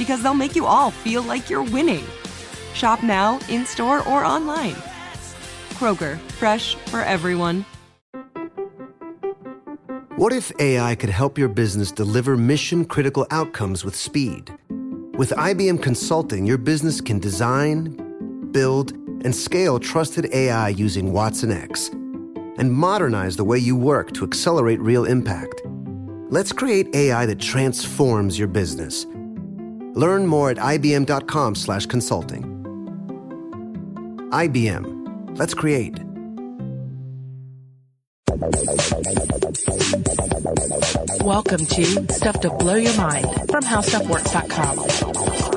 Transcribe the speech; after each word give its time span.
because 0.00 0.22
they'll 0.22 0.32
make 0.32 0.56
you 0.56 0.64
all 0.64 0.90
feel 0.90 1.22
like 1.22 1.50
you're 1.50 1.62
winning. 1.62 2.02
Shop 2.72 3.02
now, 3.02 3.38
in 3.50 3.66
store, 3.66 3.98
or 4.08 4.24
online. 4.24 4.76
Kroger, 5.76 6.18
fresh 6.40 6.74
for 6.86 7.00
everyone. 7.00 7.66
What 10.16 10.32
if 10.32 10.52
AI 10.58 10.94
could 10.94 11.10
help 11.10 11.36
your 11.36 11.50
business 11.50 11.92
deliver 11.92 12.34
mission 12.34 12.86
critical 12.86 13.26
outcomes 13.30 13.84
with 13.84 13.94
speed? 13.94 14.50
With 15.18 15.32
IBM 15.36 15.82
Consulting, 15.82 16.46
your 16.46 16.56
business 16.56 17.02
can 17.02 17.18
design, 17.18 18.48
build, 18.52 18.92
and 18.92 19.36
scale 19.36 19.78
trusted 19.78 20.32
AI 20.32 20.70
using 20.70 21.12
watsonx 21.12 21.92
and 22.58 22.72
modernize 22.72 23.36
the 23.36 23.44
way 23.44 23.58
you 23.58 23.76
work 23.76 24.12
to 24.12 24.24
accelerate 24.24 24.80
real 24.80 25.04
impact. 25.04 25.60
Let's 26.30 26.52
create 26.52 26.94
AI 26.94 27.26
that 27.26 27.38
transforms 27.38 28.38
your 28.38 28.48
business. 28.48 29.04
Learn 29.94 30.26
more 30.26 30.50
at 30.50 30.58
ibm.com/consulting. 30.58 32.44
IBM. 34.30 35.38
Let's 35.38 35.54
create. 35.54 35.98
Welcome 41.24 41.66
to 41.66 41.84
Stuff 42.12 42.40
to 42.40 42.50
Blow 42.50 42.76
Your 42.76 42.96
Mind 42.96 43.26
from 43.50 43.62
HowStuffWorks.com. 43.62 45.49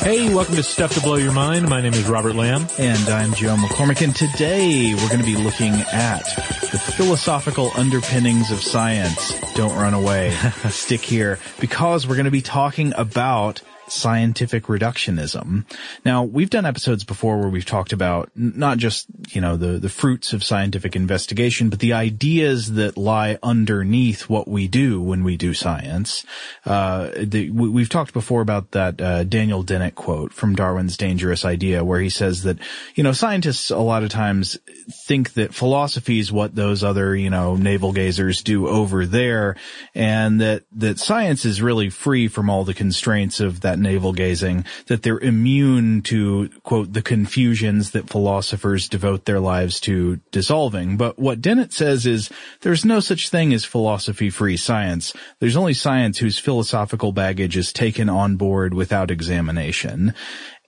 Hey, 0.00 0.32
welcome 0.32 0.56
to 0.56 0.62
Stuff 0.62 0.94
to 0.94 1.00
Blow 1.02 1.16
Your 1.16 1.30
Mind. 1.30 1.68
My 1.68 1.82
name 1.82 1.92
is 1.92 2.08
Robert 2.08 2.34
Lamb. 2.34 2.66
And 2.78 3.06
I'm 3.10 3.34
Joe 3.34 3.54
McCormick. 3.56 4.02
And 4.02 4.16
today 4.16 4.94
we're 4.94 5.08
going 5.08 5.20
to 5.20 5.26
be 5.26 5.36
looking 5.36 5.74
at 5.74 6.24
the 6.72 6.78
philosophical 6.78 7.70
underpinnings 7.76 8.50
of 8.50 8.62
science. 8.62 9.38
Don't 9.52 9.76
run 9.76 9.92
away. 9.92 10.30
Stick 10.70 11.02
here 11.02 11.38
because 11.60 12.08
we're 12.08 12.14
going 12.14 12.24
to 12.24 12.30
be 12.30 12.40
talking 12.40 12.94
about 12.96 13.60
scientific 13.90 14.64
reductionism. 14.64 15.64
Now, 16.04 16.24
we've 16.24 16.50
done 16.50 16.66
episodes 16.66 17.04
before 17.04 17.38
where 17.38 17.48
we've 17.48 17.64
talked 17.64 17.92
about 17.92 18.30
not 18.34 18.78
just, 18.78 19.06
you 19.30 19.40
know, 19.40 19.56
the, 19.56 19.78
the 19.78 19.88
fruits 19.88 20.32
of 20.32 20.44
scientific 20.44 20.94
investigation, 20.94 21.70
but 21.70 21.80
the 21.80 21.92
ideas 21.92 22.72
that 22.74 22.96
lie 22.96 23.38
underneath 23.42 24.28
what 24.28 24.46
we 24.48 24.68
do 24.68 25.00
when 25.00 25.24
we 25.24 25.36
do 25.36 25.54
science. 25.54 26.24
Uh, 26.64 27.10
the, 27.16 27.50
we, 27.50 27.82
have 27.82 27.88
talked 27.88 28.12
before 28.12 28.40
about 28.40 28.70
that, 28.72 29.00
uh, 29.00 29.24
Daniel 29.24 29.62
Dennett 29.62 29.94
quote 29.94 30.32
from 30.32 30.54
Darwin's 30.54 30.96
Dangerous 30.96 31.44
Idea, 31.44 31.84
where 31.84 32.00
he 32.00 32.10
says 32.10 32.42
that, 32.44 32.58
you 32.94 33.02
know, 33.02 33.12
scientists 33.12 33.70
a 33.70 33.78
lot 33.78 34.02
of 34.02 34.10
times 34.10 34.58
think 35.06 35.34
that 35.34 35.54
philosophy 35.54 36.18
is 36.18 36.30
what 36.30 36.54
those 36.54 36.84
other, 36.84 37.16
you 37.16 37.30
know, 37.30 37.56
navel 37.56 37.92
gazers 37.92 38.42
do 38.42 38.68
over 38.68 39.06
there, 39.06 39.56
and 39.94 40.40
that, 40.40 40.62
that 40.72 40.98
science 40.98 41.44
is 41.44 41.60
really 41.60 41.90
free 41.90 42.28
from 42.28 42.48
all 42.48 42.64
the 42.64 42.74
constraints 42.74 43.40
of 43.40 43.62
that 43.62 43.79
navel 43.80 44.12
gazing, 44.12 44.64
that 44.86 45.02
they're 45.02 45.18
immune 45.18 46.02
to, 46.02 46.48
quote, 46.62 46.92
the 46.92 47.02
confusions 47.02 47.90
that 47.90 48.08
philosophers 48.08 48.88
devote 48.88 49.24
their 49.24 49.40
lives 49.40 49.80
to 49.80 50.20
dissolving. 50.30 50.96
But 50.96 51.18
what 51.18 51.40
Dennett 51.40 51.72
says 51.72 52.06
is 52.06 52.30
there's 52.60 52.84
no 52.84 53.00
such 53.00 53.30
thing 53.30 53.52
as 53.52 53.64
philosophy 53.64 54.30
free 54.30 54.56
science. 54.56 55.12
There's 55.38 55.56
only 55.56 55.74
science 55.74 56.18
whose 56.18 56.38
philosophical 56.38 57.12
baggage 57.12 57.56
is 57.56 57.72
taken 57.72 58.08
on 58.08 58.36
board 58.36 58.74
without 58.74 59.10
examination. 59.10 60.14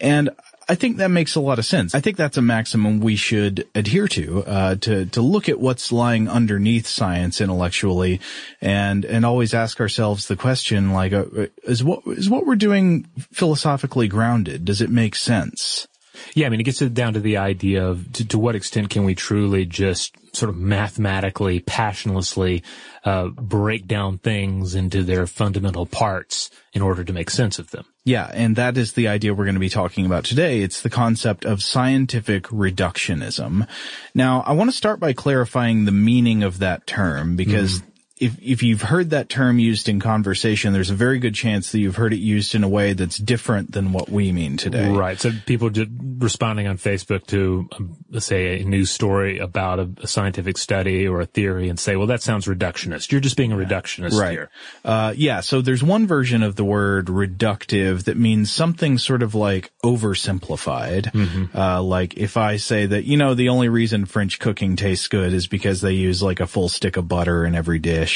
And 0.00 0.30
I 0.68 0.74
think 0.74 0.98
that 0.98 1.10
makes 1.10 1.34
a 1.34 1.40
lot 1.40 1.58
of 1.58 1.64
sense. 1.64 1.94
I 1.94 2.00
think 2.00 2.16
that's 2.16 2.36
a 2.36 2.42
maximum 2.42 3.00
we 3.00 3.16
should 3.16 3.66
adhere 3.74 4.08
to, 4.08 4.44
uh, 4.44 4.74
to, 4.76 5.06
to 5.06 5.20
look 5.20 5.48
at 5.48 5.60
what's 5.60 5.92
lying 5.92 6.28
underneath 6.28 6.86
science 6.86 7.40
intellectually 7.40 8.20
and, 8.60 9.04
and 9.04 9.24
always 9.26 9.54
ask 9.54 9.80
ourselves 9.80 10.28
the 10.28 10.36
question, 10.36 10.92
like, 10.92 11.12
uh, 11.12 11.24
is 11.64 11.82
what, 11.82 12.02
is 12.06 12.30
what 12.30 12.46
we're 12.46 12.56
doing 12.56 13.06
philosophically 13.32 14.08
grounded? 14.08 14.64
Does 14.64 14.80
it 14.80 14.90
make 14.90 15.14
sense? 15.14 15.86
Yeah, 16.34 16.46
I 16.46 16.50
mean, 16.50 16.60
it 16.60 16.64
gets 16.64 16.78
down 16.80 17.14
to 17.14 17.20
the 17.20 17.38
idea 17.38 17.86
of 17.86 18.12
to, 18.14 18.28
to 18.28 18.38
what 18.38 18.54
extent 18.54 18.90
can 18.90 19.04
we 19.04 19.14
truly 19.14 19.64
just 19.64 20.16
sort 20.34 20.48
of 20.48 20.56
mathematically, 20.56 21.60
passionlessly 21.60 22.62
uh, 23.04 23.28
break 23.28 23.86
down 23.86 24.18
things 24.18 24.74
into 24.74 25.02
their 25.02 25.26
fundamental 25.26 25.86
parts 25.86 26.50
in 26.72 26.80
order 26.80 27.04
to 27.04 27.12
make 27.12 27.28
sense 27.30 27.58
of 27.58 27.70
them. 27.70 27.84
Yeah, 28.04 28.30
and 28.32 28.56
that 28.56 28.76
is 28.76 28.94
the 28.94 29.08
idea 29.08 29.34
we're 29.34 29.44
going 29.44 29.54
to 29.54 29.60
be 29.60 29.68
talking 29.68 30.06
about 30.06 30.24
today. 30.24 30.62
It's 30.62 30.82
the 30.82 30.90
concept 30.90 31.44
of 31.44 31.62
scientific 31.62 32.44
reductionism. 32.44 33.68
Now, 34.14 34.42
I 34.46 34.52
want 34.52 34.70
to 34.70 34.76
start 34.76 34.98
by 34.98 35.12
clarifying 35.12 35.84
the 35.84 35.92
meaning 35.92 36.42
of 36.42 36.58
that 36.58 36.86
term 36.86 37.36
because 37.36 37.80
mm 37.80 37.86
if 38.22 38.38
if 38.40 38.62
you've 38.62 38.82
heard 38.82 39.10
that 39.10 39.28
term 39.28 39.58
used 39.58 39.88
in 39.88 39.98
conversation, 39.98 40.72
there's 40.72 40.90
a 40.90 40.94
very 40.94 41.18
good 41.18 41.34
chance 41.34 41.72
that 41.72 41.80
you've 41.80 41.96
heard 41.96 42.12
it 42.12 42.20
used 42.20 42.54
in 42.54 42.62
a 42.62 42.68
way 42.68 42.92
that's 42.92 43.18
different 43.18 43.72
than 43.72 43.92
what 43.92 44.08
we 44.08 44.30
mean 44.30 44.56
today. 44.56 44.88
Right. 44.88 45.18
So 45.18 45.32
people 45.44 45.70
just 45.70 45.90
responding 46.18 46.68
on 46.68 46.78
Facebook 46.78 47.26
to, 47.26 47.68
um, 47.72 47.96
say, 48.20 48.60
a 48.60 48.64
news 48.64 48.92
story 48.92 49.38
about 49.38 49.80
a, 49.80 49.90
a, 50.02 50.06
scientific 50.06 50.56
study 50.56 51.08
or 51.08 51.20
a 51.20 51.26
theory 51.26 51.68
and 51.68 51.80
say, 51.80 51.96
"Well, 51.96 52.06
that 52.06 52.22
sounds 52.22 52.46
reductionist. 52.46 53.10
You're 53.10 53.20
just 53.20 53.36
being 53.36 53.50
a 53.50 53.56
reductionist 53.56 54.12
right. 54.12 54.30
here." 54.30 54.50
Uh, 54.84 55.14
yeah. 55.16 55.40
So 55.40 55.60
there's 55.60 55.82
one 55.82 56.06
version 56.06 56.44
of 56.44 56.54
the 56.54 56.64
word 56.64 57.06
reductive 57.06 58.04
that 58.04 58.16
means 58.16 58.52
something 58.52 58.98
sort 58.98 59.24
of 59.24 59.34
like 59.34 59.72
oversimplified. 59.84 61.10
Mm-hmm. 61.10 61.58
Uh, 61.58 61.82
like 61.82 62.16
if 62.16 62.36
I 62.36 62.58
say 62.58 62.86
that 62.86 63.04
you 63.04 63.16
know 63.16 63.34
the 63.34 63.48
only 63.48 63.68
reason 63.68 64.06
French 64.06 64.38
cooking 64.38 64.76
tastes 64.76 65.08
good 65.08 65.32
is 65.32 65.48
because 65.48 65.80
they 65.80 65.94
use 65.94 66.22
like 66.22 66.38
a 66.38 66.46
full 66.46 66.68
stick 66.68 66.96
of 66.96 67.08
butter 67.08 67.44
in 67.44 67.56
every 67.56 67.80
dish 67.80 68.11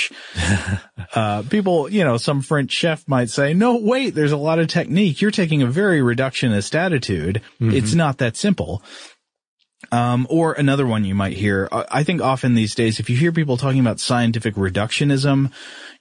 uh, 1.15 1.43
people, 1.49 1.89
you 1.89 2.05
know, 2.05 2.17
some 2.17 2.43
French 2.43 2.71
chef 2.71 3.07
might 3.09 3.31
say, 3.31 3.55
no, 3.55 3.77
wait, 3.77 4.15
there's 4.15 4.33
a 4.33 4.37
lot 4.37 4.59
of 4.59 4.69
technique. 4.69 5.21
You're 5.21 5.31
taking 5.31 5.63
a 5.63 5.67
very 5.67 6.01
reductionist 6.01 6.75
attitude. 6.75 7.43
Mm-hmm. 7.61 7.73
It's 7.73 7.95
not 7.95 8.19
that 8.19 8.37
simple. 8.37 8.83
Um, 9.93 10.27
or 10.31 10.55
another 10.55 10.87
one 10.87 11.05
you 11.05 11.15
might 11.15 11.37
hear. 11.37 11.69
I 11.71 12.03
think 12.03 12.21
often 12.21 12.55
these 12.55 12.75
days, 12.75 12.99
if 12.99 13.09
you 13.09 13.17
hear 13.17 13.31
people 13.31 13.57
talking 13.57 13.79
about 13.79 14.01
scientific 14.01 14.55
reductionism, 14.55 15.53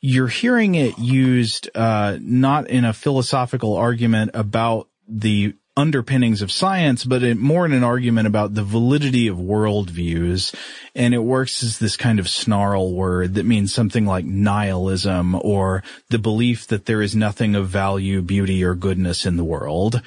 you're 0.01 0.27
hearing 0.27 0.75
it 0.75 0.97
used, 0.97 1.69
uh, 1.75 2.17
not 2.19 2.69
in 2.69 2.85
a 2.85 2.93
philosophical 2.93 3.75
argument 3.75 4.31
about 4.33 4.87
the 5.07 5.55
underpinnings 5.77 6.41
of 6.41 6.51
science, 6.51 7.03
but 7.03 7.23
it, 7.23 7.37
more 7.37 7.65
in 7.65 7.73
an 7.73 7.83
argument 7.83 8.27
about 8.27 8.53
the 8.53 8.63
validity 8.63 9.27
of 9.27 9.37
worldviews. 9.37 10.55
And 10.93 11.13
it 11.13 11.19
works 11.19 11.63
as 11.63 11.79
this 11.79 11.97
kind 11.97 12.19
of 12.19 12.29
snarl 12.29 12.93
word 12.93 13.35
that 13.35 13.45
means 13.45 13.73
something 13.73 14.05
like 14.05 14.25
nihilism 14.25 15.35
or 15.35 15.83
the 16.09 16.19
belief 16.19 16.67
that 16.67 16.85
there 16.85 17.01
is 17.01 17.15
nothing 17.15 17.55
of 17.55 17.67
value, 17.67 18.21
beauty, 18.21 18.63
or 18.63 18.75
goodness 18.75 19.25
in 19.25 19.37
the 19.37 19.43
world 19.43 20.01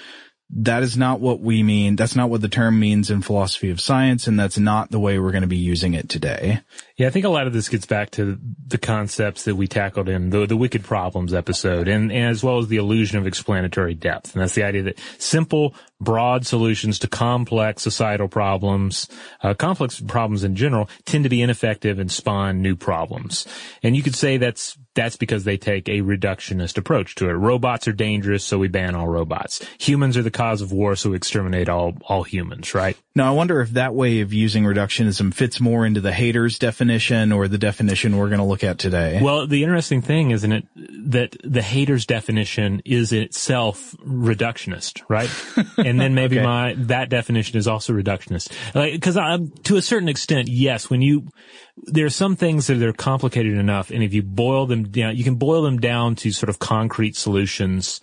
that 0.50 0.82
is 0.82 0.96
not 0.96 1.20
what 1.20 1.40
we 1.40 1.62
mean. 1.62 1.96
That's 1.96 2.16
not 2.16 2.30
what 2.30 2.40
the 2.40 2.48
term 2.48 2.80
means 2.80 3.10
in 3.10 3.22
philosophy 3.22 3.70
of 3.70 3.80
science, 3.80 4.26
and 4.26 4.38
that's 4.38 4.58
not 4.58 4.90
the 4.90 4.98
way 4.98 5.18
we're 5.18 5.32
going 5.32 5.42
to 5.42 5.48
be 5.48 5.56
using 5.56 5.94
it 5.94 6.08
today. 6.08 6.60
Yeah, 6.98 7.06
I 7.06 7.10
think 7.10 7.24
a 7.24 7.28
lot 7.28 7.46
of 7.46 7.52
this 7.52 7.68
gets 7.68 7.86
back 7.86 8.10
to 8.12 8.40
the 8.66 8.76
concepts 8.76 9.44
that 9.44 9.54
we 9.54 9.68
tackled 9.68 10.08
in 10.08 10.30
the 10.30 10.46
the 10.46 10.56
wicked 10.56 10.82
problems 10.82 11.32
episode, 11.32 11.86
and, 11.86 12.10
and 12.10 12.24
as 12.24 12.42
well 12.42 12.58
as 12.58 12.66
the 12.66 12.76
illusion 12.76 13.18
of 13.18 13.26
explanatory 13.26 13.94
depth, 13.94 14.34
and 14.34 14.42
that's 14.42 14.56
the 14.56 14.64
idea 14.64 14.82
that 14.82 14.98
simple, 15.16 15.76
broad 16.00 16.44
solutions 16.44 16.98
to 16.98 17.06
complex 17.06 17.82
societal 17.82 18.26
problems, 18.26 19.08
uh, 19.42 19.54
complex 19.54 20.00
problems 20.00 20.42
in 20.42 20.56
general, 20.56 20.90
tend 21.04 21.22
to 21.22 21.30
be 21.30 21.40
ineffective 21.40 22.00
and 22.00 22.10
spawn 22.10 22.62
new 22.62 22.74
problems. 22.74 23.46
And 23.80 23.94
you 23.94 24.02
could 24.02 24.16
say 24.16 24.36
that's 24.36 24.76
that's 24.94 25.14
because 25.14 25.44
they 25.44 25.56
take 25.56 25.88
a 25.88 26.00
reductionist 26.00 26.76
approach 26.76 27.14
to 27.14 27.28
it. 27.28 27.34
Robots 27.34 27.86
are 27.86 27.92
dangerous, 27.92 28.42
so 28.42 28.58
we 28.58 28.66
ban 28.66 28.96
all 28.96 29.06
robots. 29.06 29.64
Humans 29.78 30.16
are 30.16 30.22
the 30.22 30.32
cause 30.32 30.60
of 30.60 30.72
war, 30.72 30.96
so 30.96 31.10
we 31.10 31.16
exterminate 31.16 31.68
all, 31.68 31.96
all 32.06 32.24
humans, 32.24 32.74
right? 32.74 32.96
Now, 33.14 33.28
I 33.28 33.36
wonder 33.36 33.60
if 33.60 33.70
that 33.70 33.94
way 33.94 34.22
of 34.22 34.32
using 34.32 34.64
reductionism 34.64 35.32
fits 35.32 35.60
more 35.60 35.86
into 35.86 36.00
the 36.00 36.10
haters 36.10 36.58
definition 36.58 36.87
or 36.90 37.48
the 37.48 37.58
definition 37.58 38.16
we're 38.16 38.28
going 38.28 38.38
to 38.38 38.44
look 38.44 38.64
at 38.64 38.78
today. 38.78 39.20
Well, 39.22 39.46
the 39.46 39.62
interesting 39.62 40.02
thing, 40.02 40.30
isn't 40.30 40.52
it, 40.52 40.66
that 41.10 41.36
the 41.44 41.62
haters 41.62 42.06
definition 42.06 42.82
is 42.84 43.12
itself 43.12 43.94
reductionist, 44.04 45.02
right? 45.08 45.30
and 45.78 46.00
then 46.00 46.14
maybe 46.14 46.38
Okay. 46.38 46.44
my, 46.44 46.74
that 46.78 47.08
definition 47.08 47.58
is 47.58 47.66
also 47.68 47.92
reductionist. 47.92 48.52
Like, 48.74 49.00
cause 49.02 49.16
I'm, 49.16 49.50
to 49.64 49.76
a 49.76 49.82
certain 49.82 50.08
extent, 50.08 50.48
yes, 50.48 50.88
when 50.90 51.02
you, 51.02 51.28
there 51.76 52.06
are 52.06 52.10
some 52.10 52.36
things 52.36 52.66
that 52.68 52.82
are 52.82 52.92
complicated 52.92 53.56
enough, 53.56 53.90
and 53.90 54.02
if 54.02 54.14
you 54.14 54.22
boil 54.22 54.66
them 54.66 54.84
down, 54.84 55.16
you 55.16 55.24
can 55.24 55.36
boil 55.36 55.62
them 55.62 55.78
down 55.78 56.14
to 56.16 56.32
sort 56.32 56.50
of 56.50 56.58
concrete 56.58 57.16
solutions 57.16 58.00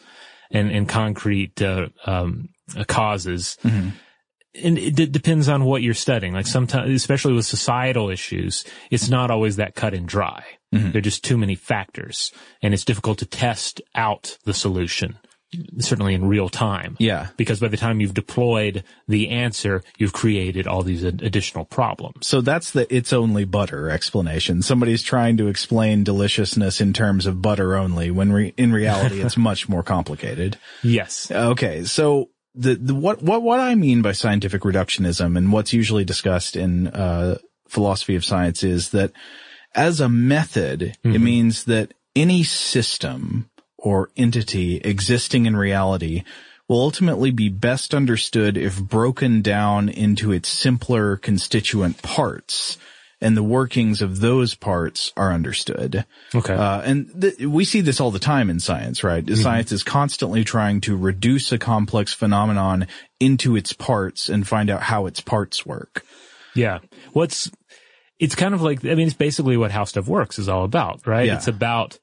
and, 0.51 0.71
and 0.71 0.87
concrete, 0.87 1.61
uh, 1.61 1.87
um, 2.05 2.49
uh, 2.77 2.83
causes. 2.83 3.57
And 4.63 4.77
it 4.77 4.95
d- 4.95 5.05
depends 5.07 5.49
on 5.49 5.65
what 5.65 5.81
you're 5.81 5.93
studying. 5.93 6.33
Like 6.33 6.47
sometimes, 6.47 6.89
especially 6.91 7.33
with 7.33 7.45
societal 7.45 8.09
issues, 8.09 8.63
it's 8.89 9.09
not 9.09 9.31
always 9.31 9.57
that 9.57 9.75
cut 9.75 9.93
and 9.93 10.07
dry. 10.07 10.43
Mm-hmm. 10.73 10.91
There 10.91 10.99
are 10.99 11.01
just 11.01 11.23
too 11.23 11.37
many 11.37 11.55
factors 11.55 12.31
and 12.61 12.73
it's 12.73 12.85
difficult 12.85 13.19
to 13.19 13.25
test 13.25 13.81
out 13.95 14.37
the 14.43 14.53
solution, 14.53 15.17
certainly 15.79 16.13
in 16.13 16.25
real 16.25 16.49
time. 16.49 16.97
Yeah. 16.99 17.27
Because 17.37 17.59
by 17.59 17.69
the 17.69 17.77
time 17.77 18.01
you've 18.01 18.13
deployed 18.13 18.83
the 19.07 19.29
answer, 19.29 19.83
you've 19.97 20.13
created 20.13 20.67
all 20.67 20.81
these 20.83 21.05
ad- 21.05 21.21
additional 21.21 21.65
problems. 21.65 22.27
So 22.27 22.41
that's 22.41 22.71
the 22.71 22.93
it's 22.93 23.13
only 23.13 23.45
butter 23.45 23.89
explanation. 23.89 24.61
Somebody's 24.61 25.03
trying 25.03 25.37
to 25.37 25.47
explain 25.47 26.03
deliciousness 26.03 26.81
in 26.81 26.93
terms 26.93 27.25
of 27.25 27.41
butter 27.41 27.75
only 27.75 28.11
when 28.11 28.31
re- 28.31 28.53
in 28.57 28.73
reality 28.73 29.21
it's 29.21 29.37
much 29.37 29.69
more 29.69 29.83
complicated. 29.83 30.57
Yes. 30.83 31.31
Okay, 31.31 31.83
so 31.85 32.29
the, 32.55 32.75
the 32.75 32.95
what 32.95 33.21
what 33.21 33.41
what 33.41 33.59
I 33.59 33.75
mean 33.75 34.01
by 34.01 34.13
scientific 34.13 34.61
reductionism 34.61 35.37
and 35.37 35.51
what's 35.51 35.73
usually 35.73 36.05
discussed 36.05 36.55
in 36.55 36.87
uh, 36.87 37.37
philosophy 37.67 38.15
of 38.15 38.25
science 38.25 38.63
is 38.63 38.89
that 38.89 39.11
as 39.73 39.99
a 39.99 40.07
method, 40.07 40.97
it 41.03 41.19
means 41.19 41.65
that 41.65 41.93
any 42.15 42.43
system 42.43 43.49
or 43.77 44.09
entity 44.15 44.77
existing 44.77 45.45
in 45.45 45.57
reality 45.57 46.23
will 46.67 46.79
ultimately 46.79 47.29
be 47.29 47.49
best 47.49 47.93
understood 47.93 48.57
if 48.57 48.81
broken 48.81 49.41
down 49.41 49.89
into 49.89 50.31
its 50.31 50.47
simpler 50.47 51.17
constituent 51.17 52.01
parts 52.01 52.77
and 53.25 53.35
the 53.35 53.41
workings 53.41 54.03
of 54.03 54.19
those 54.19 54.53
parts 54.53 55.11
are 55.17 55.33
understood. 55.33 56.05
Okay. 56.35 56.53
Uh, 56.53 56.81
and 56.81 57.21
th- 57.21 57.39
we 57.39 57.65
see 57.65 57.81
this 57.81 57.99
all 57.99 58.11
the 58.11 58.19
time 58.19 58.51
in 58.51 58.59
science, 58.59 59.03
right? 59.03 59.27
Science 59.35 59.71
is 59.71 59.83
constantly 59.83 60.43
trying 60.43 60.79
to 60.81 60.95
reduce 60.95 61.51
a 61.51 61.57
complex 61.57 62.13
phenomenon 62.13 62.85
into 63.19 63.55
its 63.55 63.73
parts 63.73 64.29
and 64.29 64.47
find 64.47 64.69
out 64.69 64.83
how 64.83 65.07
its 65.07 65.21
parts 65.21 65.65
work. 65.65 66.05
Yeah. 66.53 66.79
What's, 67.13 67.49
it's 68.19 68.35
kind 68.35 68.53
of 68.53 68.61
like, 68.61 68.85
I 68.85 68.93
mean, 68.93 69.07
it's 69.07 69.15
basically 69.15 69.57
what 69.57 69.71
How 69.71 69.85
Stuff 69.85 70.07
Works 70.07 70.37
is 70.37 70.47
all 70.47 70.63
about, 70.63 71.07
right? 71.07 71.25
Yeah. 71.25 71.37
It's 71.37 71.47
about 71.47 71.97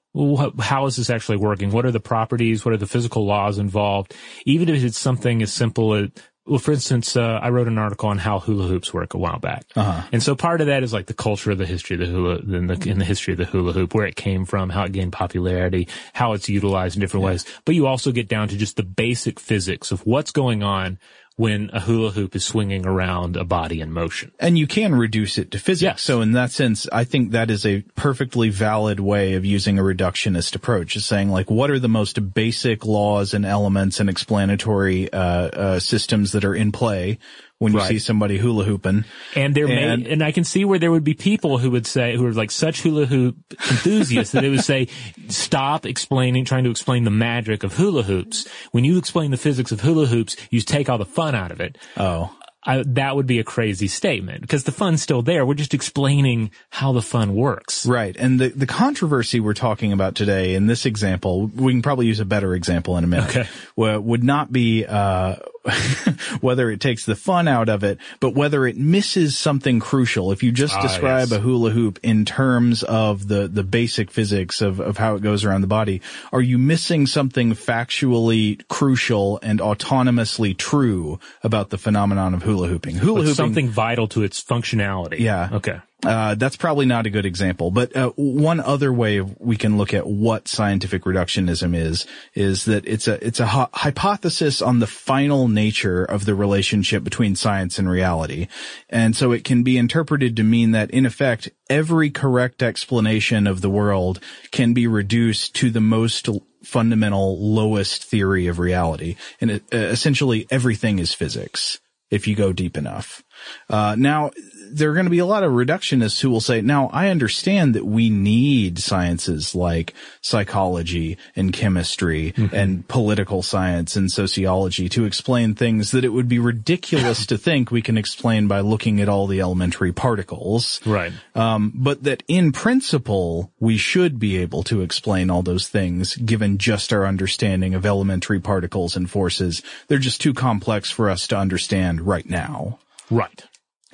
how 0.59 0.87
is 0.87 0.97
this 0.97 1.09
actually 1.09 1.39
working? 1.39 1.71
What 1.71 1.87
are 1.87 1.93
the 1.93 2.01
properties? 2.01 2.65
What 2.65 2.75
are 2.75 2.79
the 2.79 2.87
physical 2.89 3.25
laws 3.25 3.59
involved? 3.59 4.13
Even 4.45 4.69
if 4.69 4.83
it's 4.83 4.99
something 4.99 5.41
as 5.41 5.53
simple 5.53 5.95
as, 5.95 6.09
well, 6.45 6.59
for 6.59 6.73
instance, 6.73 7.17
uh, 7.17 7.39
I 7.41 7.51
wrote 7.51 7.69
an 7.69 7.79
article 7.79 8.09
on 8.09 8.19
how 8.19 8.41
hula 8.41 8.67
hoops 8.67 8.93
work 8.93 9.15
a 9.15 9.19
while 9.19 9.39
back. 9.39 9.65
Uh-huh. 9.77 10.09
And 10.11 10.21
so 10.23 10.35
part 10.35 10.61
of 10.61 10.67
that 10.67 10.83
is 10.83 10.93
like 10.93 11.07
the 11.07 11.15
culture 11.15 11.53
of 11.53 11.59
the 11.59 11.67
history 11.67 11.95
of 11.95 12.01
the 12.01 12.07
hula, 12.07 12.37
in 12.39 12.67
the, 12.67 12.89
in 12.89 12.99
the 12.99 13.05
history 13.05 13.33
of 13.33 13.39
the 13.39 13.45
hula 13.45 13.73
hoop, 13.73 13.95
where 13.95 14.07
it 14.07 14.17
came 14.17 14.45
from, 14.45 14.69
how 14.69 14.83
it 14.85 14.93
gained 14.93 15.13
popularity, 15.13 15.87
how 16.15 16.33
it's 16.33 16.49
utilized 16.49 16.97
in 16.97 17.01
different 17.01 17.25
ways. 17.25 17.45
But 17.65 17.77
you 17.77 17.87
also 17.87 18.11
get 18.11 18.27
down 18.27 18.49
to 18.49 18.57
just 18.57 18.77
the 18.77 18.83
basic 18.83 19.39
physics 19.39 19.93
of 19.93 20.05
what's 20.05 20.33
going 20.33 20.65
on 20.65 20.99
when 21.37 21.71
a 21.73 21.81
hula 21.81 22.11
hoop 22.11 22.37
is 22.37 22.45
swinging 22.45 22.87
around 22.87 23.37
a 23.37 23.45
body 23.45 23.81
in 23.81 23.93
motion. 23.93 24.33
And 24.39 24.59
you 24.59 24.67
can 24.67 24.95
reduce 24.95 25.39
it 25.39 25.51
to 25.53 25.59
physics. 25.59 25.83
Yes. 25.83 26.03
So 26.03 26.21
in 26.21 26.33
that 26.33 26.51
sense, 26.51 26.87
I 26.93 27.05
think 27.05 27.31
that 27.31 27.51
is 27.51 27.65
a 27.65 27.83
perfectly 27.97 28.51
valid 28.51 29.01
way 29.01 29.35
of 29.35 29.45
using 29.45 29.79
a 29.79 29.83
reductionist 29.83 30.55
approach, 30.55 30.97
is 30.97 31.07
saying 31.07 31.31
like, 31.31 31.51
what 31.51 31.71
are 31.71 31.79
the 31.79 31.89
most 31.89 32.35
basic 32.35 32.85
laws 32.85 33.35
and 33.35 33.47
elements 33.47 34.01
and 34.01 34.11
explanatory, 34.11 35.13
uh, 35.13 35.19
uh, 35.19 35.81
systems 35.81 36.33
that 36.33 36.45
are 36.45 36.55
in 36.55 36.73
play 36.73 37.19
when 37.63 37.73
you 37.73 37.79
Right. 37.79 37.89
see 37.89 37.99
somebody 37.99 38.39
hula 38.39 38.65
hooping? 38.65 39.05
And 39.37 39.55
there 39.55 39.67
And- 39.69 40.03
may, 40.05 40.11
and 40.11 40.23
I 40.23 40.33
can 40.33 40.45
see 40.45 40.65
where 40.65 40.79
there 40.79 40.91
would 40.91 41.05
be 41.05 41.15
people 41.15 41.59
who 41.59 41.71
would 41.71 41.87
say, 41.87 42.17
who 42.17 42.27
are 42.27 42.33
like 42.33 42.51
such 42.51 42.83
hula 42.83 43.07
hoop 43.07 43.37
enthusiasts 43.71 44.33
that 44.33 44.43
they 44.43 44.49
would 44.51 44.65
say, 44.65 44.89
stop 45.29 45.87
explaining, 45.87 46.45
trying 46.45 46.65
to 46.65 46.71
explain 46.71 47.05
the 47.05 47.11
magic 47.11 47.63
of 47.63 47.75
hula 47.77 48.03
hoops. 48.03 48.47
When 48.73 48.85
you 48.85 48.99
explain 48.99 49.31
the 49.31 49.37
physics 49.37 49.71
of 49.73 49.81
hula 49.81 50.07
hoops, 50.07 50.37
you 50.51 50.61
take 50.61 50.89
all 50.89 50.99
the 50.99 51.05
fun 51.05 51.35
out 51.35 51.51
of 51.53 51.61
it. 51.61 51.79
Oh. 51.97 52.31
I, 52.65 52.85
that 52.87 53.17
would 53.17 53.27
be 53.27 53.41
a 53.41 53.45
crazy 53.45 53.89
statement 53.89 54.41
because 54.43 54.63
the 54.65 54.73
fun's 54.73 55.03
still 55.03 55.23
there. 55.23 55.45
We're 55.45 55.55
just 55.55 55.75
explaining 55.75 56.53
how 56.71 56.93
the 56.93 57.03
fun 57.03 57.35
works. 57.35 57.85
Right. 57.87 58.17
And 58.17 58.39
the, 58.41 58.49
the 58.51 58.67
controversy 58.67 59.41
we're 59.41 59.53
talking 59.55 59.93
about 59.93 60.15
today 60.15 60.55
in 60.55 60.67
this 60.69 60.87
example, 60.87 61.49
we 61.49 61.73
can 61.73 61.83
probably 61.83 62.07
use 62.07 62.21
a 62.21 62.25
better 62.25 62.55
example 62.55 62.97
in 62.97 63.05
a 63.05 63.09
minute. 63.09 63.31
Okay. 63.31 63.49
Well, 63.75 64.01
would 64.01 64.23
not 64.23 64.53
be, 64.53 64.87
uh, 64.87 65.37
whether 66.41 66.71
it 66.71 66.81
takes 66.81 67.05
the 67.05 67.15
fun 67.17 67.49
out 67.49 67.69
of 67.69 67.83
it, 67.85 67.99
but 68.21 68.35
whether 68.35 68.67
it 68.67 68.77
misses 68.77 69.37
something 69.37 69.81
crucial. 69.81 70.31
If 70.33 70.43
you 70.43 70.53
just 70.53 70.75
Ah, 70.75 70.83
describe 70.83 71.29
yes. 71.29 71.33
a 71.33 71.41
hula 71.41 71.71
hoop 71.71 71.99
in 72.03 72.25
terms 72.25 72.83
of 72.83 73.27
the, 73.29 73.49
the 73.49 73.63
basic 73.63 74.11
physics 74.11 74.61
of, 74.61 74.81
of 74.81 74.99
how 74.99 75.15
it 75.17 75.23
goes 75.23 75.45
around 75.45 75.61
the 75.63 75.67
body, 75.69 76.01
are 76.33 76.41
you 76.41 76.59
missing 76.59 77.07
something 77.07 77.53
factually 77.55 78.67
crucial 78.69 79.39
and 79.43 79.61
autonomously 79.61 80.57
true 80.57 81.19
about 81.43 81.71
the 81.71 81.79
phenomenon 81.79 82.35
of 82.35 82.43
hula 82.43 82.52
hooping? 82.59 82.97
Hula 82.97 83.21
hooping. 83.21 83.35
something 83.35 83.69
vital 83.69 84.09
to 84.09 84.23
its 84.23 84.43
functionality. 84.43 85.19
Yeah. 85.19 85.49
Okay. 85.53 85.81
Uh, 86.05 86.35
that's 86.35 86.57
probably 86.57 86.85
not 86.85 87.07
a 87.07 87.11
good 87.11 87.27
example, 87.27 87.71
but 87.71 87.95
uh, 87.95 88.11
one 88.17 88.59
other 88.59 88.93
way 88.93 89.21
we 89.21 89.57
can 89.57 89.79
look 89.79 89.95
at 89.95 90.05
what 90.05 90.49
scientific 90.49 91.05
reductionism 91.05 91.77
is 91.77 92.07
is 92.35 92.65
that 92.65 92.85
it's 92.89 93.07
a 93.07 93.25
it's 93.25 93.39
a 93.39 93.47
hy- 93.47 93.69
hypothesis 93.73 94.61
on 94.61 94.81
the 94.81 94.87
final 94.89 95.47
nature 95.47 96.05
of 96.05 96.25
the 96.25 96.35
relationship 96.35 97.05
between 97.05 97.37
science 97.37 97.79
and 97.79 97.89
reality, 97.89 98.49
and 98.91 99.15
so 99.15 99.31
it 99.31 99.45
can 99.45 99.63
be 99.63 99.79
interpreted 99.79 100.35
to 100.35 100.43
mean 100.43 100.73
that 100.73 100.91
in 100.91 101.07
effect 101.07 101.49
every 101.71 102.11
correct 102.11 102.65
explanation 102.65 103.47
of 103.47 103.61
the 103.61 103.71
world 103.71 104.19
can 104.51 104.75
be 104.75 104.89
reduced 104.89 105.55
to 105.55 105.71
the 105.71 105.81
most 105.81 106.29
fundamental 106.65 107.39
lowest 107.39 108.03
theory 108.03 108.49
of 108.49 108.59
reality, 108.59 109.15
and 109.41 109.53
it, 109.53 109.63
uh, 109.73 109.77
essentially 109.77 110.49
everything 110.51 110.99
is 110.99 111.15
physics 111.15 111.79
if 112.13 112.29
you 112.29 112.37
go 112.37 112.53
deep 112.53 112.77
enough. 112.77 113.25
Uh, 113.71 113.97
now, 113.99 114.31
there 114.73 114.91
are 114.91 114.95
going 114.95 115.07
to 115.07 115.11
be 115.11 115.19
a 115.19 115.27
lot 115.27 115.43
of 115.43 115.53
reductionists 115.53 116.21
who 116.21 116.31
will 116.31 116.41
say, 116.41 116.61
now 116.61 116.89
I 116.93 117.09
understand 117.09 117.75
that 117.75 117.85
we 117.85 118.11
need 118.11 118.79
sciences 118.79 119.55
like 119.55 119.95
psychology 120.21 121.19
and 121.37 121.53
chemistry 121.53 122.35
and 122.53 122.87
political 122.89 123.43
science 123.43 123.97
and 123.97 124.11
sociology 124.11 124.89
to 124.91 125.05
explain 125.05 125.55
things 125.55 125.91
that 125.91 126.05
it 126.05 126.09
would 126.09 126.29
be 126.29 126.39
ridiculous 126.39 127.27
to 127.27 127.39
think 127.39 127.71
we 127.71 127.83
can 127.83 127.99
explain 127.99 128.49
by 128.49 128.61
looking 128.61 129.01
at 129.01 129.09
all 129.09 129.27
the 129.27 129.41
elementary 129.41 129.93
particles. 129.93 130.81
Right. 130.87 131.13
Um, 131.35 131.73
but 131.75 132.03
that 132.05 132.23
in 132.29 132.53
principle, 132.53 133.53
we 133.61 133.77
should 133.77 134.19
be 134.19 134.39
able 134.39 134.63
to 134.65 134.83
explain 134.83 135.31
all 135.31 135.43
those 135.43 135.69
things 135.69 136.17
given 136.17 136.59
just 136.59 136.93
our 136.93 137.07
understanding 137.07 137.75
of 137.75 137.87
elementary 137.87 138.41
particles 138.41 138.97
and 138.97 139.11
forces. 139.11 139.63
They're 139.89 139.99
just 139.99 140.21
too 140.21 140.35
complex 140.35 140.91
for 140.91 141.11
us 141.11 141.27
to 141.29 141.37
understand 141.37 142.01
right 142.03 142.29
now. 142.29 142.79
Right. 143.11 143.45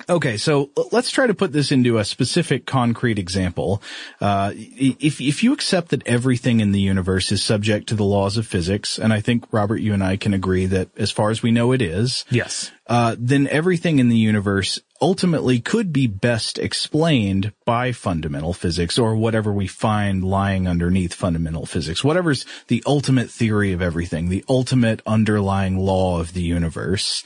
Okay, 0.07 0.37
so 0.37 0.69
let's 0.91 1.11
try 1.11 1.27
to 1.27 1.33
put 1.33 1.51
this 1.51 1.71
into 1.71 1.97
a 1.97 2.05
specific 2.05 2.65
concrete 2.65 3.19
example. 3.19 3.81
Uh, 4.21 4.53
if, 4.55 5.19
if 5.19 5.43
you 5.43 5.53
accept 5.53 5.89
that 5.89 6.07
everything 6.07 6.61
in 6.61 6.71
the 6.71 6.79
universe 6.79 7.31
is 7.31 7.43
subject 7.43 7.89
to 7.89 7.95
the 7.95 8.03
laws 8.05 8.37
of 8.37 8.47
physics, 8.47 8.97
and 8.97 9.11
I 9.11 9.21
think 9.21 9.45
Robert, 9.51 9.77
you 9.81 9.93
and 9.93 10.03
I 10.03 10.17
can 10.17 10.33
agree 10.33 10.65
that 10.67 10.89
as 10.97 11.11
far 11.11 11.29
as 11.31 11.43
we 11.43 11.51
know 11.51 11.73
it 11.73 11.81
is, 11.81 12.25
Yes. 12.31 12.71
uh, 12.87 13.15
then 13.19 13.47
everything 13.47 13.99
in 13.99 14.09
the 14.09 14.17
universe 14.17 14.79
ultimately 15.01 15.59
could 15.59 15.93
be 15.93 16.07
best 16.07 16.59
explained 16.59 17.53
by 17.65 17.91
fundamental 17.91 18.53
physics 18.53 18.99
or 18.99 19.15
whatever 19.15 19.51
we 19.51 19.67
find 19.67 20.23
lying 20.23 20.67
underneath 20.67 21.13
fundamental 21.13 21.65
physics. 21.65 22.03
Whatever's 22.03 22.45
the 22.67 22.83
ultimate 22.85 23.29
theory 23.29 23.71
of 23.73 23.81
everything, 23.81 24.29
the 24.29 24.43
ultimate 24.49 25.01
underlying 25.05 25.77
law 25.77 26.19
of 26.19 26.33
the 26.33 26.41
universe. 26.41 27.23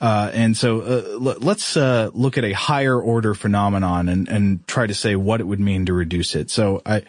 Uh, 0.00 0.30
and 0.32 0.56
so 0.56 0.80
uh, 0.80 1.30
l- 1.30 1.38
let's 1.40 1.76
uh, 1.76 2.10
look 2.14 2.38
at 2.38 2.44
a 2.44 2.52
higher 2.52 3.00
order 3.00 3.34
phenomenon 3.34 4.08
and, 4.08 4.28
and 4.28 4.66
try 4.66 4.86
to 4.86 4.94
say 4.94 5.16
what 5.16 5.40
it 5.40 5.44
would 5.44 5.60
mean 5.60 5.86
to 5.86 5.92
reduce 5.92 6.34
it. 6.34 6.50
So 6.50 6.82
I. 6.86 7.02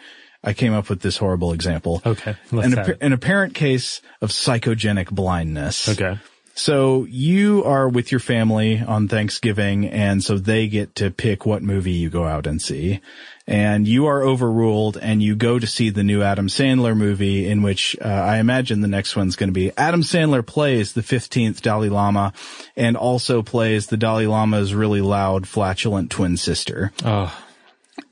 I 0.44 0.52
came 0.52 0.72
up 0.72 0.88
with 0.88 1.00
this 1.00 1.16
horrible 1.16 1.52
example. 1.52 2.00
Okay, 2.06 2.36
let's 2.52 2.72
An, 2.72 2.78
it. 2.78 2.98
an 3.00 3.12
apparent 3.12 3.54
case 3.54 4.00
of 4.20 4.30
psychogenic 4.30 5.10
blindness. 5.10 5.88
Okay. 5.88 6.16
So 6.58 7.06
you 7.08 7.62
are 7.62 7.88
with 7.88 8.10
your 8.10 8.18
family 8.18 8.80
on 8.80 9.06
Thanksgiving 9.06 9.86
and 9.86 10.24
so 10.24 10.36
they 10.36 10.66
get 10.66 10.96
to 10.96 11.12
pick 11.12 11.46
what 11.46 11.62
movie 11.62 11.92
you 11.92 12.10
go 12.10 12.24
out 12.24 12.48
and 12.48 12.60
see. 12.60 13.00
And 13.46 13.86
you 13.86 14.06
are 14.06 14.24
overruled 14.24 14.96
and 14.96 15.22
you 15.22 15.36
go 15.36 15.60
to 15.60 15.66
see 15.68 15.90
the 15.90 16.02
new 16.02 16.20
Adam 16.20 16.48
Sandler 16.48 16.96
movie 16.96 17.48
in 17.48 17.62
which 17.62 17.96
uh, 18.04 18.08
I 18.08 18.38
imagine 18.38 18.80
the 18.80 18.88
next 18.88 19.14
one's 19.14 19.36
going 19.36 19.50
to 19.50 19.54
be 19.54 19.70
Adam 19.76 20.02
Sandler 20.02 20.44
plays 20.44 20.94
the 20.94 21.00
15th 21.00 21.60
Dalai 21.60 21.90
Lama 21.90 22.32
and 22.76 22.96
also 22.96 23.40
plays 23.40 23.86
the 23.86 23.96
Dalai 23.96 24.26
Lama's 24.26 24.74
really 24.74 25.00
loud 25.00 25.46
flatulent 25.46 26.10
twin 26.10 26.36
sister. 26.36 26.90
Oh, 27.04 27.32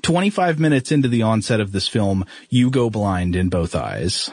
25 0.02 0.60
minutes 0.60 0.92
into 0.92 1.08
the 1.08 1.22
onset 1.22 1.58
of 1.58 1.72
this 1.72 1.88
film, 1.88 2.24
you 2.48 2.70
go 2.70 2.90
blind 2.90 3.34
in 3.34 3.48
both 3.48 3.74
eyes. 3.74 4.30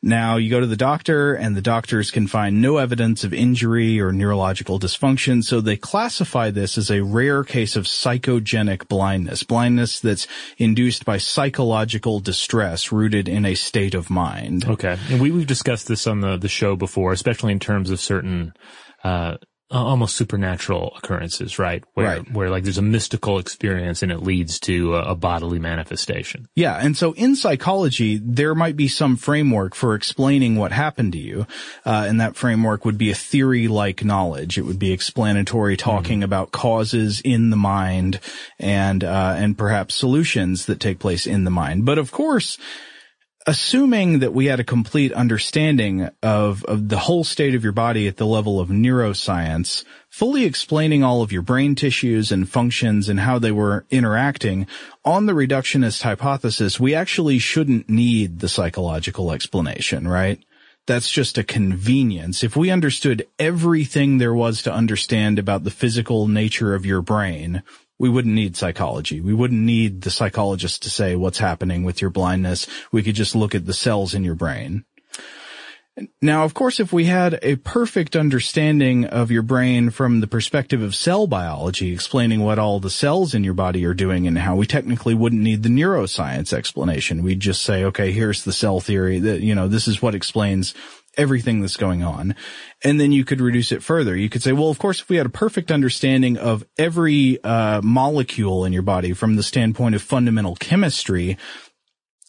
Now 0.00 0.36
you 0.36 0.48
go 0.48 0.60
to 0.60 0.66
the 0.66 0.76
doctor 0.76 1.34
and 1.34 1.56
the 1.56 1.60
doctors 1.60 2.12
can 2.12 2.28
find 2.28 2.62
no 2.62 2.76
evidence 2.76 3.24
of 3.24 3.34
injury 3.34 4.00
or 4.00 4.12
neurological 4.12 4.78
dysfunction, 4.78 5.42
so 5.42 5.60
they 5.60 5.76
classify 5.76 6.50
this 6.50 6.78
as 6.78 6.90
a 6.90 7.02
rare 7.02 7.42
case 7.42 7.74
of 7.74 7.84
psychogenic 7.84 8.86
blindness, 8.86 9.42
blindness 9.42 9.98
that's 9.98 10.28
induced 10.56 11.04
by 11.04 11.18
psychological 11.18 12.20
distress 12.20 12.92
rooted 12.92 13.28
in 13.28 13.44
a 13.44 13.54
state 13.54 13.94
of 13.94 14.08
mind. 14.08 14.64
okay. 14.66 14.96
And 15.10 15.20
we, 15.20 15.32
we've 15.32 15.46
discussed 15.46 15.88
this 15.88 16.06
on 16.06 16.20
the, 16.20 16.36
the 16.36 16.48
show 16.48 16.76
before, 16.76 17.12
especially 17.12 17.50
in 17.50 17.58
terms 17.58 17.90
of 17.90 17.98
certain, 17.98 18.52
uh, 19.02 19.38
almost 19.70 20.16
supernatural 20.16 20.94
occurrences, 20.96 21.58
right? 21.58 21.84
Where, 21.94 22.06
Right. 22.06 22.32
where 22.32 22.48
like 22.50 22.62
there's 22.64 22.78
a 22.78 22.82
mystical 22.82 23.38
experience 23.38 24.02
and 24.02 24.10
it 24.10 24.22
leads 24.22 24.58
to 24.60 24.96
a, 24.96 25.10
a 25.10 25.14
bodily 25.14 25.58
manifestation. 25.58 26.48
Yeah, 26.56 26.76
and 26.76 26.96
so 26.96 27.12
in 27.12 27.36
psychology, 27.36 28.18
there 28.22 28.54
might 28.54 28.76
be 28.76 28.88
some 28.88 29.16
framework 29.16 29.74
for 29.74 29.94
explaining 29.94 30.56
what 30.56 30.72
happened 30.72 31.12
to 31.12 31.18
you, 31.18 31.46
uh, 31.84 32.06
and 32.08 32.20
that 32.20 32.34
framework 32.36 32.84
would 32.86 32.96
be 32.96 33.10
a 33.10 33.14
theory-like 33.14 34.04
knowledge. 34.04 34.56
It 34.56 34.62
would 34.62 34.78
be 34.78 34.92
explanatory, 34.92 35.76
talking 35.76 36.22
about 36.22 36.50
causes 36.50 37.20
in 37.20 37.50
the 37.50 37.56
mind 37.56 38.20
and 38.58 39.04
uh, 39.04 39.34
and 39.36 39.56
perhaps 39.58 39.94
solutions 39.94 40.66
that 40.66 40.80
take 40.80 40.98
place 40.98 41.26
in 41.26 41.44
the 41.44 41.50
mind. 41.50 41.84
But 41.84 41.98
of 41.98 42.10
course, 42.10 42.56
assuming 43.48 44.18
that 44.18 44.34
we 44.34 44.44
had 44.44 44.60
a 44.60 44.64
complete 44.64 45.10
understanding 45.14 46.10
of, 46.22 46.62
of 46.66 46.90
the 46.90 46.98
whole 46.98 47.24
state 47.24 47.54
of 47.54 47.64
your 47.64 47.72
body 47.72 48.06
at 48.06 48.18
the 48.18 48.26
level 48.26 48.60
of 48.60 48.68
neuroscience, 48.68 49.84
fully 50.10 50.44
explaining 50.44 51.02
all 51.02 51.22
of 51.22 51.32
your 51.32 51.40
brain 51.40 51.74
tissues 51.74 52.30
and 52.30 52.50
functions 52.50 53.08
and 53.08 53.20
how 53.20 53.38
they 53.38 53.50
were 53.50 53.86
interacting, 53.90 54.66
on 55.02 55.24
the 55.24 55.32
reductionist 55.32 56.02
hypothesis, 56.02 56.78
we 56.78 56.94
actually 56.94 57.38
shouldn't 57.38 57.88
need 57.88 58.40
the 58.40 58.50
psychological 58.50 59.32
explanation, 59.32 60.06
right? 60.06 60.44
That's 60.86 61.10
just 61.10 61.38
a 61.38 61.42
convenience. 61.42 62.44
If 62.44 62.54
we 62.54 62.70
understood 62.70 63.26
everything 63.38 64.18
there 64.18 64.34
was 64.34 64.60
to 64.62 64.72
understand 64.72 65.38
about 65.38 65.64
the 65.64 65.70
physical 65.70 66.28
nature 66.28 66.74
of 66.74 66.84
your 66.84 67.00
brain, 67.00 67.62
we 67.98 68.08
wouldn't 68.08 68.34
need 68.34 68.56
psychology. 68.56 69.20
We 69.20 69.34
wouldn't 69.34 69.60
need 69.60 70.02
the 70.02 70.10
psychologist 70.10 70.82
to 70.84 70.90
say 70.90 71.16
what's 71.16 71.38
happening 71.38 71.82
with 71.82 72.00
your 72.00 72.10
blindness. 72.10 72.66
We 72.92 73.02
could 73.02 73.14
just 73.14 73.34
look 73.34 73.54
at 73.54 73.66
the 73.66 73.74
cells 73.74 74.14
in 74.14 74.24
your 74.24 74.34
brain. 74.36 74.84
Now, 76.22 76.44
of 76.44 76.54
course, 76.54 76.78
if 76.78 76.92
we 76.92 77.06
had 77.06 77.40
a 77.42 77.56
perfect 77.56 78.14
understanding 78.14 79.04
of 79.06 79.32
your 79.32 79.42
brain 79.42 79.90
from 79.90 80.20
the 80.20 80.28
perspective 80.28 80.80
of 80.80 80.94
cell 80.94 81.26
biology, 81.26 81.92
explaining 81.92 82.40
what 82.40 82.58
all 82.58 82.78
the 82.78 82.90
cells 82.90 83.34
in 83.34 83.42
your 83.42 83.54
body 83.54 83.84
are 83.84 83.94
doing 83.94 84.26
and 84.28 84.38
how 84.38 84.54
we 84.54 84.66
technically 84.66 85.14
wouldn't 85.14 85.42
need 85.42 85.64
the 85.64 85.68
neuroscience 85.68 86.52
explanation. 86.52 87.24
We'd 87.24 87.40
just 87.40 87.62
say, 87.62 87.82
okay, 87.84 88.12
here's 88.12 88.44
the 88.44 88.52
cell 88.52 88.78
theory 88.80 89.18
that, 89.18 89.40
you 89.40 89.56
know, 89.56 89.66
this 89.66 89.88
is 89.88 90.00
what 90.00 90.14
explains 90.14 90.72
everything 91.16 91.60
that's 91.60 91.76
going 91.76 92.02
on. 92.02 92.34
And 92.84 93.00
then 93.00 93.12
you 93.12 93.24
could 93.24 93.40
reduce 93.40 93.72
it 93.72 93.82
further. 93.82 94.16
You 94.16 94.28
could 94.28 94.42
say, 94.42 94.52
well, 94.52 94.68
of 94.68 94.78
course, 94.78 95.00
if 95.00 95.08
we 95.08 95.16
had 95.16 95.26
a 95.26 95.30
perfect 95.30 95.70
understanding 95.70 96.36
of 96.36 96.64
every 96.76 97.42
uh, 97.42 97.80
molecule 97.82 98.64
in 98.64 98.72
your 98.72 98.82
body 98.82 99.12
from 99.12 99.36
the 99.36 99.42
standpoint 99.42 99.94
of 99.94 100.02
fundamental 100.02 100.56
chemistry, 100.56 101.36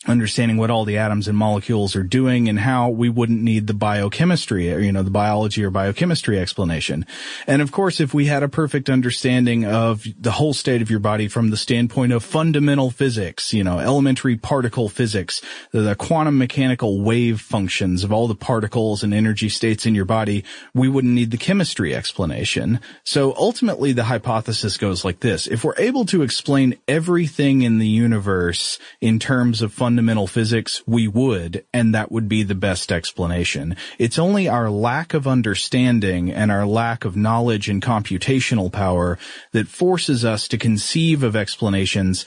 understanding 0.09 0.57
what 0.57 0.71
all 0.71 0.85
the 0.85 0.97
atoms 0.97 1.27
and 1.27 1.37
molecules 1.37 1.95
are 1.95 2.03
doing 2.03 2.49
and 2.49 2.59
how 2.59 2.89
we 2.89 3.07
wouldn't 3.07 3.41
need 3.41 3.67
the 3.67 3.73
biochemistry 3.73 4.73
or, 4.73 4.79
you 4.79 4.91
know, 4.91 5.03
the 5.03 5.11
biology 5.11 5.63
or 5.63 5.69
biochemistry 5.69 6.39
explanation. 6.39 7.05
And 7.45 7.61
of 7.61 7.71
course, 7.71 7.99
if 7.99 8.13
we 8.13 8.25
had 8.25 8.41
a 8.41 8.49
perfect 8.49 8.89
understanding 8.89 9.65
of 9.65 10.03
the 10.19 10.31
whole 10.31 10.53
state 10.53 10.81
of 10.81 10.89
your 10.89 10.99
body 10.99 11.27
from 11.27 11.51
the 11.51 11.57
standpoint 11.57 12.11
of 12.11 12.23
fundamental 12.23 12.89
physics, 12.89 13.53
you 13.53 13.63
know, 13.63 13.77
elementary 13.77 14.35
particle 14.35 14.89
physics, 14.89 15.41
the, 15.71 15.81
the 15.81 15.95
quantum 15.95 16.37
mechanical 16.37 17.01
wave 17.01 17.39
functions 17.39 18.03
of 18.03 18.11
all 18.11 18.27
the 18.27 18.35
particles 18.35 19.03
and 19.03 19.13
energy 19.13 19.47
states 19.47 19.85
in 19.85 19.93
your 19.93 20.05
body, 20.05 20.43
we 20.73 20.89
wouldn't 20.89 21.13
need 21.13 21.29
the 21.29 21.37
chemistry 21.37 21.93
explanation. 21.93 22.79
So 23.03 23.35
ultimately 23.37 23.91
the 23.91 24.05
hypothesis 24.05 24.77
goes 24.77 25.05
like 25.05 25.19
this. 25.19 25.45
If 25.45 25.63
we're 25.63 25.77
able 25.77 26.05
to 26.05 26.23
explain 26.23 26.77
everything 26.87 27.61
in 27.61 27.77
the 27.77 27.87
universe 27.87 28.79
in 29.01 29.19
terms 29.19 29.61
of 29.61 29.71
fundamental 29.71 29.98
physics, 30.27 30.81
we 30.85 31.07
would, 31.07 31.65
and 31.73 31.93
that 31.93 32.11
would 32.11 32.27
be 32.27 32.43
the 32.43 32.55
best 32.55 32.91
explanation. 32.91 33.75
It's 33.97 34.19
only 34.19 34.47
our 34.47 34.69
lack 34.69 35.13
of 35.13 35.27
understanding 35.27 36.31
and 36.31 36.51
our 36.51 36.65
lack 36.65 37.05
of 37.05 37.15
knowledge 37.15 37.69
and 37.69 37.81
computational 37.81 38.71
power 38.71 39.17
that 39.51 39.67
forces 39.67 40.23
us 40.23 40.47
to 40.49 40.57
conceive 40.57 41.23
of 41.23 41.35
explanations 41.35 42.25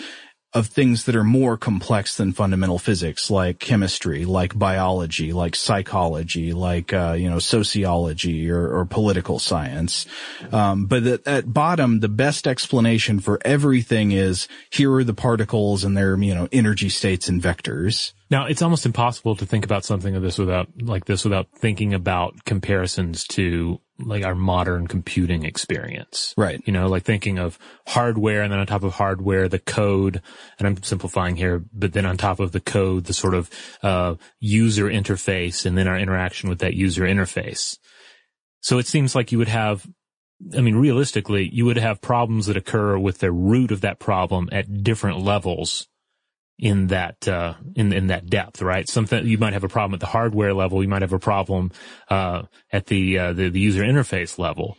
of 0.55 0.67
things 0.67 1.05
that 1.05 1.17
are 1.17 1.25
more 1.25 1.57
complex 1.57 2.17
than 2.17 2.33
fundamental 2.33 2.79
physics, 2.79 3.31
like 3.31 3.59
chemistry, 3.59 4.25
like 4.25 4.59
biology, 4.59 5.33
like 5.33 5.57
psychology, 5.57 6.53
like 6.53 6.93
uh, 6.93 7.15
you 7.19 7.31
know 7.31 7.39
sociology 7.39 8.51
or, 8.51 8.69
or 8.69 8.85
political 8.85 9.39
science. 9.39 10.07
Um, 10.53 10.87
but 10.87 11.05
at, 11.05 11.27
at 11.27 11.53
bottom, 11.53 12.01
the 12.01 12.09
best 12.09 12.47
explanation 12.47 13.19
for 13.21 13.39
everything 13.45 14.13
is 14.13 14.47
here 14.71 14.93
are 14.93 15.05
the 15.05 15.15
particles 15.15 15.85
and 15.85 15.97
their 15.97 16.17
you 16.19 16.35
know 16.35 16.49
energy 16.53 16.91
states 16.91 17.29
and 17.29 17.43
vectors. 17.43 18.13
Now, 18.31 18.47
it's 18.47 18.63
almost 18.63 18.87
impossible 18.87 19.37
to 19.37 19.45
think 19.45 19.63
about 19.63 19.85
something 19.85 20.17
of 20.17 20.23
this 20.23 20.39
without, 20.39 20.69
like 20.81 21.05
this 21.05 21.23
without 21.23 21.49
thinking 21.55 21.93
about 21.93 22.47
comparisons 22.47 23.25
to 23.29 23.79
like 24.07 24.25
our 24.25 24.35
modern 24.35 24.87
computing 24.87 25.45
experience. 25.45 26.35
Right. 26.37 26.61
You 26.65 26.73
know, 26.73 26.89
like 26.89 27.05
thinking 27.05 27.39
of 27.39 27.59
hardware 27.87 28.43
and 28.43 28.53
then 28.53 28.59
on 28.59 28.67
top 28.67 28.83
of 28.83 28.95
hardware, 28.95 29.49
the 29.49 29.59
code, 29.59 30.21
and 30.59 30.69
I'm 30.69 30.83
simplifying 30.83 31.37
here, 31.37 31.63
but 31.73 31.93
then 31.93 32.07
on 32.07 32.17
top 32.17 32.41
of 32.41 32.53
the 32.53 32.61
code, 32.61 33.05
the 33.05 33.15
sort 33.15 33.35
of, 33.35 33.51
uh, 33.83 34.15
user 34.41 34.87
interface 34.87 35.67
and 35.67 35.77
then 35.77 35.89
our 35.89 35.99
interaction 35.99 36.49
with 36.49 36.61
that 36.61 36.75
user 36.75 37.03
interface. 37.03 37.79
So 38.61 38.79
it 38.79 38.87
seems 38.87 39.15
like 39.15 39.33
you 39.33 39.39
would 39.39 39.49
have 39.49 39.87
I 40.57 40.61
mean, 40.61 40.75
realistically, 40.75 41.49
you 41.53 41.65
would 41.67 41.77
have 41.77 42.01
problems 42.01 42.47
that 42.47 42.57
occur 42.57 42.99
with 42.99 43.19
the 43.19 43.31
root 43.31 43.71
of 43.71 43.81
that 43.83 44.01
problem 44.01 44.49
at 44.51 44.83
different 44.83 45.21
levels 45.21 45.87
in 46.59 46.89
that 46.89 47.27
uh, 47.27 47.55
in 47.75 47.93
in 47.93 48.07
that 48.09 48.27
depth, 48.31 48.63
right? 48.63 48.89
Something 48.89 49.27
you 49.27 49.39
might 49.39 49.53
have 49.53 49.65
a 49.65 49.69
problem 49.69 49.95
at 49.95 50.01
the 50.01 50.07
hardware 50.07 50.55
level, 50.55 50.83
you 50.83 50.89
might 50.89 51.03
have 51.03 51.13
a 51.13 51.19
problem 51.19 51.73
uh, 52.09 52.43
at 52.71 52.87
the, 52.87 53.19
uh, 53.19 53.33
the 53.33 53.49
the 53.49 53.59
user 53.59 53.83
interface 53.83 54.39
level. 54.39 54.77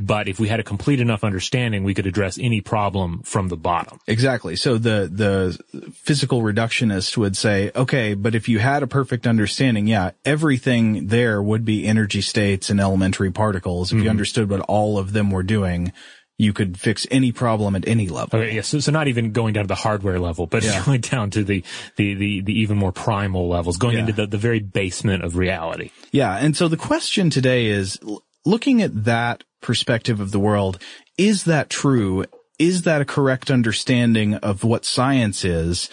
But 0.00 0.28
if 0.28 0.38
we 0.40 0.48
had 0.48 0.60
a 0.60 0.62
complete 0.62 1.00
enough 1.00 1.24
understanding, 1.24 1.84
we 1.84 1.94
could 1.94 2.06
address 2.06 2.38
any 2.38 2.60
problem 2.60 3.22
from 3.22 3.48
the 3.48 3.56
bottom. 3.56 3.98
Exactly. 4.06 4.56
So 4.56 4.78
the, 4.78 5.10
the 5.12 5.90
physical 5.92 6.42
reductionist 6.42 7.16
would 7.16 7.36
say, 7.36 7.70
okay, 7.74 8.14
but 8.14 8.34
if 8.34 8.48
you 8.48 8.58
had 8.58 8.82
a 8.82 8.86
perfect 8.86 9.26
understanding, 9.26 9.86
yeah, 9.86 10.12
everything 10.24 11.08
there 11.08 11.42
would 11.42 11.64
be 11.64 11.86
energy 11.86 12.20
states 12.20 12.70
and 12.70 12.80
elementary 12.80 13.30
particles. 13.30 13.92
If 13.92 14.02
you 14.02 14.10
understood 14.10 14.48
what 14.48 14.60
all 14.60 14.98
of 14.98 15.12
them 15.12 15.30
were 15.30 15.42
doing, 15.42 15.92
you 16.38 16.52
could 16.52 16.78
fix 16.78 17.06
any 17.10 17.32
problem 17.32 17.74
at 17.74 17.88
any 17.88 18.08
level. 18.08 18.38
Okay, 18.38 18.54
yeah, 18.56 18.60
so, 18.62 18.78
so 18.78 18.92
not 18.92 19.08
even 19.08 19.32
going 19.32 19.54
down 19.54 19.64
to 19.64 19.68
the 19.68 19.74
hardware 19.74 20.18
level, 20.18 20.46
but 20.46 20.62
Yeah. 20.62 20.82
going 20.86 21.00
down 21.00 21.30
to 21.30 21.42
the, 21.44 21.64
the, 21.96 22.14
the, 22.14 22.40
the 22.42 22.60
even 22.60 22.76
more 22.76 22.92
primal 22.92 23.48
levels, 23.48 23.78
going 23.78 23.94
Yeah. 23.94 24.00
into 24.00 24.12
the, 24.12 24.26
the 24.26 24.38
very 24.38 24.60
basement 24.60 25.24
of 25.24 25.36
reality. 25.36 25.90
Yeah. 26.12 26.36
And 26.36 26.56
so 26.56 26.68
the 26.68 26.76
question 26.76 27.30
today 27.30 27.66
is 27.66 27.98
looking 28.44 28.82
at 28.82 29.04
that 29.04 29.44
perspective 29.62 30.20
of 30.20 30.30
the 30.30 30.38
world. 30.38 30.78
Is 31.16 31.44
that 31.44 31.70
true? 31.70 32.26
Is 32.58 32.82
that 32.82 33.00
a 33.00 33.06
correct 33.06 33.50
understanding 33.50 34.34
of 34.34 34.62
what 34.62 34.84
science 34.84 35.44
is? 35.44 35.88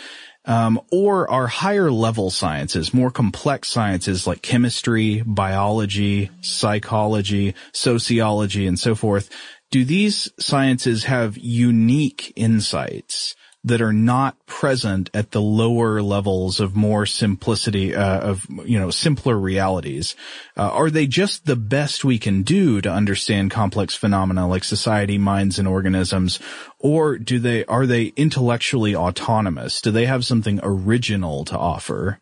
Um, 0.46 0.82
or 0.92 1.32
are 1.32 1.48
higher 1.48 1.90
level 1.90 2.30
sciences, 2.30 2.94
more 2.94 3.10
complex 3.12 3.70
sciences 3.70 4.28
like 4.28 4.42
chemistry, 4.42 5.24
biology, 5.26 6.30
psychology, 6.42 7.56
sociology, 7.72 8.68
and 8.68 8.78
so 8.78 8.94
forth, 8.94 9.30
do 9.74 9.84
these 9.84 10.32
sciences 10.40 11.06
have 11.06 11.36
unique 11.36 12.32
insights 12.36 13.36
that 13.64 13.82
are 13.82 13.92
not 13.92 14.38
present 14.46 15.10
at 15.16 15.32
the 15.32 15.42
lower 15.42 16.00
levels 16.00 16.60
of 16.60 16.76
more 16.76 17.08
simplicity, 17.08 17.96
uh, 17.96 18.20
of, 18.20 18.46
you 18.66 18.78
know, 18.78 18.92
simpler 18.92 19.36
realities? 19.36 20.16
Uh, 20.56 20.70
are 20.70 20.92
they 20.92 21.08
just 21.08 21.48
the 21.48 21.56
best 21.56 22.06
we 22.06 22.20
can 22.20 22.44
do 22.44 22.82
to 22.82 22.92
understand 22.92 23.50
complex 23.50 23.96
phenomena 23.96 24.48
like 24.48 24.64
society, 24.64 25.18
minds, 25.18 25.58
and 25.58 25.68
organisms? 25.68 26.40
Or 26.78 27.18
do 27.18 27.40
they, 27.40 27.66
are 27.66 27.88
they 27.88 28.14
intellectually 28.16 28.96
autonomous? 28.96 29.82
Do 29.82 29.90
they 29.90 30.06
have 30.06 30.24
something 30.24 30.60
original 30.62 31.46
to 31.46 31.58
offer? 31.58 32.20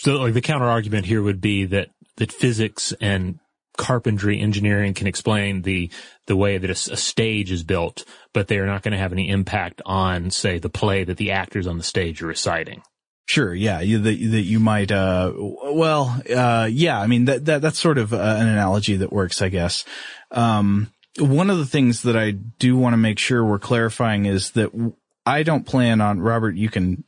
So 0.00 0.16
like 0.16 0.34
the 0.34 0.40
counter 0.40 0.66
argument 0.66 1.06
here 1.06 1.22
would 1.22 1.40
be 1.40 1.66
that, 1.66 1.90
that 2.16 2.32
physics 2.32 2.92
and 3.00 3.38
carpentry 3.80 4.38
engineering 4.38 4.92
can 4.92 5.06
explain 5.06 5.62
the 5.62 5.90
the 6.30 6.36
way 6.36 6.58
that 6.58 6.70
a, 6.70 6.92
a 6.92 6.96
stage 6.96 7.50
is 7.50 7.64
built, 7.64 8.04
but 8.32 8.46
they 8.46 8.58
are 8.58 8.66
not 8.66 8.82
going 8.82 8.92
to 8.92 8.98
have 8.98 9.12
any 9.12 9.28
impact 9.28 9.82
on, 9.84 10.30
say, 10.30 10.60
the 10.60 10.68
play 10.68 11.02
that 11.02 11.16
the 11.16 11.32
actors 11.32 11.66
on 11.66 11.76
the 11.76 11.82
stage 11.82 12.22
are 12.22 12.28
reciting. 12.28 12.82
Sure. 13.26 13.52
Yeah. 13.52 13.80
You, 13.80 13.98
that, 13.98 14.30
that 14.30 14.42
you 14.42 14.60
might, 14.60 14.92
uh, 14.92 15.32
well, 15.34 16.22
uh, 16.32 16.68
yeah. 16.70 17.00
I 17.00 17.08
mean, 17.08 17.24
that, 17.24 17.46
that, 17.46 17.62
that's 17.62 17.80
sort 17.80 17.98
of 17.98 18.14
uh, 18.14 18.16
an 18.16 18.46
analogy 18.46 18.94
that 18.98 19.12
works, 19.12 19.42
I 19.42 19.48
guess. 19.48 19.84
Um, 20.30 20.92
one 21.18 21.50
of 21.50 21.58
the 21.58 21.66
things 21.66 22.02
that 22.02 22.16
I 22.16 22.30
do 22.30 22.76
want 22.76 22.92
to 22.92 22.96
make 22.96 23.18
sure 23.18 23.44
we're 23.44 23.58
clarifying 23.58 24.26
is 24.26 24.52
that 24.52 24.70
I 25.26 25.42
don't 25.42 25.66
plan 25.66 26.00
on, 26.00 26.20
Robert, 26.20 26.54
you 26.54 26.68
can, 26.68 27.02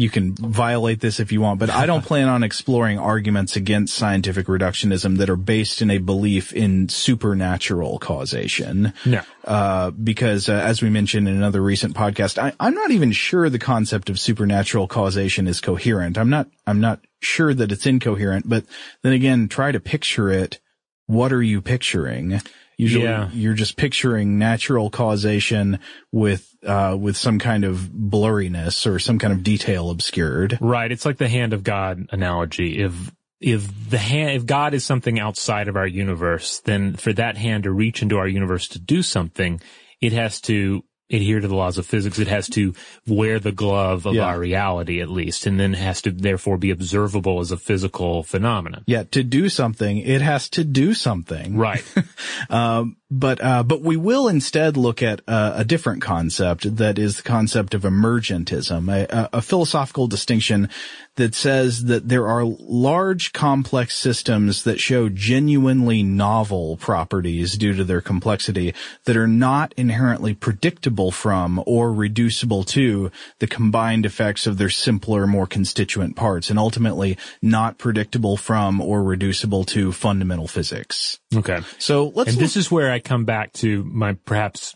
you 0.00 0.08
can 0.08 0.34
violate 0.34 1.00
this 1.00 1.20
if 1.20 1.30
you 1.30 1.42
want, 1.42 1.60
but 1.60 1.68
I 1.68 1.84
don't 1.84 2.02
plan 2.06 2.26
on 2.26 2.42
exploring 2.42 2.98
arguments 2.98 3.54
against 3.54 3.94
scientific 3.94 4.46
reductionism 4.46 5.18
that 5.18 5.28
are 5.28 5.36
based 5.36 5.82
in 5.82 5.90
a 5.90 5.98
belief 5.98 6.54
in 6.54 6.88
supernatural 6.88 7.98
causation. 7.98 8.94
No. 9.04 9.20
Uh, 9.44 9.90
because 9.90 10.48
uh, 10.48 10.54
as 10.54 10.80
we 10.80 10.88
mentioned 10.88 11.28
in 11.28 11.36
another 11.36 11.60
recent 11.60 11.94
podcast, 11.94 12.38
I, 12.38 12.54
I'm 12.58 12.74
not 12.74 12.92
even 12.92 13.12
sure 13.12 13.50
the 13.50 13.58
concept 13.58 14.08
of 14.08 14.18
supernatural 14.18 14.88
causation 14.88 15.46
is 15.46 15.60
coherent. 15.60 16.16
I'm 16.16 16.30
not, 16.30 16.48
I'm 16.66 16.80
not 16.80 17.00
sure 17.20 17.52
that 17.52 17.70
it's 17.70 17.84
incoherent, 17.84 18.48
but 18.48 18.64
then 19.02 19.12
again, 19.12 19.48
try 19.48 19.70
to 19.70 19.80
picture 19.80 20.30
it. 20.30 20.60
What 21.08 21.30
are 21.30 21.42
you 21.42 21.60
picturing? 21.60 22.40
Usually 22.80 23.04
Yeah. 23.04 23.28
you're 23.32 23.54
just 23.54 23.76
picturing 23.76 24.38
natural 24.38 24.90
causation 24.90 25.78
with, 26.12 26.48
uh, 26.66 26.96
with 26.98 27.16
some 27.16 27.38
kind 27.38 27.64
of 27.64 27.90
blurriness 27.92 28.86
or 28.86 28.98
some 28.98 29.18
kind 29.18 29.32
of 29.32 29.42
detail 29.42 29.90
obscured. 29.90 30.58
Right. 30.60 30.90
It's 30.90 31.04
like 31.04 31.18
the 31.18 31.28
hand 31.28 31.52
of 31.52 31.62
God 31.62 32.06
analogy. 32.10 32.82
If, 32.82 32.92
if 33.40 33.90
the 33.90 33.98
hand, 33.98 34.36
if 34.36 34.46
God 34.46 34.74
is 34.74 34.84
something 34.84 35.18
outside 35.18 35.68
of 35.68 35.76
our 35.76 35.86
universe, 35.86 36.60
then 36.60 36.94
for 36.94 37.12
that 37.14 37.36
hand 37.36 37.64
to 37.64 37.70
reach 37.70 38.02
into 38.02 38.18
our 38.18 38.28
universe 38.28 38.68
to 38.68 38.78
do 38.78 39.02
something, 39.02 39.60
it 40.00 40.12
has 40.12 40.40
to 40.42 40.84
adhere 41.10 41.40
to 41.40 41.48
the 41.48 41.54
laws 41.54 41.76
of 41.78 41.86
physics. 41.86 42.18
It 42.18 42.28
has 42.28 42.48
to 42.50 42.74
wear 43.06 43.38
the 43.40 43.52
glove 43.52 44.06
of 44.06 44.14
Yeah. 44.14 44.24
our 44.26 44.38
reality 44.38 45.00
at 45.00 45.10
least, 45.10 45.46
and 45.46 45.58
then 45.58 45.72
has 45.74 46.02
to 46.02 46.10
therefore 46.12 46.56
be 46.56 46.70
observable 46.70 47.40
as 47.40 47.50
a 47.50 47.56
physical 47.56 48.22
phenomenon. 48.22 48.84
Yeah, 48.86 49.02
to 49.10 49.22
do 49.24 49.48
something, 49.48 49.98
it 49.98 50.20
has 50.22 50.48
to 50.50 50.64
do 50.64 50.94
something. 50.94 51.56
Right. 51.56 51.84
Um, 52.48 52.96
but 53.10 53.42
uh, 53.42 53.62
but 53.64 53.82
we 53.82 53.96
will 53.96 54.28
instead 54.28 54.76
look 54.76 55.02
at 55.02 55.20
uh, 55.28 55.52
a 55.56 55.64
different 55.64 56.00
concept 56.02 56.76
that 56.76 56.98
is 56.98 57.16
the 57.18 57.22
concept 57.22 57.74
of 57.74 57.82
emergentism, 57.82 58.88
a, 58.92 59.28
a 59.32 59.42
philosophical 59.42 60.06
distinction 60.06 60.68
that 61.16 61.34
says 61.34 61.84
that 61.84 62.08
there 62.08 62.26
are 62.26 62.44
large 62.44 63.32
complex 63.32 63.96
systems 63.96 64.62
that 64.64 64.80
show 64.80 65.08
genuinely 65.08 66.02
novel 66.02 66.76
properties 66.76 67.58
due 67.58 67.74
to 67.74 67.84
their 67.84 68.00
complexity 68.00 68.74
that 69.04 69.16
are 69.16 69.26
not 69.26 69.74
inherently 69.76 70.34
predictable 70.34 71.10
from 71.10 71.62
or 71.66 71.92
reducible 71.92 72.64
to 72.64 73.10
the 73.38 73.46
combined 73.46 74.06
effects 74.06 74.46
of 74.46 74.56
their 74.56 74.70
simpler, 74.70 75.26
more 75.26 75.46
constituent 75.46 76.16
parts, 76.16 76.48
and 76.48 76.58
ultimately 76.58 77.18
not 77.42 77.76
predictable 77.76 78.36
from 78.36 78.80
or 78.80 79.02
reducible 79.02 79.64
to 79.64 79.92
fundamental 79.92 80.48
physics. 80.48 81.18
Okay. 81.34 81.60
So 81.78 82.12
let's 82.14 82.30
and 82.30 82.36
look- 82.36 82.42
this 82.42 82.56
is 82.56 82.70
where 82.70 82.90
I 82.90 82.98
come 83.00 83.24
back 83.24 83.52
to 83.54 83.84
my 83.84 84.14
perhaps 84.24 84.74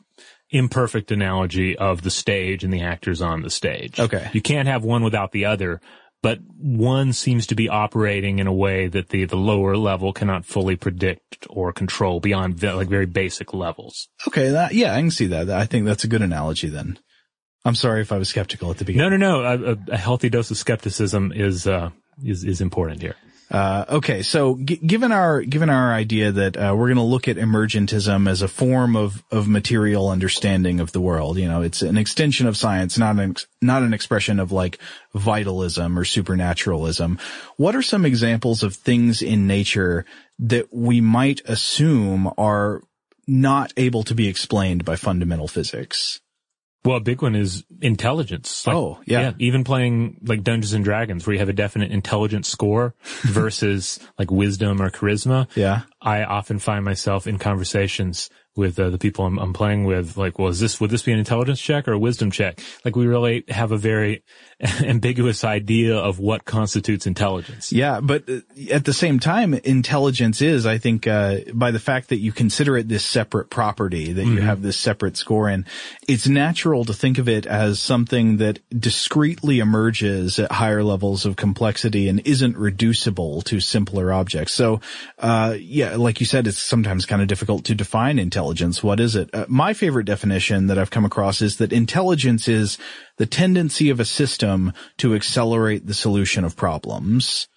imperfect 0.50 1.10
analogy 1.10 1.76
of 1.76 2.02
the 2.02 2.10
stage 2.10 2.62
and 2.64 2.72
the 2.72 2.82
actors 2.82 3.20
on 3.20 3.42
the 3.42 3.50
stage. 3.50 3.98
Okay. 3.98 4.30
You 4.32 4.40
can't 4.40 4.68
have 4.68 4.84
one 4.84 5.02
without 5.02 5.32
the 5.32 5.46
other, 5.46 5.80
but 6.24 6.38
one 6.58 7.12
seems 7.12 7.46
to 7.48 7.54
be 7.54 7.68
operating 7.68 8.38
in 8.38 8.46
a 8.46 8.52
way 8.52 8.88
that 8.88 9.10
the, 9.10 9.26
the 9.26 9.36
lower 9.36 9.76
level 9.76 10.14
cannot 10.14 10.46
fully 10.46 10.74
predict 10.74 11.46
or 11.50 11.70
control 11.70 12.18
beyond 12.18 12.62
like 12.62 12.88
very 12.88 13.04
basic 13.04 13.52
levels. 13.52 14.08
Okay, 14.26 14.48
that, 14.48 14.72
yeah, 14.72 14.94
I 14.94 15.00
can 15.00 15.10
see 15.10 15.26
that. 15.26 15.50
I 15.50 15.66
think 15.66 15.84
that's 15.84 16.04
a 16.04 16.08
good 16.08 16.22
analogy 16.22 16.70
then. 16.70 16.98
I'm 17.66 17.74
sorry 17.74 18.00
if 18.00 18.10
I 18.10 18.16
was 18.16 18.30
skeptical 18.30 18.70
at 18.70 18.78
the 18.78 18.86
beginning. 18.86 19.18
No, 19.18 19.18
no, 19.18 19.42
no. 19.42 19.44
A, 19.44 19.72
a, 19.72 19.76
a 19.92 19.96
healthy 19.98 20.30
dose 20.30 20.50
of 20.50 20.56
skepticism 20.56 21.30
is, 21.30 21.66
uh, 21.66 21.90
is, 22.24 22.42
is 22.42 22.62
important 22.62 23.02
here. 23.02 23.16
Uh, 23.54 23.84
okay, 23.88 24.22
so 24.22 24.56
g- 24.56 24.80
given 24.84 25.12
our 25.12 25.40
given 25.40 25.70
our 25.70 25.94
idea 25.94 26.32
that 26.32 26.56
uh, 26.56 26.74
we're 26.76 26.88
going 26.88 26.96
to 26.96 27.02
look 27.02 27.28
at 27.28 27.36
emergentism 27.36 28.28
as 28.28 28.42
a 28.42 28.48
form 28.48 28.96
of 28.96 29.22
of 29.30 29.46
material 29.46 30.08
understanding 30.08 30.80
of 30.80 30.90
the 30.90 31.00
world, 31.00 31.38
you 31.38 31.46
know, 31.46 31.62
it's 31.62 31.80
an 31.80 31.96
extension 31.96 32.48
of 32.48 32.56
science, 32.56 32.98
not 32.98 33.14
an 33.14 33.30
ex- 33.30 33.46
not 33.62 33.84
an 33.84 33.94
expression 33.94 34.40
of 34.40 34.50
like 34.50 34.80
vitalism 35.14 35.96
or 35.96 36.04
supernaturalism. 36.04 37.16
What 37.56 37.76
are 37.76 37.82
some 37.82 38.04
examples 38.04 38.64
of 38.64 38.74
things 38.74 39.22
in 39.22 39.46
nature 39.46 40.04
that 40.40 40.74
we 40.74 41.00
might 41.00 41.40
assume 41.44 42.32
are 42.36 42.82
not 43.28 43.72
able 43.76 44.02
to 44.02 44.16
be 44.16 44.26
explained 44.26 44.84
by 44.84 44.96
fundamental 44.96 45.46
physics? 45.46 46.18
Well, 46.84 46.96
a 46.96 47.00
big 47.00 47.22
one 47.22 47.34
is 47.34 47.64
intelligence. 47.80 48.66
Like, 48.66 48.76
Oh, 48.76 49.00
yeah. 49.06 49.32
Even 49.38 49.64
playing 49.64 50.18
like 50.22 50.42
Dungeons 50.42 50.74
and 50.74 50.84
Dragons 50.84 51.26
where 51.26 51.32
you 51.32 51.40
have 51.40 51.48
a 51.48 51.54
definite 51.54 51.90
intelligence 51.90 52.48
score 52.48 52.94
versus 53.22 53.98
like 54.18 54.30
wisdom 54.30 54.82
or 54.82 54.90
charisma. 54.90 55.48
Yeah. 55.54 55.82
I 56.02 56.24
often 56.24 56.58
find 56.58 56.84
myself 56.84 57.26
in 57.26 57.38
conversations 57.38 58.28
with 58.56 58.78
uh, 58.78 58.90
the 58.90 58.98
people 58.98 59.24
I'm, 59.24 59.38
I'm 59.38 59.52
playing 59.52 59.84
with, 59.84 60.16
like, 60.16 60.38
well, 60.38 60.48
is 60.48 60.60
this, 60.60 60.80
would 60.80 60.90
this 60.90 61.02
be 61.02 61.12
an 61.12 61.18
intelligence 61.18 61.60
check 61.60 61.88
or 61.88 61.92
a 61.92 61.98
wisdom 61.98 62.30
check? 62.30 62.60
Like, 62.84 62.94
we 62.94 63.06
really 63.06 63.44
have 63.48 63.72
a 63.72 63.78
very 63.78 64.22
ambiguous 64.80 65.44
idea 65.44 65.96
of 65.96 66.18
what 66.18 66.44
constitutes 66.44 67.06
intelligence. 67.06 67.72
Yeah, 67.72 68.00
but 68.00 68.28
uh, 68.28 68.40
at 68.70 68.84
the 68.84 68.92
same 68.92 69.18
time, 69.18 69.54
intelligence 69.54 70.40
is, 70.40 70.66
I 70.66 70.78
think, 70.78 71.06
uh, 71.06 71.38
by 71.52 71.70
the 71.70 71.78
fact 71.78 72.08
that 72.10 72.18
you 72.18 72.32
consider 72.32 72.76
it 72.76 72.88
this 72.88 73.04
separate 73.04 73.50
property, 73.50 74.12
that 74.12 74.24
you 74.24 74.40
have 74.40 74.62
this 74.62 74.76
separate 74.76 75.16
score 75.16 75.48
in, 75.48 75.66
it's 76.06 76.28
natural 76.28 76.84
to 76.84 76.94
think 76.94 77.18
of 77.18 77.28
it 77.28 77.46
as 77.46 77.80
something 77.80 78.36
that 78.38 78.60
discreetly 78.78 79.58
emerges 79.58 80.38
at 80.38 80.52
higher 80.52 80.82
levels 80.82 81.26
of 81.26 81.36
complexity 81.36 82.08
and 82.08 82.20
isn't 82.24 82.56
reducible 82.56 83.42
to 83.42 83.60
simpler 83.60 84.12
objects. 84.12 84.52
So, 84.52 84.80
uh, 85.18 85.56
yeah, 85.58 85.96
like 85.96 86.20
you 86.20 86.26
said, 86.26 86.46
it's 86.46 86.58
sometimes 86.58 87.06
kind 87.06 87.22
of 87.22 87.28
difficult 87.28 87.64
to 87.64 87.74
define 87.74 88.18
intelligence. 88.18 88.82
What 88.82 89.00
is 89.00 89.16
it? 89.16 89.30
Uh, 89.34 89.46
my 89.48 89.74
favorite 89.74 90.04
definition 90.04 90.68
that 90.68 90.78
I've 90.78 90.90
come 90.90 91.04
across 91.04 91.42
is 91.42 91.56
that 91.58 91.72
intelligence 91.72 92.48
is 92.48 92.78
the 93.16 93.26
tendency 93.26 93.90
of 93.90 94.00
a 94.00 94.04
system 94.04 94.72
to 94.98 95.14
accelerate 95.14 95.86
the 95.86 95.94
solution 95.94 96.44
of 96.44 96.56
problems 96.56 97.48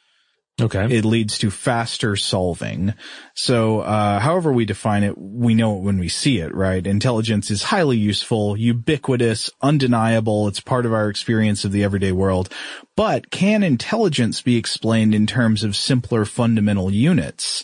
Okay. 0.59 0.87
it 0.89 1.05
leads 1.05 1.37
to 1.37 1.51
faster 1.51 2.15
solving. 2.15 2.95
So, 3.35 3.81
uh, 3.81 4.19
however 4.19 4.51
we 4.51 4.65
define 4.65 5.03
it, 5.03 5.15
we 5.15 5.53
know 5.53 5.77
it 5.77 5.83
when 5.83 5.99
we 5.99 6.09
see 6.09 6.39
it, 6.39 6.53
right? 6.55 6.85
Intelligence 6.85 7.51
is 7.51 7.61
highly 7.61 7.97
useful, 7.97 8.57
ubiquitous, 8.57 9.51
undeniable. 9.61 10.47
It's 10.47 10.59
part 10.59 10.87
of 10.87 10.93
our 10.93 11.09
experience 11.09 11.63
of 11.63 11.71
the 11.71 11.83
everyday 11.83 12.11
world. 12.11 12.49
But 12.95 13.29
can 13.29 13.61
intelligence 13.61 14.41
be 14.41 14.57
explained 14.57 15.13
in 15.13 15.27
terms 15.27 15.63
of 15.63 15.75
simpler 15.75 16.25
fundamental 16.25 16.91
units? 16.91 17.63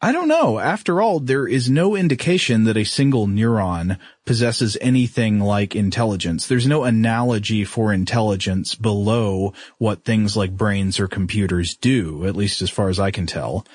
I 0.00 0.12
don't 0.12 0.28
know. 0.28 0.58
After 0.58 1.00
all, 1.00 1.20
there 1.20 1.48
is 1.48 1.70
no 1.70 1.96
indication 1.96 2.64
that 2.64 2.76
a 2.76 2.84
single 2.84 3.26
neuron 3.26 3.98
possesses 4.26 4.76
anything 4.80 5.40
like 5.40 5.74
intelligence. 5.74 6.46
There's 6.46 6.66
no 6.66 6.84
analogy 6.84 7.64
for 7.64 7.94
intelligence 7.94 8.74
below 8.74 9.54
what 9.78 10.04
things 10.04 10.36
like 10.36 10.54
brains 10.54 11.00
or 11.00 11.08
computers 11.08 11.74
do, 11.76 12.26
at 12.26 12.36
least 12.36 12.60
as 12.60 12.68
far 12.68 12.90
as 12.90 13.00
I 13.00 13.10
can 13.10 13.26
tell. 13.26 13.66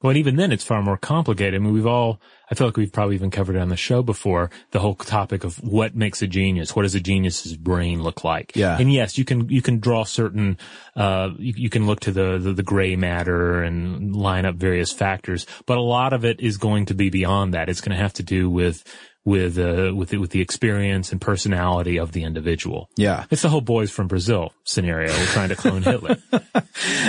Well, 0.00 0.10
and 0.10 0.18
even 0.18 0.36
then, 0.36 0.52
it's 0.52 0.64
far 0.64 0.80
more 0.80 0.96
complicated. 0.96 1.54
I 1.54 1.58
mean, 1.58 1.72
we've 1.72 1.86
all, 1.86 2.20
I 2.52 2.54
feel 2.54 2.66
like 2.66 2.76
we've 2.76 2.92
probably 2.92 3.14
even 3.14 3.30
covered 3.30 3.56
it 3.56 3.60
on 3.60 3.70
the 3.70 3.78
show 3.78 4.02
before, 4.02 4.50
the 4.72 4.78
whole 4.78 4.94
topic 4.94 5.42
of 5.42 5.56
what 5.64 5.96
makes 5.96 6.20
a 6.20 6.26
genius. 6.26 6.76
What 6.76 6.82
does 6.82 6.94
a 6.94 7.00
genius's 7.00 7.56
brain 7.56 8.02
look 8.02 8.24
like? 8.24 8.52
Yeah. 8.54 8.76
And 8.78 8.92
yes, 8.92 9.16
you 9.16 9.24
can, 9.24 9.48
you 9.48 9.62
can 9.62 9.78
draw 9.78 10.04
certain, 10.04 10.58
uh, 10.94 11.30
you, 11.38 11.54
you 11.56 11.70
can 11.70 11.86
look 11.86 12.00
to 12.00 12.12
the, 12.12 12.36
the, 12.38 12.52
the 12.52 12.62
gray 12.62 12.94
matter 12.94 13.62
and 13.62 14.14
line 14.14 14.44
up 14.44 14.56
various 14.56 14.92
factors, 14.92 15.46
but 15.64 15.78
a 15.78 15.80
lot 15.80 16.12
of 16.12 16.26
it 16.26 16.40
is 16.40 16.58
going 16.58 16.84
to 16.86 16.94
be 16.94 17.08
beyond 17.08 17.54
that. 17.54 17.70
It's 17.70 17.80
going 17.80 17.96
to 17.96 18.02
have 18.02 18.12
to 18.14 18.22
do 18.22 18.50
with, 18.50 18.84
with, 19.24 19.58
uh, 19.58 19.92
with 19.94 20.10
the, 20.10 20.18
with 20.18 20.30
the 20.30 20.40
experience 20.40 21.12
and 21.12 21.20
personality 21.20 21.98
of 21.98 22.12
the 22.12 22.24
individual. 22.24 22.90
Yeah. 22.96 23.26
It's 23.30 23.42
the 23.42 23.48
whole 23.48 23.60
boys 23.60 23.90
from 23.90 24.08
Brazil 24.08 24.52
scenario 24.64 25.12
trying 25.26 25.50
to 25.50 25.56
clone 25.56 25.82
Hitler. 25.82 26.18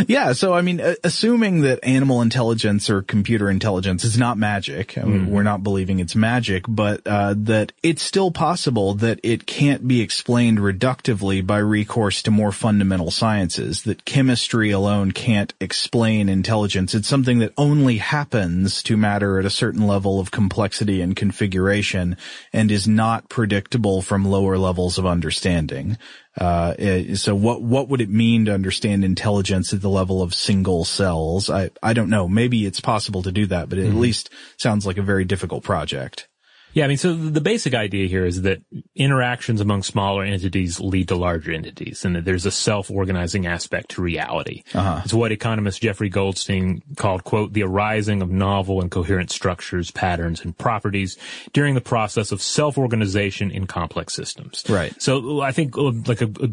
Yeah. 0.08 0.34
So, 0.34 0.54
I 0.54 0.62
mean, 0.62 0.82
uh, 0.82 0.96
assuming 1.04 1.62
that 1.62 1.80
animal 1.84 2.22
intelligence 2.22 2.90
or 2.90 3.02
computer 3.02 3.50
intelligence 3.50 4.04
is 4.04 4.18
not 4.18 4.38
magic, 4.38 4.98
I 4.98 5.04
mean, 5.04 5.32
we're 5.32 5.44
not 5.44 5.64
believing 5.64 6.00
it's 6.00 6.16
magic, 6.16 6.66
but, 6.68 7.02
uh, 7.06 7.34
that 7.38 7.72
it's 7.82 8.04
still 8.04 8.30
possible 8.30 8.94
that 8.96 9.20
it 9.24 9.46
can't 9.46 9.88
be 9.88 10.02
explained 10.02 10.60
reductively 10.60 11.46
by 11.46 11.60
recourse 11.60 12.22
to 12.24 12.32
more 12.32 12.52
fundamental 12.52 13.10
sciences, 13.10 13.84
that 13.84 14.06
chemistry 14.06 14.72
alone 14.72 15.12
can't 15.12 15.54
explain 15.60 16.30
intelligence. 16.30 16.94
It's 16.94 17.08
something 17.08 17.40
that 17.40 17.54
only 17.58 17.98
happens 17.98 18.84
to 18.84 18.98
matter 18.98 19.40
at 19.40 19.46
a 19.46 19.50
certain 19.50 19.88
level 19.88 20.20
of 20.20 20.32
complexity 20.32 21.02
and 21.02 21.16
configuration 21.16 22.03
and 22.52 22.72
is 22.72 22.88
not 22.88 23.30
predictable 23.30 24.02
from 24.02 24.26
lower 24.26 24.58
levels 24.58 24.98
of 24.98 25.06
understanding. 25.06 25.98
Uh, 26.40 26.74
eh, 26.78 27.16
so 27.16 27.36
what, 27.36 27.62
what 27.62 27.90
would 27.90 28.02
it 28.02 28.10
mean 28.10 28.46
to 28.46 28.54
understand 28.54 29.04
intelligence 29.04 29.74
at 29.74 29.82
the 29.82 29.90
level 29.90 30.22
of 30.22 30.34
single 30.34 30.84
cells? 30.84 31.50
I, 31.50 31.70
I 31.82 31.94
don't 31.94 32.10
know. 32.10 32.28
Maybe 32.28 32.66
it's 32.66 32.80
possible 32.80 33.24
to 33.24 33.32
do 33.32 33.46
that, 33.48 33.70
but 33.70 33.78
it 33.78 33.88
at 33.88 33.94
least 33.96 34.30
sounds 34.58 34.86
like 34.86 34.98
a 34.98 35.04
very 35.04 35.26
difficult 35.26 35.64
project. 35.64 36.28
Yeah, 36.74 36.86
I 36.86 36.88
mean, 36.88 36.98
so 36.98 37.14
the 37.14 37.42
basic 37.42 37.74
idea 37.74 38.08
here 38.08 38.26
is 38.26 38.42
that 38.42 38.62
interactions 38.96 39.62
among 39.62 39.84
smaller 39.84 40.24
entities 40.24 40.80
lead 40.80 41.08
to 41.10 41.16
larger 41.16 41.52
entities, 41.52 42.04
and 42.04 42.16
that 42.16 42.26
there's 42.26 42.46
a 42.46 42.52
self-organizing 42.52 43.46
aspect 43.46 43.90
to 43.92 44.02
reality. 44.02 44.64
It's 45.04 45.14
what 45.14 45.32
economist 45.32 45.82
Jeffrey 45.82 46.10
Goldstein 46.10 46.82
called, 46.96 47.24
quote, 47.24 47.54
the 47.54 47.64
arising 47.64 48.22
of 48.22 48.32
novel 48.32 48.82
and 48.82 48.90
coherent 48.90 49.32
structures, 49.32 49.92
patterns, 49.92 50.44
and 50.44 50.58
properties 50.58 51.18
during 51.54 51.76
the 51.76 51.82
process 51.82 52.32
of 52.32 52.42
self-organization 52.42 53.52
in 53.52 53.68
complex 53.68 54.14
systems. 54.14 54.64
Right. 54.68 55.00
So 55.02 55.42
I 55.42 55.52
think 55.52 55.78
uh, 55.78 55.92
like 56.08 56.22
a, 56.22 56.32
a 56.42 56.50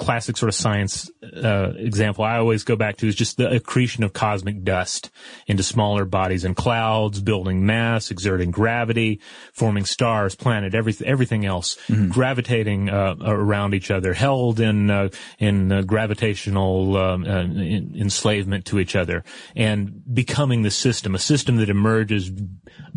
classic 0.00 0.36
sort 0.36 0.48
of 0.48 0.54
science 0.54 1.10
uh, 1.22 1.72
example 1.76 2.24
I 2.24 2.38
always 2.38 2.64
go 2.64 2.74
back 2.74 2.96
to 2.98 3.06
is 3.06 3.14
just 3.14 3.36
the 3.36 3.50
accretion 3.50 4.02
of 4.02 4.14
cosmic 4.14 4.64
dust 4.64 5.10
into 5.46 5.62
smaller 5.62 6.06
bodies 6.06 6.44
and 6.44 6.56
clouds, 6.56 7.20
building 7.20 7.66
mass, 7.66 8.10
exerting 8.10 8.50
gravity, 8.50 9.20
forming 9.52 9.84
stars, 9.84 10.34
planet, 10.34 10.74
everything, 10.74 11.06
everything 11.06 11.44
else, 11.44 11.76
gravitating 12.08 12.88
uh, 12.88 13.14
around 13.20 13.74
each 13.74 13.90
other, 13.90 14.14
held 14.14 14.58
in 14.58 14.90
uh, 14.90 15.10
in 15.38 15.70
uh, 15.70 15.82
gravitational 15.82 16.96
um, 16.96 17.24
uh, 17.24 17.42
in, 17.42 17.94
enslavement 17.94 18.64
to 18.64 18.80
each 18.80 18.96
other, 18.96 19.22
and 19.54 20.02
becoming 20.12 20.62
the 20.62 20.70
system, 20.70 21.14
a 21.14 21.18
system 21.18 21.56
that 21.56 21.68
emerges 21.68 22.32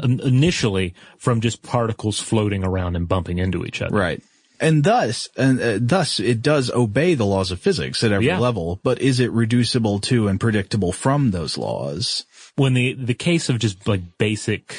initially 0.02 0.94
from 1.18 1.42
just 1.42 1.62
particles 1.62 2.20
floating 2.20 2.64
around 2.64 2.96
and 2.96 3.10
bumping 3.10 3.40
into 3.40 3.66
each 3.66 3.82
other. 3.82 3.96
Right. 3.96 4.24
And 4.60 4.84
thus, 4.84 5.30
and 5.36 5.60
uh, 5.62 5.80
thus 5.82 6.20
it 6.20 6.42
does 6.42 6.70
obey 6.72 7.16
the 7.16 7.26
laws 7.26 7.52
of 7.52 7.60
physics 7.60 8.04
at 8.04 8.12
every 8.12 8.28
Yeah. 8.28 8.40
level, 8.40 8.80
but 8.84 9.00
is 9.02 9.20
it 9.20 9.32
reducible 9.32 10.00
to 10.02 10.28
and 10.28 10.40
predictable 10.40 10.92
from 10.92 11.32
those 11.32 11.58
laws? 11.58 12.26
when 12.56 12.76
the 12.76 12.94
the 12.94 13.16
case 13.16 13.50
of 13.50 13.58
just 13.58 13.88
like 13.88 14.02
basic 14.20 14.76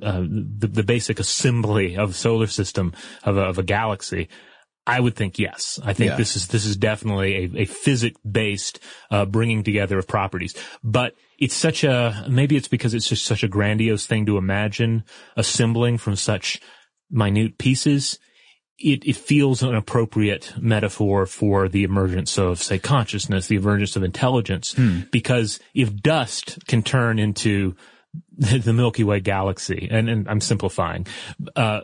uh, 0.00 0.20
the 0.20 0.68
the 0.68 0.82
basic 0.84 1.18
assembly 1.18 1.96
of 1.96 2.10
a 2.10 2.14
solar 2.14 2.46
system 2.46 2.92
of 3.24 3.36
a, 3.36 3.40
of 3.40 3.58
a 3.58 3.64
galaxy 3.64 4.28
I 4.86 5.00
would 5.00 5.16
think 5.16 5.38
yes. 5.38 5.80
I 5.82 5.92
think 5.94 6.10
Yeah. 6.10 6.16
this 6.16 6.36
is 6.36 6.46
this 6.48 6.64
is 6.66 6.76
definitely 6.76 7.34
a, 7.56 7.62
a 7.62 7.64
physics 7.64 8.20
based 8.20 8.78
uh, 9.10 9.24
bringing 9.24 9.64
together 9.64 9.98
of 9.98 10.06
properties. 10.06 10.54
But 10.84 11.14
it's 11.38 11.54
such 11.56 11.84
a 11.84 12.26
maybe 12.28 12.54
it's 12.56 12.68
because 12.68 12.92
it's 12.94 13.08
just 13.08 13.24
such 13.24 13.42
a 13.42 13.48
grandiose 13.48 14.06
thing 14.06 14.26
to 14.26 14.36
imagine 14.36 15.02
assembling 15.36 15.98
from 15.98 16.16
such 16.16 16.60
minute 17.10 17.56
pieces. 17.58 18.18
It, 18.78 19.06
it 19.06 19.16
feels 19.16 19.62
an 19.62 19.74
appropriate 19.74 20.52
metaphor 20.58 21.26
for 21.26 21.68
the 21.68 21.84
emergence 21.84 22.36
of, 22.38 22.60
say, 22.60 22.78
consciousness, 22.78 23.46
the 23.46 23.56
emergence 23.56 23.94
of 23.94 24.02
intelligence, 24.02 24.74
because 25.10 25.60
if 25.74 25.94
dust 25.94 26.58
can 26.66 26.82
turn 26.82 27.18
into 27.20 27.76
the 28.36 28.72
Milky 28.72 29.04
Way 29.04 29.20
galaxy, 29.20 29.88
and, 29.90 30.08
and 30.08 30.28
I'm 30.28 30.40
simplifying, 30.40 31.06
uh, 31.54 31.82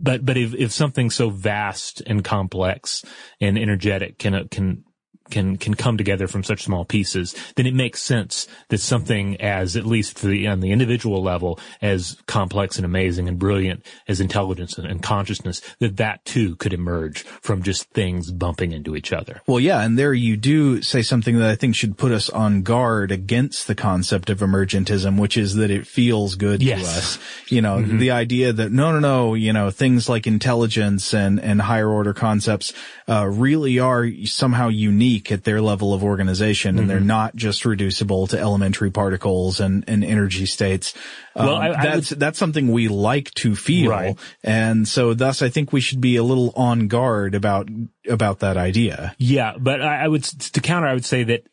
but 0.00 0.24
but 0.26 0.36
if 0.36 0.54
if 0.54 0.72
something 0.72 1.10
so 1.10 1.30
vast 1.30 2.02
and 2.06 2.24
complex 2.24 3.04
and 3.40 3.56
energetic 3.56 4.18
can 4.18 4.34
uh, 4.34 4.44
can 4.50 4.84
can 5.30 5.56
can 5.56 5.74
come 5.74 5.96
together 5.96 6.26
from 6.28 6.44
such 6.44 6.64
small 6.64 6.84
pieces, 6.84 7.34
then 7.56 7.66
it 7.66 7.74
makes 7.74 8.02
sense 8.02 8.46
that 8.68 8.78
something 8.78 9.40
as 9.40 9.76
at 9.76 9.86
least 9.86 10.18
for 10.18 10.26
the 10.26 10.46
on 10.46 10.60
the 10.60 10.72
individual 10.72 11.22
level 11.22 11.58
as 11.80 12.16
complex 12.26 12.76
and 12.76 12.84
amazing 12.84 13.28
and 13.28 13.38
brilliant 13.38 13.84
as 14.08 14.20
intelligence 14.20 14.76
and, 14.78 14.86
and 14.86 15.02
consciousness 15.02 15.60
that 15.78 15.96
that 15.96 16.24
too 16.24 16.56
could 16.56 16.72
emerge 16.72 17.22
from 17.22 17.62
just 17.62 17.88
things 17.90 18.30
bumping 18.30 18.72
into 18.72 18.96
each 18.96 19.12
other. 19.12 19.40
Well, 19.46 19.60
yeah, 19.60 19.80
and 19.82 19.98
there 19.98 20.14
you 20.14 20.36
do 20.36 20.82
say 20.82 21.02
something 21.02 21.38
that 21.38 21.48
I 21.50 21.54
think 21.56 21.74
should 21.74 21.96
put 21.96 22.12
us 22.12 22.28
on 22.30 22.62
guard 22.62 23.10
against 23.10 23.66
the 23.66 23.74
concept 23.74 24.30
of 24.30 24.40
emergentism, 24.40 25.18
which 25.18 25.36
is 25.36 25.54
that 25.56 25.70
it 25.70 25.86
feels 25.86 26.34
good 26.36 26.62
Yes. 26.62 26.80
to 26.82 26.86
us. 26.98 27.18
You 27.48 27.62
know, 27.62 27.80
the 27.82 28.10
idea 28.12 28.52
that 28.52 28.72
no, 28.72 28.92
no, 28.92 28.98
no, 28.98 29.34
you 29.34 29.52
know, 29.52 29.70
things 29.70 30.08
like 30.08 30.26
intelligence 30.26 31.12
and, 31.14 31.38
and 31.40 31.60
higher 31.60 31.88
order 31.88 32.12
concepts, 32.14 32.72
uh, 33.08 33.26
really 33.26 33.78
are 33.78 34.08
somehow 34.24 34.68
unique 34.68 35.21
at 35.30 35.44
their 35.44 35.60
level 35.60 35.94
of 35.94 36.02
organization 36.02 36.78
and 36.78 36.90
they're 36.90 36.98
not 36.98 37.36
just 37.36 37.64
reducible 37.64 38.26
to 38.28 38.38
elementary 38.40 38.90
particles 38.90 39.60
and, 39.60 39.84
and 39.86 40.02
energy 40.02 40.46
states. 40.46 40.94
Well, 41.36 41.54
Um, 41.56 41.62
I- 41.62 41.74
I 41.78 41.82
that's, 41.84 42.08
that's 42.10 42.38
something 42.38 42.72
we 42.72 42.88
like 42.88 43.30
to 43.34 43.54
feel. 43.54 43.90
Right. 43.90 44.18
And 44.42 44.88
so 44.88 45.14
thus 45.14 45.42
I 45.42 45.50
think 45.50 45.72
we 45.72 45.80
should 45.80 46.00
be 46.00 46.16
a 46.16 46.22
little 46.24 46.52
on 46.56 46.88
guard 46.88 47.34
about, 47.34 47.68
about 48.08 48.40
that 48.40 48.56
idea. 48.56 49.14
Yeah, 49.18 49.54
but 49.60 49.80
I, 49.82 50.04
I 50.04 50.08
would 50.08 50.24
to 50.24 50.60
counter. 50.60 50.88
I 50.88 50.94
would 50.94 51.04
say 51.04 51.22
that 51.24 51.44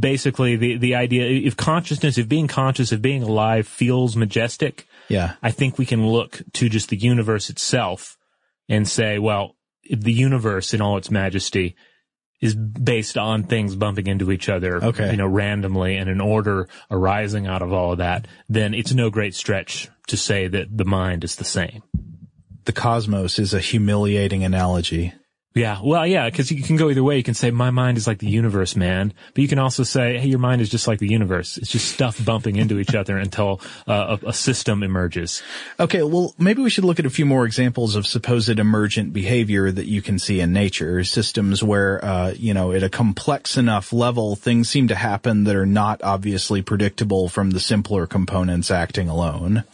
basically 0.00 0.56
the 0.56 0.76
the 0.78 0.94
idea 0.94 1.24
if 1.46 1.56
consciousness, 1.56 2.18
if 2.18 2.28
being 2.28 2.48
conscious, 2.48 2.92
of 2.92 3.00
being 3.02 3.22
alive 3.22 3.66
feels 3.68 4.16
majestic, 4.16 4.86
Yeah. 5.08 5.34
I 5.42 5.50
think 5.50 5.78
we 5.78 5.86
can 5.86 6.06
look 6.06 6.42
to 6.54 6.68
just 6.68 6.88
the 6.88 6.96
universe 6.96 7.48
itself 7.50 8.16
and 8.68 8.86
say, 8.86 9.18
well, 9.18 9.54
the 9.90 10.12
universe 10.12 10.74
in 10.74 10.80
all 10.82 10.98
its 10.98 11.10
majesty 11.10 11.76
is 12.40 12.54
based 12.54 13.18
on 13.18 13.42
things 13.42 13.74
bumping 13.74 14.06
into 14.06 14.30
each 14.30 14.48
other, 14.48 14.82
Okay. 14.84 15.10
you 15.10 15.16
know, 15.16 15.26
randomly 15.26 15.96
and 15.96 16.08
an 16.08 16.20
order 16.20 16.68
arising 16.90 17.46
out 17.46 17.62
of 17.62 17.72
all 17.72 17.92
of 17.92 17.98
that, 17.98 18.26
then 18.48 18.74
it's 18.74 18.92
no 18.94 19.10
great 19.10 19.34
stretch 19.34 19.88
to 20.06 20.16
say 20.16 20.46
that 20.48 20.68
the 20.76 20.84
mind 20.84 21.24
is 21.24 21.36
the 21.36 21.44
same. 21.44 21.82
the 22.64 22.72
cosmos 22.72 23.38
is 23.38 23.54
a 23.54 23.60
humiliating 23.60 24.44
analogy. 24.44 25.14
Yeah, 25.58 25.80
well, 25.82 26.06
yeah, 26.06 26.30
because 26.30 26.52
you 26.52 26.62
can 26.62 26.76
go 26.76 26.88
either 26.88 27.02
way. 27.02 27.16
You 27.16 27.24
can 27.24 27.34
say 27.34 27.50
my 27.50 27.70
mind 27.70 27.98
is 27.98 28.06
like 28.06 28.18
the 28.18 28.28
universe, 28.28 28.76
man, 28.76 29.12
but 29.34 29.42
you 29.42 29.48
can 29.48 29.58
also 29.58 29.82
say, 29.82 30.16
hey, 30.16 30.28
your 30.28 30.38
mind 30.38 30.62
is 30.62 30.68
just 30.68 30.86
like 30.86 31.00
the 31.00 31.08
universe. 31.08 31.58
It's 31.58 31.72
just 31.72 31.90
stuff 31.92 32.24
bumping 32.24 32.54
into 32.54 32.78
each 32.78 32.94
other 32.94 33.18
until 33.18 33.60
uh, 33.88 34.18
a, 34.22 34.28
a 34.28 34.32
system 34.32 34.84
emerges. 34.84 35.42
Okay, 35.80 36.04
well, 36.04 36.32
maybe 36.38 36.62
we 36.62 36.70
should 36.70 36.84
look 36.84 37.00
at 37.00 37.06
a 37.06 37.10
few 37.10 37.26
more 37.26 37.44
examples 37.44 37.96
of 37.96 38.06
supposed 38.06 38.56
emergent 38.56 39.12
behavior 39.12 39.72
that 39.72 39.86
you 39.86 40.00
can 40.00 40.20
see 40.20 40.38
in 40.38 40.52
nature. 40.52 41.02
Systems 41.02 41.60
where, 41.60 42.04
uh, 42.04 42.34
you 42.36 42.54
know, 42.54 42.70
at 42.70 42.84
a 42.84 42.88
complex 42.88 43.56
enough 43.56 43.92
level, 43.92 44.36
things 44.36 44.68
seem 44.68 44.86
to 44.86 44.94
happen 44.94 45.42
that 45.42 45.56
are 45.56 45.66
not 45.66 46.00
obviously 46.04 46.62
predictable 46.62 47.28
from 47.28 47.50
the 47.50 47.58
simpler 47.58 48.06
components 48.06 48.70
acting 48.70 49.08
alone. 49.08 49.64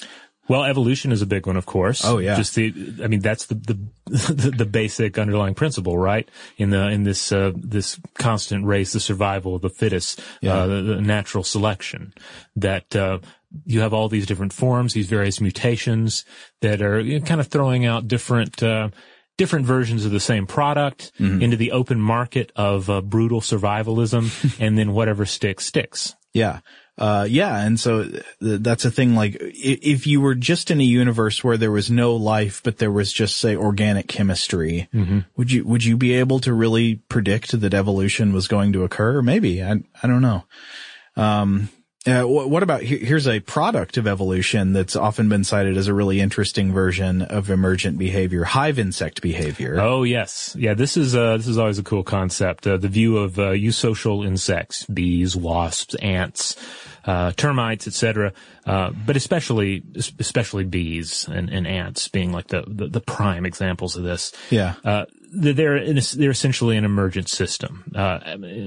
Well, 0.47 0.65
evolution 0.65 1.11
is 1.13 1.23
a 1.23 1.27
big 1.27 1.47
one, 1.47 1.57
of 1.57 1.65
course. 1.67 2.05
Oh, 2.05 2.19
yeah. 2.19 2.37
Just 2.37 2.55
the, 2.55 2.73
I 3.03 3.07
mean, 3.07 3.21
that's 3.21 3.47
the 3.47 3.55
the 4.07 4.51
the, 4.57 4.67
basic 4.67 5.19
underlying 5.19 5.55
principle, 5.55 5.97
right? 5.97 6.29
In 6.59 6.69
the 6.71 6.89
in 6.89 7.05
this 7.05 7.33
uh, 7.33 7.53
this 7.57 7.99
constant 8.19 8.67
race, 8.67 8.93
the 8.93 9.01
survival 9.01 9.55
of 9.57 9.63
the 9.63 9.71
fittest, 9.71 10.21
Yeah. 10.43 10.55
uh, 10.55 10.67
the, 10.67 10.83
the 10.83 11.01
natural 11.01 11.45
selection, 11.45 12.13
that 12.57 12.95
uh, 12.95 13.21
you 13.65 13.81
have 13.81 13.95
all 13.95 14.09
these 14.11 14.27
different 14.27 14.53
forms, 14.53 14.93
these 14.93 15.09
various 15.09 15.41
mutations 15.41 16.25
that 16.61 16.83
are 16.83 17.01
you 17.01 17.21
know, 17.21 17.25
kind 17.25 17.41
of 17.41 17.49
throwing 17.49 17.87
out 17.87 18.07
different. 18.09 18.63
Uh, 18.63 18.91
Different 19.37 19.67
versions 19.67 20.05
of 20.05 20.13
the 20.13 20.21
same 20.21 20.47
product 20.47 21.11
Mm-hmm. 21.19 21.43
into 21.43 21.57
the 21.57 21.73
open 21.73 22.01
market 22.01 22.53
of 22.55 22.89
uh, 22.89 23.01
brutal 23.01 23.41
survivalism, 23.41 24.31
and 24.61 24.79
then 24.79 24.93
whatever 24.93 25.27
sticks 25.27 25.67
sticks. 25.67 26.15
Yeah. 26.33 26.61
Uh, 26.97 27.27
yeah. 27.29 27.59
And 27.59 27.79
so 27.81 28.05
th- 28.05 28.23
that's 28.41 28.85
a 28.85 28.91
thing 28.91 29.15
like 29.17 29.37
if 29.41 30.07
you 30.07 30.21
were 30.21 30.35
just 30.37 30.71
in 30.71 30.81
a 30.81 30.85
universe 30.85 31.43
where 31.43 31.57
there 31.57 31.73
was 31.73 31.91
no 31.91 32.15
life, 32.15 32.63
but 32.63 32.79
there 32.79 32.93
was 32.93 33.13
just 33.13 33.39
say 33.39 33.57
organic 33.57 34.07
chemistry, 34.07 34.89
would 35.37 35.51
you, 35.51 35.65
would 35.65 35.85
you 35.85 35.97
be 35.97 36.13
able 36.15 36.39
to 36.41 36.53
really 36.53 36.97
predict 37.09 37.61
that 37.61 37.75
evolution 37.75 38.33
was 38.33 38.47
going 38.47 38.73
to 38.75 38.85
occur? 38.85 39.23
Maybe. 39.23 39.63
I, 39.63 39.83
I 40.03 40.07
don't 40.07 40.23
know. 40.23 40.45
Um, 41.17 41.69
Uh, 42.07 42.23
what 42.25 42.63
about 42.63 42.83
here's 42.83 43.27
a 43.27 43.41
product 43.41 43.97
of 43.97 44.07
evolution 44.07 44.75
that's 44.75 44.95
often 44.95 45.31
been 45.31 45.43
cited 45.43 45.79
as 45.79 45.89
a 45.89 45.95
really 45.95 46.21
interesting 46.21 46.71
version 46.71 47.23
of 47.23 47.49
emergent 47.49 47.97
behavior, 47.97 48.45
hive 48.45 48.79
insect 48.79 49.23
behavior. 49.23 49.81
Oh 49.81 50.03
yes, 50.03 50.55
yeah. 50.59 50.75
This 50.75 50.99
is 50.99 51.15
uh, 51.15 51.39
this 51.39 51.47
is 51.47 51.57
always 51.57 51.79
a 51.79 51.83
cool 51.83 52.03
concept. 52.03 52.67
Uh, 52.67 52.77
the 52.77 52.89
view 52.89 53.17
of 53.17 53.39
uh, 53.39 53.53
eusocial 53.53 54.27
insects, 54.27 54.85
bees, 54.85 55.35
wasps, 55.35 55.95
ants, 55.95 56.57
uh, 57.07 57.33
termites, 57.33 57.87
etc. 57.87 58.35
Uh, 58.67 58.91
but 59.07 59.17
especially 59.17 59.83
especially 59.97 60.65
bees 60.65 61.27
and, 61.27 61.49
and 61.49 61.67
ants 61.67 62.09
being 62.09 62.33
like 62.33 62.49
the, 62.49 62.65
the, 62.67 62.87
the 62.87 63.01
prime 63.01 63.47
examples 63.47 63.97
of 63.97 64.03
this. 64.03 64.33
Yeah. 64.51 64.75
They're 65.37 65.77
in 65.77 65.99
a, 65.99 66.01
they're 66.17 66.31
essentially 66.31 66.77
an 66.77 66.85
emergent 66.85 67.29
system. 67.29 67.93
Uh, 67.95 68.19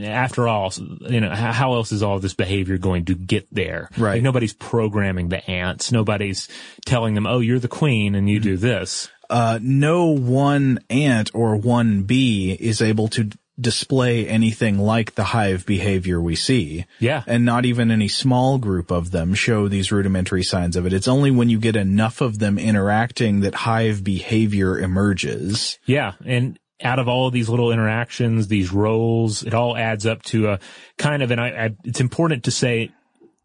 after 0.05 0.47
all, 0.47 0.73
you 1.01 1.21
know, 1.21 1.33
how 1.33 1.73
else 1.73 1.91
is 1.91 2.03
all 2.03 2.19
this 2.19 2.33
behavior 2.33 2.77
going 2.77 3.05
to 3.05 3.15
get 3.15 3.47
there? 3.51 3.89
Right. 3.97 4.15
Like 4.15 4.23
nobody's 4.23 4.53
programming 4.53 5.29
the 5.29 5.49
ants. 5.49 5.91
Nobody's 5.91 6.47
telling 6.85 7.13
them, 7.15 7.25
"Oh, 7.25 7.39
you're 7.39 7.59
the 7.59 7.67
queen 7.67 8.15
and 8.15 8.29
you 8.29 8.39
do 8.39 8.57
this." 8.57 9.09
Uh, 9.29 9.59
no 9.61 10.05
one 10.07 10.79
ant 10.89 11.31
or 11.33 11.55
one 11.55 12.03
bee 12.03 12.57
is 12.59 12.81
able 12.81 13.07
to 13.09 13.29
display 13.59 14.27
anything 14.27 14.77
like 14.77 15.15
the 15.15 15.23
hive 15.23 15.65
behavior 15.65 16.21
we 16.21 16.35
see. 16.35 16.85
Yeah. 16.99 17.23
And 17.25 17.45
not 17.45 17.65
even 17.65 17.91
any 17.91 18.07
small 18.07 18.57
group 18.57 18.91
of 18.91 19.11
them 19.11 19.33
show 19.33 19.67
these 19.67 19.91
rudimentary 19.91 20.43
signs 20.43 20.75
of 20.75 20.85
it. 20.85 20.93
It's 20.93 21.07
only 21.07 21.31
when 21.31 21.49
you 21.49 21.59
get 21.59 21.75
enough 21.75 22.21
of 22.21 22.39
them 22.39 22.59
interacting 22.59 23.41
that 23.41 23.55
hive 23.55 24.03
behavior 24.03 24.79
emerges. 24.79 25.79
Yeah, 25.85 26.13
and 26.25 26.59
out 26.83 26.99
of 26.99 27.07
all 27.07 27.27
of 27.27 27.33
these 27.33 27.49
little 27.49 27.71
interactions, 27.71 28.47
these 28.47 28.71
roles, 28.71 29.43
it 29.43 29.53
all 29.53 29.75
adds 29.75 30.05
up 30.05 30.21
to 30.23 30.49
a 30.49 30.59
kind 30.97 31.23
of, 31.23 31.31
and 31.31 31.41
I, 31.41 31.47
I 31.47 31.75
it's 31.83 31.99
important 31.99 32.43
to 32.43 32.51
say, 32.51 32.91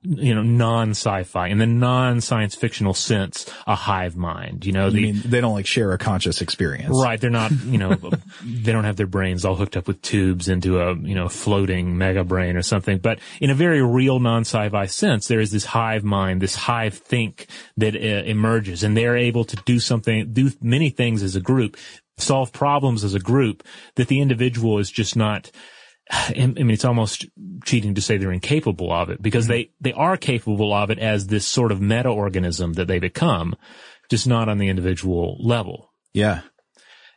you 0.02 0.34
know, 0.34 0.42
non-sci-fi 0.42 1.46
in 1.48 1.58
the 1.58 1.66
non-science 1.66 2.54
fictional 2.56 2.92
sense, 2.92 3.46
a 3.66 3.74
hive 3.76 4.16
mind. 4.16 4.66
You 4.66 4.72
know, 4.72 4.90
the 4.90 5.12
mean, 5.12 5.22
they 5.24 5.40
don't 5.40 5.54
like 5.54 5.66
share 5.66 5.92
a 5.92 5.98
conscious 5.98 6.40
experience. 6.40 6.90
Right. 6.90 7.20
They're 7.20 7.30
not, 7.30 7.52
you 7.52 7.78
know, 7.78 7.94
they 8.44 8.72
don't 8.72 8.84
have 8.84 8.96
their 8.96 9.06
brains 9.06 9.44
all 9.44 9.54
hooked 9.54 9.76
up 9.76 9.86
with 9.86 10.02
tubes 10.02 10.48
into 10.48 10.80
a, 10.80 10.96
you 10.96 11.14
know, 11.14 11.28
floating 11.28 11.96
mega 11.96 12.24
brain 12.24 12.56
or 12.56 12.62
something. 12.62 12.98
But 12.98 13.20
in 13.40 13.50
a 13.50 13.54
very 13.54 13.82
real 13.82 14.18
non-sci-fi 14.18 14.86
sense, 14.86 15.28
there 15.28 15.40
is 15.40 15.52
this 15.52 15.64
hive 15.64 16.02
mind, 16.02 16.42
this 16.42 16.56
hive 16.56 16.94
think 16.94 17.46
that 17.76 17.94
uh, 17.94 17.98
emerges 17.98 18.82
and 18.82 18.96
they're 18.96 19.16
able 19.16 19.44
to 19.44 19.56
do 19.64 19.78
something, 19.78 20.32
do 20.32 20.50
many 20.60 20.90
things 20.90 21.22
as 21.22 21.36
a 21.36 21.40
group, 21.40 21.76
solve 22.18 22.52
problems 22.52 23.04
as 23.04 23.14
a 23.14 23.20
group 23.20 23.62
that 23.94 24.08
the 24.08 24.20
individual 24.20 24.78
is 24.78 24.90
just 24.90 25.16
not, 25.16 25.50
I 26.10 26.32
mean, 26.34 26.70
it's 26.70 26.84
almost 26.84 27.26
cheating 27.64 27.94
to 27.94 28.02
say 28.02 28.16
they're 28.16 28.32
incapable 28.32 28.92
of 28.92 29.10
it 29.10 29.22
because 29.22 29.44
mm-hmm. 29.44 29.52
they, 29.52 29.70
they 29.80 29.92
are 29.92 30.16
capable 30.16 30.72
of 30.72 30.90
it 30.90 30.98
as 30.98 31.26
this 31.26 31.46
sort 31.46 31.72
of 31.72 31.80
meta 31.80 32.08
organism 32.08 32.74
that 32.74 32.88
they 32.88 32.98
become, 32.98 33.54
just 34.10 34.26
not 34.26 34.48
on 34.48 34.58
the 34.58 34.68
individual 34.68 35.38
level. 35.40 35.92
Yeah. 36.12 36.42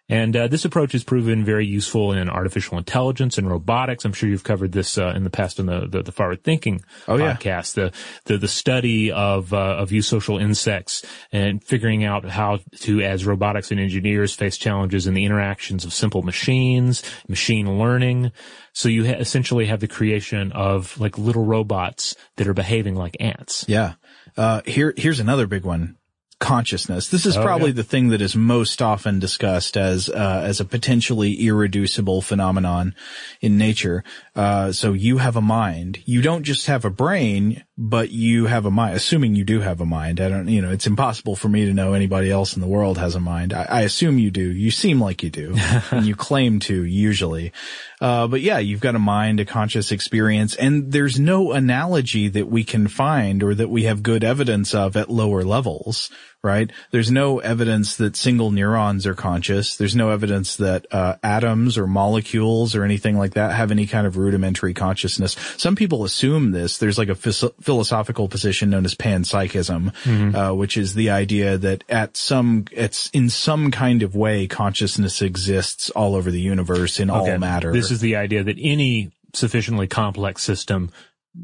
And 0.08 0.36
uh, 0.36 0.48
this 0.48 0.66
approach 0.66 0.92
has 0.92 1.04
proven 1.04 1.44
very 1.44 1.66
useful 1.66 2.12
in 2.14 2.30
artificial 2.30 2.78
intelligence 2.78 3.40
and 3.40 3.50
robotics. 3.50 4.06
I'm 4.06 4.14
sure 4.14 4.30
you've 4.30 4.44
covered 4.44 4.72
this 4.72 5.00
uh, 5.00 5.14
in 5.16 5.24
the 5.24 5.32
past 5.32 5.58
in 5.58 5.66
the 5.66 5.88
the, 5.88 6.04
the 6.04 6.12
forward 6.12 6.44
thinking 6.44 6.82
Oh, 7.08 7.18
yeah. 7.18 7.36
podcast. 7.36 7.74
The 7.74 7.92
the 8.26 8.38
the 8.38 8.48
study 8.48 9.12
of 9.12 9.52
uh, 9.52 9.58
of 9.78 9.90
eusocial 9.90 10.40
insects 10.40 11.04
and 11.32 11.64
figuring 11.64 12.04
out 12.04 12.24
how 12.26 12.60
to, 12.82 13.02
as 13.02 13.26
robotics 13.26 13.72
and 13.72 13.80
engineers, 13.80 14.36
face 14.36 14.58
challenges 14.58 15.08
in 15.08 15.16
the 15.16 15.26
interactions 15.26 15.86
of 15.86 15.94
simple 15.94 16.22
machines, 16.22 17.02
machine 17.28 17.80
learning. 17.80 18.32
So 18.74 18.90
you 18.90 19.06
ha- 19.08 19.14
essentially 19.20 19.66
have 19.66 19.80
the 19.80 19.88
creation 19.88 20.52
of 20.52 21.00
like 21.00 21.18
little 21.18 21.46
robots 21.46 22.16
that 22.36 22.48
are 22.48 22.54
behaving 22.54 22.94
like 22.96 23.18
ants. 23.20 23.66
Yeah. 23.68 23.94
Uh, 24.38 24.62
here, 24.66 24.94
here's 24.98 25.20
another 25.20 25.48
big 25.48 25.64
one. 25.64 25.96
Consciousness. 26.46 27.08
This 27.10 27.26
is 27.26 27.36
Oh, 27.38 27.44
probably 27.44 27.70
yeah. 27.72 27.76
the 27.78 27.84
thing 27.84 28.10
that 28.10 28.22
is 28.22 28.36
most 28.36 28.82
often 28.82 29.20
discussed 29.20 29.76
as, 29.78 30.10
uh, 30.10 30.42
as 30.46 30.60
a 30.60 30.66
potentially 30.66 31.34
irreducible 31.48 32.22
phenomenon 32.22 32.94
in 33.42 33.58
nature. 33.58 34.04
Uh, 34.36 34.72
so 34.72 34.94
you 34.94 35.18
have 35.18 35.36
a 35.36 35.42
mind. 35.42 36.00
You 36.06 36.22
don't 36.22 36.44
just 36.44 36.68
have 36.68 36.86
a 36.86 36.90
brain, 36.90 37.64
but 37.78 38.12
you 38.12 38.46
have 38.46 38.66
a 38.66 38.72
mind, 38.72 38.96
assuming 38.96 39.36
you 39.36 39.44
do 39.44 39.60
have 39.62 39.82
a 39.82 39.86
mind. 39.86 40.22
I 40.22 40.30
don't, 40.30 40.48
you 40.48 40.62
know, 40.62 40.72
it's 40.72 40.88
impossible 40.88 41.36
for 41.36 41.50
me 41.50 41.66
to 41.66 41.74
know 41.74 41.94
anybody 41.94 42.30
else 42.32 42.56
in 42.56 42.62
the 42.62 42.68
world 42.68 42.98
has 42.98 43.16
a 43.16 43.20
mind. 43.20 43.52
I, 43.54 43.64
I 43.64 43.82
assume 43.82 44.20
you 44.20 44.30
do. 44.32 44.42
You 44.52 44.72
seem 44.72 45.02
like 45.02 45.24
you 45.24 45.30
do. 45.30 45.56
and 45.92 46.06
you 46.06 46.16
claim 46.16 46.60
to 46.62 46.84
usually. 46.84 47.52
Uh, 48.00 48.28
but 48.28 48.42
yeah, 48.42 48.60
you've 48.60 48.82
got 48.82 48.96
a 48.96 49.00
mind, 49.00 49.40
a 49.40 49.46
conscious 49.46 49.92
experience, 49.92 50.54
and 50.56 50.92
there's 50.92 51.20
no 51.20 51.54
analogy 51.54 52.28
that 52.28 52.48
we 52.48 52.64
can 52.64 52.88
find 52.88 53.42
or 53.42 53.56
that 53.56 53.70
we 53.70 53.84
have 53.84 54.04
good 54.04 54.24
evidence 54.24 54.76
of 54.76 54.96
at 54.96 55.10
lower 55.10 55.44
levels, 55.44 56.10
right? 56.46 56.72
There's 56.92 57.12
no 57.12 57.40
evidence 57.40 57.98
that 57.98 58.16
single 58.16 58.52
neurons 58.52 59.08
are 59.08 59.16
conscious. 59.16 59.76
There's 59.76 59.96
no 59.96 60.12
evidence 60.12 60.56
that, 60.58 60.86
uh, 60.94 61.16
atoms 61.24 61.78
or 61.78 61.88
molecules 61.88 62.76
or 62.76 62.84
anything 62.86 63.18
like 63.18 63.34
that 63.34 63.54
have 63.54 63.72
any 63.72 63.88
kind 63.88 64.06
of 64.06 64.16
rudimentary 64.16 64.74
consciousness. 64.74 65.36
Some 65.58 65.76
people 65.76 66.06
assume 66.06 66.52
this. 66.52 66.78
There's 66.78 66.98
like 66.98 67.10
a 67.10 67.16
phys- 67.16 67.52
philosophical 67.62 68.30
position 68.30 68.70
known 68.70 68.86
as 68.86 68.94
panpsychism, 68.94 69.92
uh, 70.36 70.54
which 70.56 70.78
is 70.78 70.94
the 70.94 71.10
idea 71.10 71.58
that 71.58 71.84
at 71.90 72.16
some, 72.16 72.66
it's 72.72 73.10
in 73.10 73.30
some 73.30 73.72
kind 73.72 74.04
of 74.04 74.16
way 74.16 74.48
consciousness 74.48 75.22
exists 75.22 75.90
all 75.90 76.16
over 76.16 76.30
the 76.30 76.42
universe 76.42 77.00
in 77.00 77.10
all 77.10 77.26
matter. 77.40 77.74
This 77.74 77.92
is 77.92 78.02
the 78.02 78.16
idea 78.16 78.44
that 78.44 78.58
any 78.60 79.12
sufficiently 79.34 79.88
complex 79.88 80.44
system 80.44 80.92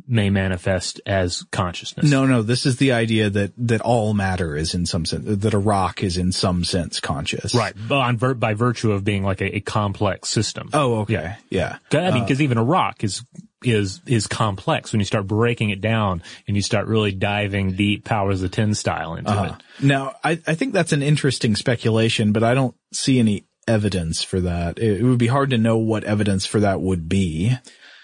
may 0.07 0.29
manifest 0.29 1.01
as 1.05 1.43
consciousness. 1.51 2.09
No, 2.09 2.25
no, 2.25 2.41
this 2.41 2.65
is 2.65 2.77
the 2.77 2.93
idea 2.93 3.29
that, 3.29 3.51
that 3.57 3.81
all 3.81 4.13
matter 4.13 4.55
is 4.55 4.73
in 4.73 4.85
some 4.85 5.05
sense, 5.05 5.25
that 5.25 5.53
a 5.53 5.59
rock 5.59 6.03
is 6.03 6.17
in 6.17 6.31
some 6.31 6.63
sense 6.63 6.99
conscious. 6.99 7.53
Right, 7.53 7.73
on 7.89 8.17
by 8.17 8.53
virtue 8.53 8.91
of 8.91 9.03
being 9.03 9.23
like 9.23 9.41
a, 9.41 9.57
a 9.57 9.59
complex 9.59 10.29
system. 10.29 10.69
Oh, 10.73 11.01
okay. 11.01 11.35
Yeah. 11.49 11.77
'Cause, 11.89 12.01
I 12.01 12.11
mean, 12.11 12.21
Uh, 12.21 12.25
because 12.25 12.41
even 12.41 12.57
a 12.57 12.63
rock 12.63 13.03
is 13.03 13.23
is 13.63 14.01
is 14.07 14.25
complex 14.25 14.91
when 14.91 14.99
you 14.99 15.05
start 15.05 15.27
breaking 15.27 15.69
it 15.69 15.81
down 15.81 16.23
and 16.47 16.55
you 16.55 16.63
start 16.63 16.87
really 16.87 17.11
diving 17.11 17.73
deep 17.73 18.03
powers 18.03 18.41
of 18.41 18.49
ten 18.49 18.73
style 18.73 19.15
into 19.15 19.29
uh-huh. 19.29 19.55
it. 19.55 19.85
Now, 19.85 20.15
I, 20.23 20.31
I 20.47 20.55
think 20.55 20.73
that's 20.73 20.93
an 20.93 21.03
interesting 21.03 21.55
speculation, 21.55 22.31
but 22.31 22.43
I 22.43 22.55
don't 22.55 22.75
see 22.91 23.19
any 23.19 23.45
evidence 23.67 24.23
for 24.23 24.39
that. 24.39 24.79
It, 24.79 25.01
it 25.01 25.03
would 25.03 25.19
be 25.19 25.27
hard 25.27 25.51
to 25.51 25.59
know 25.59 25.77
what 25.77 26.03
evidence 26.05 26.45
for 26.47 26.61
that 26.61 26.81
would 26.81 27.07
be. 27.07 27.55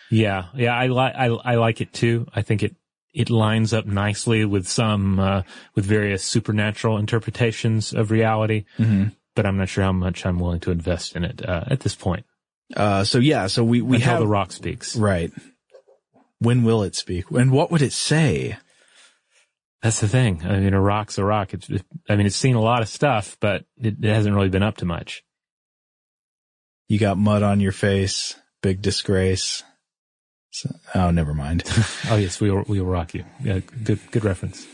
Yeah, 0.10 0.46
yeah, 0.56 0.76
I 0.76 0.88
like 0.88 1.16
I 1.16 1.26
I 1.28 1.56
like 1.56 1.82
it 1.82 1.92
too. 1.94 2.28
I 2.34 2.42
think 2.42 2.64
it 2.64 2.76
it 3.14 3.30
lines 3.30 3.74
up 3.74 3.86
nicely 3.86 4.46
with 4.46 4.68
some 4.68 5.20
uh, 5.20 5.42
with 5.76 5.86
various 5.86 6.24
supernatural 6.24 6.98
interpretations 6.98 7.94
of 7.94 8.12
reality. 8.12 8.66
Mhm. 8.78 9.14
But 9.36 9.46
I'm 9.46 9.58
not 9.58 9.70
sure 9.70 9.84
how 9.84 9.92
much 9.92 10.26
I'm 10.26 10.40
willing 10.40 10.62
to 10.62 10.72
invest 10.72 11.16
in 11.16 11.24
it 11.24 11.48
uh, 11.48 11.66
at 11.68 11.82
this 11.82 11.94
point. 11.96 12.26
Uh, 12.76 13.04
so 13.04 13.20
yeah, 13.20 13.48
so 13.48 13.64
we, 13.64 13.82
we 13.82 13.98
until 13.98 14.12
have, 14.12 14.20
the 14.20 14.28
rock 14.28 14.52
speaks. 14.52 14.96
right. 14.96 15.32
When 16.40 16.64
will 16.64 16.84
it 16.84 16.96
speak? 16.96 17.30
And 17.32 17.52
what 17.52 17.72
would 17.72 17.82
it 17.82 17.94
say? 17.94 18.58
That's 19.82 20.00
the 20.02 20.08
thing. 20.08 20.42
I 20.44 20.60
mean, 20.60 20.74
a 20.74 20.82
rock's 20.82 21.18
a 21.18 21.24
rock. 21.24 21.54
It's, 21.54 21.70
it, 21.70 21.84
I 22.10 22.16
mean, 22.16 22.26
it's 22.26 22.36
seen 22.36 22.56
a 22.56 22.62
lot 22.62 22.82
of 22.82 22.88
stuff, 22.90 23.38
but 23.40 23.64
it, 23.80 24.04
it 24.04 24.14
hasn't 24.14 24.36
really 24.36 24.50
been 24.50 24.64
up 24.64 24.78
to 24.78 24.86
much. 24.86 25.24
You 26.88 26.98
got 27.00 27.18
mud 27.18 27.44
on 27.44 27.60
your 27.60 27.72
face, 27.72 28.36
big 28.62 28.82
disgrace. 28.82 29.64
So, 30.52 30.70
oh, 30.96 31.12
never 31.12 31.34
mind. 31.34 31.64
Oh 32.10 32.16
yes, 32.16 32.40
we 32.40 32.50
will, 32.52 32.64
we 32.68 32.80
will 32.80 32.88
rock 32.88 33.14
you. 33.14 33.24
Yeah, 33.44 33.60
good, 33.84 34.00
good 34.12 34.24
reference. 34.24 34.66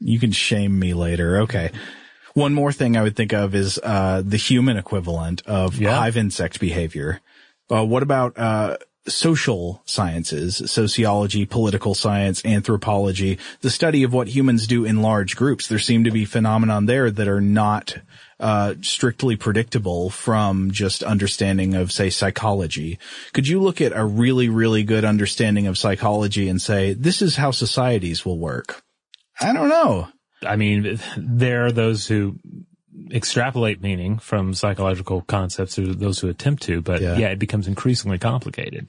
You 0.00 0.18
can 0.18 0.32
shame 0.32 0.78
me 0.78 0.94
later. 0.94 1.38
Okay. 1.42 1.70
One 2.34 2.52
more 2.52 2.72
thing 2.72 2.96
I 2.96 3.02
would 3.02 3.14
think 3.16 3.32
of 3.32 3.54
is, 3.54 3.78
uh, 3.82 4.22
the 4.24 4.36
human 4.36 4.76
equivalent 4.76 5.42
of 5.46 5.76
Yeah. 5.76 5.94
hive 5.96 6.16
insect 6.16 6.58
behavior. 6.58 7.20
Uh, 7.70 7.84
what 7.84 8.02
about, 8.02 8.36
uh, 8.38 8.76
social 9.06 9.82
sciences, 9.84 10.62
sociology, 10.70 11.44
political 11.46 11.94
science, 11.94 12.44
anthropology, 12.44 13.38
the 13.60 13.70
study 13.70 14.02
of 14.02 14.12
what 14.12 14.28
humans 14.28 14.66
do 14.66 14.84
in 14.84 15.02
large 15.02 15.36
groups? 15.36 15.68
There 15.68 15.78
seem 15.78 16.04
to 16.04 16.10
be 16.10 16.24
phenomenon 16.24 16.86
there 16.86 17.10
that 17.10 17.28
are 17.28 17.40
not, 17.40 17.96
uh, 18.40 18.74
strictly 18.80 19.36
predictable 19.36 20.10
from 20.10 20.70
just 20.70 21.02
understanding 21.02 21.74
of, 21.74 21.92
say, 21.92 22.10
psychology. 22.10 22.98
Could 23.32 23.46
you 23.46 23.60
look 23.60 23.80
at 23.80 23.92
a 23.94 24.04
really, 24.04 24.48
really 24.48 24.82
good 24.82 25.04
understanding 25.04 25.66
of 25.66 25.78
psychology 25.78 26.48
and 26.48 26.60
say, 26.60 26.94
this 26.94 27.22
is 27.22 27.36
how 27.36 27.50
societies 27.50 28.24
will 28.24 28.38
work? 28.38 28.82
I 29.40 29.52
don't 29.52 29.68
know. 29.68 30.08
I 30.46 30.56
mean, 30.56 31.00
there 31.16 31.66
are 31.66 31.72
those 31.72 32.06
who 32.06 32.38
extrapolate 33.10 33.82
meaning 33.82 34.18
from 34.18 34.54
psychological 34.54 35.20
concepts 35.22 35.78
or 35.78 35.94
those 35.94 36.20
who 36.20 36.28
attempt 36.28 36.62
to, 36.64 36.80
but 36.80 37.02
Yeah. 37.02 37.16
yeah, 37.16 37.28
it 37.28 37.38
becomes 37.38 37.66
increasingly 37.66 38.18
complicated. 38.18 38.86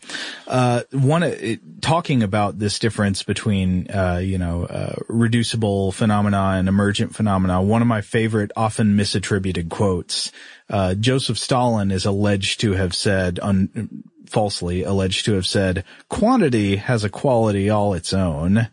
Uh, 0.47 0.81
one, 0.91 1.23
uh, 1.23 1.27
it, 1.27 1.59
talking 1.81 2.23
about 2.23 2.59
this 2.59 2.79
difference 2.79 3.23
between, 3.23 3.89
uh, 3.91 4.17
you 4.23 4.37
know, 4.37 4.65
uh, 4.65 4.95
reducible 5.09 5.91
phenomena 5.91 6.55
and 6.57 6.67
emergent 6.67 7.15
phenomena, 7.15 7.61
one 7.61 7.81
of 7.81 7.87
my 7.87 8.01
favorite, 8.01 8.51
often 8.55 8.95
misattributed 8.95 9.69
quotes, 9.69 10.31
uh, 10.69 10.93
Joseph 10.95 11.37
Stalin 11.37 11.91
is 11.91 12.05
alleged 12.05 12.61
to 12.61 12.73
have 12.73 12.95
said 12.95 13.39
on, 13.39 14.03
falsely 14.27 14.83
alleged 14.83 15.25
to 15.25 15.33
have 15.33 15.45
said, 15.45 15.83
quantity 16.09 16.77
has 16.77 17.03
a 17.03 17.09
quality 17.09 17.69
all 17.69 17.93
its 17.93 18.13
own. 18.13 18.67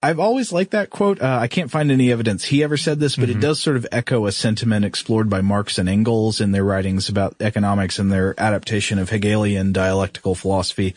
I've 0.00 0.20
always 0.20 0.52
liked 0.52 0.70
that 0.70 0.90
quote. 0.90 1.20
Uh, 1.20 1.38
I 1.40 1.48
can't 1.48 1.72
find 1.72 1.90
any 1.90 2.12
evidence 2.12 2.44
he 2.44 2.62
ever 2.62 2.76
said 2.76 3.00
this, 3.00 3.16
but 3.16 3.28
mm-hmm. 3.28 3.38
it 3.38 3.42
does 3.42 3.58
sort 3.58 3.76
of 3.76 3.86
echo 3.90 4.26
a 4.26 4.32
sentiment 4.32 4.84
explored 4.84 5.28
by 5.28 5.40
Marx 5.40 5.76
and 5.76 5.88
Engels 5.88 6.40
in 6.40 6.52
their 6.52 6.62
writings 6.62 7.08
about 7.08 7.34
economics 7.40 7.98
and 7.98 8.12
their 8.12 8.38
adaptation 8.38 9.00
of 9.00 9.10
Hegelian 9.10 9.72
dialectical 9.72 10.36
philosophy. 10.36 10.94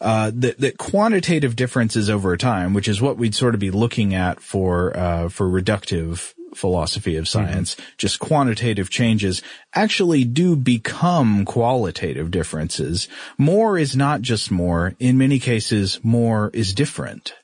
Uh, 0.00 0.30
that, 0.34 0.58
that 0.58 0.78
quantitative 0.78 1.56
differences 1.56 2.08
over 2.08 2.38
time, 2.38 2.72
which 2.72 2.88
is 2.88 3.02
what 3.02 3.18
we'd 3.18 3.34
sort 3.34 3.52
of 3.52 3.60
be 3.60 3.70
looking 3.70 4.14
at 4.14 4.40
for, 4.40 4.96
uh, 4.96 5.28
for 5.28 5.46
reductive 5.46 6.32
philosophy 6.54 7.16
of 7.16 7.26
mm-hmm. 7.26 7.44
science, 7.44 7.74
mm-hmm. 7.74 7.84
just 7.98 8.18
quantitative 8.18 8.88
changes 8.88 9.42
actually 9.74 10.24
do 10.24 10.56
become 10.56 11.44
qualitative 11.44 12.30
differences. 12.30 13.08
More 13.36 13.76
is 13.76 13.94
not 13.94 14.22
just 14.22 14.50
more. 14.50 14.94
In 14.98 15.18
many 15.18 15.38
cases, 15.38 16.00
more 16.02 16.50
is 16.54 16.72
different. 16.72 17.34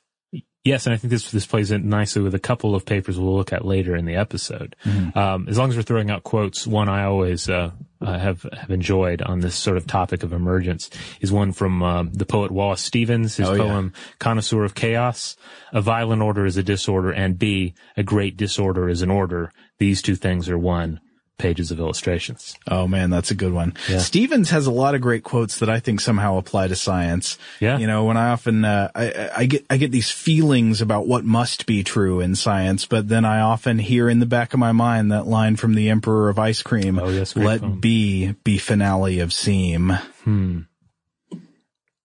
Yes, 0.65 0.87
and 0.87 0.93
I 0.95 0.97
think 0.97 1.11
this 1.11 1.29
this 1.29 1.45
plays 1.45 1.69
in 1.69 1.89
nicely 1.89 2.23
with 2.23 2.33
a 2.33 2.39
couple 2.39 2.73
of 2.73 2.85
papers 2.85 3.19
we'll 3.19 3.35
look 3.35 3.53
at 3.53 3.63
later 3.63 3.95
in 3.95 4.05
the 4.05 4.15
episode. 4.15 4.75
Mm-hmm. 4.83 5.15
Um, 5.15 5.47
as 5.47 5.59
long 5.59 5.69
as 5.69 5.77
we're 5.77 5.83
throwing 5.83 6.09
out 6.09 6.23
quotes, 6.23 6.65
one 6.65 6.89
I 6.89 7.03
always 7.03 7.47
uh, 7.47 7.69
uh, 8.01 8.17
have 8.17 8.47
have 8.51 8.71
enjoyed 8.71 9.21
on 9.21 9.41
this 9.41 9.53
sort 9.53 9.77
of 9.77 9.85
topic 9.85 10.23
of 10.23 10.33
emergence 10.33 10.89
is 11.21 11.31
one 11.31 11.53
from 11.53 11.83
uh, 11.83 12.05
the 12.11 12.25
poet 12.25 12.49
Wallace 12.49 12.81
Stevens, 12.81 13.37
his 13.37 13.47
oh, 13.47 13.55
poem 13.55 13.93
yeah. 13.93 14.01
"Connoisseur 14.17 14.63
of 14.63 14.73
Chaos." 14.73 15.37
A 15.71 15.81
violent 15.81 16.23
order 16.23 16.47
is 16.47 16.57
a 16.57 16.63
disorder, 16.63 17.11
and 17.11 17.37
B, 17.37 17.75
a 17.95 18.01
great 18.01 18.35
disorder 18.35 18.89
is 18.89 19.03
an 19.03 19.11
order. 19.11 19.51
These 19.77 20.01
two 20.01 20.15
things 20.15 20.49
are 20.49 20.57
one 20.57 20.99
pages 21.37 21.71
of 21.71 21.79
illustrations. 21.79 22.55
Oh 22.67 22.87
man, 22.87 23.09
that's 23.09 23.31
a 23.31 23.35
good 23.35 23.53
one. 23.53 23.73
Yeah. 23.89 23.97
Stevens 23.97 24.49
has 24.51 24.67
a 24.67 24.71
lot 24.71 24.95
of 24.95 25.01
great 25.01 25.23
quotes 25.23 25.59
that 25.59 25.69
I 25.69 25.79
think 25.79 25.99
somehow 25.99 26.37
apply 26.37 26.67
to 26.69 26.75
science. 26.75 27.37
Yeah. 27.59 27.77
You 27.77 27.87
know, 27.87 28.05
when 28.05 28.17
I 28.17 28.29
often, 28.29 28.63
uh, 28.63 28.89
I, 28.95 29.29
I 29.35 29.45
get, 29.45 29.65
I 29.69 29.77
get 29.77 29.91
these 29.91 30.09
feelings 30.09 30.81
about 30.81 31.07
what 31.07 31.25
must 31.25 31.65
be 31.65 31.83
true 31.83 32.21
in 32.21 32.35
science, 32.35 32.85
but 32.85 33.09
then 33.09 33.25
I 33.25 33.41
often 33.41 33.79
hear 33.79 34.09
in 34.09 34.19
the 34.19 34.25
back 34.25 34.53
of 34.53 34.59
my 34.59 34.71
mind 34.71 35.11
that 35.11 35.27
line 35.27 35.55
from 35.55 35.75
the 35.75 35.89
Emperor 35.89 36.29
of 36.29 36.39
Ice 36.39 36.61
Cream. 36.61 36.99
Oh 36.99 37.09
yes. 37.09 37.35
Let 37.35 37.61
poem. 37.61 37.79
be 37.79 38.31
be 38.43 38.57
finale 38.57 39.19
of 39.19 39.33
seem. 39.33 39.89
Hmm. 40.23 40.61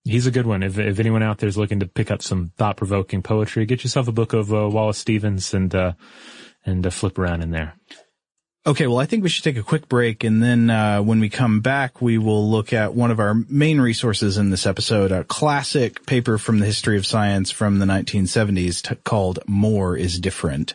He's 0.05 0.27
a 0.27 0.31
good 0.31 0.47
one. 0.47 0.63
If, 0.63 0.79
if 0.79 0.99
anyone 0.99 1.23
out 1.23 1.39
there 1.39 1.49
is 1.49 1.59
looking 1.59 1.81
to 1.81 1.87
pick 1.87 2.11
up 2.11 2.23
some 2.23 2.53
thought 2.57 2.77
provoking 2.79 3.23
poetry, 3.23 3.67
get 3.67 3.85
yourself 3.85 4.09
a 4.09 4.13
book 4.13 4.33
of 4.33 4.53
uh, 4.53 4.69
Wallace 4.69 4.99
Stevens 4.99 5.55
and, 5.55 5.73
uh, 5.75 5.93
and 6.65 6.85
uh, 6.87 6.91
flip 6.91 7.19
around 7.19 7.43
in 7.43 7.51
there. 7.51 7.75
Okay, 8.67 8.87
well, 8.87 8.99
I 8.99 9.07
think 9.07 9.23
we 9.23 9.31
should 9.31 9.45
take 9.45 9.57
a 9.57 9.63
quick 9.63 9.89
break, 9.89 10.23
and 10.23 10.43
then 10.43 10.69
uh, 10.69 11.01
when 11.01 11.19
we 11.19 11.31
come 11.31 11.61
back, 11.61 12.03
we 12.03 12.19
will 12.19 12.51
look 12.51 12.75
at 12.75 12.93
one 12.93 13.11
of 13.11 13.19
our 13.19 13.33
main 13.49 13.81
resources 13.81 14.37
in 14.37 14.51
this 14.51 14.67
episode, 14.67 15.13
a 15.13 15.25
classic 15.25 16.05
paper 16.05 16.37
from 16.37 16.59
the 16.59 16.67
history 16.67 16.99
of 16.99 17.07
science 17.07 17.51
from 17.51 17.79
the 17.79 17.87
1970s 17.87 18.83
t- 18.83 18.95
called 19.03 19.39
"More 19.47 19.97
is 19.97 20.21
Different." 20.21 20.75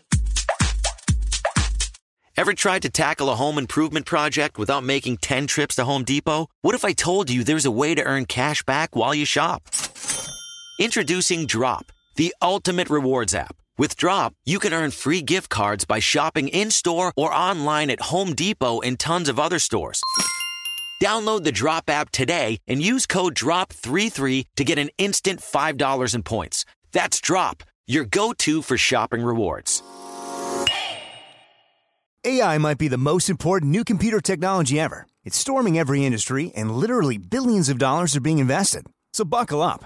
Ever 2.35 2.53
tried 2.53 2.81
to 2.81 2.89
tackle 2.89 3.29
a 3.29 3.35
home 3.35 3.59
improvement 3.59 4.07
project 4.07 4.57
without 4.57 4.83
making 4.83 5.17
10 5.17 5.45
trips 5.45 5.75
to 5.75 5.85
Home 5.85 6.03
Depot? 6.03 6.47
What 6.63 6.73
if 6.73 6.83
I 6.83 6.91
told 6.91 7.29
you 7.29 7.43
there's 7.43 7.65
a 7.65 7.71
way 7.71 7.93
to 7.93 8.03
earn 8.03 8.25
cash 8.25 8.63
back 8.63 8.95
while 8.95 9.13
you 9.13 9.25
shop? 9.25 9.61
Introducing 10.79 11.45
Drop, 11.45 11.91
the 12.15 12.33
ultimate 12.41 12.89
rewards 12.89 13.35
app. 13.35 13.55
With 13.77 13.97
Drop, 13.97 14.33
you 14.45 14.59
can 14.59 14.71
earn 14.71 14.91
free 14.91 15.21
gift 15.21 15.49
cards 15.49 15.83
by 15.83 15.99
shopping 15.99 16.47
in 16.47 16.71
store 16.71 17.11
or 17.17 17.33
online 17.33 17.89
at 17.89 18.03
Home 18.03 18.33
Depot 18.33 18.79
and 18.79 18.97
tons 18.97 19.27
of 19.27 19.37
other 19.37 19.59
stores. 19.59 20.01
Download 21.03 21.43
the 21.43 21.51
Drop 21.51 21.89
app 21.89 22.09
today 22.09 22.59
and 22.67 22.81
use 22.81 23.05
code 23.05 23.35
DROP33 23.35 24.45
to 24.55 24.63
get 24.63 24.79
an 24.79 24.91
instant 24.97 25.41
$5 25.41 26.15
in 26.15 26.23
points. 26.23 26.63
That's 26.93 27.19
Drop, 27.19 27.63
your 27.85 28.05
go 28.05 28.31
to 28.31 28.61
for 28.61 28.77
shopping 28.77 29.21
rewards. 29.21 29.83
AI 32.23 32.57
might 32.57 32.77
be 32.77 32.87
the 32.87 32.97
most 32.97 33.29
important 33.29 33.71
new 33.71 33.83
computer 33.83 34.21
technology 34.21 34.79
ever. 34.79 35.05
It's 35.25 35.37
storming 35.37 35.77
every 35.77 36.05
industry, 36.05 36.53
and 36.55 36.71
literally 36.71 37.17
billions 37.17 37.67
of 37.67 37.77
dollars 37.77 38.15
are 38.15 38.21
being 38.21 38.39
invested. 38.39 38.87
So 39.11 39.25
buckle 39.25 39.61
up. 39.61 39.85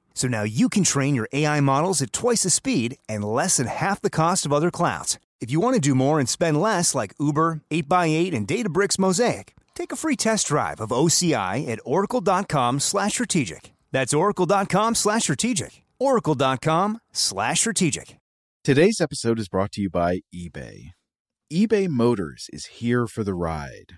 So 0.13 0.27
now 0.27 0.43
you 0.43 0.69
can 0.69 0.83
train 0.83 1.15
your 1.15 1.29
AI 1.33 1.59
models 1.59 2.01
at 2.01 2.13
twice 2.13 2.43
the 2.43 2.49
speed 2.49 2.97
and 3.07 3.23
less 3.23 3.57
than 3.57 3.67
half 3.67 4.01
the 4.01 4.09
cost 4.09 4.45
of 4.45 4.53
other 4.53 4.71
clouds. 4.71 5.19
If 5.39 5.51
you 5.51 5.59
want 5.59 5.75
to 5.75 5.81
do 5.81 5.95
more 5.95 6.19
and 6.19 6.29
spend 6.29 6.61
less 6.61 6.93
like 6.93 7.13
Uber, 7.19 7.61
8x8, 7.71 8.35
and 8.35 8.47
Databricks 8.47 8.99
Mosaic, 8.99 9.55
take 9.75 9.91
a 9.91 9.95
free 9.95 10.15
test 10.15 10.47
drive 10.47 10.79
of 10.79 10.89
OCI 10.89 11.67
at 11.67 11.79
oracle.com 11.85 12.79
slash 12.79 13.13
strategic. 13.13 13.73
That's 13.91 14.13
oracle.com 14.13 14.95
slash 14.95 15.23
strategic. 15.23 15.83
oracle.com 15.99 16.99
slash 17.11 17.59
strategic. 17.59 18.17
Today's 18.63 19.01
episode 19.01 19.39
is 19.39 19.49
brought 19.49 19.71
to 19.71 19.81
you 19.81 19.89
by 19.89 20.19
eBay. 20.33 20.91
eBay 21.51 21.89
Motors 21.89 22.47
is 22.53 22.65
here 22.67 23.07
for 23.07 23.23
the 23.23 23.33
ride. 23.33 23.97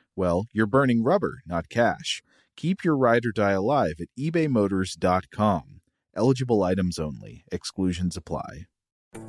well, 0.21 0.45
you're 0.53 0.67
burning 0.67 1.01
rubber, 1.01 1.41
not 1.47 1.67
cash. 1.67 2.21
Keep 2.55 2.83
your 2.83 2.95
ride 2.95 3.25
or 3.25 3.31
die 3.31 3.53
alive 3.53 3.95
at 3.99 4.07
ebaymotors.com. 4.19 5.81
Eligible 6.15 6.61
items 6.61 6.99
only, 6.99 7.43
exclusions 7.51 8.15
apply. 8.15 8.67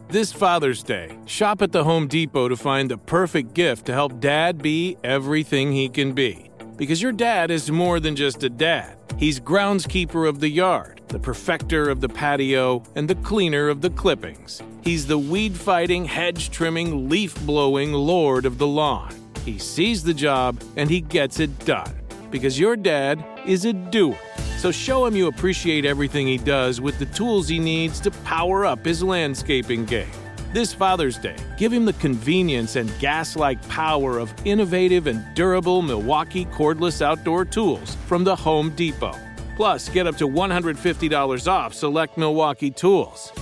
This 0.08 0.34
Father's 0.34 0.82
Day, 0.82 1.16
shop 1.24 1.62
at 1.62 1.72
the 1.72 1.84
Home 1.84 2.08
Depot 2.08 2.46
to 2.46 2.58
find 2.58 2.90
the 2.90 2.98
perfect 2.98 3.54
gift 3.54 3.86
to 3.86 3.94
help 3.94 4.20
dad 4.20 4.60
be 4.60 4.98
everything 5.02 5.72
he 5.72 5.88
can 5.88 6.12
be. 6.12 6.50
Because 6.76 7.00
your 7.00 7.12
dad 7.12 7.50
is 7.50 7.70
more 7.70 7.98
than 7.98 8.14
just 8.14 8.42
a 8.42 8.50
dad. 8.50 8.98
He's 9.16 9.40
groundskeeper 9.40 10.28
of 10.28 10.40
the 10.40 10.50
yard, 10.50 11.00
the 11.08 11.18
perfecter 11.18 11.88
of 11.88 12.02
the 12.02 12.10
patio, 12.10 12.82
and 12.96 13.08
the 13.08 13.14
cleaner 13.14 13.70
of 13.70 13.80
the 13.80 13.90
clippings. 13.90 14.60
He's 14.82 15.06
the 15.06 15.18
weed 15.18 15.56
fighting, 15.56 16.04
hedge 16.04 16.50
trimming, 16.50 17.08
leaf 17.08 17.34
blowing 17.46 17.94
lord 17.94 18.44
of 18.44 18.58
the 18.58 18.66
lawn. 18.66 19.21
He 19.44 19.58
sees 19.58 20.02
the 20.02 20.14
job 20.14 20.62
and 20.76 20.88
he 20.88 21.00
gets 21.00 21.40
it 21.40 21.56
done. 21.64 21.92
Because 22.30 22.58
your 22.58 22.76
dad 22.76 23.24
is 23.46 23.64
a 23.64 23.72
doer. 23.72 24.18
So 24.58 24.70
show 24.70 25.04
him 25.06 25.16
you 25.16 25.26
appreciate 25.26 25.84
everything 25.84 26.26
he 26.26 26.38
does 26.38 26.80
with 26.80 26.98
the 26.98 27.06
tools 27.06 27.48
he 27.48 27.58
needs 27.58 27.98
to 28.00 28.10
power 28.10 28.64
up 28.64 28.84
his 28.84 29.02
landscaping 29.02 29.84
game. 29.84 30.10
This 30.52 30.72
Father's 30.72 31.16
Day, 31.16 31.36
give 31.56 31.72
him 31.72 31.84
the 31.84 31.94
convenience 31.94 32.76
and 32.76 32.92
gas 33.00 33.36
like 33.36 33.66
power 33.68 34.18
of 34.18 34.32
innovative 34.44 35.06
and 35.06 35.24
durable 35.34 35.82
Milwaukee 35.82 36.44
cordless 36.44 37.00
outdoor 37.00 37.44
tools 37.44 37.96
from 38.06 38.22
the 38.22 38.36
Home 38.36 38.70
Depot. 38.76 39.18
Plus, 39.56 39.88
get 39.88 40.06
up 40.06 40.16
to 40.18 40.28
$150 40.28 41.48
off 41.48 41.74
select 41.74 42.18
Milwaukee 42.18 42.70
tools. 42.70 43.32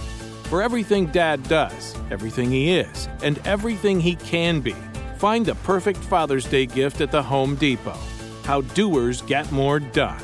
For 0.44 0.62
everything 0.62 1.06
Dad 1.06 1.42
does, 1.48 1.94
everything 2.10 2.50
he 2.50 2.78
is, 2.78 3.08
and 3.22 3.38
everything 3.46 4.00
he 4.00 4.16
can 4.16 4.60
be, 4.60 4.74
Find 5.20 5.44
the 5.44 5.54
perfect 5.56 5.98
Father's 5.98 6.46
Day 6.46 6.64
gift 6.64 7.02
at 7.02 7.10
the 7.10 7.22
Home 7.22 7.54
Depot. 7.56 7.98
How 8.44 8.62
doers 8.62 9.20
get 9.20 9.52
more 9.52 9.78
done. 9.78 10.18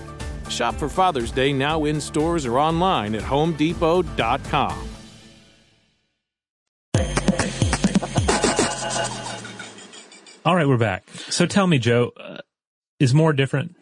Shop 0.49 0.75
for 0.75 0.89
Father's 0.89 1.31
Day 1.31 1.53
now 1.53 1.85
in 1.85 2.01
stores 2.01 2.47
or 2.47 2.59
online 2.59 3.15
at 3.15 3.21
homedepot.com. 3.21 4.89
All 10.47 10.57
right, 10.57 10.67
we're 10.67 10.79
back. 10.79 11.07
So 11.29 11.45
tell 11.45 11.67
me, 11.67 11.79
Joe, 11.79 12.13
uh, 12.17 12.39
is 12.99 13.13
more 13.13 13.35
different? 13.35 13.77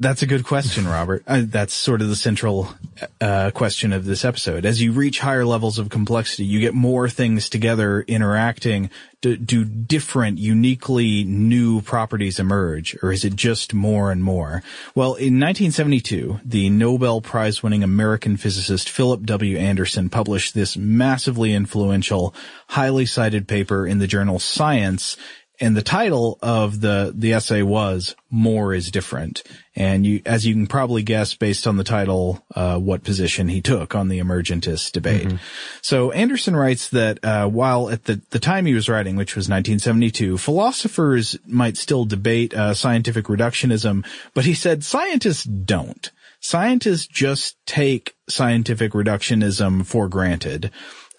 That's 0.00 0.22
a 0.22 0.26
good 0.26 0.44
question, 0.44 0.88
Robert. 0.88 1.22
Uh, 1.26 1.42
that's 1.44 1.74
sort 1.74 2.00
of 2.00 2.08
the 2.08 2.16
central 2.16 2.72
uh, 3.20 3.50
question 3.50 3.92
of 3.92 4.06
this 4.06 4.24
episode. 4.24 4.64
As 4.64 4.80
you 4.80 4.92
reach 4.92 5.20
higher 5.20 5.44
levels 5.44 5.78
of 5.78 5.90
complexity, 5.90 6.46
you 6.46 6.58
get 6.58 6.72
more 6.72 7.06
things 7.06 7.50
together 7.50 8.00
interacting. 8.08 8.88
Do, 9.20 9.36
do 9.36 9.62
different, 9.62 10.38
uniquely 10.38 11.24
new 11.24 11.82
properties 11.82 12.40
emerge, 12.40 12.96
or 13.02 13.12
is 13.12 13.26
it 13.26 13.36
just 13.36 13.74
more 13.74 14.10
and 14.10 14.24
more? 14.24 14.62
Well, 14.94 15.16
in 15.16 15.38
1972, 15.38 16.40
the 16.46 16.70
Nobel 16.70 17.20
Prize 17.20 17.62
winning 17.62 17.82
American 17.82 18.38
physicist 18.38 18.88
Philip 18.88 19.24
W. 19.24 19.58
Anderson 19.58 20.08
published 20.08 20.54
this 20.54 20.78
massively 20.78 21.52
influential, 21.52 22.34
highly 22.68 23.04
cited 23.04 23.46
paper 23.46 23.86
in 23.86 23.98
the 23.98 24.06
journal 24.06 24.38
Science 24.38 25.18
and 25.60 25.76
the 25.76 25.82
title 25.82 26.38
of 26.42 26.80
the 26.80 27.12
the 27.14 27.34
essay 27.34 27.62
was 27.62 28.16
"More 28.30 28.72
is 28.72 28.90
Different," 28.90 29.42
and 29.76 30.06
you, 30.06 30.22
as 30.24 30.46
you 30.46 30.54
can 30.54 30.66
probably 30.66 31.02
guess, 31.02 31.34
based 31.34 31.66
on 31.66 31.76
the 31.76 31.84
title, 31.84 32.44
uh, 32.54 32.78
what 32.78 33.04
position 33.04 33.48
he 33.48 33.60
took 33.60 33.94
on 33.94 34.08
the 34.08 34.18
emergentist 34.18 34.92
debate. 34.92 35.28
Mm-hmm. 35.28 35.36
So 35.82 36.12
Anderson 36.12 36.56
writes 36.56 36.88
that 36.90 37.22
uh, 37.24 37.48
while 37.48 37.90
at 37.90 38.04
the 38.04 38.20
the 38.30 38.38
time 38.38 38.66
he 38.66 38.74
was 38.74 38.88
writing, 38.88 39.16
which 39.16 39.36
was 39.36 39.48
1972, 39.48 40.38
philosophers 40.38 41.36
might 41.46 41.76
still 41.76 42.04
debate 42.04 42.54
uh, 42.54 42.74
scientific 42.74 43.26
reductionism, 43.26 44.06
but 44.34 44.46
he 44.46 44.54
said 44.54 44.82
scientists 44.82 45.44
don't. 45.44 46.10
Scientists 46.40 47.06
just 47.06 47.56
take 47.66 48.14
scientific 48.26 48.92
reductionism 48.92 49.84
for 49.84 50.08
granted. 50.08 50.70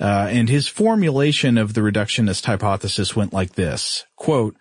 Uh, 0.01 0.27
and 0.31 0.49
his 0.49 0.67
formulation 0.67 1.59
of 1.59 1.75
the 1.75 1.81
reductionist 1.81 2.45
hypothesis 2.45 3.15
went 3.15 3.33
like 3.33 3.53
this, 3.53 4.03
quote, 4.15 4.55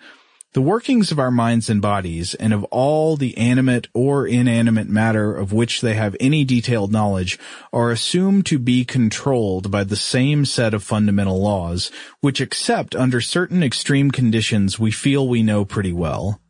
the 0.53 0.61
workings 0.61 1.12
of 1.12 1.18
our 1.20 1.30
minds 1.30 1.70
and 1.70 1.80
bodies 1.80 2.34
and 2.34 2.53
of 2.53 2.64
all 2.64 3.16
the 3.16 3.38
animate 3.38 3.86
or 3.95 4.26
inanimate 4.26 4.88
matter 4.88 5.32
of 5.32 5.53
which 5.53 5.80
they 5.80 5.95
have 5.95 6.16
any 6.18 6.45
detailed 6.45 6.91
knowledge 6.91 7.38
are 7.72 7.93
assumed 7.93 8.45
to 8.47 8.59
be 8.59 8.84
controlled 8.84 9.70
by 9.70 9.84
the 9.84 9.95
same 9.95 10.45
set 10.45 10.74
of 10.74 10.82
fundamental 10.82 11.41
laws, 11.41 11.93
which 12.20 12.41
except 12.41 12.97
under 12.97 13.20
certain 13.20 13.62
extreme 13.62 14.11
conditions 14.11 14.76
we 14.76 14.91
feel 14.91 15.28
we 15.28 15.43
know 15.43 15.64
pretty 15.64 15.93
well. 15.93 16.41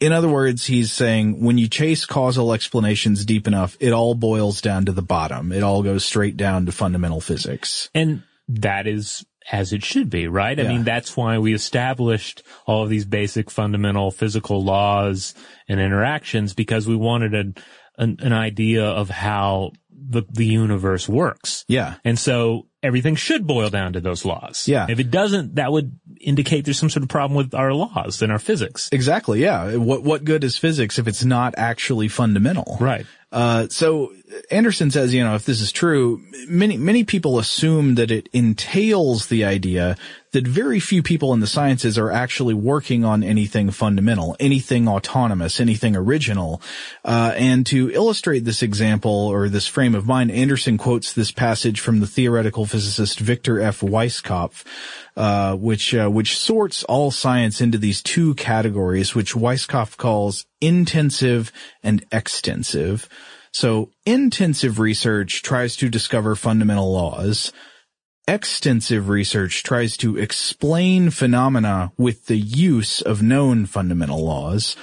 In 0.00 0.12
other 0.12 0.28
words, 0.28 0.66
he's 0.66 0.92
saying 0.92 1.40
when 1.40 1.56
you 1.56 1.68
chase 1.68 2.04
causal 2.04 2.52
explanations 2.52 3.24
deep 3.24 3.46
enough, 3.46 3.76
it 3.78 3.92
all 3.92 4.16
boils 4.16 4.60
down 4.60 4.84
to 4.86 4.92
the 4.92 5.00
bottom. 5.00 5.52
It 5.52 5.62
all 5.62 5.84
goes 5.84 6.04
straight 6.04 6.36
down 6.36 6.66
to 6.66 6.72
fundamental 6.72 7.20
physics. 7.20 7.88
And 7.94 8.24
that 8.48 8.86
is 8.86 9.24
as 9.50 9.72
it 9.72 9.84
should 9.84 10.08
be, 10.08 10.26
right? 10.26 10.56
Yeah. 10.56 10.64
I 10.64 10.68
mean, 10.68 10.84
that's 10.84 11.16
why 11.16 11.38
we 11.38 11.54
established 11.54 12.42
all 12.66 12.82
of 12.82 12.88
these 12.88 13.04
basic 13.04 13.50
fundamental 13.50 14.10
physical 14.10 14.64
laws 14.64 15.34
and 15.68 15.80
interactions 15.80 16.54
because 16.54 16.88
we 16.88 16.96
wanted 16.96 17.34
an, 17.34 17.54
an, 17.98 18.16
an 18.20 18.32
idea 18.32 18.84
of 18.84 19.10
how 19.10 19.72
the, 19.90 20.22
the 20.30 20.46
universe 20.46 21.08
works. 21.08 21.64
Yeah. 21.68 21.96
And 22.04 22.18
so 22.18 22.68
everything 22.82 23.16
should 23.16 23.46
boil 23.46 23.70
down 23.70 23.94
to 23.94 24.00
those 24.00 24.24
laws. 24.24 24.66
Yeah. 24.68 24.86
If 24.88 24.98
it 24.98 25.10
doesn't, 25.10 25.56
that 25.56 25.72
would 25.72 25.98
indicate 26.20 26.64
there's 26.64 26.78
some 26.78 26.90
sort 26.90 27.02
of 27.02 27.08
problem 27.08 27.36
with 27.36 27.54
our 27.54 27.72
laws 27.72 28.22
and 28.22 28.32
our 28.32 28.38
physics. 28.38 28.88
Exactly. 28.92 29.40
Yeah. 29.40 29.76
What, 29.76 30.02
what 30.02 30.24
good 30.24 30.44
is 30.44 30.56
physics 30.56 30.98
if 30.98 31.06
it's 31.06 31.24
not 31.24 31.54
actually 31.56 32.08
fundamental? 32.08 32.76
Right. 32.80 33.06
Uh, 33.32 33.68
so 33.68 34.12
Anderson 34.50 34.90
says, 34.90 35.14
you 35.14 35.22
know, 35.22 35.34
if 35.34 35.44
this 35.44 35.60
is 35.60 35.72
true, 35.72 36.22
many, 36.48 36.76
many 36.76 37.04
people 37.04 37.38
assume 37.38 37.94
that 37.96 38.10
it 38.10 38.28
entails 38.32 39.26
the 39.26 39.44
idea 39.44 39.96
that 40.32 40.46
very 40.46 40.80
few 40.80 41.02
people 41.02 41.32
in 41.32 41.40
the 41.40 41.46
sciences 41.46 41.96
are 41.96 42.10
actually 42.10 42.54
working 42.54 43.04
on 43.04 43.22
anything 43.22 43.70
fundamental, 43.70 44.36
anything 44.40 44.88
autonomous, 44.88 45.60
anything 45.60 45.94
original. 45.94 46.60
Uh, 47.04 47.32
and 47.36 47.64
to 47.66 47.90
illustrate 47.92 48.40
this 48.40 48.62
example 48.62 49.10
or 49.10 49.48
this 49.48 49.66
frame 49.66 49.94
of 49.94 50.06
mind, 50.06 50.30
Anderson 50.30 50.76
quotes 50.76 51.12
this 51.12 51.30
passage 51.30 51.80
from 51.80 52.00
the 52.00 52.06
theoretical 52.06 52.66
physicist 52.66 53.20
Victor 53.20 53.60
F. 53.60 53.80
Weisskopf, 53.80 54.64
uh, 55.16 55.54
which, 55.54 55.94
uh, 55.94 56.08
which 56.08 56.36
sorts 56.36 56.82
all 56.84 57.10
science 57.10 57.60
into 57.60 57.78
these 57.78 58.02
two 58.02 58.34
categories, 58.34 59.14
which 59.14 59.34
Weisskopf 59.34 59.96
calls 59.96 60.46
intensive 60.60 61.52
and 61.82 62.04
extensive. 62.10 63.08
So 63.54 63.92
intensive 64.04 64.80
research 64.80 65.40
tries 65.42 65.76
to 65.76 65.88
discover 65.88 66.34
fundamental 66.34 66.92
laws. 66.92 67.52
Extensive 68.26 69.08
research 69.08 69.62
tries 69.62 69.96
to 69.98 70.18
explain 70.18 71.10
phenomena 71.10 71.92
with 71.96 72.26
the 72.26 72.36
use 72.36 73.00
of 73.00 73.22
known 73.22 73.66
fundamental 73.66 74.24
laws. 74.24 74.74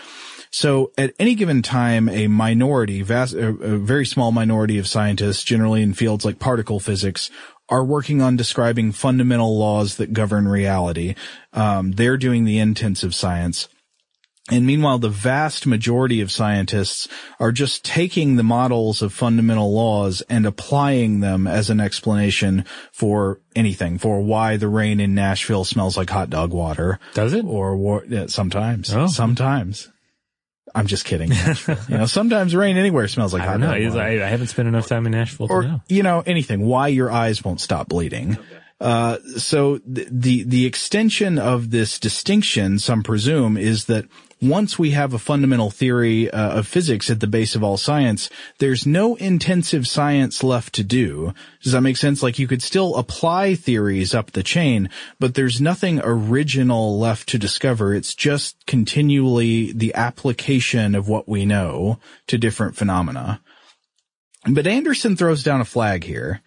So 0.51 0.93
at 0.97 1.13
any 1.19 1.35
given 1.35 1.61
time, 1.61 2.07
a 2.07 2.27
minority, 2.27 3.01
vast, 3.01 3.33
a, 3.33 3.51
very 3.51 4.05
small 4.05 4.31
minority 4.31 4.77
of 4.77 4.87
scientists, 4.87 5.43
generally 5.43 5.81
in 5.81 5.93
fields 5.93 6.23
like 6.23 6.39
particle 6.39 6.79
physics, 6.79 7.29
are 7.67 7.83
working 7.83 8.21
on 8.21 8.37
describing 8.37 8.93
fundamental 8.93 9.57
laws 9.57 9.97
that 9.97 10.13
govern 10.13 10.47
reality. 10.47 11.15
Um, 11.51 11.91
they're 11.91 12.17
doing 12.17 12.45
the 12.45 12.59
intensive 12.59 13.13
science. 13.13 13.67
And 14.51 14.65
meanwhile, 14.65 14.99
the 14.99 15.09
vast 15.09 15.65
majority 15.65 16.19
of 16.19 16.29
scientists 16.29 17.07
are 17.39 17.53
just 17.53 17.85
taking 17.85 18.35
the 18.35 18.43
models 18.43 19.01
of 19.01 19.13
fundamental 19.13 19.73
laws 19.73 20.21
and 20.29 20.45
applying 20.45 21.21
them 21.21 21.47
as 21.47 21.69
an 21.69 21.79
explanation 21.79 22.65
for 22.91 23.39
anything, 23.55 23.97
for 23.97 24.21
why 24.21 24.57
the 24.57 24.67
rain 24.67 24.99
in 24.99 25.15
Nashville 25.15 25.63
smells 25.63 25.95
like 25.95 26.09
hot 26.09 26.29
dog 26.29 26.51
water. 26.51 26.99
Does 27.13 27.31
it? 27.31 27.45
Or 27.45 28.03
yeah, 28.09 28.25
sometimes. 28.27 28.93
Oh. 28.93 29.07
Sometimes. 29.07 29.89
I'm 30.75 30.87
just 30.87 31.05
kidding. 31.05 31.31
you 31.89 31.97
know, 31.97 32.05
sometimes 32.05 32.53
rain 32.53 32.77
anywhere 32.77 33.07
smells 33.07 33.33
like 33.33 33.43
I 33.43 33.45
hot 33.45 33.59
know. 33.61 33.73
dog 33.73 33.93
water. 33.93 34.01
I, 34.01 34.25
I, 34.25 34.27
haven't 34.27 34.47
spent 34.47 34.67
enough 34.67 34.87
time 34.87 35.05
in 35.05 35.13
Nashville 35.13 35.47
or, 35.49 35.63
know. 35.63 35.81
you 35.87 36.03
know, 36.03 36.23
anything. 36.25 36.65
Why 36.65 36.89
your 36.89 37.09
eyes 37.09 37.43
won't 37.43 37.61
stop 37.61 37.87
bleeding. 37.87 38.33
Okay. 38.33 38.57
Uh, 38.81 39.17
so 39.37 39.79
the, 39.85 40.07
the, 40.09 40.43
the 40.43 40.65
extension 40.65 41.37
of 41.37 41.69
this 41.69 41.99
distinction, 41.99 42.79
some 42.79 43.03
presume, 43.03 43.55
is 43.55 43.85
that 43.85 44.05
once 44.41 44.79
we 44.79 44.91
have 44.91 45.13
a 45.13 45.19
fundamental 45.19 45.69
theory 45.69 46.29
uh, 46.31 46.59
of 46.59 46.67
physics 46.67 47.09
at 47.09 47.19
the 47.19 47.27
base 47.27 47.55
of 47.55 47.63
all 47.63 47.77
science, 47.77 48.29
there's 48.57 48.87
no 48.87 49.15
intensive 49.15 49.87
science 49.87 50.43
left 50.43 50.73
to 50.73 50.83
do. 50.83 51.33
Does 51.61 51.73
that 51.73 51.81
make 51.81 51.97
sense? 51.97 52.23
Like 52.23 52.39
you 52.39 52.47
could 52.47 52.63
still 52.63 52.95
apply 52.95 53.53
theories 53.53 54.15
up 54.15 54.31
the 54.31 54.41
chain, 54.43 54.89
but 55.19 55.35
there's 55.35 55.61
nothing 55.61 56.01
original 56.03 56.97
left 56.97 57.29
to 57.29 57.37
discover. 57.37 57.93
It's 57.93 58.15
just 58.15 58.65
continually 58.65 59.71
the 59.71 59.93
application 59.93 60.95
of 60.95 61.07
what 61.07 61.29
we 61.29 61.45
know 61.45 61.99
to 62.27 62.37
different 62.37 62.75
phenomena. 62.75 63.41
But 64.51 64.65
Anderson 64.65 65.15
throws 65.15 65.43
down 65.43 65.61
a 65.61 65.65
flag 65.65 66.03
here. 66.03 66.41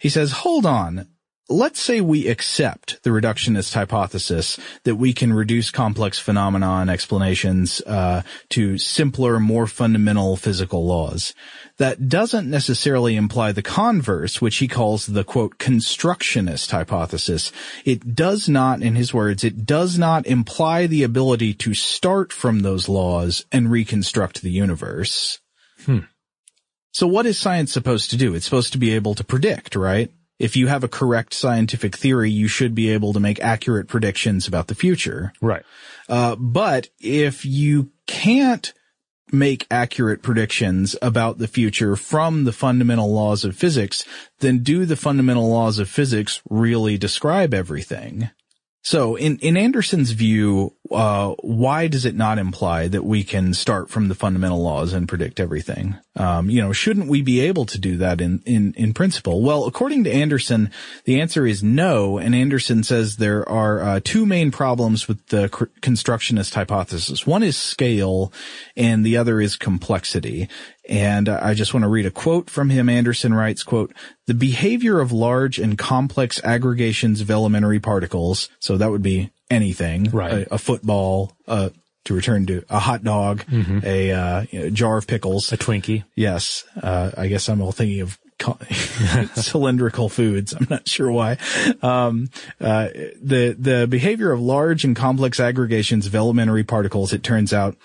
He 0.00 0.08
says, 0.08 0.32
hold 0.32 0.66
on 0.66 1.06
let's 1.48 1.80
say 1.80 2.00
we 2.00 2.28
accept 2.28 3.02
the 3.02 3.10
reductionist 3.10 3.74
hypothesis 3.74 4.58
that 4.82 4.96
we 4.96 5.12
can 5.12 5.32
reduce 5.32 5.70
complex 5.70 6.18
phenomena 6.18 6.78
and 6.80 6.90
explanations 6.90 7.80
uh, 7.82 8.22
to 8.48 8.78
simpler, 8.78 9.38
more 9.38 9.66
fundamental 9.66 10.36
physical 10.36 10.84
laws. 10.84 11.34
That 11.78 12.08
doesn't 12.08 12.50
necessarily 12.50 13.16
imply 13.16 13.52
the 13.52 13.62
converse, 13.62 14.40
which 14.40 14.56
he 14.56 14.66
calls 14.66 15.06
the 15.06 15.24
quote 15.24 15.58
constructionist 15.58 16.70
hypothesis. 16.70 17.52
It 17.84 18.14
does 18.14 18.48
not, 18.48 18.82
in 18.82 18.96
his 18.96 19.14
words, 19.14 19.44
it 19.44 19.64
does 19.64 19.98
not 19.98 20.26
imply 20.26 20.86
the 20.86 21.02
ability 21.02 21.54
to 21.54 21.74
start 21.74 22.32
from 22.32 22.60
those 22.60 22.88
laws 22.88 23.44
and 23.52 23.70
reconstruct 23.70 24.42
the 24.42 24.50
universe. 24.50 25.38
Hmm. 25.84 26.00
So 26.92 27.06
what 27.06 27.26
is 27.26 27.38
science 27.38 27.72
supposed 27.72 28.10
to 28.10 28.16
do? 28.16 28.34
It's 28.34 28.46
supposed 28.46 28.72
to 28.72 28.78
be 28.78 28.94
able 28.94 29.14
to 29.16 29.22
predict, 29.22 29.76
right? 29.76 30.10
If 30.38 30.56
you 30.56 30.66
have 30.66 30.84
a 30.84 30.88
correct 30.88 31.32
scientific 31.32 31.96
theory, 31.96 32.30
you 32.30 32.48
should 32.48 32.74
be 32.74 32.90
able 32.90 33.12
to 33.12 33.20
make 33.20 33.40
accurate 33.40 33.88
predictions 33.88 34.46
about 34.46 34.66
the 34.66 34.74
future. 34.74 35.32
Right. 35.40 35.64
Uh, 36.08 36.36
but 36.36 36.88
if 37.00 37.44
you 37.44 37.90
can't 38.06 38.72
make 39.32 39.66
accurate 39.70 40.22
predictions 40.22 40.94
about 41.02 41.38
the 41.38 41.48
future 41.48 41.96
from 41.96 42.44
the 42.44 42.52
fundamental 42.52 43.12
laws 43.12 43.44
of 43.44 43.56
physics, 43.56 44.04
then 44.38 44.62
do 44.62 44.84
the 44.84 44.96
fundamental 44.96 45.48
laws 45.48 45.78
of 45.78 45.88
physics 45.88 46.40
really 46.48 46.96
describe 46.96 47.52
everything? 47.52 48.30
So 48.86 49.16
in, 49.16 49.38
in 49.38 49.56
Anderson's 49.56 50.12
view, 50.12 50.72
uh, 50.92 51.34
why 51.40 51.88
does 51.88 52.04
it 52.04 52.14
not 52.14 52.38
imply 52.38 52.86
that 52.86 53.04
we 53.04 53.24
can 53.24 53.52
start 53.52 53.90
from 53.90 54.06
the 54.06 54.14
fundamental 54.14 54.62
laws 54.62 54.92
and 54.92 55.08
predict 55.08 55.40
everything? 55.40 55.96
Um, 56.14 56.48
you 56.48 56.62
know, 56.62 56.72
shouldn't 56.72 57.08
we 57.08 57.20
be 57.20 57.40
able 57.40 57.66
to 57.66 57.80
do 57.80 57.96
that 57.96 58.20
in, 58.20 58.44
in, 58.46 58.74
in 58.74 58.94
principle? 58.94 59.42
Well, 59.42 59.64
according 59.64 60.04
to 60.04 60.12
Anderson, 60.12 60.70
the 61.02 61.20
answer 61.20 61.48
is 61.48 61.64
no. 61.64 62.18
And 62.18 62.32
Anderson 62.32 62.84
says 62.84 63.16
there 63.16 63.46
are 63.48 63.82
uh, 63.82 64.00
two 64.04 64.24
main 64.24 64.52
problems 64.52 65.08
with 65.08 65.26
the 65.30 65.48
constructionist 65.80 66.54
hypothesis. 66.54 67.26
One 67.26 67.42
is 67.42 67.56
scale 67.56 68.32
and 68.76 69.04
the 69.04 69.16
other 69.16 69.40
is 69.40 69.56
complexity. 69.56 70.48
And 70.88 71.28
I 71.28 71.54
just 71.54 71.74
want 71.74 71.82
to 71.82 71.88
read 71.88 72.06
a 72.06 72.10
quote 72.10 72.48
from 72.48 72.70
him. 72.70 72.88
Anderson 72.88 73.34
writes, 73.34 73.62
quote, 73.62 73.92
the 74.26 74.34
behavior 74.34 75.00
of 75.00 75.10
large 75.12 75.58
and 75.58 75.76
complex 75.76 76.40
aggregations 76.44 77.20
of 77.20 77.30
elementary 77.30 77.80
particles. 77.80 78.48
So 78.60 78.76
that 78.76 78.90
would 78.90 79.02
be 79.02 79.30
anything, 79.50 80.04
right? 80.10 80.46
A, 80.46 80.54
a 80.54 80.58
football, 80.58 81.32
uh, 81.48 81.70
to 82.04 82.14
return 82.14 82.46
to 82.46 82.64
a 82.70 82.78
hot 82.78 83.04
dog, 83.04 83.44
mm-hmm. 83.46 83.80
a 83.84 84.12
uh, 84.12 84.44
you 84.50 84.60
know, 84.60 84.70
jar 84.70 84.96
of 84.96 85.06
pickles, 85.06 85.52
a 85.52 85.56
Twinkie. 85.56 86.04
Yes, 86.14 86.64
uh, 86.80 87.10
I 87.16 87.26
guess 87.26 87.48
I'm 87.48 87.60
all 87.60 87.72
thinking 87.72 88.00
of 88.00 88.18
cylindrical 89.34 90.08
foods. 90.08 90.52
I'm 90.52 90.66
not 90.68 90.88
sure 90.88 91.10
why. 91.10 91.38
Um, 91.82 92.28
uh, 92.60 92.88
the 93.20 93.56
the 93.58 93.86
behavior 93.88 94.32
of 94.32 94.40
large 94.40 94.84
and 94.84 94.94
complex 94.94 95.40
aggregations 95.40 96.06
of 96.06 96.14
elementary 96.14 96.64
particles, 96.64 97.12
it 97.12 97.22
turns 97.22 97.52
out, 97.52 97.76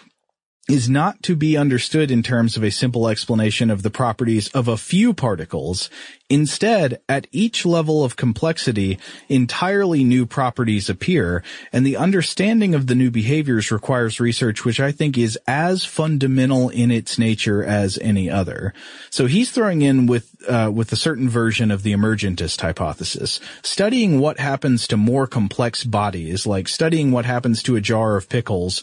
is 0.71 0.89
not 0.89 1.21
to 1.21 1.35
be 1.35 1.57
understood 1.57 2.09
in 2.09 2.23
terms 2.23 2.55
of 2.55 2.63
a 2.63 2.71
simple 2.71 3.09
explanation 3.09 3.69
of 3.69 3.83
the 3.83 3.89
properties 3.89 4.47
of 4.49 4.69
a 4.69 4.77
few 4.77 5.13
particles. 5.13 5.89
Instead, 6.29 7.01
at 7.09 7.27
each 7.33 7.65
level 7.65 8.05
of 8.05 8.15
complexity, 8.15 8.97
entirely 9.27 10.01
new 10.01 10.25
properties 10.25 10.89
appear, 10.89 11.43
and 11.73 11.85
the 11.85 11.97
understanding 11.97 12.73
of 12.73 12.87
the 12.87 12.95
new 12.95 13.11
behaviors 13.11 13.69
requires 13.69 14.21
research 14.21 14.63
which 14.63 14.79
I 14.79 14.93
think 14.93 15.17
is 15.17 15.37
as 15.45 15.83
fundamental 15.83 16.69
in 16.69 16.89
its 16.89 17.19
nature 17.19 17.61
as 17.65 17.97
any 17.97 18.29
other. 18.29 18.73
So 19.09 19.25
he's 19.25 19.51
throwing 19.51 19.81
in 19.81 20.05
with, 20.05 20.33
uh, 20.47 20.71
with 20.73 20.93
a 20.93 20.95
certain 20.95 21.27
version 21.27 21.69
of 21.69 21.83
the 21.83 21.91
emergentist 21.91 22.61
hypothesis. 22.61 23.41
Studying 23.61 24.21
what 24.21 24.39
happens 24.39 24.87
to 24.87 24.95
more 24.95 25.27
complex 25.27 25.83
bodies, 25.83 26.47
like 26.47 26.69
studying 26.69 27.11
what 27.11 27.25
happens 27.25 27.61
to 27.63 27.75
a 27.75 27.81
jar 27.81 28.15
of 28.15 28.29
pickles, 28.29 28.81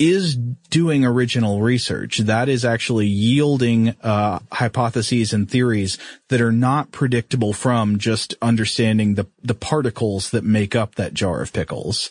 is 0.00 0.34
doing 0.34 1.04
original 1.04 1.60
research. 1.60 2.18
That 2.18 2.48
is 2.48 2.64
actually 2.64 3.06
yielding 3.06 3.90
uh, 4.02 4.40
hypotheses 4.50 5.34
and 5.34 5.48
theories 5.48 5.98
that 6.28 6.40
are 6.40 6.50
not 6.50 6.90
predictable 6.90 7.52
from 7.52 7.98
just 7.98 8.34
understanding 8.40 9.14
the 9.14 9.26
the 9.42 9.54
particles 9.54 10.30
that 10.30 10.42
make 10.42 10.74
up 10.74 10.94
that 10.94 11.12
jar 11.12 11.42
of 11.42 11.52
pickles. 11.52 12.10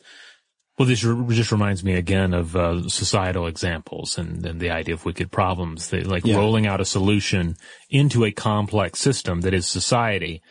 Well, 0.78 0.88
this 0.88 1.02
just 1.02 1.52
reminds 1.52 1.84
me 1.84 1.96
again 1.96 2.34
of 2.34 2.56
uh, 2.56 2.88
societal 2.88 3.48
examples 3.48 4.18
and, 4.18 4.46
and, 4.46 4.62
the 4.62 4.70
idea 4.70 4.94
of 4.94 5.04
wicked 5.04 5.30
problems, 5.30 5.92
like 5.92 6.26
yeah. 6.26 6.38
rolling 6.38 6.68
out 6.68 6.80
a 6.80 6.86
solution 6.86 7.58
into 7.90 8.24
a 8.24 8.32
complex 8.32 9.00
system 9.00 9.42
that 9.42 9.54
is 9.54 9.68
society 9.68 10.42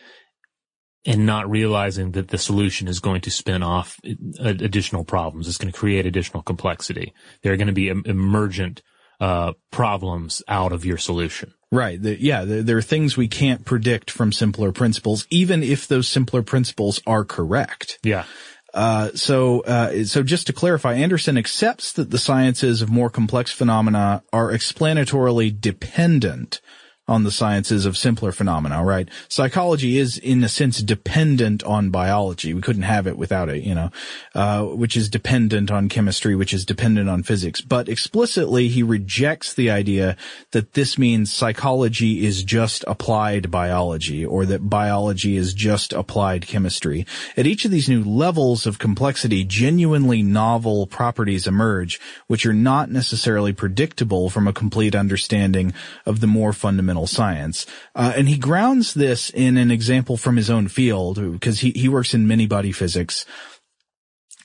and 1.05 1.25
not 1.25 1.49
realizing 1.49 2.11
that 2.11 2.27
the 2.27 2.37
solution 2.37 2.87
is 2.87 2.99
going 2.99 3.21
to 3.21 3.31
spin 3.31 3.63
off 3.63 3.99
additional 4.39 5.03
problems. 5.03 5.47
It's 5.47 5.57
going 5.57 5.71
to 5.71 5.77
create 5.77 6.05
additional 6.05 6.43
complexity. 6.43 7.13
There 7.41 7.53
are 7.53 7.57
going 7.57 7.67
to 7.67 7.73
be 7.73 7.87
emergent 7.87 8.81
uh, 9.19 9.53
problems 9.71 10.41
out 10.47 10.71
of 10.71 10.85
your 10.85 10.97
solution. 10.97 11.53
Right. 11.71 12.01
The, 12.01 12.21
yeah. 12.21 12.45
The, 12.45 12.63
there 12.63 12.77
are 12.77 12.81
things 12.81 13.15
we 13.15 13.27
can't 13.27 13.65
predict 13.65 14.11
from 14.11 14.31
simpler 14.31 14.71
principles, 14.71 15.27
even 15.29 15.61
if 15.63 15.87
those 15.87 16.07
simpler 16.07 16.41
principles 16.41 17.01
are 17.05 17.23
correct. 17.23 17.99
Yeah. 18.03 18.25
Uh, 18.73 19.09
so, 19.15 19.61
uh, 19.61 20.03
so 20.05 20.23
just 20.23 20.47
to 20.47 20.53
clarify, 20.53 20.93
Anderson 20.93 21.37
accepts 21.37 21.93
that 21.93 22.11
the 22.11 22.19
sciences 22.19 22.81
of 22.81 22.89
more 22.89 23.09
complex 23.09 23.51
phenomena 23.51 24.23
are 24.31 24.51
explanatorily 24.51 25.59
dependent 25.59 26.61
on 27.09 27.23
the 27.23 27.31
sciences 27.31 27.87
of 27.87 27.97
simpler 27.97 28.31
phenomena, 28.31 28.83
right? 28.83 29.09
Psychology 29.27 29.97
is 29.97 30.17
in 30.19 30.43
a 30.43 30.47
sense 30.47 30.79
dependent 30.81 31.63
on 31.63 31.89
biology. 31.89 32.53
We 32.53 32.61
couldn't 32.61 32.83
have 32.83 33.07
it 33.07 33.17
without 33.17 33.49
it, 33.49 33.63
you 33.63 33.73
know, 33.73 33.89
uh, 34.35 34.63
which 34.63 34.95
is 34.95 35.09
dependent 35.09 35.71
on 35.71 35.89
chemistry, 35.89 36.35
which 36.35 36.53
is 36.53 36.65
dependent 36.65 37.09
on 37.09 37.23
physics. 37.23 37.61
But 37.61 37.89
explicitly, 37.89 38.67
he 38.67 38.83
rejects 38.83 39.55
the 39.55 39.71
idea 39.71 40.15
that 40.51 40.73
this 40.73 40.99
means 40.99 41.33
psychology 41.33 42.25
is 42.25 42.43
just 42.43 42.85
applied 42.87 43.49
biology 43.49 44.23
or 44.23 44.45
that 44.45 44.69
biology 44.69 45.35
is 45.35 45.55
just 45.55 45.91
applied 45.93 46.45
chemistry. 46.45 47.07
At 47.35 47.47
each 47.47 47.65
of 47.65 47.71
these 47.71 47.89
new 47.89 48.03
levels 48.03 48.67
of 48.67 48.77
complexity, 48.77 49.43
genuinely 49.43 50.21
novel 50.21 50.85
properties 50.85 51.47
emerge, 51.47 51.99
which 52.27 52.45
are 52.45 52.53
not 52.53 52.91
necessarily 52.91 53.51
predictable 53.51 54.29
from 54.29 54.47
a 54.47 54.53
complete 54.53 54.93
understanding 54.93 55.73
of 56.05 56.19
the 56.19 56.27
more 56.27 56.53
fundamental 56.53 56.98
science. 57.07 57.65
Uh, 57.95 58.13
and 58.15 58.27
he 58.27 58.37
grounds 58.37 58.93
this 58.93 59.29
in 59.29 59.57
an 59.57 59.71
example 59.71 60.17
from 60.17 60.35
his 60.35 60.49
own 60.49 60.67
field 60.67 61.21
because 61.33 61.59
he, 61.59 61.71
he 61.71 61.89
works 61.89 62.13
in 62.13 62.27
many 62.27 62.47
body 62.47 62.71
physics. 62.71 63.25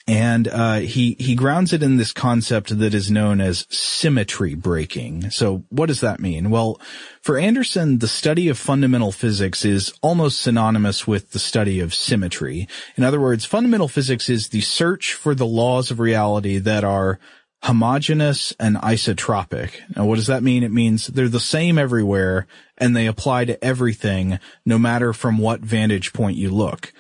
And 0.07 0.49
uh, 0.49 0.81
he 0.81 1.17
he 1.19 1.35
grounds 1.35 1.73
it 1.73 1.83
in 1.83 1.97
this 1.97 2.13
concept 2.13 2.79
that 2.79 2.93
is 2.93 3.11
known 3.11 3.41
as 3.41 3.67
symmetry 3.71 4.55
breaking. 4.55 5.31
So 5.31 5.65
what 5.71 5.87
does 5.87 6.03
that 6.03 6.21
mean? 6.21 6.51
Well, 6.51 6.79
for 7.23 7.39
Anderson, 7.39 8.01
the 8.01 8.09
study 8.09 8.51
of 8.51 8.59
fundamental 8.59 9.13
physics 9.13 9.65
is 9.65 9.95
almost 10.03 10.43
synonymous 10.43 11.07
with 11.07 11.31
the 11.31 11.39
study 11.39 11.81
of 11.81 11.95
symmetry. 11.95 12.69
In 12.97 13.03
other 13.03 13.19
words, 13.19 13.47
fundamental 13.47 13.89
physics 13.89 14.29
is 14.29 14.49
the 14.49 14.61
search 14.61 15.15
for 15.15 15.35
the 15.35 15.47
laws 15.47 15.91
of 15.91 16.01
reality 16.01 16.59
that 16.59 16.85
are 16.85 17.19
homogeneous 17.65 18.53
and 18.61 18.77
isotropic. 18.77 19.71
Now, 19.97 20.05
what 20.05 20.17
does 20.17 20.27
that 20.27 20.43
mean? 20.43 20.63
It 20.63 20.71
means 20.71 21.07
they're 21.07 21.31
the 21.31 21.41
same 21.41 21.79
everywhere 21.79 22.47
and 22.77 22.95
they 22.95 23.07
apply 23.07 23.47
to 23.47 23.65
everything, 23.65 24.39
no 24.67 24.79
matter 24.79 25.15
from 25.15 25.39
what 25.39 25.61
vantage 25.61 26.13
point 26.13 26.37
you 26.37 26.51
look. 26.51 26.93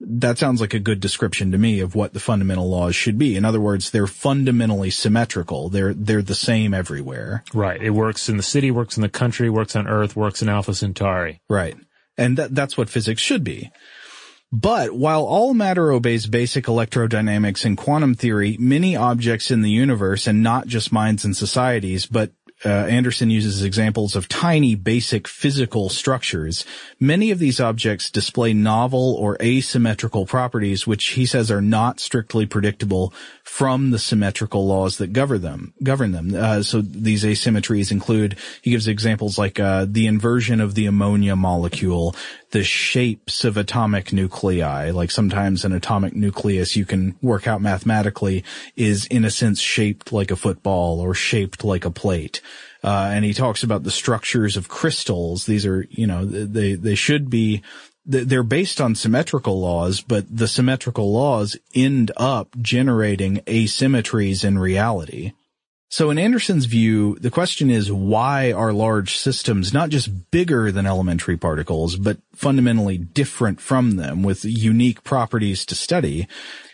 That 0.00 0.36
sounds 0.36 0.60
like 0.60 0.74
a 0.74 0.80
good 0.80 0.98
description 0.98 1.52
to 1.52 1.58
me 1.58 1.78
of 1.78 1.94
what 1.94 2.14
the 2.14 2.20
fundamental 2.20 2.68
laws 2.68 2.96
should 2.96 3.16
be. 3.16 3.36
In 3.36 3.44
other 3.44 3.60
words, 3.60 3.90
they're 3.90 4.08
fundamentally 4.08 4.90
symmetrical. 4.90 5.68
They're, 5.68 5.94
they're 5.94 6.20
the 6.22 6.34
same 6.34 6.74
everywhere. 6.74 7.44
Right. 7.54 7.80
It 7.80 7.90
works 7.90 8.28
in 8.28 8.36
the 8.36 8.42
city, 8.42 8.72
works 8.72 8.96
in 8.96 9.02
the 9.02 9.08
country, 9.08 9.48
works 9.48 9.76
on 9.76 9.86
Earth, 9.86 10.16
works 10.16 10.42
in 10.42 10.48
Alpha 10.48 10.74
Centauri. 10.74 11.40
Right. 11.48 11.76
And 12.16 12.36
that, 12.38 12.54
that's 12.56 12.76
what 12.76 12.90
physics 12.90 13.22
should 13.22 13.44
be. 13.44 13.70
But 14.50 14.92
while 14.92 15.24
all 15.24 15.52
matter 15.52 15.92
obeys 15.92 16.26
basic 16.26 16.64
electrodynamics 16.64 17.64
and 17.66 17.76
quantum 17.76 18.14
theory, 18.14 18.56
many 18.58 18.96
objects 18.96 19.50
in 19.50 19.60
the 19.60 19.70
universe, 19.70 20.26
and 20.26 20.42
not 20.42 20.66
just 20.66 20.90
minds 20.90 21.24
and 21.24 21.36
societies, 21.36 22.06
but 22.06 22.32
uh, 22.64 22.68
Anderson 22.68 23.30
uses 23.30 23.62
examples 23.62 24.16
of 24.16 24.28
tiny 24.28 24.74
basic 24.74 25.28
physical 25.28 25.88
structures. 25.88 26.64
Many 26.98 27.30
of 27.30 27.38
these 27.38 27.60
objects 27.60 28.10
display 28.10 28.52
novel 28.52 29.14
or 29.14 29.36
asymmetrical 29.40 30.26
properties, 30.26 30.86
which 30.86 31.10
he 31.10 31.24
says 31.24 31.50
are 31.50 31.60
not 31.60 32.00
strictly 32.00 32.46
predictable 32.46 33.12
from 33.44 33.90
the 33.90 33.98
symmetrical 33.98 34.66
laws 34.66 34.98
that 34.98 35.12
govern 35.12 35.42
them. 35.42 35.72
Govern 35.82 36.12
them. 36.12 36.34
Uh, 36.34 36.62
so 36.62 36.80
these 36.80 37.22
asymmetries 37.22 37.92
include. 37.92 38.36
He 38.62 38.72
gives 38.72 38.88
examples 38.88 39.38
like 39.38 39.60
uh, 39.60 39.86
the 39.88 40.06
inversion 40.06 40.60
of 40.60 40.74
the 40.74 40.86
ammonia 40.86 41.36
molecule, 41.36 42.16
the 42.50 42.64
shapes 42.64 43.44
of 43.44 43.56
atomic 43.56 44.12
nuclei. 44.12 44.90
Like 44.90 45.10
sometimes 45.10 45.64
an 45.64 45.72
atomic 45.72 46.14
nucleus 46.14 46.76
you 46.76 46.84
can 46.84 47.16
work 47.20 47.46
out 47.46 47.60
mathematically 47.60 48.44
is 48.76 49.06
in 49.06 49.24
a 49.24 49.30
sense 49.30 49.60
shaped 49.60 50.12
like 50.12 50.30
a 50.30 50.36
football 50.36 51.00
or 51.00 51.14
shaped 51.14 51.64
like 51.64 51.84
a 51.84 51.90
plate. 51.90 52.40
Uh, 52.82 53.10
and 53.12 53.24
he 53.24 53.34
talks 53.34 53.62
about 53.62 53.82
the 53.82 53.90
structures 53.90 54.56
of 54.56 54.68
crystals. 54.68 55.46
These 55.46 55.66
are, 55.66 55.86
you 55.90 56.06
know, 56.06 56.24
they, 56.24 56.74
they 56.74 56.94
should 56.94 57.28
be, 57.28 57.62
they're 58.06 58.42
based 58.42 58.80
on 58.80 58.94
symmetrical 58.94 59.60
laws, 59.60 60.00
but 60.00 60.24
the 60.34 60.48
symmetrical 60.48 61.12
laws 61.12 61.56
end 61.74 62.10
up 62.16 62.56
generating 62.60 63.38
asymmetries 63.46 64.44
in 64.44 64.58
reality. 64.58 65.32
So 65.90 66.10
in 66.10 66.18
Anderson's 66.18 66.66
view, 66.66 67.16
the 67.18 67.30
question 67.30 67.70
is 67.70 67.90
why 67.90 68.52
are 68.52 68.74
large 68.74 69.16
systems 69.16 69.72
not 69.72 69.88
just 69.88 70.30
bigger 70.30 70.70
than 70.70 70.86
elementary 70.86 71.38
particles, 71.38 71.96
but 71.96 72.18
fundamentally 72.34 72.98
different 72.98 73.58
from 73.60 73.96
them 73.96 74.22
with 74.22 74.44
unique 74.44 75.02
properties 75.02 75.64
to 75.66 75.74
study? 75.74 76.28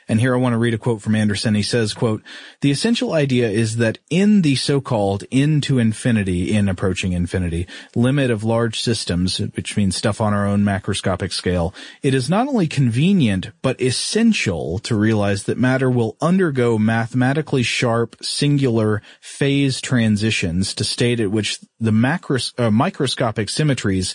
And 0.09 0.21
here 0.21 0.35
I 0.35 0.39
want 0.39 0.53
to 0.53 0.59
read 0.59 0.75
a 0.75 0.79
quote 0.79 1.03
from 1.03 1.15
Anderson. 1.15 1.55
He 1.55 1.63
says, 1.63 1.95
quote, 1.95 2.23
the 2.61 2.71
essential 2.71 3.13
idea 3.13 3.49
is 3.49 3.77
that 3.77 3.99
in 4.11 4.43
the 4.43 4.57
so-called 4.57 5.25
into 5.31 5.79
infinity, 5.79 6.53
in 6.53 6.69
approaching 6.69 7.13
infinity, 7.13 7.67
limit 7.95 8.31
of 8.31 8.45
large 8.45 8.81
systems, 8.81 9.39
which 9.39 9.77
means 9.77 9.97
stuff 9.97 10.21
on 10.21 10.35
our 10.35 10.47
own 10.47 10.63
macroscopic 10.63 11.33
scale, 11.33 11.75
it 12.03 12.15
is 12.15 12.29
not 12.29 12.49
only 12.49 12.67
convenient, 12.67 13.51
but 13.63 13.81
essential 13.81 14.79
to 14.81 14.95
realize 14.95 15.45
that 15.45 15.59
matter 15.59 15.91
will 15.91 16.17
undergo 16.21 16.79
mathematically 16.79 17.63
sharp, 17.63 18.17
singular 18.23 19.03
phase 19.21 19.81
transitions 19.81 20.75
to 20.75 20.85
state 20.85 21.21
at 21.21 21.31
which 21.31 21.59
the 21.81 21.91
macros- 21.91 22.59
uh, 22.59 22.71
microscopic 22.71 23.49
symmetries 23.49 24.15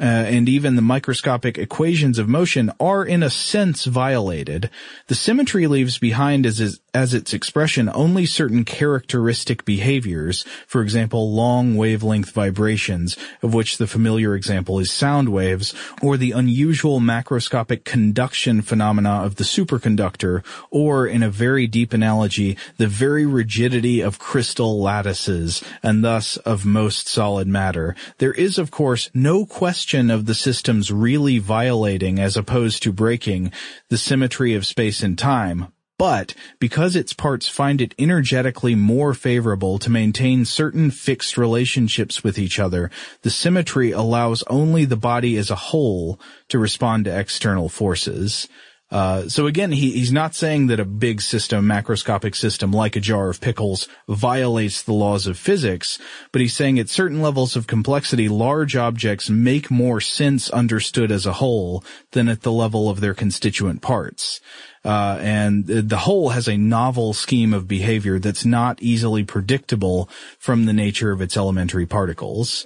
uh, 0.00 0.04
and 0.04 0.48
even 0.48 0.76
the 0.76 0.82
microscopic 0.82 1.58
equations 1.58 2.18
of 2.18 2.28
motion 2.28 2.70
are 2.78 3.04
in 3.04 3.22
a 3.22 3.30
sense 3.30 3.84
violated. 3.84 4.70
The 5.08 5.14
symmetry 5.14 5.66
leaves 5.66 5.98
behind 5.98 6.46
as, 6.46 6.60
is, 6.60 6.80
as 6.94 7.14
its 7.14 7.34
expression 7.34 7.90
only 7.94 8.24
certain 8.24 8.64
characteristic 8.64 9.64
behaviors, 9.64 10.44
for 10.66 10.82
example, 10.82 11.32
long 11.32 11.76
wavelength 11.76 12.30
vibrations, 12.30 13.16
of 13.42 13.52
which 13.52 13.78
the 13.78 13.86
familiar 13.86 14.34
example 14.34 14.78
is 14.78 14.90
sound 14.90 15.28
waves, 15.28 15.74
or 16.02 16.16
the 16.16 16.32
unusual 16.32 17.00
macroscopic 17.00 17.84
conduction 17.84 18.62
phenomena 18.62 19.22
of 19.22 19.36
the 19.36 19.44
superconductor, 19.44 20.44
or 20.70 21.06
in 21.06 21.22
a 21.22 21.30
very 21.30 21.66
deep 21.66 21.92
analogy, 21.92 22.56
the 22.78 22.86
very 22.86 23.26
rigidity 23.26 24.00
of 24.00 24.18
crystal 24.18 24.80
lattices, 24.80 25.62
and 25.82 26.02
thus 26.02 26.36
of 26.38 26.64
most 26.64 27.08
solid 27.08 27.46
matter. 27.46 27.94
There 28.18 28.32
is, 28.32 28.58
of 28.58 28.70
course, 28.70 29.10
no 29.12 29.44
question 29.44 30.10
of 30.10 30.26
the 30.26 30.34
systems 30.34 30.90
really 30.90 31.38
violating 31.38 32.18
as 32.18 32.36
opposed 32.36 32.82
to 32.82 32.92
breaking 32.92 33.52
the 33.88 33.98
symmetry 33.98 34.54
of 34.54 34.66
space 34.66 35.02
and 35.02 35.18
time, 35.18 35.68
but 35.98 36.32
because 36.60 36.94
its 36.94 37.12
parts 37.12 37.48
find 37.48 37.80
it 37.80 37.94
energetically 37.98 38.74
more 38.76 39.12
favorable 39.12 39.78
to 39.80 39.90
maintain 39.90 40.44
certain 40.44 40.90
fixed 40.90 41.36
relationships 41.36 42.22
with 42.22 42.38
each 42.38 42.60
other, 42.60 42.90
the 43.22 43.30
symmetry 43.30 43.90
allows 43.90 44.44
only 44.44 44.84
the 44.84 44.96
body 44.96 45.36
as 45.36 45.50
a 45.50 45.56
whole 45.56 46.20
to 46.48 46.58
respond 46.58 47.04
to 47.04 47.18
external 47.18 47.68
forces. 47.68 48.48
Uh, 48.90 49.28
so 49.28 49.46
again, 49.46 49.70
he, 49.70 49.92
he's 49.92 50.12
not 50.12 50.34
saying 50.34 50.68
that 50.68 50.80
a 50.80 50.84
big 50.84 51.20
system, 51.20 51.66
macroscopic 51.66 52.34
system 52.34 52.72
like 52.72 52.96
a 52.96 53.00
jar 53.00 53.28
of 53.28 53.40
pickles 53.40 53.86
violates 54.08 54.82
the 54.82 54.94
laws 54.94 55.26
of 55.26 55.38
physics, 55.38 55.98
but 56.32 56.40
he's 56.40 56.54
saying 56.54 56.78
at 56.78 56.88
certain 56.88 57.20
levels 57.20 57.54
of 57.54 57.66
complexity, 57.66 58.28
large 58.28 58.76
objects 58.76 59.28
make 59.28 59.70
more 59.70 60.00
sense 60.00 60.48
understood 60.50 61.10
as 61.10 61.26
a 61.26 61.34
whole 61.34 61.84
than 62.12 62.28
at 62.28 62.42
the 62.42 62.52
level 62.52 62.88
of 62.88 63.00
their 63.00 63.14
constituent 63.14 63.82
parts. 63.82 64.40
Uh, 64.84 65.18
and 65.20 65.66
the 65.66 65.98
whole 65.98 66.30
has 66.30 66.48
a 66.48 66.56
novel 66.56 67.12
scheme 67.12 67.52
of 67.52 67.68
behavior 67.68 68.18
that's 68.18 68.44
not 68.44 68.80
easily 68.80 69.22
predictable 69.22 70.08
from 70.38 70.64
the 70.64 70.72
nature 70.72 71.10
of 71.10 71.20
its 71.20 71.36
elementary 71.36 71.84
particles. 71.84 72.64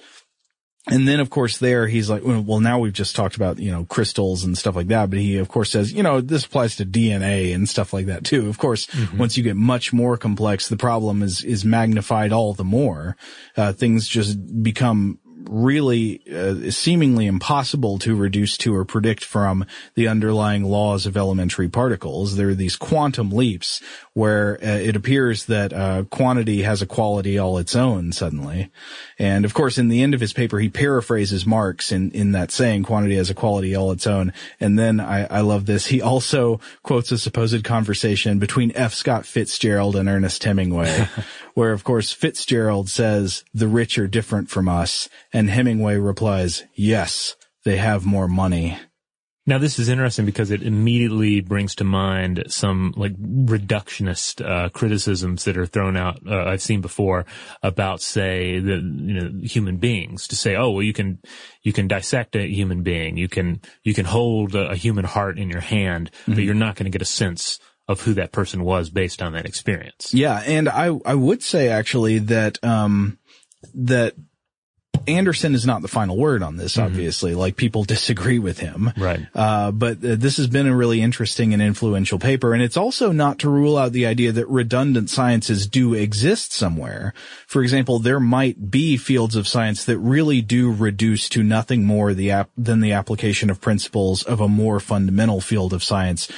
And 0.89 1.07
then, 1.07 1.21
of 1.21 1.31
course, 1.31 1.59
there 1.59 1.87
he's 1.87 2.11
like, 2.11 2.23
well, 2.25 2.59
now 2.59 2.81
we've 2.81 2.93
just 2.93 3.15
talked 3.15 3.37
about, 3.37 3.61
you 3.61 3.71
know, 3.71 3.85
crystals 3.85 4.43
and 4.43 4.59
stuff 4.59 4.75
like 4.75 4.89
that. 4.89 5.11
But 5.11 5.21
he, 5.21 5.39
of 5.39 5.49
course, 5.49 5.71
says, 5.71 5.93
you 5.93 6.03
know, 6.03 6.21
this 6.21 6.45
applies 6.45 6.75
to 6.77 6.85
DNA 6.85 7.55
and 7.55 7.69
stuff 7.69 7.93
like 7.93 8.07
that 8.07 8.25
too. 8.25 8.49
Of 8.49 8.59
course, 8.59 8.87
mm-hmm. 8.87 9.17
once 9.17 9.37
you 9.37 9.45
get 9.45 9.55
much 9.55 9.93
more 9.93 10.17
complex, 10.17 10.69
the 10.69 10.77
problem 10.77 11.23
is, 11.23 11.45
is 11.45 11.65
magnified 11.65 12.33
all 12.33 12.53
the 12.53 12.65
more. 12.65 13.17
Uh, 13.57 13.73
things 13.73 14.09
just 14.09 14.63
become 14.63 15.21
really 15.49 16.21
uh, 16.33 16.71
seemingly 16.71 17.27
impossible 17.27 17.99
to 18.01 18.15
reduce 18.15 18.57
to 18.59 18.75
or 18.75 18.85
predict 18.85 19.25
from 19.25 19.65
the 19.95 20.09
underlying 20.09 20.65
laws 20.65 21.07
of 21.07 21.17
elementary 21.17 21.69
particles. 21.69 22.37
There 22.37 22.49
are 22.49 22.55
these 22.55 22.77
quantum 22.77 23.31
leaps 23.31 23.83
where 24.15 24.59
uh, 24.63 24.79
it 24.79 24.97
appears 24.97 25.47
that 25.47 25.73
uh, 25.73 26.05
quantity 26.11 26.63
has 26.63 26.83
a 26.83 26.87
quality 26.87 27.39
all 27.39 27.59
its 27.59 27.75
own 27.75 28.13
suddenly. 28.13 28.71
And 29.19 29.45
of 29.45 29.55
course, 29.55 29.79
in 29.79 29.89
the 29.89 30.03
end 30.03 30.15
of 30.15 30.21
his 30.21 30.33
paper, 30.33 30.59
he 30.59 30.69
paraphrases 30.69 31.47
Marx 31.47 31.93
in, 31.93 32.11
in 32.11 32.33
that 32.33 32.51
saying, 32.51 32.83
quantity 32.83 33.17
has 33.17 33.31
a 33.31 33.35
quality 33.35 33.75
all 33.75 33.93
its 33.93 34.07
own. 34.07 34.33
And 34.61 34.79
then 34.79 35.01
I, 35.01 35.27
I 35.27 35.41
love 35.41 35.67
this. 35.67 35.87
He 35.87 36.03
also 36.03 36.61
quotes 36.83 37.11
a 37.13 37.19
supposed 37.19 37.65
conversation 37.65 38.39
between 38.39 38.73
F. 38.75 38.95
Scott 38.95 39.25
Fitzgerald 39.25 39.97
and 39.97 40.09
Ernest 40.09 40.45
Hemingway, 40.45 41.09
where 41.55 41.73
of 41.73 41.85
course 41.85 42.13
Fitzgerald 42.13 42.89
says, 42.89 43.45
the 43.55 43.69
rich 43.69 43.99
are 43.99 44.09
different 44.09 44.51
from 44.51 44.69
us. 44.69 45.09
And 45.33 45.49
Hemingway 45.49 45.97
replies, 45.97 46.65
yes, 46.75 47.37
they 47.65 47.77
have 47.77 48.05
more 48.05 48.29
money. 48.29 48.79
Now 49.45 49.59
this 49.59 49.81
is 49.81 49.89
interesting 49.89 50.25
because 50.25 50.53
it 50.53 50.63
immediately 50.63 51.41
brings 51.41 51.75
to 51.77 51.85
mind 51.85 52.45
some 52.47 52.95
like 52.97 53.13
reductionist 53.21 54.45
uh, 54.45 54.69
criticisms 54.69 55.45
that 55.45 55.59
are 55.59 55.67
thrown 55.67 55.97
out. 55.97 56.21
Uh, 56.25 56.45
I've 56.45 56.63
seen 56.63 56.81
before 56.81 57.27
about, 57.61 58.01
say, 58.01 58.61
the 58.61 58.77
you 58.77 59.15
know 59.15 59.31
human 59.43 59.79
beings 59.79 60.29
to 60.29 60.37
say, 60.37 60.55
oh 60.55 60.71
well, 60.71 60.83
you 60.83 60.93
can 60.93 61.19
you 61.63 61.73
can 61.73 61.89
dissect 61.89 62.37
a 62.37 62.47
human 62.47 62.85
being, 62.85 63.17
you 63.17 63.29
can 63.29 63.61
you 63.83 63.95
can 63.95 64.05
hold 64.05 64.55
a, 64.55 64.71
a 64.71 64.77
human 64.77 65.05
heart 65.05 65.39
in 65.39 65.51
your 65.51 65.61
hand, 65.61 66.13
mm-hmm. 66.13 66.35
but 66.35 66.45
you're 66.45 66.55
not 66.55 66.77
going 66.77 66.85
to 66.85 66.91
get 66.97 67.03
a 67.03 67.07
sense 67.07 67.59
of 67.89 68.01
who 68.01 68.15
that 68.15 68.31
person 68.31 68.63
was 68.63 68.91
based 68.91 69.21
on 69.21 69.33
that 69.33 69.45
experience. 69.45 70.15
Yeah, 70.15 70.41
and 70.47 70.69
I 70.69 70.97
I 71.05 71.17
would 71.17 71.43
say 71.43 71.69
actually 71.69 72.21
that 72.21 72.63
um 72.63 73.19
that 73.75 74.15
Anderson 75.07 75.55
is 75.55 75.67
not 75.67 75.83
the 75.83 75.89
final 75.89 76.17
word 76.17 76.43
on 76.43 76.57
this, 76.57 76.73
mm-hmm. 76.73 76.87
obviously. 76.87 77.33
Mm-hmm. 77.33 77.41
Like 77.41 77.57
people 77.57 77.85
disagree 77.93 78.39
with 78.39 78.59
him. 78.59 78.93
Right. 78.97 79.27
Uh, 79.35 79.71
but 79.73 80.05
uh, 80.05 80.17
this 80.17 80.37
has 80.37 80.47
been 80.47 80.67
a 80.67 80.77
really 80.77 81.01
interesting 81.01 81.53
and 81.53 81.63
influential 81.63 82.19
paper. 82.19 82.55
And 82.55 82.63
it's 82.63 82.77
also 82.77 83.13
not 83.13 83.39
to 83.41 83.51
rule 83.51 83.77
out 83.77 83.93
the 83.93 84.07
idea 84.07 84.33
that 84.33 84.49
redundant 84.49 85.11
sciences 85.11 85.67
do 85.67 85.95
exist 85.95 86.53
somewhere. 86.53 87.15
For 87.47 87.63
example, 87.63 87.99
there 87.99 88.21
might 88.21 88.71
be 88.71 88.97
fields 88.97 89.37
of 89.37 89.49
science 89.49 89.85
that 89.85 89.99
really 89.99 90.41
do 90.43 90.73
reduce 90.73 91.29
to 91.31 91.43
nothing 91.43 91.85
more 91.85 92.15
the 92.15 92.31
ap- 92.31 92.51
than 92.57 92.81
the 92.81 92.93
application 92.93 93.51
of 93.51 93.61
principles 93.61 94.23
of 94.23 94.41
a 94.41 94.49
more 94.49 94.81
fundamental 94.81 95.41
field 95.41 95.73
of 95.73 95.83
science 95.85 96.29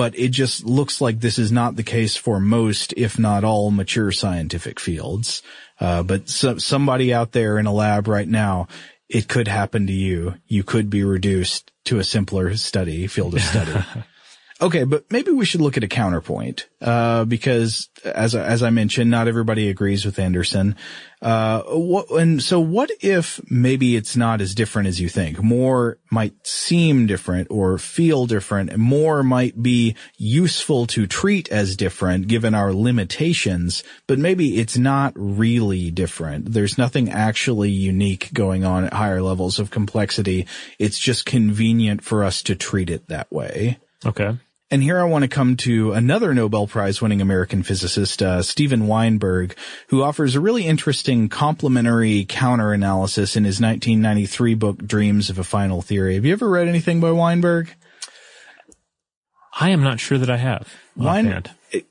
but 0.00 0.18
it 0.18 0.28
just 0.28 0.64
looks 0.64 1.02
like 1.02 1.20
this 1.20 1.38
is 1.38 1.52
not 1.52 1.76
the 1.76 1.82
case 1.82 2.16
for 2.16 2.40
most, 2.40 2.94
if 2.96 3.18
not 3.18 3.44
all, 3.44 3.70
mature 3.70 4.10
scientific 4.12 4.80
fields. 4.80 5.42
Uh, 5.80 6.02
but 6.02 6.28
so, 6.28 6.58
somebody 6.58 7.12
out 7.12 7.32
there 7.32 7.58
in 7.58 7.66
a 7.66 7.72
lab 7.72 8.06
right 8.06 8.28
now, 8.28 8.68
it 9.08 9.28
could 9.28 9.48
happen 9.48 9.86
to 9.86 9.92
you. 9.92 10.34
You 10.46 10.62
could 10.62 10.90
be 10.90 11.02
reduced 11.02 11.72
to 11.86 11.98
a 11.98 12.04
simpler 12.04 12.54
study, 12.56 13.06
field 13.06 13.34
of 13.34 13.42
study. 13.42 13.72
Okay, 14.62 14.84
but 14.84 15.10
maybe 15.10 15.30
we 15.30 15.46
should 15.46 15.62
look 15.62 15.78
at 15.78 15.84
a 15.84 15.88
counterpoint, 15.88 16.68
uh, 16.82 17.24
because 17.24 17.88
as, 18.04 18.34
as 18.34 18.62
I 18.62 18.68
mentioned, 18.68 19.10
not 19.10 19.26
everybody 19.26 19.70
agrees 19.70 20.04
with 20.04 20.18
Anderson. 20.18 20.76
Uh, 21.22 21.62
what, 21.62 22.10
and 22.10 22.42
so 22.42 22.60
what 22.60 22.90
if 23.00 23.40
maybe 23.50 23.96
it's 23.96 24.16
not 24.16 24.42
as 24.42 24.54
different 24.54 24.88
as 24.88 25.00
you 25.00 25.08
think? 25.08 25.42
More 25.42 25.96
might 26.10 26.46
seem 26.46 27.06
different 27.06 27.48
or 27.50 27.78
feel 27.78 28.26
different. 28.26 28.76
More 28.76 29.22
might 29.22 29.62
be 29.62 29.96
useful 30.18 30.86
to 30.88 31.06
treat 31.06 31.50
as 31.50 31.74
different 31.74 32.28
given 32.28 32.54
our 32.54 32.74
limitations, 32.74 33.82
but 34.06 34.18
maybe 34.18 34.58
it's 34.58 34.76
not 34.76 35.14
really 35.16 35.90
different. 35.90 36.52
There's 36.52 36.76
nothing 36.76 37.08
actually 37.10 37.70
unique 37.70 38.30
going 38.34 38.64
on 38.64 38.84
at 38.84 38.92
higher 38.92 39.22
levels 39.22 39.58
of 39.58 39.70
complexity. 39.70 40.46
It's 40.78 40.98
just 40.98 41.24
convenient 41.24 42.04
for 42.04 42.24
us 42.24 42.42
to 42.42 42.54
treat 42.54 42.90
it 42.90 43.08
that 43.08 43.32
way. 43.32 43.78
Okay. 44.04 44.36
And 44.72 44.84
here 44.84 45.00
I 45.00 45.04
want 45.04 45.24
to 45.24 45.28
come 45.28 45.56
to 45.58 45.92
another 45.94 46.32
Nobel 46.32 46.68
Prize 46.68 47.02
winning 47.02 47.20
American 47.20 47.64
physicist, 47.64 48.22
uh, 48.22 48.40
Steven 48.40 48.86
Weinberg, 48.86 49.56
who 49.88 50.04
offers 50.04 50.36
a 50.36 50.40
really 50.40 50.64
interesting 50.64 51.28
complementary 51.28 52.24
counter 52.24 52.72
analysis 52.72 53.34
in 53.34 53.42
his 53.42 53.60
1993 53.60 54.54
book, 54.54 54.78
Dreams 54.78 55.28
of 55.28 55.40
a 55.40 55.44
Final 55.44 55.82
Theory. 55.82 56.14
Have 56.14 56.24
you 56.24 56.32
ever 56.32 56.48
read 56.48 56.68
anything 56.68 57.00
by 57.00 57.10
Weinberg? 57.10 57.74
I 59.60 59.70
am 59.70 59.82
not 59.82 60.00
sure 60.00 60.16
that 60.16 60.30
I 60.30 60.38
have. 60.38 60.72
Wein, 60.96 61.44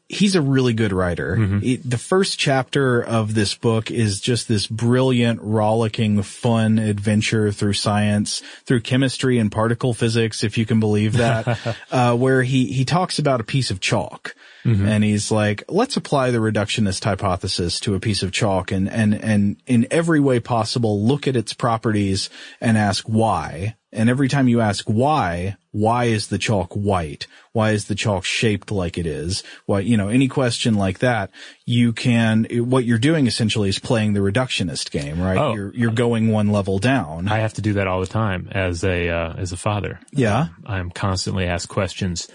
he's 0.07 0.35
a 0.35 0.41
really 0.41 0.73
good 0.73 0.91
writer. 0.91 1.37
Mm-hmm. 1.37 1.87
the 1.87 1.97
first 1.97 2.39
chapter 2.39 3.01
of 3.01 3.33
this 3.33 3.55
book 3.55 3.91
is 3.91 4.19
just 4.19 4.47
this 4.47 4.67
brilliant, 4.67 5.39
rollicking, 5.41 6.21
fun 6.23 6.79
adventure 6.79 7.51
through 7.51 7.73
science, 7.73 8.41
through 8.65 8.81
chemistry 8.81 9.37
and 9.37 9.51
particle 9.51 9.93
physics, 9.93 10.43
if 10.43 10.57
you 10.57 10.65
can 10.65 10.79
believe 10.79 11.13
that, 11.13 11.77
uh, 11.91 12.15
where 12.15 12.41
he, 12.41 12.65
he 12.73 12.85
talks 12.85 13.19
about 13.19 13.39
a 13.39 13.45
piece 13.45 13.69
of 13.69 13.79
chalk. 13.79 14.35
Mm-hmm. 14.65 14.87
And 14.87 15.03
he's 15.03 15.31
like, 15.31 15.63
let's 15.69 15.95
apply 15.95 16.31
the 16.31 16.39
reductionist 16.39 17.03
hypothesis 17.03 17.79
to 17.81 17.95
a 17.95 17.99
piece 17.99 18.23
of 18.23 18.31
chalk 18.31 18.71
and, 18.71 18.89
and, 18.89 19.13
and 19.13 19.57
in 19.67 19.87
every 19.91 20.19
way 20.19 20.39
possible, 20.39 21.05
look 21.05 21.27
at 21.27 21.35
its 21.35 21.53
properties 21.53 22.29
and 22.59 22.77
ask 22.77 23.05
why. 23.05 23.75
And 23.91 24.09
every 24.09 24.27
time 24.27 24.47
you 24.47 24.61
ask 24.61 24.85
why, 24.85 25.57
why 25.71 26.05
is 26.05 26.27
the 26.27 26.37
chalk 26.37 26.73
white? 26.73 27.25
Why 27.53 27.71
is 27.71 27.85
the 27.85 27.95
chalk 27.95 28.23
shaped 28.23 28.69
like 28.69 28.99
it 28.99 29.07
is? 29.07 29.43
Why, 29.65 29.79
you 29.79 29.97
know, 29.97 30.09
any 30.09 30.27
question 30.27 30.75
like 30.75 30.99
that, 30.99 31.31
you 31.65 31.91
can, 31.93 32.45
what 32.51 32.85
you're 32.85 32.99
doing 32.99 33.25
essentially 33.25 33.69
is 33.69 33.79
playing 33.79 34.13
the 34.13 34.19
reductionist 34.19 34.91
game, 34.91 35.19
right? 35.19 35.37
Oh. 35.37 35.55
You're, 35.55 35.73
you're 35.73 35.91
going 35.91 36.29
one 36.29 36.49
level 36.49 36.77
down. 36.77 37.27
I 37.27 37.39
have 37.39 37.55
to 37.55 37.61
do 37.61 37.73
that 37.73 37.87
all 37.87 37.99
the 37.99 38.07
time 38.07 38.49
as 38.51 38.83
a, 38.83 39.09
uh, 39.09 39.33
as 39.33 39.53
a 39.53 39.57
father. 39.57 39.99
Yeah. 40.11 40.39
Um, 40.39 40.55
I'm 40.65 40.91
constantly 40.91 41.45
asked 41.45 41.69
questions. 41.69 42.27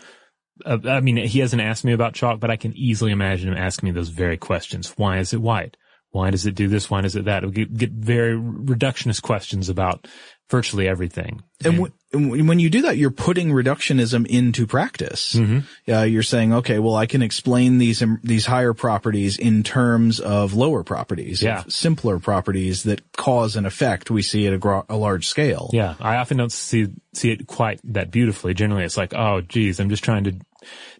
Uh, 0.64 0.78
I 0.84 1.00
mean, 1.00 1.16
he 1.18 1.38
hasn't 1.38 1.62
asked 1.62 1.84
me 1.84 1.92
about 1.92 2.14
chalk, 2.14 2.40
but 2.40 2.50
I 2.50 2.56
can 2.56 2.76
easily 2.76 3.12
imagine 3.12 3.48
him 3.48 3.58
asking 3.58 3.88
me 3.88 3.92
those 3.92 4.08
very 4.08 4.36
questions. 4.36 4.92
Why 4.96 5.18
is 5.18 5.32
it 5.32 5.40
white? 5.40 5.76
Why 6.10 6.30
does 6.30 6.46
it 6.46 6.54
do 6.54 6.68
this? 6.68 6.88
Why 6.88 7.00
does 7.00 7.16
it 7.16 7.24
that? 7.24 7.44
We 7.44 7.50
get, 7.50 7.76
get 7.76 7.90
very 7.90 8.38
reductionist 8.38 9.22
questions 9.22 9.68
about 9.68 10.06
virtually 10.50 10.86
everything. 10.86 11.42
And, 11.64 11.74
w- 11.76 11.92
and 12.12 12.48
when 12.48 12.58
you 12.58 12.68
do 12.70 12.82
that, 12.82 12.96
you're 12.96 13.10
putting 13.10 13.50
reductionism 13.50 14.26
into 14.26 14.66
practice. 14.66 15.34
Mm-hmm. 15.34 15.90
Uh, 15.92 16.02
you're 16.02 16.22
saying, 16.22 16.52
okay, 16.52 16.78
well, 16.78 16.94
I 16.94 17.06
can 17.06 17.22
explain 17.22 17.78
these 17.78 18.02
um, 18.02 18.20
these 18.22 18.44
higher 18.46 18.74
properties 18.74 19.38
in 19.38 19.62
terms 19.62 20.20
of 20.20 20.52
lower 20.54 20.84
properties, 20.84 21.42
Yeah. 21.42 21.60
of 21.62 21.72
simpler 21.72 22.18
properties 22.18 22.82
that 22.84 23.00
cause 23.12 23.56
an 23.56 23.66
effect 23.66 24.10
we 24.10 24.22
see 24.22 24.46
at 24.46 24.52
a, 24.52 24.58
gro- 24.58 24.84
a 24.88 24.96
large 24.96 25.26
scale. 25.26 25.70
Yeah, 25.72 25.94
I 26.00 26.16
often 26.16 26.36
don't 26.36 26.52
see 26.52 26.88
see 27.14 27.30
it 27.30 27.46
quite 27.46 27.80
that 27.92 28.10
beautifully. 28.10 28.52
Generally, 28.54 28.84
it's 28.84 28.96
like, 28.98 29.14
oh, 29.14 29.40
geez, 29.40 29.80
I'm 29.80 29.88
just 29.88 30.04
trying 30.04 30.24
to 30.24 30.36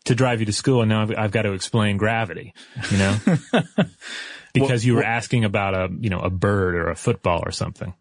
to 0.07 0.15
drive 0.15 0.41
you 0.41 0.47
to 0.47 0.53
school, 0.53 0.81
and 0.83 0.89
now 0.89 1.03
I've, 1.03 1.13
I've 1.17 1.31
got 1.33 1.43
to 1.43 1.53
explain 1.53 1.97
gravity. 1.97 2.55
You 2.91 2.99
know, 2.99 3.17
because 4.55 4.85
you 4.85 4.95
were 4.95 5.05
asking 5.05 5.45
about 5.45 5.75
a 5.75 5.89
you 6.01 6.11
know 6.11 6.21
a 6.21 6.31
bird 6.31 6.75
or 6.77 6.89
a 6.91 6.97
football 6.97 7.43
or 7.45 7.51
something. 7.51 7.95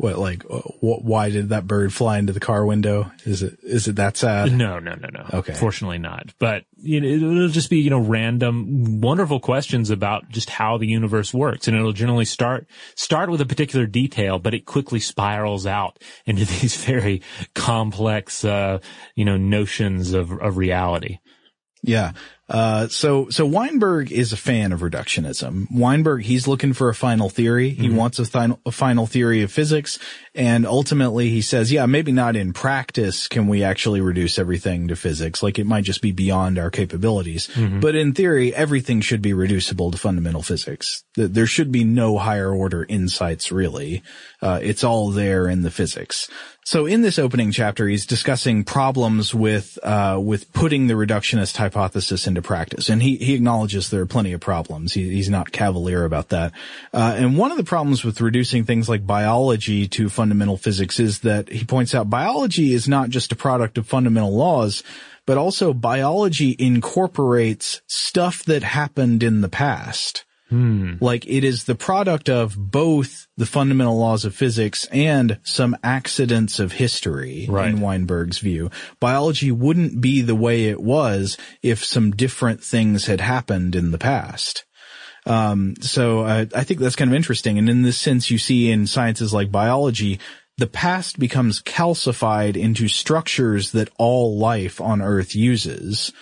What, 0.00 0.16
like, 0.18 0.46
uh, 0.48 0.60
wh- 0.80 1.04
why 1.04 1.28
did 1.28 1.50
that 1.50 1.66
bird 1.66 1.92
fly 1.92 2.18
into 2.18 2.32
the 2.32 2.40
car 2.40 2.64
window? 2.64 3.12
Is 3.26 3.42
it 3.42 3.58
is 3.62 3.86
it 3.86 3.96
that 3.96 4.16
sad? 4.16 4.50
No, 4.50 4.78
no, 4.78 4.94
no, 4.94 5.08
no. 5.12 5.26
Okay. 5.40 5.52
Fortunately 5.52 5.98
not. 5.98 6.32
But 6.38 6.64
you 6.78 7.02
know, 7.02 7.08
it'll 7.08 7.48
just 7.48 7.68
be, 7.68 7.80
you 7.80 7.90
know, 7.90 7.98
random, 8.00 9.02
wonderful 9.02 9.40
questions 9.40 9.90
about 9.90 10.30
just 10.30 10.48
how 10.48 10.78
the 10.78 10.86
universe 10.86 11.34
works. 11.34 11.68
And 11.68 11.76
it'll 11.76 11.92
generally 11.92 12.24
start, 12.24 12.66
start 12.94 13.28
with 13.28 13.42
a 13.42 13.46
particular 13.46 13.84
detail, 13.84 14.38
but 14.38 14.54
it 14.54 14.64
quickly 14.64 15.00
spirals 15.00 15.66
out 15.66 16.02
into 16.24 16.44
these 16.60 16.82
very 16.82 17.20
complex, 17.54 18.42
uh, 18.42 18.78
you 19.14 19.26
know, 19.26 19.36
notions 19.36 20.14
of, 20.14 20.32
of 20.32 20.56
reality. 20.56 21.18
Yeah. 21.82 22.12
Uh, 22.48 22.88
so, 22.88 23.28
so 23.30 23.46
Weinberg 23.46 24.10
is 24.10 24.32
a 24.32 24.36
fan 24.36 24.72
of 24.72 24.80
reductionism. 24.80 25.66
Weinberg, 25.70 26.22
he's 26.24 26.48
looking 26.48 26.72
for 26.72 26.88
a 26.88 26.94
final 26.94 27.28
theory. 27.30 27.70
He 27.70 27.88
wants 27.88 28.18
a, 28.18 28.24
thi- 28.24 28.56
a 28.66 28.72
final 28.72 29.06
theory 29.06 29.42
of 29.42 29.52
physics. 29.52 30.00
And 30.34 30.66
ultimately 30.66 31.28
he 31.30 31.42
says, 31.42 31.70
yeah, 31.70 31.86
maybe 31.86 32.10
not 32.10 32.34
in 32.34 32.52
practice 32.52 33.28
can 33.28 33.46
we 33.46 33.62
actually 33.62 34.00
reduce 34.00 34.36
everything 34.36 34.88
to 34.88 34.96
physics. 34.96 35.44
Like 35.44 35.60
it 35.60 35.64
might 35.66 35.84
just 35.84 36.02
be 36.02 36.10
beyond 36.10 36.58
our 36.58 36.70
capabilities. 36.72 37.48
But 37.80 37.94
in 37.94 38.14
theory, 38.14 38.52
everything 38.52 39.00
should 39.00 39.22
be 39.22 39.32
reducible 39.32 39.92
to 39.92 39.96
fundamental 39.98 40.42
physics. 40.42 41.04
Th- 41.14 41.30
There 41.30 41.46
should 41.46 41.70
be 41.70 41.84
no 41.84 42.18
higher 42.18 42.52
order 42.52 42.84
insights 42.88 43.52
really. 43.52 44.02
Uh, 44.42 44.58
it's 44.60 44.82
all 44.82 45.10
there 45.10 45.46
in 45.46 45.62
the 45.62 45.70
physics. 45.70 46.28
So 46.70 46.86
in 46.86 47.02
this 47.02 47.18
opening 47.18 47.50
chapter, 47.50 47.88
he's 47.88 48.06
discussing 48.06 48.62
problems 48.62 49.34
with 49.34 49.76
uh, 49.82 50.20
with 50.22 50.52
putting 50.52 50.86
the 50.86 50.94
reductionist 50.94 51.56
hypothesis 51.56 52.28
into 52.28 52.42
practice, 52.42 52.88
and 52.88 53.02
he 53.02 53.16
he 53.16 53.34
acknowledges 53.34 53.90
there 53.90 54.02
are 54.02 54.06
plenty 54.06 54.32
of 54.34 54.40
problems. 54.40 54.92
He, 54.92 55.10
he's 55.10 55.28
not 55.28 55.50
cavalier 55.50 56.04
about 56.04 56.28
that. 56.28 56.52
Uh, 56.94 57.16
and 57.16 57.36
one 57.36 57.50
of 57.50 57.56
the 57.56 57.64
problems 57.64 58.04
with 58.04 58.20
reducing 58.20 58.62
things 58.62 58.88
like 58.88 59.04
biology 59.04 59.88
to 59.88 60.08
fundamental 60.08 60.56
physics 60.56 61.00
is 61.00 61.18
that 61.22 61.48
he 61.48 61.64
points 61.64 61.92
out 61.92 62.08
biology 62.08 62.72
is 62.72 62.86
not 62.86 63.10
just 63.10 63.32
a 63.32 63.36
product 63.36 63.76
of 63.76 63.88
fundamental 63.88 64.32
laws, 64.32 64.84
but 65.26 65.36
also 65.36 65.72
biology 65.72 66.54
incorporates 66.56 67.82
stuff 67.88 68.44
that 68.44 68.62
happened 68.62 69.24
in 69.24 69.40
the 69.40 69.48
past. 69.48 70.24
Like 71.00 71.26
it 71.26 71.44
is 71.44 71.64
the 71.64 71.74
product 71.74 72.28
of 72.28 72.56
both 72.56 73.26
the 73.36 73.46
fundamental 73.46 73.98
laws 73.98 74.24
of 74.24 74.34
physics 74.34 74.86
and 74.92 75.38
some 75.42 75.76
accidents 75.82 76.58
of 76.58 76.72
history 76.72 77.46
Right. 77.48 77.68
in 77.68 77.80
Weinberg's 77.80 78.38
view. 78.38 78.70
Biology 78.98 79.52
wouldn't 79.52 80.00
be 80.00 80.22
the 80.22 80.34
way 80.34 80.64
it 80.66 80.80
was 80.80 81.36
if 81.62 81.84
some 81.84 82.10
different 82.10 82.62
things 82.64 83.06
had 83.06 83.20
happened 83.20 83.76
in 83.76 83.90
the 83.92 83.98
past. 83.98 84.64
Um, 85.26 85.74
so 85.80 86.20
uh, 86.20 86.46
I 86.54 86.64
think 86.64 86.80
that's 86.80 86.96
kind 86.96 87.10
of 87.10 87.14
interesting. 87.14 87.58
And 87.58 87.68
in 87.68 87.82
this 87.82 87.98
sense, 87.98 88.30
you 88.30 88.38
see 88.38 88.70
in 88.70 88.86
sciences 88.86 89.32
like 89.34 89.52
biology, 89.52 90.18
the 90.56 90.66
past 90.66 91.18
becomes 91.18 91.62
calcified 91.62 92.56
into 92.56 92.88
structures 92.88 93.72
that 93.72 93.90
all 93.98 94.38
life 94.38 94.80
on 94.80 95.00
Earth 95.02 95.34
uses. 95.34 96.12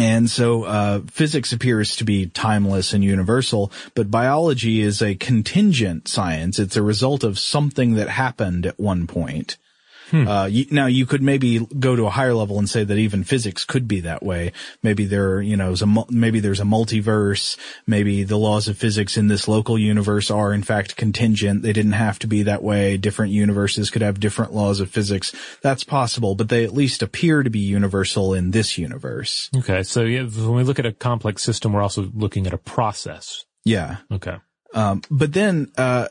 And 0.00 0.30
so, 0.30 0.64
uh, 0.64 1.00
physics 1.10 1.52
appears 1.52 1.96
to 1.96 2.04
be 2.04 2.26
timeless 2.26 2.92
and 2.92 3.04
universal, 3.04 3.72
but 3.94 4.10
biology 4.10 4.80
is 4.80 5.02
a 5.02 5.14
contingent 5.14 6.08
science. 6.08 6.58
It's 6.58 6.76
a 6.76 6.82
result 6.82 7.24
of 7.24 7.38
something 7.38 7.94
that 7.94 8.08
happened 8.08 8.66
at 8.66 8.78
one 8.78 9.06
point. 9.06 9.56
Uh, 10.12 10.46
you, 10.46 10.66
now 10.70 10.86
you 10.86 11.06
could 11.06 11.22
maybe 11.22 11.66
go 11.78 11.96
to 11.96 12.06
a 12.06 12.10
higher 12.10 12.34
level 12.34 12.58
and 12.58 12.68
say 12.68 12.84
that 12.84 12.96
even 12.96 13.24
physics 13.24 13.64
could 13.64 13.86
be 13.86 14.00
that 14.00 14.22
way. 14.22 14.52
Maybe 14.82 15.04
there, 15.04 15.40
you 15.40 15.56
know, 15.56 15.72
is 15.72 15.82
a, 15.82 16.04
maybe 16.10 16.40
there's 16.40 16.60
a 16.60 16.64
multiverse. 16.64 17.56
Maybe 17.86 18.24
the 18.24 18.38
laws 18.38 18.68
of 18.68 18.78
physics 18.78 19.16
in 19.16 19.28
this 19.28 19.48
local 19.48 19.78
universe 19.78 20.30
are 20.30 20.52
in 20.52 20.62
fact 20.62 20.96
contingent. 20.96 21.62
They 21.62 21.72
didn't 21.72 21.92
have 21.92 22.18
to 22.20 22.26
be 22.26 22.44
that 22.44 22.62
way. 22.62 22.96
Different 22.96 23.32
universes 23.32 23.90
could 23.90 24.02
have 24.02 24.20
different 24.20 24.54
laws 24.54 24.80
of 24.80 24.90
physics. 24.90 25.34
That's 25.62 25.84
possible, 25.84 26.34
but 26.34 26.48
they 26.48 26.64
at 26.64 26.74
least 26.74 27.02
appear 27.02 27.42
to 27.42 27.50
be 27.50 27.60
universal 27.60 28.34
in 28.34 28.50
this 28.50 28.78
universe. 28.78 29.50
Okay. 29.56 29.82
So 29.82 30.02
yeah, 30.02 30.22
when 30.22 30.54
we 30.54 30.62
look 30.62 30.78
at 30.78 30.86
a 30.86 30.92
complex 30.92 31.42
system, 31.42 31.72
we're 31.72 31.82
also 31.82 32.10
looking 32.14 32.46
at 32.46 32.52
a 32.52 32.58
process. 32.58 33.44
Yeah. 33.64 33.98
Okay. 34.10 34.36
Um, 34.74 35.02
but 35.10 35.32
then, 35.32 35.72
uh, 35.76 36.08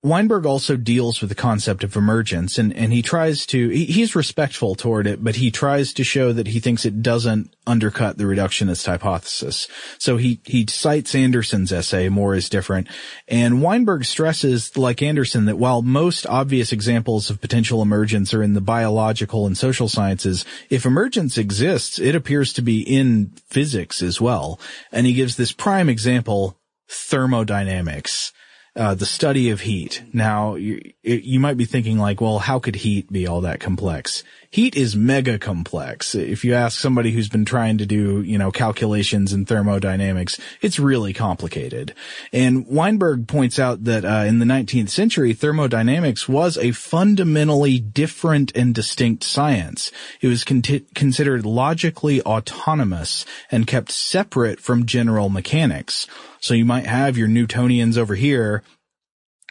Weinberg 0.00 0.46
also 0.46 0.76
deals 0.76 1.20
with 1.20 1.28
the 1.28 1.34
concept 1.34 1.82
of 1.82 1.96
emergence 1.96 2.56
and, 2.56 2.72
and 2.72 2.92
he 2.92 3.02
tries 3.02 3.44
to, 3.46 3.68
he, 3.68 3.84
he's 3.84 4.14
respectful 4.14 4.76
toward 4.76 5.08
it, 5.08 5.24
but 5.24 5.34
he 5.34 5.50
tries 5.50 5.92
to 5.94 6.04
show 6.04 6.32
that 6.32 6.46
he 6.46 6.60
thinks 6.60 6.84
it 6.84 7.02
doesn't 7.02 7.52
undercut 7.66 8.16
the 8.16 8.22
reductionist 8.22 8.86
hypothesis. 8.86 9.66
So 9.98 10.16
he, 10.16 10.40
he 10.44 10.66
cites 10.68 11.16
Anderson's 11.16 11.72
essay, 11.72 12.08
More 12.08 12.36
is 12.36 12.48
Different, 12.48 12.86
and 13.26 13.60
Weinberg 13.60 14.04
stresses, 14.04 14.76
like 14.76 15.02
Anderson, 15.02 15.46
that 15.46 15.58
while 15.58 15.82
most 15.82 16.26
obvious 16.26 16.70
examples 16.70 17.28
of 17.28 17.40
potential 17.40 17.82
emergence 17.82 18.32
are 18.32 18.42
in 18.42 18.54
the 18.54 18.60
biological 18.60 19.48
and 19.48 19.58
social 19.58 19.88
sciences, 19.88 20.44
if 20.70 20.86
emergence 20.86 21.36
exists, 21.36 21.98
it 21.98 22.14
appears 22.14 22.52
to 22.52 22.62
be 22.62 22.82
in 22.82 23.32
physics 23.48 24.00
as 24.00 24.20
well. 24.20 24.60
And 24.92 25.08
he 25.08 25.12
gives 25.12 25.34
this 25.34 25.50
prime 25.50 25.88
example, 25.88 26.56
thermodynamics 26.88 28.32
uh, 28.78 28.94
the 28.94 29.06
study 29.06 29.50
of 29.50 29.60
heat. 29.60 30.02
Now, 30.12 30.54
you, 30.54 30.80
you 31.02 31.40
might 31.40 31.56
be 31.56 31.64
thinking 31.64 31.98
like, 31.98 32.20
well, 32.20 32.38
how 32.38 32.60
could 32.60 32.76
heat 32.76 33.12
be 33.12 33.26
all 33.26 33.40
that 33.40 33.58
complex? 33.58 34.22
Heat 34.50 34.76
is 34.76 34.96
mega 34.96 35.38
complex. 35.38 36.14
If 36.14 36.42
you 36.42 36.54
ask 36.54 36.80
somebody 36.80 37.10
who's 37.10 37.28
been 37.28 37.44
trying 37.44 37.76
to 37.78 37.86
do, 37.86 38.22
you 38.22 38.38
know, 38.38 38.50
calculations 38.50 39.34
in 39.34 39.44
thermodynamics, 39.44 40.40
it's 40.62 40.78
really 40.78 41.12
complicated. 41.12 41.94
And 42.32 42.66
Weinberg 42.66 43.28
points 43.28 43.58
out 43.58 43.84
that 43.84 44.06
uh, 44.06 44.24
in 44.26 44.38
the 44.38 44.46
19th 44.46 44.88
century, 44.88 45.34
thermodynamics 45.34 46.26
was 46.26 46.56
a 46.56 46.72
fundamentally 46.72 47.78
different 47.78 48.50
and 48.56 48.74
distinct 48.74 49.22
science. 49.22 49.92
It 50.22 50.28
was 50.28 50.44
con- 50.44 50.62
considered 50.94 51.44
logically 51.44 52.22
autonomous 52.22 53.26
and 53.50 53.66
kept 53.66 53.92
separate 53.92 54.60
from 54.60 54.86
general 54.86 55.28
mechanics. 55.28 56.06
So 56.40 56.54
you 56.54 56.64
might 56.64 56.86
have 56.86 57.18
your 57.18 57.28
Newtonians 57.28 57.98
over 57.98 58.14
here, 58.14 58.62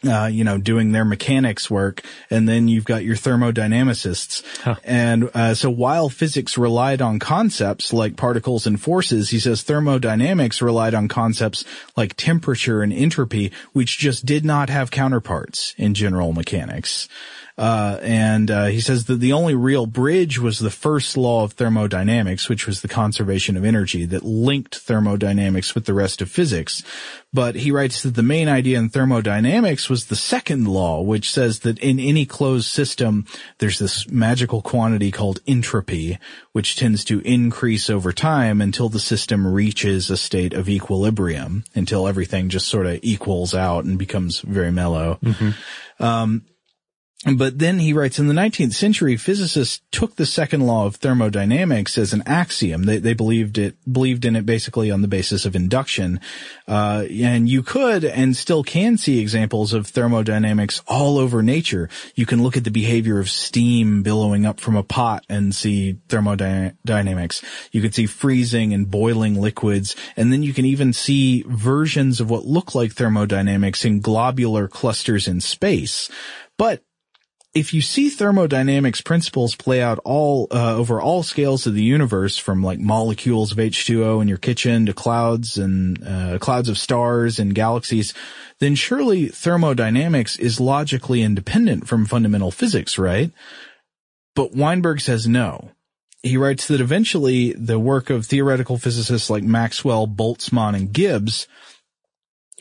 uh, 0.06 0.30
you 0.32 0.44
know, 0.44 0.58
doing 0.58 0.92
their 0.92 1.06
mechanics 1.06 1.72
work, 1.72 2.04
and 2.30 2.48
then 2.48 2.68
you've 2.68 2.86
got 2.86 3.04
your 3.04 3.16
thermodynamicists. 3.16 4.44
And 4.84 5.30
uh, 5.34 5.56
so 5.56 5.70
while 5.70 6.10
physics 6.10 6.58
relied 6.58 7.02
on 7.02 7.18
concepts 7.20 7.92
like 7.92 8.16
particles 8.16 8.68
and 8.68 8.80
forces, 8.80 9.30
he 9.30 9.40
says 9.40 9.64
thermodynamics 9.64 10.62
relied 10.62 10.94
on 10.94 11.08
concepts 11.08 11.66
like 11.96 12.16
temperature 12.16 12.84
and 12.84 12.94
entropy, 12.94 13.52
which 13.74 13.98
just 13.98 14.26
did 14.26 14.46
not 14.46 14.70
have 14.70 14.92
counterparts 14.92 15.74
in 15.78 15.94
general 15.96 16.32
mechanics. 16.32 17.08
Uh, 17.58 17.98
and, 18.04 18.52
uh, 18.52 18.66
he 18.66 18.80
says 18.80 19.06
that 19.06 19.20
the 19.20 19.34
only 19.34 19.56
real 19.56 19.88
bridge 19.88 20.38
was 20.38 20.60
the 20.60 20.70
first 20.70 21.18
law 21.18 21.44
of 21.44 21.54
thermodynamics, 21.54 22.48
which 22.48 22.68
was 22.68 22.82
the 22.82 22.88
conservation 22.88 23.58
of 23.58 23.66
energy 23.66 24.06
that 24.06 24.24
linked 24.24 24.76
thermodynamics 24.76 25.74
with 25.74 25.86
the 25.86 25.94
rest 25.94 26.22
of 26.22 26.30
physics. 26.30 26.84
But 27.34 27.56
he 27.56 27.72
writes 27.72 28.04
that 28.04 28.14
the 28.14 28.24
main 28.24 28.48
idea 28.48 28.78
in 28.78 28.90
thermodynamics 28.90 29.90
was 29.90 30.06
the 30.06 30.16
second 30.16 30.68
law, 30.68 31.02
which 31.02 31.32
says 31.32 31.60
that 31.60 31.80
in 31.80 32.00
any 32.00 32.26
closed 32.26 32.68
system, 32.68 33.26
there's 33.58 33.80
this 33.80 34.08
magical 34.10 34.62
quantity 34.62 35.12
called 35.12 35.40
entropy, 35.48 36.20
which 36.52 36.76
tends 36.76 37.04
to 37.06 37.22
increase 37.22 37.90
over 37.90 38.14
time 38.14 38.62
until 38.62 38.88
the 38.88 39.00
system 39.00 39.48
reaches 39.48 40.10
a 40.10 40.18
state 40.18 40.54
of 40.54 40.70
equilibrium, 40.70 41.64
until 41.74 42.08
everything 42.08 42.50
just 42.50 42.68
sort 42.68 42.86
of 42.86 43.00
equals 43.02 43.56
out 43.56 43.84
and 43.84 43.98
becomes 43.98 44.42
very 44.42 44.72
mellow. 44.72 45.20
Um, 46.00 46.46
but 47.26 47.58
then 47.58 47.80
he 47.80 47.94
writes, 47.94 48.20
in 48.20 48.28
the 48.28 48.34
19th 48.36 48.74
century, 48.74 49.18
physicists 49.18 49.82
took 49.92 50.16
the 50.16 50.26
second 50.26 50.62
law 50.62 50.86
of 50.86 50.98
thermodynamics 50.98 51.98
as 51.98 52.14
an 52.14 52.22
axiom. 52.28 52.84
They, 52.84 53.00
they 53.00 53.16
believed 53.16 53.58
it, 53.58 53.76
believed 53.92 54.24
in 54.24 54.36
it 54.36 54.46
basically 54.46 54.92
on 54.92 55.02
the 55.02 55.08
basis 55.08 55.44
of 55.44 55.56
induction. 55.56 56.20
Uh, 56.68 57.06
and 57.10 57.50
you 57.50 57.64
could 57.64 58.06
and 58.06 58.38
still 58.38 58.64
can 58.64 58.98
see 58.98 59.20
examples 59.20 59.74
of 59.74 59.88
thermodynamics 59.88 60.84
all 60.88 61.18
over 61.18 61.42
nature. 61.42 61.90
You 62.14 62.28
can 62.28 62.44
look 62.44 62.56
at 62.56 62.66
the 62.66 62.70
behavior 62.70 63.18
of 63.18 63.32
steam 63.32 64.04
billowing 64.04 64.46
up 64.46 64.60
from 64.60 64.76
a 64.76 64.84
pot 64.84 65.26
and 65.28 65.56
see 65.56 65.98
thermodynamics. 66.10 67.44
You 67.72 67.82
could 67.82 67.96
see 67.96 68.06
freezing 68.06 68.74
and 68.74 68.92
boiling 68.92 69.42
liquids. 69.42 69.96
And 70.16 70.32
then 70.32 70.44
you 70.44 70.54
can 70.54 70.66
even 70.66 70.94
see 70.94 71.44
versions 71.48 72.20
of 72.20 72.30
what 72.30 72.46
look 72.46 72.76
like 72.76 72.94
thermodynamics 72.94 73.86
in 73.86 74.02
globular 74.02 74.68
clusters 74.68 75.28
in 75.28 75.42
space. 75.42 76.12
But 76.58 76.84
if 77.58 77.74
you 77.74 77.82
see 77.82 78.10
thermodynamics 78.10 79.02
principles 79.02 79.56
play 79.56 79.82
out 79.82 80.00
all 80.06 80.48
uh, 80.52 80.76
over 80.76 81.02
all 81.02 81.24
scales 81.24 81.66
of 81.66 81.74
the 81.74 81.82
universe, 81.82 82.38
from 82.38 82.62
like 82.62 82.80
molecules 82.80 83.52
of 83.52 83.58
H2O 83.58 84.22
in 84.22 84.28
your 84.28 84.38
kitchen 84.38 84.86
to 84.86 84.94
clouds 84.94 85.58
and 85.58 86.06
uh, 86.08 86.38
clouds 86.40 86.70
of 86.70 86.78
stars 86.78 87.40
and 87.40 87.56
galaxies, 87.56 88.14
then 88.60 88.76
surely 88.76 89.30
thermodynamics 89.30 90.38
is 90.38 90.60
logically 90.60 91.24
independent 91.24 91.88
from 91.88 92.06
fundamental 92.06 92.52
physics, 92.52 93.00
right? 93.00 93.32
But 94.36 94.54
Weinberg 94.54 95.02
says 95.02 95.28
no. 95.28 95.72
He 96.22 96.38
writes 96.38 96.68
that 96.68 96.82
eventually 96.82 97.54
the 97.54 97.80
work 97.80 98.12
of 98.12 98.28
theoretical 98.28 98.78
physicists 98.78 99.32
like 99.32 99.44
Maxwell, 99.44 100.08
Boltzmann, 100.08 100.76
and 100.76 100.94
Gibbs 100.94 101.48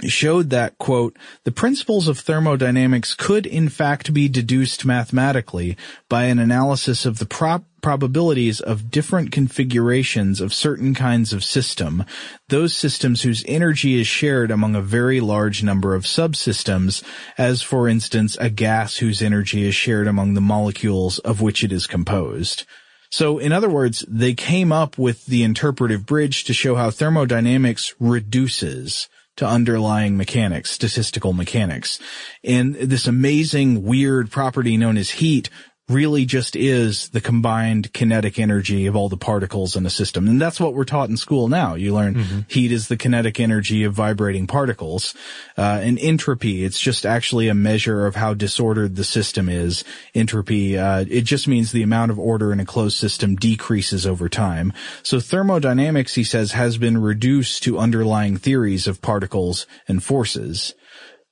showed 0.04 0.50
that, 0.50 0.76
quote, 0.78 1.16
the 1.44 1.52
principles 1.52 2.06
of 2.06 2.18
thermodynamics 2.18 3.14
could 3.14 3.46
in 3.46 3.68
fact 3.68 4.12
be 4.12 4.28
deduced 4.28 4.84
mathematically 4.84 5.76
by 6.08 6.24
an 6.24 6.38
analysis 6.38 7.06
of 7.06 7.18
the 7.18 7.26
prop 7.26 7.64
probabilities 7.82 8.60
of 8.60 8.90
different 8.90 9.30
configurations 9.30 10.40
of 10.40 10.52
certain 10.52 10.92
kinds 10.92 11.32
of 11.32 11.44
system, 11.44 12.04
those 12.48 12.74
systems 12.74 13.22
whose 13.22 13.44
energy 13.46 14.00
is 14.00 14.08
shared 14.08 14.50
among 14.50 14.74
a 14.74 14.80
very 14.80 15.20
large 15.20 15.62
number 15.62 15.94
of 15.94 16.02
subsystems, 16.02 17.04
as 17.38 17.62
for 17.62 17.88
instance 17.88 18.36
a 18.40 18.50
gas 18.50 18.96
whose 18.96 19.22
energy 19.22 19.62
is 19.68 19.74
shared 19.74 20.08
among 20.08 20.34
the 20.34 20.40
molecules 20.40 21.20
of 21.20 21.40
which 21.40 21.62
it 21.62 21.70
is 21.70 21.86
composed. 21.86 22.64
So 23.08 23.38
in 23.38 23.52
other 23.52 23.68
words, 23.68 24.04
they 24.08 24.34
came 24.34 24.72
up 24.72 24.98
with 24.98 25.26
the 25.26 25.44
interpretive 25.44 26.04
bridge 26.04 26.42
to 26.44 26.52
show 26.52 26.74
how 26.74 26.90
thermodynamics 26.90 27.94
reduces 28.00 29.08
to 29.36 29.46
underlying 29.46 30.16
mechanics, 30.16 30.70
statistical 30.70 31.32
mechanics. 31.32 31.98
And 32.42 32.74
this 32.74 33.06
amazing 33.06 33.82
weird 33.82 34.30
property 34.30 34.76
known 34.76 34.96
as 34.96 35.10
heat 35.10 35.50
really 35.88 36.24
just 36.24 36.56
is 36.56 37.10
the 37.10 37.20
combined 37.20 37.92
kinetic 37.92 38.40
energy 38.40 38.86
of 38.86 38.96
all 38.96 39.08
the 39.08 39.16
particles 39.16 39.76
in 39.76 39.86
a 39.86 39.90
system. 39.90 40.26
And 40.26 40.40
that's 40.40 40.58
what 40.58 40.74
we're 40.74 40.84
taught 40.84 41.10
in 41.10 41.16
school 41.16 41.46
now. 41.46 41.74
You 41.74 41.94
learn 41.94 42.14
mm-hmm. 42.14 42.40
heat 42.48 42.72
is 42.72 42.88
the 42.88 42.96
kinetic 42.96 43.38
energy 43.38 43.84
of 43.84 43.94
vibrating 43.94 44.48
particles. 44.48 45.14
Uh, 45.56 45.78
and 45.82 45.96
entropy, 46.00 46.64
it's 46.64 46.80
just 46.80 47.06
actually 47.06 47.46
a 47.46 47.54
measure 47.54 48.04
of 48.04 48.16
how 48.16 48.34
disordered 48.34 48.96
the 48.96 49.04
system 49.04 49.48
is. 49.48 49.84
Entropy, 50.12 50.76
uh, 50.76 51.04
it 51.08 51.22
just 51.22 51.46
means 51.46 51.70
the 51.70 51.84
amount 51.84 52.10
of 52.10 52.18
order 52.18 52.52
in 52.52 52.58
a 52.58 52.66
closed 52.66 52.98
system 52.98 53.36
decreases 53.36 54.06
over 54.06 54.28
time. 54.28 54.72
So 55.04 55.20
thermodynamics, 55.20 56.16
he 56.16 56.24
says, 56.24 56.50
has 56.52 56.78
been 56.78 56.98
reduced 56.98 57.62
to 57.62 57.78
underlying 57.78 58.38
theories 58.38 58.88
of 58.88 59.02
particles 59.02 59.68
and 59.86 60.02
forces. 60.02 60.74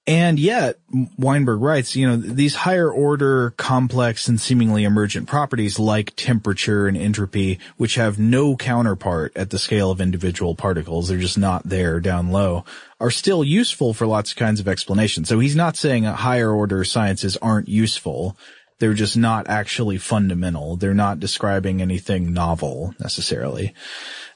And 0.07 0.39
yet, 0.39 0.79
Weinberg 1.17 1.63
writes, 1.63 1.97
you 1.97 2.07
know, 2.07 2.17
these 2.17 2.55
higher 2.55 2.91
order, 2.91 3.55
complex, 3.57 4.29
and 4.29 4.39
seemingly 4.39 4.85
emergent 4.85 5.29
properties 5.29 5.79
like 5.79 6.15
temperature 6.15 6.87
and 6.87 6.95
entropy, 6.95 7.59
which 7.79 7.95
have 7.95 8.19
no 8.19 8.55
counterpart 8.55 9.33
at 9.35 9.49
the 9.49 9.59
scale 9.59 9.91
of 9.91 10.03
individual 10.03 10.55
particles, 10.55 11.09
they're 11.09 11.17
just 11.17 11.39
not 11.39 11.67
there 11.67 12.01
down 12.01 12.31
low, 12.31 12.67
are 13.01 13.11
still 13.11 13.43
useful 13.43 13.95
for 13.95 14.07
lots 14.07 14.33
of 14.33 14.37
kinds 14.37 14.61
of 14.61 14.69
explanations. 14.69 15.27
So 15.27 15.39
he's 15.39 15.57
not 15.57 15.75
saying 15.75 16.05
higher 16.05 16.53
order 16.53 16.85
sciences 16.85 17.39
aren't 17.39 17.69
useful. 17.69 18.37
They're 18.81 18.93
just 18.93 19.17
not 19.17 19.49
actually 19.49 19.97
fundamental. 19.97 20.77
They're 20.77 20.93
not 20.93 21.19
describing 21.19 21.81
anything 21.81 22.35
novel 22.35 22.95
necessarily. 23.01 23.73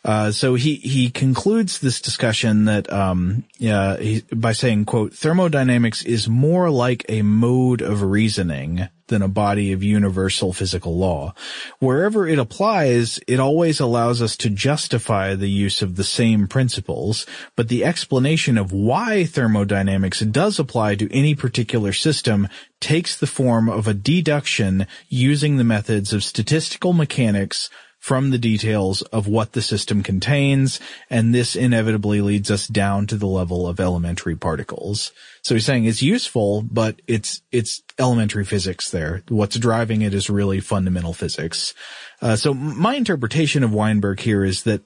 Uh, 0.05 0.31
so 0.31 0.55
he, 0.55 0.77
he 0.77 1.11
concludes 1.11 1.81
this 1.81 2.01
discussion 2.01 2.65
that, 2.67 2.91
um, 2.93 3.45
yeah, 3.59 3.97
he, 3.97 4.23
by 4.33 4.53
saying, 4.53 4.85
quote, 4.85 5.13
thermodynamics 5.13 6.05
is 6.05 6.29
more 6.29 6.71
like 6.71 7.05
a 7.09 7.23
mode 7.23 7.83
of 7.83 8.03
reasoning 8.03 8.89
than 9.09 9.23
a 9.23 9.29
body 9.29 9.73
of 9.73 9.83
universal 9.83 10.53
physical 10.53 10.97
law. 10.97 11.35
Wherever 11.79 12.29
it 12.29 12.39
applies, 12.39 13.19
it 13.27 13.41
always 13.41 13.81
allows 13.81 14.23
us 14.23 14.37
to 14.37 14.51
justify 14.51 15.35
the 15.35 15.49
use 15.49 15.83
of 15.83 15.97
the 15.97 16.05
same 16.05 16.47
principles, 16.47 17.27
but 17.57 17.69
the 17.69 17.85
explanation 17.85 18.57
of 18.57 18.73
why 18.73 19.25
thermodynamics 19.25 20.21
does 20.21 20.59
apply 20.59 20.95
to 20.95 21.13
any 21.13 21.35
particular 21.35 21.93
system 21.93 22.49
takes 22.81 23.17
the 23.17 23.27
form 23.27 23.69
of 23.69 23.89
a 23.89 23.95
deduction 23.95 24.87
using 25.09 25.57
the 25.57 25.65
methods 25.65 26.13
of 26.13 26.23
statistical 26.23 26.93
mechanics, 26.93 27.69
from 28.09 28.31
the 28.31 28.39
details 28.39 29.03
of 29.03 29.29
what 29.29 29.53
the 29.53 29.61
system 29.61 30.03
contains, 30.03 30.81
and 31.11 31.35
this 31.35 31.55
inevitably 31.55 32.23
leads 32.23 32.51
us 32.51 32.67
down 32.67 33.07
to 33.07 33.19
the 33.19 33.27
level 33.27 33.69
of 33.69 33.79
elementary 33.79 34.35
particles. 34.35 35.13
So 35.43 35.55
he's 35.55 35.67
saying 35.67 35.85
it's 35.85 36.01
useful, 36.01 36.63
but 36.63 37.03
it's, 37.07 37.43
it's 37.53 37.83
elementary 37.99 38.47
physics 38.47 38.91
there. 38.91 39.23
What's 39.29 39.59
driving 39.59 40.01
it 40.01 40.15
is 40.15 40.31
really 40.31 40.61
fundamental 40.61 41.13
physics. 41.13 41.75
Uh, 42.23 42.37
so 42.37 42.55
my 42.55 42.95
interpretation 42.95 43.63
of 43.63 43.75
Weinberg 43.75 44.21
here 44.21 44.43
is 44.43 44.63
that 44.63 44.81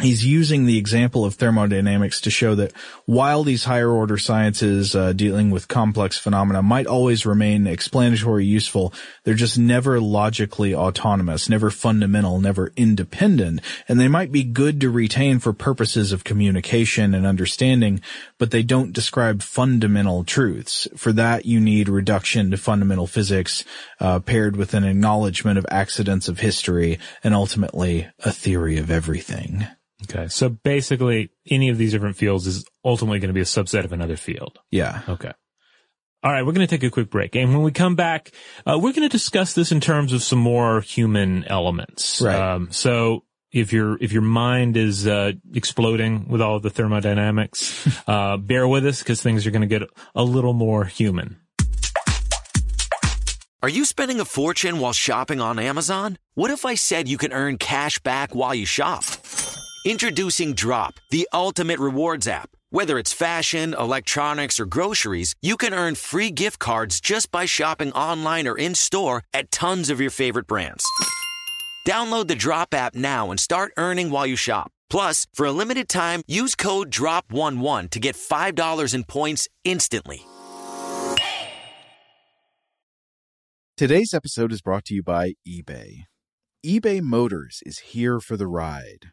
he's 0.00 0.24
using 0.24 0.66
the 0.66 0.78
example 0.78 1.24
of 1.24 1.34
thermodynamics 1.34 2.20
to 2.22 2.30
show 2.30 2.54
that 2.54 2.72
while 3.06 3.44
these 3.44 3.64
higher 3.64 3.90
order 3.90 4.18
sciences 4.18 4.94
uh, 4.94 5.12
dealing 5.12 5.50
with 5.50 5.68
complex 5.68 6.16
phenomena 6.18 6.62
might 6.62 6.86
always 6.86 7.26
remain 7.26 7.66
explanatory 7.66 8.44
useful 8.44 8.92
they're 9.24 9.34
just 9.34 9.58
never 9.58 10.00
logically 10.00 10.74
autonomous 10.74 11.48
never 11.48 11.70
fundamental 11.70 12.40
never 12.40 12.72
independent 12.76 13.60
and 13.88 14.00
they 14.00 14.08
might 14.08 14.32
be 14.32 14.42
good 14.42 14.80
to 14.80 14.90
retain 14.90 15.38
for 15.38 15.52
purposes 15.52 16.12
of 16.12 16.24
communication 16.24 17.14
and 17.14 17.26
understanding 17.26 18.00
but 18.38 18.50
they 18.50 18.62
don't 18.62 18.92
describe 18.92 19.42
fundamental 19.42 20.24
truths. 20.24 20.88
For 20.96 21.12
that 21.12 21.44
you 21.44 21.60
need 21.60 21.88
reduction 21.88 22.50
to 22.50 22.56
fundamental 22.56 23.06
physics 23.06 23.64
uh, 24.00 24.20
paired 24.20 24.56
with 24.56 24.74
an 24.74 24.84
acknowledgement 24.84 25.58
of 25.58 25.66
accidents 25.70 26.28
of 26.28 26.40
history 26.40 26.98
and 27.22 27.34
ultimately 27.34 28.08
a 28.20 28.32
theory 28.32 28.78
of 28.78 28.90
everything 28.90 29.66
Okay. 30.10 30.28
So 30.28 30.48
basically 30.48 31.30
any 31.48 31.68
of 31.68 31.78
these 31.78 31.92
different 31.92 32.16
fields 32.16 32.46
is 32.46 32.64
ultimately 32.84 33.18
going 33.18 33.28
to 33.28 33.34
be 33.34 33.40
a 33.40 33.44
subset 33.44 33.84
of 33.84 33.92
another 33.92 34.16
field. 34.16 34.58
Yeah. 34.70 35.02
Okay. 35.08 35.32
All 36.22 36.32
right. 36.32 36.44
We're 36.44 36.52
going 36.52 36.66
to 36.66 36.78
take 36.78 36.82
a 36.82 36.90
quick 36.90 37.10
break. 37.10 37.34
And 37.34 37.52
when 37.52 37.62
we 37.62 37.72
come 37.72 37.96
back, 37.96 38.32
uh, 38.66 38.78
we're 38.78 38.92
going 38.92 39.02
to 39.02 39.08
discuss 39.08 39.54
this 39.54 39.72
in 39.72 39.80
terms 39.80 40.12
of 40.12 40.22
some 40.22 40.38
more 40.38 40.80
human 40.80 41.44
elements. 41.44 42.20
Right. 42.20 42.34
Um, 42.38 42.70
so 42.70 43.24
if 43.52 43.72
your, 43.72 43.96
if 44.00 44.12
your 44.12 44.22
mind 44.22 44.76
is, 44.76 45.06
uh, 45.06 45.32
exploding 45.54 46.28
with 46.28 46.40
all 46.40 46.56
of 46.56 46.62
the 46.62 46.70
thermodynamics, 46.70 47.88
uh, 48.06 48.36
bear 48.36 48.68
with 48.68 48.86
us 48.86 48.98
because 49.00 49.22
things 49.22 49.46
are 49.46 49.50
going 49.50 49.62
to 49.62 49.78
get 49.78 49.88
a 50.14 50.22
little 50.22 50.52
more 50.52 50.84
human. 50.84 51.38
Are 53.62 53.68
you 53.68 53.84
spending 53.84 54.20
a 54.20 54.24
fortune 54.24 54.78
while 54.78 54.94
shopping 54.94 55.38
on 55.38 55.58
Amazon? 55.58 56.16
What 56.32 56.50
if 56.50 56.64
I 56.64 56.76
said 56.76 57.08
you 57.08 57.18
can 57.18 57.30
earn 57.30 57.58
cash 57.58 57.98
back 57.98 58.34
while 58.34 58.54
you 58.54 58.64
shop? 58.64 59.04
Introducing 59.86 60.52
Drop, 60.52 61.00
the 61.08 61.26
ultimate 61.32 61.80
rewards 61.80 62.28
app. 62.28 62.50
Whether 62.68 62.98
it's 62.98 63.14
fashion, 63.14 63.72
electronics, 63.72 64.60
or 64.60 64.66
groceries, 64.66 65.34
you 65.40 65.56
can 65.56 65.72
earn 65.72 65.94
free 65.94 66.30
gift 66.30 66.58
cards 66.58 67.00
just 67.00 67.30
by 67.30 67.46
shopping 67.46 67.90
online 67.92 68.46
or 68.46 68.58
in 68.58 68.74
store 68.74 69.22
at 69.32 69.50
tons 69.50 69.88
of 69.88 69.98
your 69.98 70.10
favorite 70.10 70.46
brands. 70.46 70.84
Download 71.88 72.28
the 72.28 72.34
Drop 72.34 72.74
app 72.74 72.94
now 72.94 73.30
and 73.30 73.40
start 73.40 73.72
earning 73.78 74.10
while 74.10 74.26
you 74.26 74.36
shop. 74.36 74.70
Plus, 74.90 75.26
for 75.32 75.46
a 75.46 75.52
limited 75.52 75.88
time, 75.88 76.24
use 76.28 76.54
code 76.54 76.90
DROP11 76.90 77.88
to 77.88 78.00
get 78.00 78.16
$5 78.16 78.94
in 78.94 79.04
points 79.04 79.48
instantly. 79.64 80.26
Today's 83.78 84.12
episode 84.12 84.52
is 84.52 84.60
brought 84.60 84.84
to 84.84 84.94
you 84.94 85.02
by 85.02 85.32
eBay. 85.48 86.04
eBay 86.66 87.00
Motors 87.00 87.62
is 87.64 87.78
here 87.78 88.20
for 88.20 88.36
the 88.36 88.46
ride. 88.46 89.12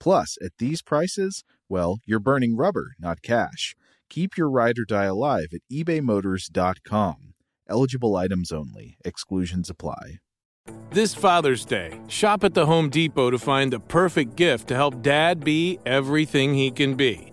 Plus, 0.00 0.36
at 0.42 0.52
these 0.58 0.82
prices, 0.82 1.44
well, 1.68 1.98
you're 2.06 2.18
burning 2.18 2.56
rubber, 2.56 2.94
not 2.98 3.22
cash. 3.22 3.76
Keep 4.08 4.36
your 4.36 4.50
ride 4.50 4.78
or 4.78 4.84
die 4.84 5.04
alive 5.04 5.48
at 5.52 5.60
ebaymotors.com. 5.70 7.34
Eligible 7.68 8.16
items 8.16 8.50
only, 8.50 8.96
exclusions 9.04 9.70
apply. 9.70 10.18
This 10.90 11.14
Father's 11.14 11.64
Day, 11.64 12.00
shop 12.08 12.42
at 12.42 12.54
the 12.54 12.66
Home 12.66 12.90
Depot 12.90 13.30
to 13.30 13.38
find 13.38 13.72
the 13.72 13.78
perfect 13.78 14.34
gift 14.34 14.66
to 14.68 14.74
help 14.74 15.02
dad 15.02 15.44
be 15.44 15.78
everything 15.86 16.54
he 16.54 16.70
can 16.72 16.94
be. 16.94 17.32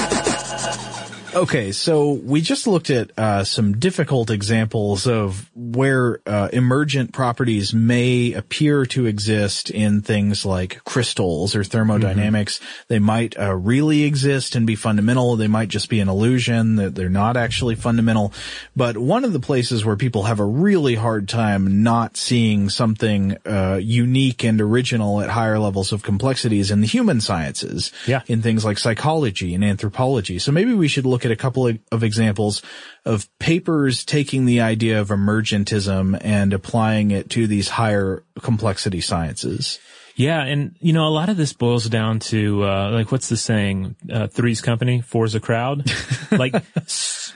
Okay, 1.33 1.71
so 1.71 2.11
we 2.11 2.41
just 2.41 2.67
looked 2.67 2.89
at 2.89 3.17
uh, 3.17 3.45
some 3.45 3.77
difficult 3.77 4.29
examples 4.29 5.07
of 5.07 5.49
where 5.55 6.19
uh, 6.25 6.49
emergent 6.51 7.13
properties 7.13 7.73
may 7.73 8.33
appear 8.33 8.85
to 8.87 9.05
exist 9.05 9.69
in 9.69 10.01
things 10.01 10.45
like 10.45 10.83
crystals 10.83 11.55
or 11.55 11.63
thermodynamics. 11.63 12.57
Mm-hmm. 12.57 12.83
They 12.89 12.99
might 12.99 13.39
uh, 13.39 13.55
really 13.55 14.03
exist 14.03 14.55
and 14.55 14.67
be 14.67 14.75
fundamental. 14.75 15.37
They 15.37 15.47
might 15.47 15.69
just 15.69 15.89
be 15.89 16.01
an 16.01 16.09
illusion 16.09 16.75
that 16.75 16.95
they're 16.95 17.07
not 17.07 17.37
actually 17.37 17.75
fundamental. 17.75 18.33
But 18.75 18.97
one 18.97 19.23
of 19.23 19.31
the 19.31 19.39
places 19.39 19.85
where 19.85 19.95
people 19.95 20.23
have 20.23 20.41
a 20.41 20.45
really 20.45 20.95
hard 20.95 21.29
time 21.29 21.81
not 21.81 22.17
seeing 22.17 22.67
something 22.67 23.37
uh, 23.45 23.79
unique 23.81 24.43
and 24.43 24.59
original 24.59 25.21
at 25.21 25.29
higher 25.29 25.59
levels 25.59 25.93
of 25.93 26.03
complexity 26.03 26.59
is 26.59 26.71
in 26.71 26.81
the 26.81 26.87
human 26.87 27.21
sciences. 27.21 27.93
Yeah. 28.05 28.21
In 28.27 28.41
things 28.41 28.65
like 28.65 28.77
psychology 28.77 29.55
and 29.55 29.63
anthropology. 29.63 30.37
So 30.37 30.51
maybe 30.51 30.73
we 30.73 30.89
should 30.89 31.05
look 31.05 31.20
at 31.25 31.31
a 31.31 31.35
couple 31.35 31.67
of, 31.67 31.79
of 31.91 32.03
examples 32.03 32.61
of 33.05 33.27
papers 33.39 34.05
taking 34.05 34.45
the 34.45 34.61
idea 34.61 34.99
of 34.99 35.09
emergentism 35.09 36.17
and 36.21 36.53
applying 36.53 37.11
it 37.11 37.29
to 37.31 37.47
these 37.47 37.69
higher 37.69 38.23
complexity 38.41 39.01
sciences. 39.01 39.79
Yeah, 40.15 40.43
and 40.43 40.75
you 40.79 40.93
know, 40.93 41.07
a 41.07 41.09
lot 41.09 41.29
of 41.29 41.37
this 41.37 41.53
boils 41.53 41.87
down 41.87 42.19
to 42.19 42.63
uh, 42.63 42.91
like 42.91 43.11
what's 43.11 43.29
the 43.29 43.37
saying? 43.37 43.95
Uh, 44.11 44.27
three's 44.27 44.61
company, 44.61 45.01
four's 45.01 45.35
a 45.35 45.39
crowd. 45.39 45.89
like 46.31 46.53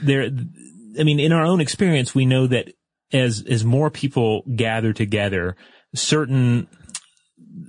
there, 0.01 0.29
I 0.99 1.03
mean, 1.03 1.19
in 1.19 1.31
our 1.31 1.45
own 1.45 1.61
experience, 1.61 2.13
we 2.13 2.25
know 2.25 2.47
that 2.47 2.73
as 3.11 3.43
as 3.49 3.63
more 3.63 3.89
people 3.89 4.43
gather 4.55 4.93
together, 4.93 5.55
certain 5.93 6.67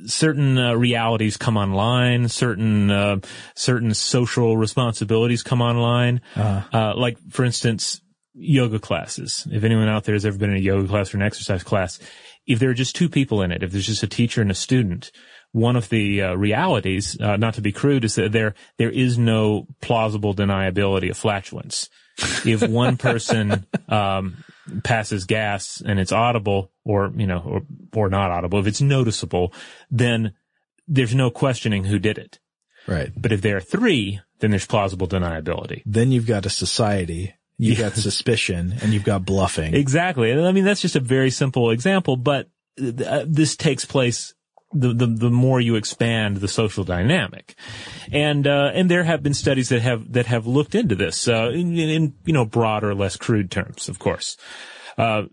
certain 0.07 0.59
uh, 0.59 0.75
realities 0.75 1.37
come 1.37 1.57
online, 1.57 2.29
certain 2.29 2.91
uh, 2.91 3.17
certain 3.55 3.95
social 3.95 4.57
responsibilities 4.57 5.43
come 5.43 5.61
online. 5.61 6.21
Uh-huh. 6.35 6.63
Uh, 6.73 6.95
like 6.97 7.19
for 7.31 7.45
instance, 7.45 8.01
yoga 8.35 8.79
classes. 8.79 9.47
If 9.51 9.65
anyone 9.65 9.89
out 9.89 10.05
there 10.05 10.15
has 10.15 10.27
ever 10.27 10.39
been 10.39 10.51
in 10.51 10.57
a 10.57 10.61
yoga 10.61 10.89
class 10.89 11.13
or 11.13 11.19
an 11.19 11.23
exercise 11.23 11.63
class, 11.63 11.99
if 12.47 12.59
there 12.59 12.71
are 12.71 12.75
just 12.75 12.97
two 12.97 13.09
people 13.09 13.43
in 13.43 13.51
it, 13.51 13.63
if 13.63 13.73
there's 13.73 13.87
just 13.87 14.03
a 14.03 14.09
teacher 14.09 14.41
and 14.41 14.51
a 14.51 14.55
student, 14.55 15.11
one 15.53 15.77
of 15.77 15.89
the 15.89 16.23
uh, 16.23 16.35
realities, 16.35 17.19
uh, 17.21 17.37
not 17.37 17.55
to 17.55 17.63
be 17.63 17.73
crude, 17.73 18.05
is 18.05 18.15
that 18.17 18.33
there 18.33 18.55
there 18.79 18.91
is 18.91 19.19
no 19.19 19.67
plausible 19.81 20.35
deniability 20.35 21.11
of 21.11 21.17
flatulence. 21.17 21.89
if 22.45 22.63
one 22.63 22.97
person 23.09 23.67
um, 23.89 24.45
passes 24.85 25.25
gas 25.25 25.83
and 25.85 25.99
it's 25.99 26.13
audible 26.13 26.71
or, 26.85 27.13
you 27.17 27.27
know, 27.27 27.43
or, 27.45 27.63
or 27.95 28.09
not 28.09 28.31
audible, 28.31 28.59
if 28.59 28.67
it's 28.67 28.81
noticeable, 28.81 29.53
then 29.91 30.35
there's 30.89 31.15
no 31.15 31.31
questioning 31.31 31.85
who 31.85 31.99
did 31.99 32.19
it. 32.19 32.39
Right. 32.87 33.11
But 33.17 33.33
if 33.33 33.43
there 33.43 33.57
are 33.57 33.61
three, 33.61 34.21
then 34.41 34.51
there's 34.51 34.67
plausible 34.67 35.09
deniability. 35.09 35.83
Then 35.87 36.13
you've 36.13 36.27
got 36.27 36.47
a 36.47 36.51
society. 36.51 37.35
You've 37.59 37.79
yeah. 37.79 37.89
got 37.89 37.97
suspicion 37.97 38.75
and 38.83 38.93
you've 38.93 39.05
got 39.05 39.25
bluffing. 39.25 39.75
Exactly. 39.75 40.33
I 40.33 40.53
mean, 40.53 40.65
that's 40.65 40.83
just 40.83 40.97
a 40.97 41.01
very 41.01 41.31
simple 41.31 41.71
example, 41.71 42.17
but 42.17 42.49
uh, 42.79 43.25
this 43.27 43.57
takes 43.57 43.85
place 43.85 44.35
the, 44.73 44.93
the, 44.93 45.07
the 45.07 45.31
more 45.31 45.61
you 45.61 45.77
expand 45.77 46.39
the 46.39 46.49
social 46.49 46.85
dynamic. 46.85 47.55
And, 48.13 48.47
uh, 48.47 48.71
and 48.75 48.91
there 48.91 49.05
have 49.05 49.23
been 49.23 49.35
studies 49.35 49.69
that 49.69 49.83
have, 49.83 50.13
that 50.13 50.27
have 50.27 50.47
looked 50.47 50.75
into 50.75 50.95
this, 50.95 51.29
uh, 51.29 51.51
in, 51.51 51.77
in, 51.79 52.15
you 52.25 52.33
know, 52.33 52.45
broader, 52.45 52.95
less 52.95 53.17
crude 53.17 53.51
terms, 53.51 53.89
of 53.89 53.99
course. 53.99 54.37
Uh, 54.99 55.25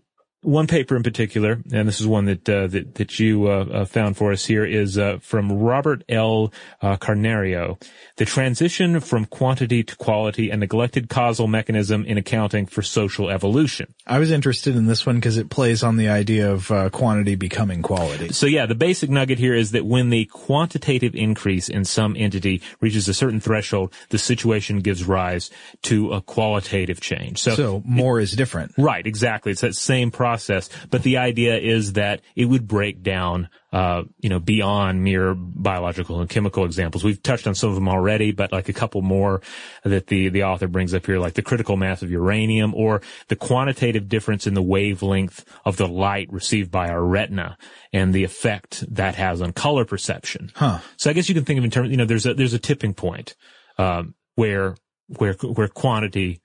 one 0.44 0.66
paper 0.66 0.94
in 0.94 1.02
particular, 1.02 1.58
and 1.72 1.88
this 1.88 2.00
is 2.00 2.06
one 2.06 2.26
that 2.26 2.48
uh, 2.48 2.66
that, 2.68 2.94
that 2.96 3.18
you 3.18 3.48
uh, 3.48 3.64
uh, 3.64 3.84
found 3.86 4.16
for 4.16 4.30
us 4.30 4.44
here, 4.44 4.64
is 4.64 4.98
uh, 4.98 5.18
from 5.20 5.50
Robert 5.50 6.04
L. 6.08 6.52
Uh, 6.82 6.96
Carneiro, 6.96 7.82
"The 8.16 8.26
Transition 8.26 9.00
from 9.00 9.24
Quantity 9.24 9.82
to 9.82 9.96
Quality: 9.96 10.50
A 10.50 10.56
Neglected 10.56 11.08
Causal 11.08 11.48
Mechanism 11.48 12.04
in 12.04 12.18
Accounting 12.18 12.66
for 12.66 12.82
Social 12.82 13.30
Evolution." 13.30 13.94
I 14.06 14.18
was 14.18 14.30
interested 14.30 14.76
in 14.76 14.86
this 14.86 15.06
one 15.06 15.16
because 15.16 15.38
it 15.38 15.48
plays 15.48 15.82
on 15.82 15.96
the 15.96 16.10
idea 16.10 16.52
of 16.52 16.70
uh, 16.70 16.90
quantity 16.90 17.36
becoming 17.36 17.80
quality. 17.80 18.32
So 18.32 18.46
yeah, 18.46 18.66
the 18.66 18.74
basic 18.74 19.08
nugget 19.08 19.38
here 19.38 19.54
is 19.54 19.70
that 19.70 19.86
when 19.86 20.10
the 20.10 20.26
quantitative 20.26 21.14
increase 21.14 21.70
in 21.70 21.86
some 21.86 22.16
entity 22.18 22.60
reaches 22.80 23.08
a 23.08 23.14
certain 23.14 23.40
threshold, 23.40 23.94
the 24.10 24.18
situation 24.18 24.80
gives 24.80 25.04
rise 25.04 25.50
to 25.82 26.12
a 26.12 26.20
qualitative 26.20 27.00
change. 27.00 27.38
So, 27.38 27.54
so 27.54 27.82
more 27.86 28.20
it, 28.20 28.24
is 28.24 28.32
different. 28.32 28.74
Right, 28.76 29.06
exactly. 29.06 29.52
It's 29.52 29.62
that 29.62 29.74
same 29.74 30.10
process 30.10 30.33
process. 30.34 30.68
But 30.90 31.02
the 31.02 31.18
idea 31.18 31.56
is 31.58 31.92
that 31.92 32.20
it 32.34 32.46
would 32.46 32.66
break 32.66 33.02
down, 33.02 33.48
uh, 33.72 34.02
you 34.18 34.28
know, 34.28 34.40
beyond 34.40 35.02
mere 35.02 35.34
biological 35.34 36.20
and 36.20 36.28
chemical 36.28 36.64
examples. 36.64 37.04
We've 37.04 37.22
touched 37.22 37.46
on 37.46 37.54
some 37.54 37.68
of 37.70 37.76
them 37.76 37.88
already, 37.88 38.32
but 38.32 38.50
like 38.50 38.68
a 38.68 38.72
couple 38.72 39.02
more 39.02 39.40
that 39.84 40.08
the, 40.08 40.28
the 40.30 40.42
author 40.42 40.66
brings 40.66 40.92
up 40.92 41.06
here, 41.06 41.18
like 41.18 41.34
the 41.34 41.42
critical 41.42 41.76
mass 41.76 42.02
of 42.02 42.10
uranium 42.10 42.74
or 42.74 43.00
the 43.28 43.36
quantitative 43.36 44.08
difference 44.08 44.46
in 44.46 44.54
the 44.54 44.62
wavelength 44.62 45.44
of 45.64 45.76
the 45.76 45.86
light 45.86 46.32
received 46.32 46.70
by 46.70 46.88
our 46.88 47.04
retina 47.04 47.56
and 47.92 48.12
the 48.12 48.24
effect 48.24 48.84
that 48.92 49.14
has 49.14 49.40
on 49.40 49.52
color 49.52 49.84
perception. 49.84 50.50
Huh. 50.54 50.80
So 50.96 51.10
I 51.10 51.12
guess 51.12 51.28
you 51.28 51.34
can 51.34 51.44
think 51.44 51.58
of 51.58 51.64
in 51.64 51.70
terms, 51.70 51.90
you 51.90 51.96
know, 51.96 52.06
there's 52.06 52.26
a, 52.26 52.34
there's 52.34 52.54
a 52.54 52.58
tipping 52.58 52.94
point, 52.94 53.36
um, 53.78 54.14
where 54.34 54.74
where 55.06 55.34
where 55.34 55.68
quantity 55.68 56.40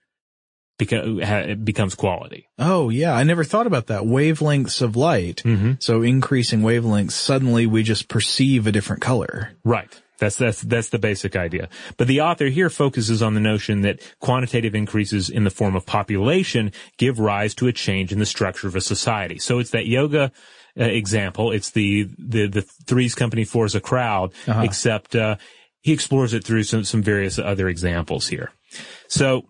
beca- 0.79 1.63
becomes 1.63 1.93
quality. 1.93 2.47
Oh 2.57 2.89
yeah, 2.89 3.13
I 3.13 3.23
never 3.23 3.43
thought 3.43 3.67
about 3.67 3.87
that. 3.87 4.01
Wavelengths 4.03 4.81
of 4.81 4.95
light. 4.95 5.43
Mm-hmm. 5.45 5.73
So 5.79 6.01
increasing 6.01 6.61
wavelengths, 6.61 7.11
suddenly 7.11 7.67
we 7.67 7.83
just 7.83 8.07
perceive 8.07 8.65
a 8.65 8.71
different 8.71 9.01
color. 9.01 9.51
Right. 9.63 9.93
That's 10.19 10.35
that's 10.35 10.61
that's 10.61 10.89
the 10.89 10.99
basic 10.99 11.35
idea. 11.37 11.69
But 11.95 12.07
the 12.07 12.21
author 12.21 12.47
here 12.47 12.69
focuses 12.69 13.21
on 13.21 13.35
the 13.35 13.39
notion 13.39 13.81
that 13.81 14.01
quantitative 14.19 14.75
increases 14.75 15.29
in 15.29 15.43
the 15.45 15.49
form 15.49 15.75
of 15.77 15.85
population 15.85 16.71
give 16.97 17.19
rise 17.19 17.53
to 17.55 17.67
a 17.67 17.71
change 17.71 18.11
in 18.11 18.19
the 18.19 18.25
structure 18.25 18.67
of 18.67 18.75
a 18.75 18.81
society. 18.81 19.39
So 19.39 19.59
it's 19.59 19.69
that 19.71 19.85
yoga 19.85 20.31
uh, 20.77 20.83
example. 20.83 21.51
It's 21.53 21.71
the 21.71 22.09
the 22.17 22.47
the 22.47 22.61
threes 22.85 23.15
company 23.15 23.45
fours 23.45 23.75
a 23.75 23.79
crowd, 23.79 24.33
Uh-huh. 24.45 24.61
except 24.63 25.15
uh, 25.15 25.37
he 25.81 25.93
explores 25.93 26.33
it 26.33 26.43
through 26.43 26.63
some 26.63 26.83
some 26.83 27.01
various 27.01 27.39
other 27.39 27.69
examples 27.69 28.27
here. 28.27 28.51
So 29.07 29.45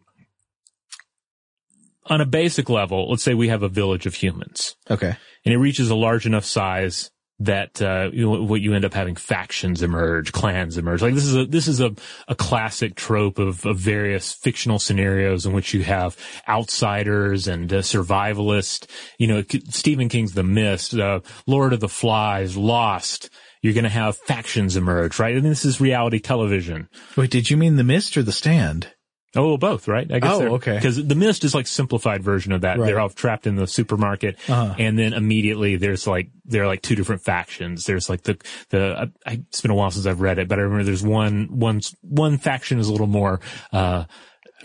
on 2.09 2.21
a 2.21 2.25
basic 2.25 2.69
level, 2.69 3.09
let's 3.09 3.23
say 3.23 3.33
we 3.33 3.49
have 3.49 3.63
a 3.63 3.69
village 3.69 4.05
of 4.05 4.15
humans 4.15 4.75
Okay. 4.89 5.15
and 5.45 5.53
it 5.53 5.57
reaches 5.57 5.89
a 5.89 5.95
large 5.95 6.25
enough 6.25 6.45
size 6.45 7.11
that 7.41 7.81
uh, 7.81 8.09
you 8.11 8.25
know, 8.29 8.43
what 8.43 8.59
you 8.59 8.73
end 8.73 8.83
up 8.83 8.93
having 8.93 9.15
factions 9.15 9.81
emerge, 9.81 10.33
clans 10.33 10.77
emerge. 10.77 11.01
Like 11.01 11.13
this 11.13 11.23
is 11.23 11.35
a 11.37 11.45
this 11.45 11.69
is 11.69 11.79
a, 11.79 11.95
a 12.27 12.35
classic 12.35 12.95
trope 12.95 13.39
of, 13.39 13.65
of 13.65 13.77
various 13.77 14.33
fictional 14.33 14.77
scenarios 14.77 15.45
in 15.45 15.53
which 15.53 15.73
you 15.73 15.83
have 15.83 16.17
outsiders 16.49 17.47
and 17.47 17.71
uh, 17.71 17.77
survivalists. 17.77 18.89
You 19.17 19.27
know, 19.27 19.43
Stephen 19.69 20.09
King's 20.09 20.33
The 20.33 20.43
Mist, 20.43 20.93
uh, 20.95 21.21
Lord 21.47 21.71
of 21.71 21.79
the 21.79 21.87
Flies, 21.87 22.57
Lost. 22.57 23.29
You're 23.61 23.73
going 23.73 23.83
to 23.85 23.89
have 23.89 24.17
factions 24.17 24.75
emerge, 24.77 25.17
right? 25.19 25.35
And 25.35 25.45
this 25.45 25.63
is 25.65 25.79
reality 25.81 26.19
television. 26.19 26.87
Wait, 27.17 27.29
did 27.31 27.49
you 27.49 27.55
mean 27.57 27.75
the 27.77 27.83
mist 27.83 28.15
or 28.17 28.23
the 28.23 28.31
stand? 28.31 28.93
Oh, 29.35 29.57
both, 29.57 29.87
right? 29.87 30.11
I 30.11 30.19
guess 30.19 30.31
Oh, 30.31 30.55
okay. 30.55 30.75
Because 30.75 31.05
the 31.05 31.13
mist 31.15 31.43
is 31.43 31.53
like 31.53 31.67
simplified 31.67 32.23
version 32.23 32.51
of 32.51 32.61
that. 32.61 32.79
Right. 32.79 32.87
They're 32.87 32.99
all 32.99 33.09
trapped 33.09 33.45
in 33.45 33.55
the 33.55 33.67
supermarket, 33.67 34.37
Uh-huh. 34.49 34.73
and 34.79 34.97
then 34.97 35.13
immediately 35.13 35.75
there's 35.75 36.07
like 36.07 36.29
there 36.45 36.63
are 36.63 36.67
like 36.67 36.81
two 36.81 36.95
different 36.95 37.21
factions. 37.21 37.85
There's 37.85 38.09
like 38.09 38.23
the 38.23 38.37
the 38.69 39.11
I, 39.25 39.31
I, 39.31 39.33
it's 39.49 39.61
been 39.61 39.69
a 39.71 39.75
while 39.75 39.91
since 39.91 40.07
I've 40.07 40.21
read 40.21 40.39
it, 40.39 40.47
but 40.47 40.57
I 40.57 40.63
remember 40.63 40.83
there's 40.83 41.03
one 41.03 41.47
one 41.51 41.81
one 42.01 42.37
faction 42.39 42.79
is 42.79 42.87
a 42.87 42.91
little 42.91 43.07
more 43.07 43.39
uh 43.71 44.05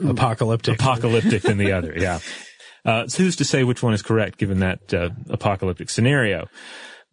Apocalyptic. 0.03 0.81
apocalyptic 0.81 1.43
than 1.43 1.59
the 1.59 1.73
other. 1.73 1.95
Yeah. 1.97 2.21
Uh, 2.87 3.09
so 3.09 3.23
who's 3.23 3.37
to 3.37 3.47
say 3.47 3.65
which 3.65 3.83
one 3.83 3.95
is 3.95 4.03
correct 4.03 4.37
given 4.37 4.59
that 4.61 4.93
uh, 4.93 5.09
apocalyptic 5.31 5.89
scenario? 5.89 6.49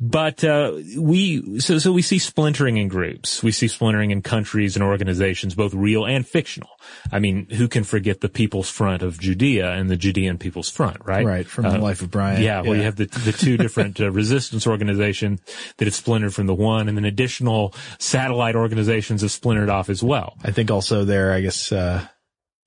But 0.04 0.44
uh, 0.44 0.74
we 0.98 1.60
so 1.60 1.78
so 1.78 1.92
we 1.92 2.02
see 2.02 2.18
splintering 2.18 2.78
in 2.78 2.88
groups. 2.88 3.44
We 3.44 3.52
see 3.52 3.68
splintering 3.68 4.10
in 4.10 4.24
countries 4.24 4.76
and 4.76 4.82
organizations, 4.84 5.54
both 5.54 5.76
real 5.76 6.06
and 6.06 6.28
fictional. 6.28 6.72
I 7.12 7.20
mean, 7.20 7.48
who 7.52 7.68
can 7.68 7.84
forget 7.84 8.22
the 8.22 8.30
People's 8.30 8.68
Front 8.68 9.04
of 9.04 9.20
Judea 9.20 9.74
and 9.74 9.92
the 9.92 9.98
Judean 9.98 10.40
People's 10.40 10.72
Front, 10.72 11.06
right? 11.06 11.24
Right, 11.24 11.46
from 11.46 11.66
the 11.66 11.78
life 11.78 12.02
of 12.02 12.10
Brian. 12.10 12.42
Yeah, 12.42 12.62
well, 12.62 12.76
you 12.76 12.82
have 12.82 12.96
the 12.96 13.06
the 13.06 13.32
two 13.32 13.58
different 13.58 14.02
uh, 14.02 14.10
resistance 14.22 14.66
organizations 14.66 15.40
that 15.78 15.86
have 15.86 15.94
splintered 15.94 16.34
from 16.34 16.48
the 16.48 16.56
one, 16.56 16.88
and 16.88 16.98
then 16.98 17.06
additional 17.06 17.76
satellite 18.00 18.56
organizations 18.56 19.22
have 19.22 19.32
splintered 19.32 19.70
off 19.70 19.88
as 19.90 20.02
well. 20.02 20.36
I 20.44 20.50
think 20.50 20.72
also 20.72 21.06
there, 21.06 21.32
I 21.32 21.42
guess, 21.42 21.72
uh, 21.72 21.82
uh, 21.82 22.06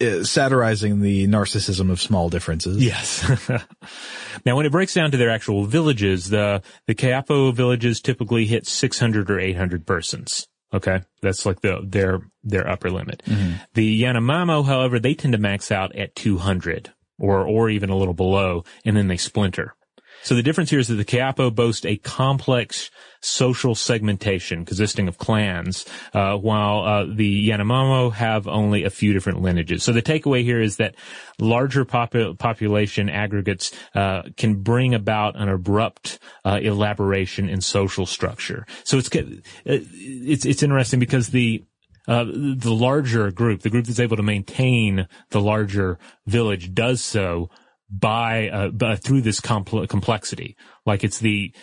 Uh, 0.00 0.24
satirizing 0.24 1.02
the 1.02 1.28
narcissism 1.28 1.88
of 1.88 2.00
small 2.00 2.28
differences. 2.28 2.82
Yes. 2.82 3.22
now, 4.44 4.56
when 4.56 4.66
it 4.66 4.72
breaks 4.72 4.92
down 4.92 5.12
to 5.12 5.16
their 5.16 5.30
actual 5.30 5.66
villages, 5.66 6.30
the 6.30 6.62
the 6.88 6.96
Kayapo 6.96 7.54
villages 7.54 8.00
typically 8.00 8.44
hit 8.44 8.66
600 8.66 9.30
or 9.30 9.38
800 9.38 9.86
persons. 9.86 10.48
Okay, 10.72 11.02
that's 11.22 11.46
like 11.46 11.60
the 11.60 11.78
their 11.86 12.22
their 12.42 12.68
upper 12.68 12.90
limit. 12.90 13.22
Mm-hmm. 13.24 13.52
The 13.74 14.02
Yanomamo, 14.02 14.66
however, 14.66 14.98
they 14.98 15.14
tend 15.14 15.32
to 15.32 15.38
max 15.38 15.70
out 15.70 15.94
at 15.94 16.16
200 16.16 16.92
or 17.20 17.46
or 17.46 17.70
even 17.70 17.88
a 17.88 17.96
little 17.96 18.14
below, 18.14 18.64
and 18.84 18.96
then 18.96 19.06
they 19.06 19.16
splinter. 19.16 19.76
So 20.24 20.34
the 20.34 20.42
difference 20.42 20.70
here 20.70 20.80
is 20.80 20.88
that 20.88 20.94
the 20.94 21.04
Kayapo 21.04 21.54
boast 21.54 21.86
a 21.86 21.98
complex 21.98 22.90
social 23.24 23.74
segmentation 23.74 24.64
consisting 24.64 25.08
of 25.08 25.18
clans, 25.18 25.84
uh, 26.12 26.36
while 26.36 26.80
uh, 26.80 27.04
the 27.04 27.48
Yanomamo 27.48 28.12
have 28.12 28.46
only 28.46 28.84
a 28.84 28.90
few 28.90 29.12
different 29.12 29.40
lineages. 29.40 29.82
So 29.82 29.92
the 29.92 30.02
takeaway 30.02 30.42
here 30.42 30.60
is 30.60 30.76
that 30.76 30.94
larger 31.38 31.84
popu- 31.84 32.38
population 32.38 33.08
aggregates 33.08 33.72
uh, 33.94 34.22
can 34.36 34.62
bring 34.62 34.94
about 34.94 35.36
an 35.36 35.48
abrupt 35.48 36.18
uh, 36.44 36.60
elaboration 36.62 37.48
in 37.48 37.60
social 37.60 38.06
structure. 38.06 38.66
So 38.84 38.98
it's 38.98 39.14
uh, 39.14 39.22
it's 39.64 40.44
it's 40.44 40.62
interesting 40.62 41.00
because 41.00 41.28
the 41.28 41.64
uh, 42.06 42.24
the 42.24 42.74
larger 42.74 43.30
group, 43.30 43.62
the 43.62 43.70
group 43.70 43.86
that's 43.86 44.00
able 44.00 44.16
to 44.16 44.22
maintain 44.22 45.08
the 45.30 45.40
larger 45.40 45.98
village, 46.26 46.74
does 46.74 47.02
so 47.02 47.48
by, 47.90 48.48
uh, 48.48 48.68
by 48.68 48.96
through 48.96 49.22
this 49.22 49.40
compl- 49.40 49.88
complexity. 49.88 50.56
Like 50.84 51.04
it's 51.04 51.18
the 51.18 51.54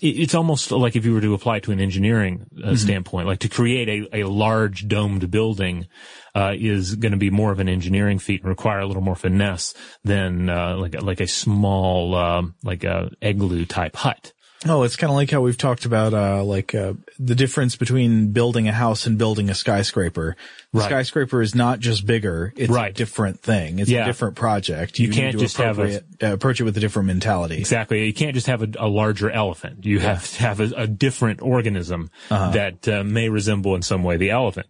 it's 0.00 0.34
almost 0.34 0.70
like 0.70 0.94
if 0.96 1.04
you 1.04 1.12
were 1.12 1.20
to 1.20 1.34
apply 1.34 1.56
it 1.56 1.62
to 1.64 1.72
an 1.72 1.80
engineering 1.80 2.46
uh, 2.62 2.76
standpoint, 2.76 3.26
like 3.26 3.40
to 3.40 3.48
create 3.48 3.88
a, 3.88 4.20
a 4.20 4.24
large 4.28 4.86
domed 4.86 5.30
building 5.30 5.86
uh, 6.34 6.54
is 6.56 6.94
going 6.94 7.12
to 7.12 7.18
be 7.18 7.30
more 7.30 7.50
of 7.50 7.58
an 7.58 7.68
engineering 7.68 8.18
feat 8.18 8.42
and 8.42 8.48
require 8.48 8.78
a 8.78 8.86
little 8.86 9.02
more 9.02 9.16
finesse 9.16 9.74
than 10.04 10.48
uh, 10.48 10.76
like 10.76 10.94
a- 10.94 11.00
like 11.00 11.20
a 11.20 11.26
small 11.26 12.14
um, 12.14 12.54
like 12.62 12.84
a 12.84 13.10
igloo 13.20 13.64
type 13.64 13.96
hut. 13.96 14.32
Oh, 14.66 14.82
it's 14.82 14.96
kind 14.96 15.10
of 15.10 15.14
like 15.14 15.30
how 15.30 15.40
we've 15.40 15.56
talked 15.56 15.84
about, 15.84 16.12
uh, 16.14 16.42
like, 16.42 16.74
uh, 16.74 16.94
the 17.16 17.36
difference 17.36 17.76
between 17.76 18.32
building 18.32 18.66
a 18.66 18.72
house 18.72 19.06
and 19.06 19.16
building 19.16 19.50
a 19.50 19.54
skyscraper. 19.54 20.34
The 20.72 20.80
Right. 20.80 20.86
skyscraper 20.86 21.40
is 21.42 21.54
not 21.54 21.78
just 21.78 22.04
bigger. 22.06 22.52
It's 22.56 22.72
a 22.74 22.90
different 22.92 23.40
thing. 23.40 23.78
It's 23.78 23.88
Yeah. 23.88 24.02
a 24.02 24.06
different 24.06 24.34
project. 24.34 24.98
You 24.98 25.08
need 25.08 25.14
can't 25.14 25.38
just 25.38 25.58
have 25.58 25.78
a- 25.78 25.98
uh, 26.20 26.32
approach 26.32 26.60
it 26.60 26.64
with 26.64 26.76
a 26.76 26.80
different 26.80 27.06
mentality. 27.06 27.58
Exactly. 27.58 28.04
You 28.04 28.12
can't 28.12 28.34
just 28.34 28.48
have 28.48 28.62
a, 28.62 28.68
a 28.80 28.88
larger 28.88 29.30
elephant. 29.30 29.84
You 29.86 30.00
have 30.00 30.28
to 30.32 30.42
have 30.42 30.58
a, 30.58 30.72
a 30.76 30.86
different 30.88 31.40
organism 31.40 32.10
that 32.28 32.88
uh, 32.88 33.04
may 33.04 33.28
resemble 33.28 33.76
in 33.76 33.82
some 33.82 34.02
way 34.02 34.16
the 34.16 34.30
elephant. 34.30 34.66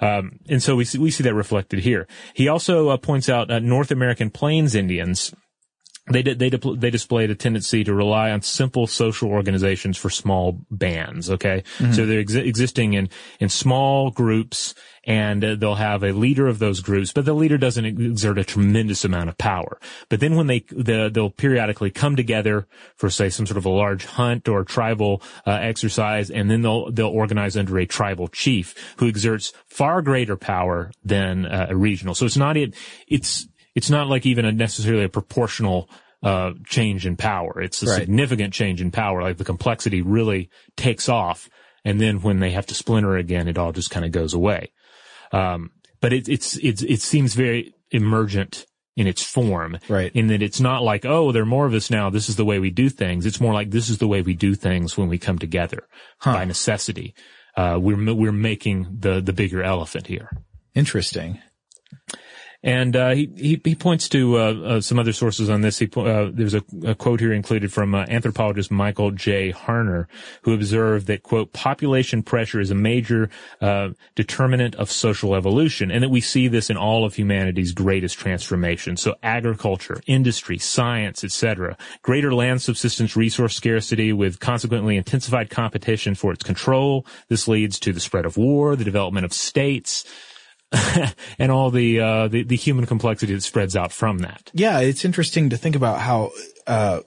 Um, 0.00 0.40
and 0.48 0.60
so 0.60 0.74
we 0.74 0.84
see, 0.84 0.98
we 0.98 1.12
see 1.12 1.22
that 1.22 1.34
reflected 1.34 1.78
here. 1.80 2.08
He 2.34 2.48
also 2.48 2.88
uh, 2.88 2.96
points 2.96 3.28
out 3.28 3.48
uh, 3.48 3.60
North 3.60 3.92
American 3.92 4.30
Plains 4.30 4.74
Indians. 4.74 5.32
They 6.10 6.22
did, 6.22 6.38
they 6.38 6.50
they 6.50 6.90
displayed 6.90 7.30
a 7.30 7.34
tendency 7.34 7.84
to 7.84 7.94
rely 7.94 8.30
on 8.30 8.42
simple 8.42 8.86
social 8.86 9.30
organizations 9.30 9.96
for 9.96 10.10
small 10.10 10.60
bands. 10.70 11.30
Okay, 11.30 11.62
so 11.92 12.06
they're 12.06 12.22
exi- 12.22 12.46
existing 12.46 12.94
in 12.94 13.08
in 13.38 13.48
small 13.48 14.10
groups, 14.10 14.74
and 15.04 15.44
uh, 15.44 15.54
they'll 15.54 15.76
have 15.76 16.02
a 16.02 16.12
leader 16.12 16.46
of 16.46 16.58
those 16.58 16.80
groups, 16.80 17.12
but 17.12 17.24
the 17.24 17.32
leader 17.32 17.58
doesn't 17.58 17.84
exert 17.84 18.38
a 18.38 18.44
tremendous 18.44 19.04
amount 19.04 19.28
of 19.28 19.38
power. 19.38 19.78
But 20.08 20.20
then 20.20 20.36
when 20.36 20.46
they 20.46 20.64
the, 20.70 21.10
they'll 21.12 21.30
periodically 21.30 21.90
come 21.90 22.16
together 22.16 22.66
for 22.96 23.08
say 23.08 23.28
some 23.28 23.46
sort 23.46 23.58
of 23.58 23.64
a 23.64 23.70
large 23.70 24.04
hunt 24.04 24.48
or 24.48 24.64
tribal 24.64 25.22
uh, 25.46 25.52
exercise, 25.52 26.30
and 26.30 26.50
then 26.50 26.62
they'll 26.62 26.90
they'll 26.90 27.08
organize 27.08 27.56
under 27.56 27.78
a 27.78 27.86
tribal 27.86 28.28
chief 28.28 28.74
who 28.98 29.08
exerts 29.08 29.52
far 29.66 30.02
greater 30.02 30.36
power 30.36 30.90
than 31.04 31.46
uh, 31.46 31.68
a 31.70 31.76
regional. 31.76 32.14
So 32.14 32.26
it's 32.26 32.36
not 32.36 32.56
it 32.56 32.74
it's 33.06 33.46
it's 33.74 33.90
not 33.90 34.08
like 34.08 34.26
even 34.26 34.44
a 34.44 34.52
necessarily 34.52 35.04
a 35.04 35.08
proportional 35.08 35.88
uh, 36.22 36.52
change 36.66 37.06
in 37.06 37.16
power. 37.16 37.60
It's 37.62 37.82
a 37.82 37.86
Right. 37.86 38.00
significant 38.00 38.52
change 38.52 38.80
in 38.82 38.90
power. 38.90 39.22
Like 39.22 39.38
the 39.38 39.44
complexity 39.44 40.02
really 40.02 40.50
takes 40.76 41.08
off, 41.08 41.48
and 41.84 42.00
then 42.00 42.20
when 42.20 42.40
they 42.40 42.50
have 42.50 42.66
to 42.66 42.74
splinter 42.74 43.16
again, 43.16 43.48
it 43.48 43.56
all 43.58 43.72
just 43.72 43.90
kind 43.90 44.04
of 44.04 44.12
goes 44.12 44.34
away. 44.34 44.70
Um, 45.32 45.70
but 46.00 46.12
it, 46.12 46.28
it's 46.28 46.56
it's 46.56 46.82
it 46.82 47.00
seems 47.00 47.34
very 47.34 47.72
emergent 47.90 48.66
in 48.96 49.06
its 49.06 49.22
form, 49.22 49.78
Right. 49.88 50.10
In 50.14 50.26
that 50.26 50.42
it's 50.42 50.60
not 50.60 50.82
like 50.82 51.06
oh, 51.06 51.32
there 51.32 51.42
are 51.42 51.46
more 51.46 51.64
of 51.66 51.72
us 51.74 51.90
now. 51.90 52.10
This 52.10 52.28
is 52.28 52.36
the 52.36 52.44
way 52.44 52.58
we 52.58 52.70
do 52.70 52.90
things. 52.90 53.24
It's 53.24 53.40
more 53.40 53.54
like 53.54 53.70
this 53.70 53.88
is 53.88 53.98
the 53.98 54.08
way 54.08 54.20
we 54.20 54.34
do 54.34 54.54
things 54.54 54.98
when 54.98 55.08
we 55.08 55.16
come 55.16 55.38
together 55.38 55.86
by 56.24 56.44
necessity. 56.44 57.14
Uh, 57.56 57.78
we're 57.80 58.14
we're 58.14 58.32
making 58.32 58.88
the 58.98 59.20
the 59.22 59.32
bigger 59.32 59.62
elephant 59.62 60.06
here. 60.06 60.28
Interesting. 60.74 61.38
And 62.62 62.94
uh, 62.94 63.10
he, 63.10 63.30
he 63.36 63.60
he 63.64 63.74
points 63.74 64.06
to 64.10 64.38
uh, 64.38 64.52
uh, 64.52 64.80
some 64.82 64.98
other 64.98 65.14
sources 65.14 65.48
on 65.48 65.62
this. 65.62 65.78
He 65.78 65.88
uh, 65.96 66.30
there's 66.30 66.52
a, 66.52 66.62
a 66.84 66.94
quote 66.94 67.18
here 67.20 67.32
included 67.32 67.72
from 67.72 67.94
uh, 67.94 68.04
anthropologist 68.08 68.70
Michael 68.70 69.12
J. 69.12 69.50
Harner, 69.50 70.08
who 70.42 70.52
observed 70.52 71.06
that 71.06 71.22
quote 71.22 71.54
population 71.54 72.22
pressure 72.22 72.60
is 72.60 72.70
a 72.70 72.74
major 72.74 73.30
uh, 73.62 73.90
determinant 74.14 74.74
of 74.74 74.90
social 74.90 75.34
evolution, 75.34 75.90
and 75.90 76.02
that 76.02 76.10
we 76.10 76.20
see 76.20 76.48
this 76.48 76.68
in 76.68 76.76
all 76.76 77.06
of 77.06 77.14
humanity's 77.14 77.72
greatest 77.72 78.18
transformations. 78.18 79.00
So 79.00 79.14
agriculture, 79.22 80.02
industry, 80.06 80.58
science, 80.58 81.24
etc. 81.24 81.78
Greater 82.02 82.34
land 82.34 82.60
subsistence 82.60 83.16
resource 83.16 83.56
scarcity, 83.56 84.12
with 84.12 84.38
consequently 84.38 84.98
intensified 84.98 85.48
competition 85.48 86.14
for 86.14 86.30
its 86.30 86.44
control. 86.44 87.06
This 87.28 87.48
leads 87.48 87.80
to 87.80 87.94
the 87.94 88.00
spread 88.00 88.26
of 88.26 88.36
war, 88.36 88.76
the 88.76 88.84
development 88.84 89.24
of 89.24 89.32
states 89.32 90.04
and 91.38 91.50
all 91.50 91.70
the, 91.70 92.00
uh, 92.00 92.28
the 92.28 92.42
the 92.44 92.56
human 92.56 92.86
complexity 92.86 93.34
that 93.34 93.42
spreads 93.42 93.76
out 93.76 93.92
from 93.92 94.18
that. 94.18 94.50
Yeah, 94.54 94.80
it's 94.80 95.04
interesting 95.04 95.50
to 95.50 95.56
think 95.56 95.76
about 95.76 96.00
how, 96.00 96.30
uh, 96.66 97.00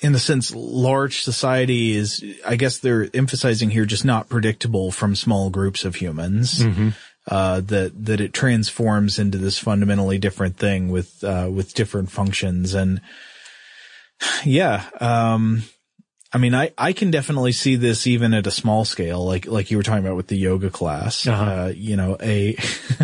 in 0.00 0.12
the 0.12 0.18
sense, 0.18 0.54
large 0.54 1.22
society 1.22 1.92
is, 1.92 2.22
I 2.46 2.56
guess 2.56 2.78
they're 2.78 3.08
emphasizing 3.14 3.70
here, 3.70 3.84
just 3.86 4.04
not 4.04 4.28
predictable 4.28 4.90
from 4.90 5.14
small 5.16 5.50
groups 5.50 5.84
of 5.84 5.94
humans. 5.96 6.62
uh, 7.28 7.60
that 7.60 7.92
that 8.04 8.20
it 8.20 8.32
transforms 8.32 9.18
into 9.18 9.38
this 9.38 9.58
fundamentally 9.58 10.18
different 10.18 10.56
thing 10.56 10.88
with 10.90 11.22
uh, 11.22 11.48
with 11.52 11.74
different 11.74 12.10
functions 12.10 12.74
and 12.74 13.00
yeah 14.44 14.84
um 15.00 15.62
I 16.32 16.38
mean, 16.38 16.54
I, 16.54 16.72
I 16.78 16.94
can 16.94 17.10
definitely 17.10 17.52
see 17.52 17.76
this 17.76 18.06
even 18.06 18.32
at 18.32 18.46
a 18.46 18.50
small 18.50 18.86
scale, 18.86 19.24
like, 19.24 19.46
like 19.46 19.70
you 19.70 19.76
were 19.76 19.82
talking 19.82 20.04
about 20.04 20.16
with 20.16 20.28
the 20.28 20.36
yoga 20.36 20.70
class. 20.70 21.26
Uh-huh. 21.26 21.44
Uh, 21.44 21.72
you 21.76 21.96
know, 21.96 22.16
a, 22.20 22.56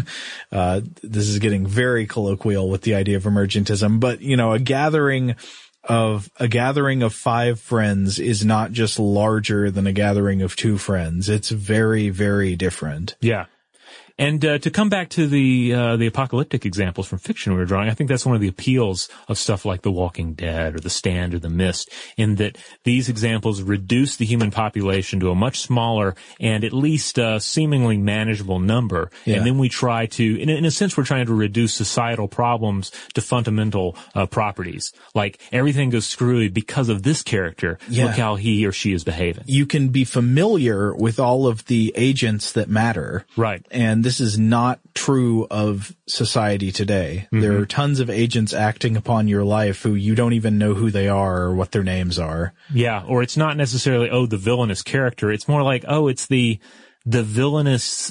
uh, 0.52 0.80
this 1.02 1.28
is 1.28 1.38
getting 1.38 1.66
very 1.66 2.06
colloquial 2.06 2.70
with 2.70 2.82
the 2.82 2.94
idea 2.94 3.18
of 3.18 3.24
emergentism, 3.24 4.00
but 4.00 4.22
you 4.22 4.36
know, 4.36 4.52
a 4.52 4.58
gathering 4.58 5.36
of, 5.84 6.30
a 6.38 6.48
gathering 6.48 7.02
of 7.02 7.12
five 7.12 7.60
friends 7.60 8.18
is 8.18 8.44
not 8.44 8.72
just 8.72 8.98
larger 8.98 9.70
than 9.70 9.86
a 9.86 9.92
gathering 9.92 10.40
of 10.40 10.56
two 10.56 10.78
friends. 10.78 11.28
It's 11.28 11.50
very, 11.50 12.08
very 12.08 12.56
different. 12.56 13.14
Yeah. 13.20 13.46
And 14.18 14.44
uh, 14.44 14.58
to 14.58 14.70
come 14.70 14.88
back 14.88 15.10
to 15.10 15.28
the 15.28 15.72
uh, 15.74 15.96
the 15.96 16.06
apocalyptic 16.08 16.66
examples 16.66 17.06
from 17.06 17.18
fiction 17.18 17.52
we 17.52 17.58
were 17.60 17.64
drawing, 17.64 17.88
I 17.88 17.94
think 17.94 18.08
that's 18.10 18.26
one 18.26 18.34
of 18.34 18.40
the 18.40 18.48
appeals 18.48 19.08
of 19.28 19.38
stuff 19.38 19.64
like 19.64 19.82
The 19.82 19.92
Walking 19.92 20.34
Dead 20.34 20.74
or 20.74 20.80
The 20.80 20.90
Stand 20.90 21.34
or 21.34 21.38
The 21.38 21.48
Mist, 21.48 21.90
in 22.16 22.34
that 22.36 22.58
these 22.82 23.08
examples 23.08 23.62
reduce 23.62 24.16
the 24.16 24.24
human 24.26 24.50
population 24.50 25.20
to 25.20 25.30
a 25.30 25.34
much 25.36 25.60
smaller 25.60 26.16
and 26.40 26.64
at 26.64 26.72
least 26.72 27.18
uh, 27.18 27.38
seemingly 27.38 27.96
manageable 27.96 28.58
number, 28.58 29.10
Yeah. 29.24 29.36
and 29.36 29.46
then 29.46 29.56
we 29.56 29.68
try 29.68 30.06
to, 30.06 30.40
in, 30.40 30.48
a- 30.48 30.54
in 30.56 30.64
a 30.64 30.70
sense, 30.72 30.96
we're 30.96 31.04
trying 31.04 31.26
to 31.26 31.34
reduce 31.34 31.72
societal 31.74 32.26
problems 32.26 32.90
to 33.14 33.20
fundamental 33.20 33.96
uh, 34.16 34.26
properties, 34.26 34.92
like 35.14 35.38
everything 35.52 35.90
goes 35.90 36.06
screwy 36.06 36.48
because 36.48 36.88
of 36.88 37.04
this 37.04 37.22
character. 37.22 37.78
Yeah. 37.88 38.06
Look 38.06 38.16
how 38.16 38.34
he 38.34 38.66
or 38.66 38.72
she 38.72 38.92
is 38.92 39.04
behaving. 39.04 39.44
you 39.46 39.64
can 39.66 39.90
be 39.90 40.04
familiar 40.04 40.92
with 40.94 41.20
all 41.20 41.46
of 41.46 41.64
the 41.66 41.92
agents 41.94 42.50
that 42.52 42.68
matter. 42.68 43.24
Right. 43.36 43.64
And 43.70 44.07
this 44.08 44.20
is 44.22 44.38
not 44.38 44.80
true 44.94 45.46
of 45.50 45.94
society 46.06 46.72
today. 46.72 47.28
There 47.30 47.58
are 47.58 47.66
tons 47.66 48.00
of 48.00 48.08
agents 48.08 48.54
acting 48.54 48.96
upon 48.96 49.28
your 49.28 49.44
life 49.44 49.82
who 49.82 49.94
you 49.94 50.14
don't 50.14 50.32
even 50.32 50.56
know 50.56 50.72
who 50.72 50.90
they 50.90 51.08
are 51.08 51.42
or 51.42 51.54
what 51.54 51.72
their 51.72 51.82
names 51.82 52.18
are. 52.18 52.54
Yeah, 52.72 53.04
or 53.06 53.22
it's 53.22 53.36
not 53.36 53.58
necessarily 53.58 54.08
oh 54.08 54.24
the 54.24 54.38
villainous 54.38 54.80
character. 54.80 55.30
It's 55.30 55.46
more 55.46 55.62
like 55.62 55.84
oh 55.86 56.08
it's 56.08 56.26
the 56.26 56.58
the 57.04 57.22
villainous 57.22 58.10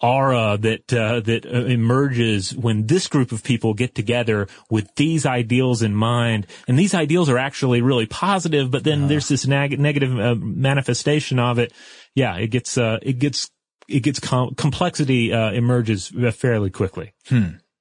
aura 0.00 0.56
that 0.58 0.90
uh, 0.94 1.20
that 1.20 1.44
uh, 1.44 1.66
emerges 1.66 2.56
when 2.56 2.86
this 2.86 3.06
group 3.06 3.32
of 3.32 3.44
people 3.44 3.74
get 3.74 3.94
together 3.94 4.48
with 4.70 4.94
these 4.94 5.26
ideals 5.26 5.82
in 5.82 5.94
mind, 5.94 6.46
and 6.66 6.78
these 6.78 6.94
ideals 6.94 7.28
are 7.28 7.38
actually 7.38 7.82
really 7.82 8.06
positive. 8.06 8.70
But 8.70 8.84
then 8.84 9.08
there's 9.08 9.28
this 9.28 9.46
neg- 9.46 9.78
negative 9.78 10.18
uh, 10.18 10.36
manifestation 10.36 11.38
of 11.38 11.58
it. 11.58 11.70
Yeah, 12.14 12.36
it 12.36 12.48
gets 12.48 12.78
uh, 12.78 12.98
it 13.02 13.18
gets 13.18 13.50
it 13.88 14.00
gets 14.00 14.20
com- 14.20 14.54
complexity 14.54 15.32
uh, 15.32 15.50
emerges 15.52 16.12
fairly 16.34 16.70
quickly. 16.70 17.12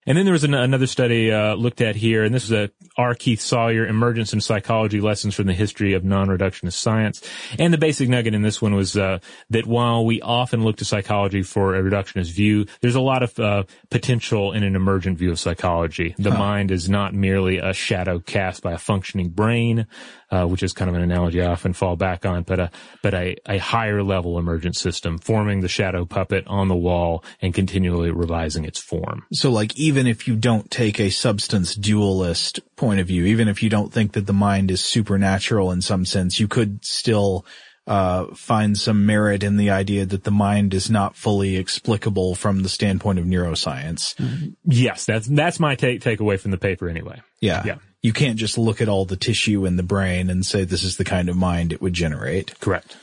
And 0.06 0.18
then 0.18 0.26
there 0.26 0.34
was 0.34 0.44
an, 0.44 0.54
another 0.54 0.88
study 0.88 1.32
uh, 1.32 1.56
looked 1.56 1.82
at 1.82 1.96
here, 1.96 2.24
and 2.24 2.34
this 2.34 2.50
was 2.50 2.52
a 2.52 2.72
R. 2.98 3.16
Keith 3.16 3.42
Sawyer 3.42 3.86
Emergence 3.86 4.34
in 4.34 4.42
Psychology 4.42 5.02
Lessons 5.02 5.36
from 5.36 5.48
the 5.48 5.54
History 5.54 5.94
of 5.94 6.04
Non-Reductionist 6.04 6.74
Science. 6.74 7.22
And 7.58 7.74
the 7.74 7.78
basic 7.78 8.10
nugget 8.10 8.34
in 8.34 8.42
this 8.42 8.62
one 8.62 8.76
was 8.76 8.98
uh, 8.98 9.20
that 9.50 9.66
while 9.66 10.06
we 10.06 10.22
often 10.22 10.64
look 10.64 10.78
to 10.78 10.86
psychology 10.86 11.42
for 11.42 11.76
a 11.76 11.82
reductionist 11.82 12.32
view, 12.32 12.66
there's 12.82 12.96
a 12.96 13.02
lot 13.02 13.24
of 13.24 13.40
uh, 13.40 13.64
potential 13.90 14.52
in 14.52 14.64
an 14.64 14.76
emergent 14.76 15.18
view 15.18 15.32
of 15.32 15.40
psychology. 15.40 16.16
The 16.18 16.32
mind 16.32 16.72
is 16.72 16.90
not 16.90 17.14
merely 17.14 17.58
a 17.58 17.74
shadow 17.74 18.20
cast 18.20 18.64
by 18.64 18.74
a 18.74 18.78
functioning 18.78 19.30
brain, 19.30 19.88
uh, 20.30 20.46
which 20.46 20.64
is 20.64 20.74
kind 20.74 20.90
of 20.90 20.96
an 20.96 21.04
analogy 21.04 21.42
I 21.42 21.52
often 21.52 21.74
fall 21.74 21.96
back 21.96 22.26
on, 22.26 22.44
but 22.44 22.60
a 22.60 22.72
but 23.02 23.14
a, 23.14 23.36
a 23.48 23.58
higher 23.60 24.02
level 24.04 24.40
emergent 24.40 24.76
system 24.76 25.18
forming 25.18 25.62
the 25.62 25.68
shadow 25.68 26.06
puppet 26.06 26.46
on 26.48 26.68
the 26.68 26.76
wall 26.76 27.24
and 27.42 27.54
continually 27.54 28.12
revising 28.12 28.66
its 28.66 28.80
form. 28.80 29.26
So 29.32 29.52
like 29.52 29.78
even 29.78 29.93
if 29.98 30.28
you 30.28 30.36
don't 30.36 30.70
take 30.70 31.00
a 31.00 31.10
substance 31.10 31.76
dualist 31.76 32.60
point 32.76 33.00
of 33.00 33.08
view, 33.08 33.26
even 33.26 33.48
if 33.48 33.62
you 33.62 33.70
don't 33.70 33.94
think 33.94 34.14
that 34.14 34.26
the 34.26 34.34
mind 34.34 34.72
is 34.72 34.82
supernatural 34.82 35.72
in 35.72 35.82
some 35.82 36.06
sense, 36.06 36.40
you 36.40 36.48
could 36.48 36.84
still 36.84 37.46
uh, 37.86 38.28
find 38.36 38.78
some 38.78 39.06
merit 39.06 39.44
in 39.44 39.58
the 39.58 39.70
idea 39.70 40.06
that 40.06 40.24
the 40.24 40.32
mind 40.32 40.74
is 40.74 40.90
not 40.90 41.16
fully 41.16 41.58
explicable 41.58 42.36
from 42.36 42.64
the 42.64 42.70
standpoint 42.70 43.20
of 43.20 43.26
neuroscience. 43.26 44.16
Yes, 44.64 45.06
that's 45.06 45.28
that's 45.28 45.60
my 45.60 45.76
take 45.76 46.02
takeaway 46.02 46.40
from 46.40 46.52
the 46.52 46.58
paper 46.58 46.88
anyway. 46.88 47.22
Yeah. 47.40 47.64
Yeah. 47.66 47.76
You 48.02 48.14
can't 48.14 48.38
just 48.38 48.58
look 48.58 48.82
at 48.82 48.90
all 48.90 49.06
the 49.06 49.16
tissue 49.16 49.66
in 49.66 49.78
the 49.78 49.84
brain 49.84 50.30
and 50.30 50.46
say 50.46 50.66
this 50.66 50.84
is 50.84 50.98
the 50.98 51.06
kind 51.06 51.30
of 51.30 51.38
mind 51.38 51.72
it 51.72 51.82
would 51.82 51.94
generate. 51.94 52.60
Correct. 52.60 52.98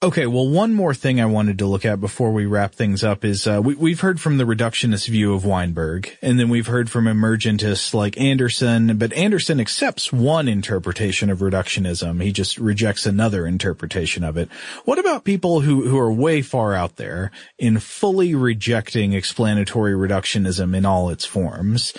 Okay, 0.00 0.28
well, 0.28 0.48
one 0.48 0.74
more 0.74 0.94
thing 0.94 1.20
I 1.20 1.26
wanted 1.26 1.58
to 1.58 1.66
look 1.66 1.84
at 1.84 2.00
before 2.00 2.30
we 2.30 2.46
wrap 2.46 2.72
things 2.72 3.02
up 3.02 3.24
is 3.24 3.48
uh, 3.48 3.60
we, 3.60 3.74
we've 3.74 3.98
heard 3.98 4.20
from 4.20 4.38
the 4.38 4.44
reductionist 4.44 5.08
view 5.08 5.34
of 5.34 5.44
Weinberg, 5.44 6.16
and 6.22 6.38
then 6.38 6.48
we've 6.48 6.68
heard 6.68 6.88
from 6.88 7.06
emergentists 7.06 7.92
like 7.92 8.16
Anderson, 8.16 8.96
but 8.96 9.12
Anderson 9.12 9.58
accepts 9.58 10.12
one 10.12 10.46
interpretation 10.46 11.30
of 11.30 11.40
reductionism. 11.40 12.22
He 12.22 12.30
just 12.30 12.58
rejects 12.58 13.06
another 13.06 13.44
interpretation 13.44 14.22
of 14.22 14.36
it. 14.36 14.48
What 14.84 15.00
about 15.00 15.24
people 15.24 15.62
who, 15.62 15.88
who 15.88 15.98
are 15.98 16.12
way 16.12 16.42
far 16.42 16.74
out 16.74 16.94
there 16.94 17.32
in 17.58 17.80
fully 17.80 18.36
rejecting 18.36 19.14
explanatory 19.14 19.94
reductionism 19.94 20.76
in 20.76 20.86
all 20.86 21.10
its 21.10 21.24
forms? 21.24 21.92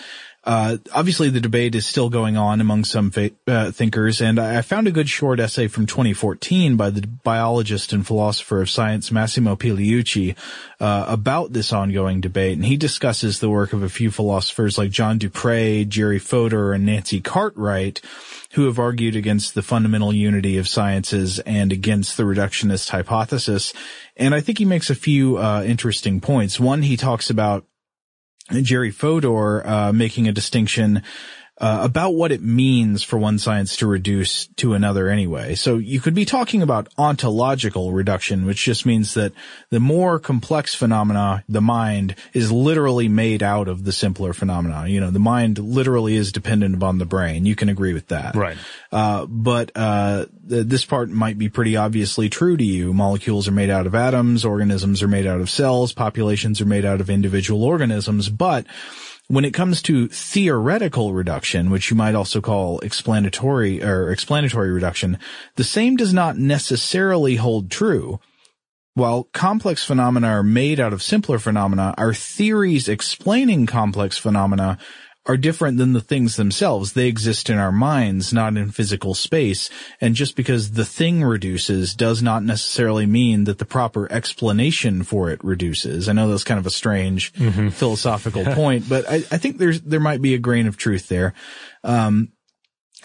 Uh, 0.50 0.78
obviously 0.96 1.30
the 1.30 1.40
debate 1.40 1.76
is 1.76 1.86
still 1.86 2.10
going 2.10 2.36
on 2.36 2.60
among 2.60 2.84
some 2.84 3.12
fa- 3.12 3.30
uh, 3.46 3.70
thinkers, 3.70 4.20
and 4.20 4.40
I 4.40 4.64
found 4.64 4.88
a 4.88 4.92
good 4.92 5.08
short 5.08 5.40
essay 5.40 5.68
from 5.68 5.86
2014 5.86 6.76
by 6.76 6.90
the 6.90 7.06
biologist 7.06 7.94
and 7.94 8.06
philosopher 8.06 8.64
of 8.64 8.70
science 8.72 9.12
Massimo 9.12 9.56
Pigliucci 9.56 10.36
uh, 10.80 11.06
about 11.08 11.54
this 11.54 11.72
ongoing 11.72 12.20
debate, 12.20 12.54
and 12.54 12.66
he 12.66 12.78
discusses 12.78 13.40
the 13.40 13.50
work 13.50 13.74
of 13.74 13.84
a 13.84 13.90
few 13.90 14.10
philosophers 14.10 14.76
like 14.76 14.90
John 14.90 15.20
Dupre, 15.20 15.86
Jerry 15.86 16.18
Fodor, 16.18 16.74
and 16.74 16.84
Nancy 16.84 17.22
Cartwright, 17.22 18.02
who 18.54 18.66
have 18.66 18.80
argued 18.80 19.16
against 19.16 19.54
the 19.54 19.62
fundamental 19.62 20.12
unity 20.12 20.58
of 20.58 20.68
sciences 20.68 21.38
and 21.42 21.72
against 21.72 22.18
the 22.18 22.24
reductionist 22.24 22.90
hypothesis. 22.90 23.72
And 24.18 24.34
I 24.34 24.42
think 24.42 24.58
he 24.58 24.66
makes 24.66 24.90
a 24.90 24.96
few 24.96 25.38
uh, 25.38 25.62
interesting 25.64 26.20
points. 26.20 26.60
One, 26.60 26.82
he 26.82 26.98
talks 26.98 27.30
about 27.30 27.68
Jerry 28.52 28.92
Fodor 28.92 29.66
uh, 29.66 29.94
making 29.94 30.28
a 30.28 30.32
distinction 30.32 31.04
uh, 31.60 31.82
about 31.84 32.12
what 32.12 32.32
it 32.32 32.42
means 32.42 33.04
for 33.04 33.18
one 33.18 33.38
science 33.38 33.78
to 33.78 33.88
reduce 33.88 34.48
to 34.56 34.74
another 34.74 35.10
anyway. 35.10 35.56
So 35.56 35.76
you 35.76 36.00
could 36.00 36.14
be 36.14 36.24
talking 36.24 36.62
about 36.62 36.88
ontological 36.98 37.92
reduction, 37.92 38.46
which 38.46 38.64
just 38.64 38.86
means 38.86 39.16
that 39.16 39.34
the 39.70 39.82
more 39.82 40.20
complex 40.20 40.74
phenomena, 40.74 41.44
the 41.50 41.62
mind, 41.62 42.16
is 42.34 42.50
literally 42.52 43.10
made 43.10 43.44
out 43.44 43.68
of 43.68 43.84
the 43.84 43.92
simpler 43.92 44.32
phenomena. 44.32 44.88
You 44.88 45.02
know, 45.02 45.12
the 45.12 45.20
mind 45.20 45.58
literally 45.58 46.16
is 46.16 46.32
dependent 46.32 46.76
upon 46.76 46.98
the 46.98 47.06
brain. 47.06 47.46
You 47.46 47.56
can 47.56 47.68
agree 47.68 47.94
with 47.94 48.08
that. 48.08 48.36
Right. 48.36 48.58
Uh, 48.92 49.26
but 49.26 49.72
uh, 49.76 50.28
th- 50.48 50.66
this 50.66 50.86
part 50.86 51.10
might 51.10 51.38
be 51.38 51.50
pretty 51.50 51.76
obviously 51.76 52.30
true 52.30 52.56
to 52.56 52.64
you. 52.64 52.94
Molecules 52.94 53.50
are 53.50 53.54
made 53.54 53.70
out 53.70 53.86
of 53.86 53.96
atoms, 53.96 54.46
organisms 54.46 55.04
are 55.04 55.10
made 55.10 55.28
out 55.28 55.42
of 55.42 55.50
cells, 55.50 55.92
populations 55.92 56.62
are 56.62 56.66
made 56.66 56.86
out 56.86 57.02
of 57.02 57.10
individual 57.10 57.66
organisms. 57.66 58.30
But 58.30 58.66
when 59.30 59.46
it 59.46 59.54
comes 59.54 59.84
to 59.84 60.08
theoretical 60.08 61.14
reduction, 61.14 61.70
which 61.70 61.92
you 61.92 61.96
might 61.96 62.16
also 62.16 62.42
call 62.42 62.80
explanatory 62.80 63.82
or 63.82 64.12
explanatory 64.12 64.72
reduction, 64.72 65.20
the 65.56 65.64
same 65.64 65.96
does 65.96 66.12
not 66.12 66.36
necessarily 66.36 67.36
hold 67.36 67.70
true. 67.70 68.20
While 68.96 69.30
complex 69.32 69.86
phenomena 69.86 70.28
are 70.28 70.44
made 70.44 70.80
out 70.80 70.94
of 70.94 71.04
simpler 71.04 71.38
phenomena, 71.38 71.94
our 71.96 72.12
theories 72.12 72.90
explaining 72.90 73.68
complex 73.68 74.18
phenomena 74.18 74.80
are 75.26 75.38
different 75.38 75.78
than 75.78 75.94
the 75.94 76.02
things 76.02 76.38
themselves. 76.38 76.94
They 76.94 77.08
exist 77.08 77.50
in 77.50 77.58
our 77.58 77.72
minds, 77.72 78.34
not 78.34 78.58
in 78.58 78.72
physical 78.72 79.14
space. 79.14 79.70
And 80.02 80.16
just 80.16 80.36
because 80.36 80.72
the 80.72 80.86
thing 80.86 81.24
reduces 81.24 81.94
does 81.94 82.24
not 82.24 82.44
necessarily 82.44 83.06
mean 83.06 83.44
that 83.44 83.60
the 83.60 83.66
proper 83.66 84.12
explanation 84.12 85.04
for 85.04 85.30
it 85.30 85.44
reduces. 85.44 86.10
I 86.10 86.14
know 86.14 86.30
that's 86.30 86.44
kind 86.44 86.60
of 86.60 86.66
a 86.66 86.72
strange 86.72 87.32
philosophical 87.72 88.44
point, 88.46 88.90
but 88.90 89.08
I, 89.08 89.16
I 89.16 89.38
think 89.38 89.58
there's, 89.58 89.82
there 89.82 90.00
might 90.00 90.22
be 90.22 90.34
a 90.34 90.40
grain 90.40 90.68
of 90.68 90.78
truth 90.78 91.10
there. 91.10 91.34
Um, 91.84 92.32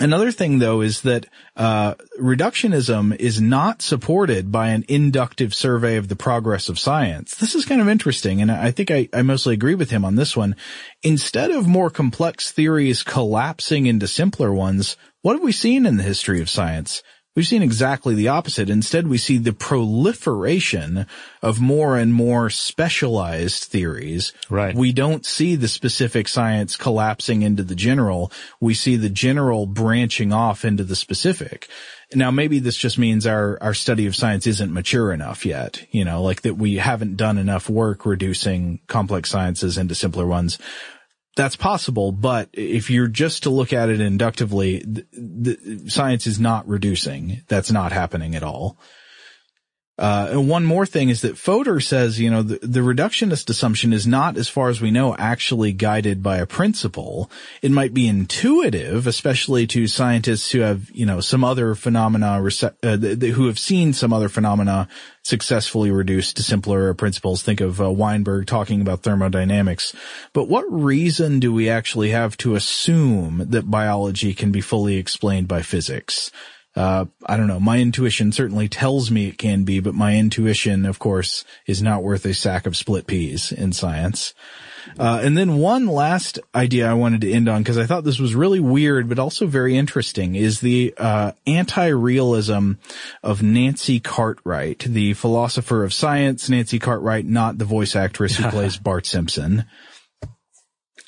Another 0.00 0.32
thing 0.32 0.58
though 0.58 0.80
is 0.80 1.02
that, 1.02 1.26
uh, 1.56 1.94
reductionism 2.20 3.14
is 3.16 3.40
not 3.40 3.80
supported 3.80 4.50
by 4.50 4.68
an 4.68 4.84
inductive 4.88 5.54
survey 5.54 5.96
of 5.96 6.08
the 6.08 6.16
progress 6.16 6.68
of 6.68 6.78
science. 6.80 7.36
This 7.36 7.54
is 7.54 7.64
kind 7.64 7.80
of 7.80 7.88
interesting 7.88 8.42
and 8.42 8.50
I 8.50 8.72
think 8.72 8.90
I, 8.90 9.08
I 9.12 9.22
mostly 9.22 9.54
agree 9.54 9.76
with 9.76 9.90
him 9.90 10.04
on 10.04 10.16
this 10.16 10.36
one. 10.36 10.56
Instead 11.02 11.52
of 11.52 11.68
more 11.68 11.90
complex 11.90 12.50
theories 12.50 13.02
collapsing 13.04 13.86
into 13.86 14.08
simpler 14.08 14.52
ones, 14.52 14.96
what 15.22 15.34
have 15.34 15.44
we 15.44 15.52
seen 15.52 15.86
in 15.86 15.96
the 15.96 16.02
history 16.02 16.40
of 16.40 16.50
science? 16.50 17.02
We've 17.36 17.46
seen 17.46 17.62
exactly 17.62 18.14
the 18.14 18.28
opposite. 18.28 18.70
Instead, 18.70 19.08
we 19.08 19.18
see 19.18 19.38
the 19.38 19.52
proliferation 19.52 21.06
of 21.42 21.60
more 21.60 21.98
and 21.98 22.14
more 22.14 22.48
specialized 22.48 23.64
theories. 23.64 24.32
Right. 24.48 24.72
We 24.72 24.92
don't 24.92 25.26
see 25.26 25.56
the 25.56 25.66
specific 25.66 26.28
science 26.28 26.76
collapsing 26.76 27.42
into 27.42 27.64
the 27.64 27.74
general. 27.74 28.30
We 28.60 28.74
see 28.74 28.94
the 28.94 29.08
general 29.08 29.66
branching 29.66 30.32
off 30.32 30.64
into 30.64 30.84
the 30.84 30.94
specific. 30.94 31.68
Now, 32.14 32.30
maybe 32.30 32.60
this 32.60 32.76
just 32.76 32.98
means 32.98 33.26
our, 33.26 33.58
our 33.60 33.74
study 33.74 34.06
of 34.06 34.14
science 34.14 34.46
isn't 34.46 34.72
mature 34.72 35.12
enough 35.12 35.44
yet, 35.44 35.84
you 35.90 36.04
know, 36.04 36.22
like 36.22 36.42
that 36.42 36.54
we 36.54 36.76
haven't 36.76 37.16
done 37.16 37.38
enough 37.38 37.68
work 37.68 38.06
reducing 38.06 38.78
complex 38.86 39.30
sciences 39.30 39.76
into 39.76 39.96
simpler 39.96 40.26
ones 40.26 40.58
that's 41.36 41.56
possible, 41.56 42.12
but 42.12 42.48
if 42.52 42.90
you're 42.90 43.08
just 43.08 43.42
to 43.42 43.50
look 43.50 43.72
at 43.72 43.88
it 43.88 44.00
inductively, 44.00 44.78
the, 44.86 45.04
the, 45.12 45.90
science 45.90 46.26
is 46.26 46.38
not 46.38 46.68
reducing. 46.68 47.42
That's 47.48 47.72
not 47.72 47.92
happening 47.92 48.34
at 48.36 48.42
all. 48.42 48.78
Uh, 49.96 50.28
and 50.32 50.48
one 50.48 50.64
more 50.64 50.84
thing 50.84 51.08
is 51.08 51.20
that 51.20 51.38
Fodor 51.38 51.78
says, 51.78 52.18
you 52.18 52.28
know, 52.28 52.42
the, 52.42 52.58
the, 52.66 52.80
reductionist 52.80 53.48
assumption 53.48 53.92
is 53.92 54.08
not, 54.08 54.36
as 54.36 54.48
far 54.48 54.68
as 54.68 54.80
we 54.80 54.90
know, 54.90 55.14
actually 55.16 55.72
guided 55.72 56.20
by 56.20 56.38
a 56.38 56.46
principle. 56.46 57.30
It 57.62 57.70
might 57.70 57.94
be 57.94 58.08
intuitive, 58.08 59.06
especially 59.06 59.68
to 59.68 59.86
scientists 59.86 60.50
who 60.50 60.60
have, 60.60 60.90
you 60.90 61.06
know, 61.06 61.20
some 61.20 61.44
other 61.44 61.76
phenomena, 61.76 62.42
uh, 62.82 62.96
who 62.96 63.46
have 63.46 63.58
seen 63.58 63.92
some 63.92 64.12
other 64.12 64.28
phenomena 64.28 64.88
successfully 65.22 65.92
reduced 65.92 66.36
to 66.36 66.42
simpler 66.42 66.92
principles. 66.94 67.44
Think 67.44 67.60
of 67.60 67.80
uh, 67.80 67.88
Weinberg 67.88 68.48
talking 68.48 68.80
about 68.80 69.04
thermodynamics. 69.04 69.94
But 70.32 70.48
what 70.48 70.64
reason 70.68 71.38
do 71.38 71.52
we 71.52 71.68
actually 71.68 72.10
have 72.10 72.36
to 72.38 72.56
assume 72.56 73.44
that 73.50 73.70
biology 73.70 74.34
can 74.34 74.50
be 74.50 74.60
fully 74.60 74.96
explained 74.96 75.46
by 75.46 75.62
physics? 75.62 76.32
Uh, 76.76 77.04
I 77.24 77.36
don't 77.36 77.46
know. 77.46 77.60
My 77.60 77.78
intuition 77.78 78.32
certainly 78.32 78.68
tells 78.68 79.10
me 79.10 79.28
it 79.28 79.38
can 79.38 79.64
be, 79.64 79.78
but 79.80 79.94
my 79.94 80.16
intuition, 80.16 80.86
of 80.86 80.98
course, 80.98 81.44
is 81.66 81.82
not 81.82 82.02
worth 82.02 82.24
a 82.26 82.34
sack 82.34 82.66
of 82.66 82.76
split 82.76 83.06
peas 83.06 83.52
in 83.52 83.72
science. 83.72 84.34
Uh, 84.98 85.20
and 85.22 85.38
then 85.38 85.56
one 85.56 85.86
last 85.86 86.38
idea 86.54 86.90
I 86.90 86.94
wanted 86.94 87.22
to 87.22 87.32
end 87.32 87.48
on 87.48 87.62
because 87.62 87.78
I 87.78 87.86
thought 87.86 88.04
this 88.04 88.18
was 88.18 88.34
really 88.34 88.60
weird, 88.60 89.08
but 89.08 89.18
also 89.18 89.46
very 89.46 89.76
interesting 89.76 90.34
is 90.34 90.60
the, 90.60 90.92
uh, 90.98 91.32
anti-realism 91.46 92.72
of 93.22 93.42
Nancy 93.42 94.00
Cartwright, 94.00 94.80
the 94.80 95.14
philosopher 95.14 95.84
of 95.84 95.94
science, 95.94 96.48
Nancy 96.48 96.78
Cartwright, 96.78 97.24
not 97.24 97.56
the 97.56 97.64
voice 97.64 97.96
actress 97.96 98.36
who 98.36 98.48
plays 98.50 98.76
Bart 98.76 99.06
Simpson. 99.06 99.64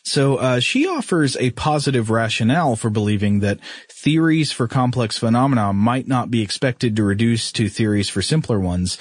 So 0.07 0.37
uh, 0.37 0.61
she 0.61 0.87
offers 0.87 1.37
a 1.37 1.51
positive 1.51 2.11
rationale 2.11 2.77
for 2.77 2.91
believing 2.91 3.41
that 3.41 3.59
theories 3.91 4.53
for 4.53 4.69
complex 4.69 5.19
phenomena 5.19 5.73
might 5.73 6.07
not 6.07 6.31
be 6.31 6.43
expected 6.43 6.95
to 6.95 7.03
reduce 7.03 7.51
to 7.53 7.69
theories 7.69 8.09
for 8.09 8.23
simpler 8.23 8.61
ones. 8.61 8.99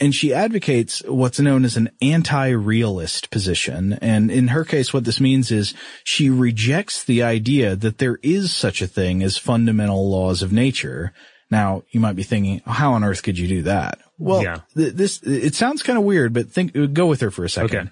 And 0.00 0.12
she 0.12 0.34
advocates 0.34 1.00
what's 1.06 1.38
known 1.38 1.64
as 1.64 1.76
an 1.76 1.90
anti-realist 2.02 3.30
position. 3.30 3.92
And 4.02 4.32
in 4.32 4.48
her 4.48 4.64
case, 4.64 4.92
what 4.92 5.04
this 5.04 5.20
means 5.20 5.52
is 5.52 5.74
she 6.02 6.28
rejects 6.28 7.04
the 7.04 7.22
idea 7.22 7.76
that 7.76 7.98
there 7.98 8.18
is 8.24 8.52
such 8.52 8.82
a 8.82 8.88
thing 8.88 9.22
as 9.22 9.38
fundamental 9.38 10.10
laws 10.10 10.42
of 10.42 10.52
nature. 10.52 11.12
Now, 11.52 11.84
you 11.90 12.00
might 12.00 12.16
be 12.16 12.24
thinking, 12.24 12.62
how 12.66 12.94
on 12.94 13.04
earth 13.04 13.22
could 13.22 13.38
you 13.38 13.46
do 13.46 13.62
that? 13.62 14.00
Well, 14.18 14.42
yeah. 14.42 14.60
th- 14.76 14.94
this, 14.94 15.22
it 15.22 15.54
sounds 15.54 15.82
kind 15.82 15.98
of 15.98 16.04
weird, 16.04 16.32
but 16.32 16.50
think, 16.50 16.72
go 16.92 17.06
with 17.06 17.20
her 17.20 17.30
for 17.30 17.44
a 17.44 17.48
second. 17.48 17.78
Okay. 17.78 17.90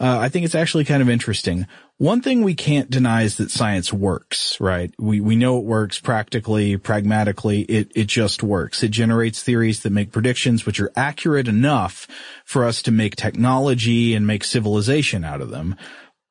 Uh, 0.00 0.18
I 0.18 0.30
think 0.30 0.46
it's 0.46 0.54
actually 0.54 0.84
kind 0.84 1.02
of 1.02 1.10
interesting. 1.10 1.66
One 1.98 2.20
thing 2.20 2.42
we 2.42 2.54
can't 2.54 2.90
deny 2.90 3.22
is 3.22 3.36
that 3.36 3.50
science 3.50 3.90
works, 3.90 4.60
right? 4.60 4.92
We, 4.98 5.22
we 5.22 5.34
know 5.34 5.58
it 5.58 5.64
works 5.64 5.98
practically, 5.98 6.76
pragmatically. 6.76 7.62
It, 7.62 7.90
it 7.94 8.06
just 8.06 8.42
works. 8.42 8.82
It 8.82 8.90
generates 8.90 9.42
theories 9.42 9.82
that 9.82 9.92
make 9.92 10.12
predictions 10.12 10.66
which 10.66 10.78
are 10.78 10.92
accurate 10.94 11.48
enough 11.48 12.06
for 12.44 12.66
us 12.66 12.82
to 12.82 12.90
make 12.90 13.16
technology 13.16 14.14
and 14.14 14.26
make 14.26 14.44
civilization 14.44 15.24
out 15.24 15.40
of 15.40 15.48
them. 15.48 15.74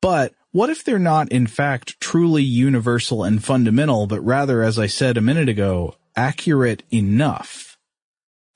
But 0.00 0.34
what 0.52 0.70
if 0.70 0.84
they're 0.84 1.00
not 1.00 1.32
in 1.32 1.48
fact 1.48 1.98
truly 1.98 2.44
universal 2.44 3.24
and 3.24 3.44
fundamental, 3.44 4.06
but 4.06 4.20
rather, 4.20 4.62
as 4.62 4.78
I 4.78 4.86
said 4.86 5.16
a 5.16 5.20
minute 5.20 5.48
ago, 5.48 5.96
accurate 6.14 6.84
enough? 6.92 7.75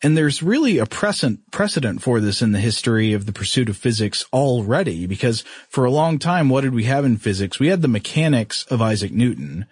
And 0.02 0.16
there's 0.16 0.43
really 0.43 0.78
a 0.78 0.86
precedent, 0.86 1.51
precedent 1.51 2.01
for 2.02 2.20
this 2.20 2.40
in 2.40 2.52
the 2.52 2.59
history 2.59 3.12
of 3.12 3.27
the 3.27 3.32
pursuit 3.32 3.68
of 3.68 3.77
physics 3.77 4.24
already, 4.32 5.06
because 5.06 5.43
for 5.68 5.85
a 5.85 5.90
long 5.90 6.18
time, 6.18 6.48
what 6.48 6.62
did 6.62 6.72
we 6.72 6.85
have 6.85 7.05
in 7.05 7.18
physics? 7.18 7.60
We 7.60 7.68
had 7.68 7.82
the 7.82 7.89
mechanics 7.89 8.64
of 8.70 8.81
Isaac 8.81 9.12
Newton, 9.12 9.66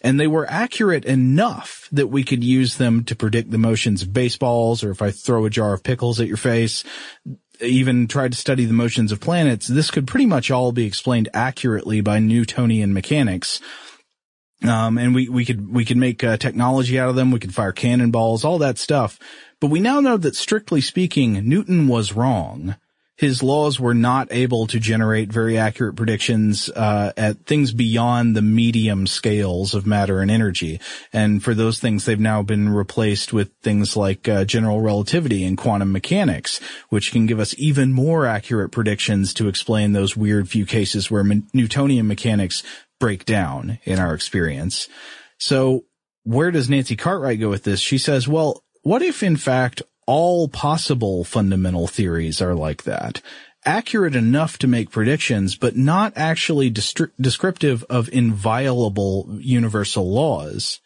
and 0.00 0.20
they 0.20 0.28
were 0.28 0.48
accurate 0.48 1.04
enough 1.04 1.88
that 1.90 2.06
we 2.08 2.22
could 2.22 2.44
use 2.44 2.76
them 2.76 3.02
to 3.04 3.16
predict 3.16 3.50
the 3.50 3.58
motions 3.58 4.02
of 4.02 4.12
baseballs, 4.12 4.84
or 4.84 4.90
if 4.90 5.02
I 5.02 5.10
throw 5.10 5.46
a 5.46 5.50
jar 5.50 5.74
of 5.74 5.82
pickles 5.82 6.20
at 6.20 6.28
your 6.28 6.36
face, 6.36 6.84
even 7.60 8.06
try 8.06 8.28
to 8.28 8.36
study 8.36 8.64
the 8.64 8.72
motions 8.72 9.10
of 9.10 9.20
planets, 9.20 9.66
this 9.66 9.90
could 9.90 10.06
pretty 10.06 10.26
much 10.26 10.50
all 10.50 10.72
be 10.72 10.86
explained 10.86 11.28
accurately 11.34 12.00
by 12.00 12.18
Newtonian 12.18 12.92
mechanics. 12.92 13.60
Um, 14.64 14.98
and 14.98 15.14
we, 15.14 15.28
we 15.28 15.44
could, 15.44 15.72
we 15.72 15.84
could 15.84 15.96
make 15.96 16.22
uh, 16.22 16.36
technology 16.36 16.98
out 16.98 17.08
of 17.08 17.16
them. 17.16 17.30
We 17.30 17.40
could 17.40 17.54
fire 17.54 17.72
cannonballs, 17.72 18.44
all 18.44 18.58
that 18.58 18.78
stuff. 18.78 19.18
But 19.60 19.70
we 19.70 19.80
now 19.80 20.00
know 20.00 20.16
that 20.16 20.36
strictly 20.36 20.80
speaking, 20.80 21.48
Newton 21.48 21.88
was 21.88 22.12
wrong. 22.12 22.76
His 23.22 23.40
laws 23.40 23.78
were 23.78 23.94
not 23.94 24.32
able 24.32 24.66
to 24.66 24.80
generate 24.80 25.30
very 25.30 25.56
accurate 25.56 25.94
predictions 25.94 26.68
uh, 26.70 27.12
at 27.16 27.46
things 27.46 27.72
beyond 27.72 28.34
the 28.34 28.42
medium 28.42 29.06
scales 29.06 29.74
of 29.74 29.86
matter 29.86 30.20
and 30.20 30.30
energy. 30.30 30.80
And 31.12 31.40
for 31.40 31.54
those 31.54 31.78
things, 31.78 32.04
they've 32.04 32.18
now 32.18 32.42
been 32.42 32.70
replaced 32.70 33.32
with 33.32 33.52
things 33.62 33.96
like 33.96 34.28
uh, 34.28 34.44
general 34.44 34.80
relativity 34.80 35.44
and 35.44 35.56
quantum 35.56 35.92
mechanics, 35.92 36.58
which 36.88 37.12
can 37.12 37.26
give 37.26 37.38
us 37.38 37.54
even 37.58 37.92
more 37.92 38.26
accurate 38.26 38.72
predictions 38.72 39.32
to 39.34 39.46
explain 39.46 39.92
those 39.92 40.16
weird 40.16 40.48
few 40.48 40.66
cases 40.66 41.08
where 41.08 41.22
Newtonian 41.52 42.08
mechanics 42.08 42.64
break 43.02 43.24
down 43.24 43.80
in 43.82 43.98
our 43.98 44.14
experience. 44.14 44.88
So 45.36 45.86
where 46.22 46.52
does 46.52 46.70
Nancy 46.70 46.94
Cartwright 46.94 47.40
go 47.40 47.48
with 47.48 47.64
this? 47.64 47.80
She 47.80 47.98
says, 47.98 48.28
well, 48.28 48.62
what 48.82 49.02
if 49.02 49.24
in 49.24 49.36
fact 49.36 49.82
all 50.06 50.46
possible 50.46 51.24
fundamental 51.24 51.88
theories 51.88 52.40
are 52.40 52.54
like 52.54 52.84
that? 52.84 53.20
Accurate 53.64 54.14
enough 54.14 54.56
to 54.58 54.68
make 54.68 54.92
predictions, 54.92 55.56
but 55.56 55.76
not 55.76 56.12
actually 56.14 56.70
descriptive 56.70 57.84
of 57.90 58.08
inviolable 58.12 59.36
universal 59.40 60.08
laws. 60.08 60.78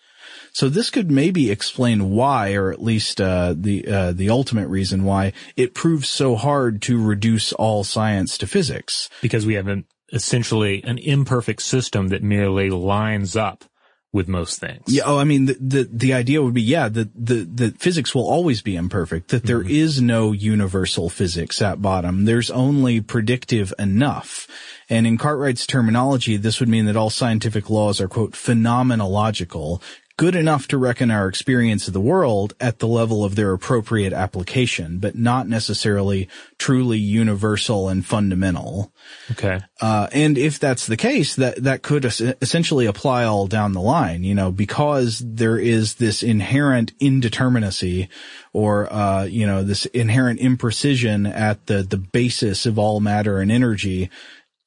So 0.55 0.71
this 0.71 0.89
could 0.89 1.11
maybe 1.11 1.51
explain 1.51 2.13
why, 2.13 2.55
or 2.55 2.73
at 2.73 2.83
least 2.83 3.21
uh, 3.21 3.55
the 3.55 3.87
uh, 3.87 4.13
the 4.13 4.31
ultimate 4.31 4.69
reason 4.69 5.05
why 5.05 5.35
it 5.55 5.75
proves 5.75 6.09
so 6.09 6.35
hard 6.35 6.81
to 6.83 6.99
reduce 6.99 7.53
all 7.53 7.85
science 7.85 8.39
to 8.39 8.47
physics. 8.47 9.11
Because 9.21 9.45
we 9.45 9.53
have 9.53 9.69
an 9.69 9.85
essentially 10.17 10.83
an 10.83 10.99
imperfect 10.99 11.63
system 11.63 12.09
that 12.09 12.23
merely 12.25 12.71
lines 12.71 13.37
up 13.37 13.65
with 14.13 14.29
most 14.29 14.59
things. 14.59 14.85
Yeah. 14.87 15.03
Oh, 15.05 15.19
I 15.19 15.25
mean, 15.25 15.45
the, 15.45 15.57
the, 15.61 15.89
the 15.93 16.15
idea 16.15 16.43
would 16.43 16.55
be, 16.55 16.63
yeah, 16.63 16.89
that 16.89 17.11
the, 17.15 17.45
the 17.45 17.71
physics 17.73 18.15
will 18.15 18.27
always 18.27 18.63
be 18.63 18.75
imperfect, 18.75 19.29
that 19.29 19.45
there 19.45 19.61
mm-hmm. 19.61 19.71
is 19.71 20.01
no 20.01 20.33
universal 20.33 21.11
physics 21.11 21.61
at 21.61 21.83
bottom. 21.83 22.25
There's 22.25 22.51
only 22.51 23.03
predictive 23.03 23.75
enough. 23.79 24.49
And 24.89 25.07
in 25.07 25.19
Cartwright's 25.19 25.67
terminology, 25.67 26.39
this 26.39 26.61
would 26.61 26.69
mean 26.69 26.87
that 26.87 26.97
all 26.97 27.11
scientific 27.11 27.69
laws 27.69 28.01
are, 28.01 28.09
quote, 28.09 28.33
phenomenological, 28.33 29.83
good 30.17 30.35
enough 30.35 30.67
to 30.69 30.79
reckon 30.79 31.11
our 31.11 31.29
experience 31.29 31.87
of 31.89 31.93
the 31.93 32.01
world 32.01 32.55
at 32.59 32.79
the 32.79 32.89
level 32.89 33.23
of 33.23 33.35
their 33.35 33.53
appropriate 33.53 34.15
application, 34.15 34.99
but 34.99 35.15
not 35.15 35.47
necessarily 35.47 36.27
truly 36.57 36.97
universal 36.97 37.89
and 37.91 38.07
fundamental. 38.07 38.93
Okay. 39.33 39.61
Uh, 39.81 40.09
and 40.13 40.39
if 40.39 40.59
that's 40.59 40.87
the 40.87 40.97
case, 40.97 41.37
that, 41.37 41.63
that 41.63 41.83
could 41.83 42.07
es- 42.07 42.21
essentially 42.21 42.87
apply 42.87 43.25
all 43.25 43.47
down 43.47 43.73
the 43.73 43.81
line, 43.81 44.25
you 44.25 44.35
know, 44.35 44.51
because 44.51 45.23
there 45.25 45.59
is 45.59 45.97
this 45.97 46.23
inherent 46.23 46.97
indeterminacy 46.99 48.09
or, 48.55 48.91
uh, 48.91 49.25
you 49.25 49.47
know, 49.47 49.63
this 49.63 49.85
inherent 49.87 50.41
imprecision 50.41 51.31
at 51.31 51.67
the, 51.67 51.83
the 51.83 51.99
basis 51.99 52.65
of 52.65 52.79
all 52.79 53.01
matter 53.01 53.39
and 53.39 53.53
energy 53.53 54.09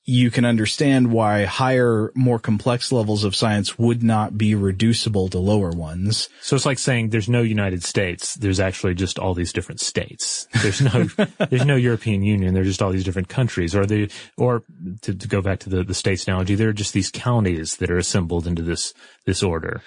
you 0.10 0.32
can 0.32 0.44
understand 0.44 1.12
why 1.12 1.46
higher, 1.46 2.12
more 2.16 2.40
complex 2.40 2.92
levels 2.92 3.24
of 3.24 3.36
science 3.36 3.78
would 3.78 4.02
not 4.02 4.38
be 4.38 4.56
reducible 4.56 5.30
to 5.30 5.38
lower 5.38 5.70
ones. 5.70 6.30
So 6.42 6.56
it's 6.56 6.66
like 6.66 6.80
saying 6.80 7.10
there's 7.10 7.30
no 7.30 7.44
United 7.44 7.84
States. 7.84 8.34
There's 8.34 8.60
actually 8.60 8.96
just 8.96 9.20
all 9.20 9.36
these 9.36 9.54
different 9.54 9.80
states. 9.80 10.48
There's 10.64 10.82
no, 10.82 11.04
there's 11.50 11.66
no 11.66 11.76
European 11.76 12.24
Union. 12.24 12.56
There's 12.56 12.68
just 12.68 12.82
all 12.82 12.92
these 12.92 13.04
different 13.04 13.30
countries. 13.30 13.76
Or 13.76 13.86
the, 13.86 14.12
or 14.36 14.64
to, 15.04 15.14
to 15.14 15.28
go 15.28 15.42
back 15.42 15.60
to 15.60 15.70
the, 15.70 15.84
the 15.84 15.94
states 15.94 16.28
analogy, 16.28 16.56
there 16.56 16.70
are 16.70 16.74
just 16.74 16.94
these 16.94 17.12
counties 17.12 17.78
that 17.78 17.92
are 17.92 17.98
assembled 17.98 18.48
into 18.48 18.64
this, 18.64 18.96
this 19.28 19.44
order. 19.44 19.84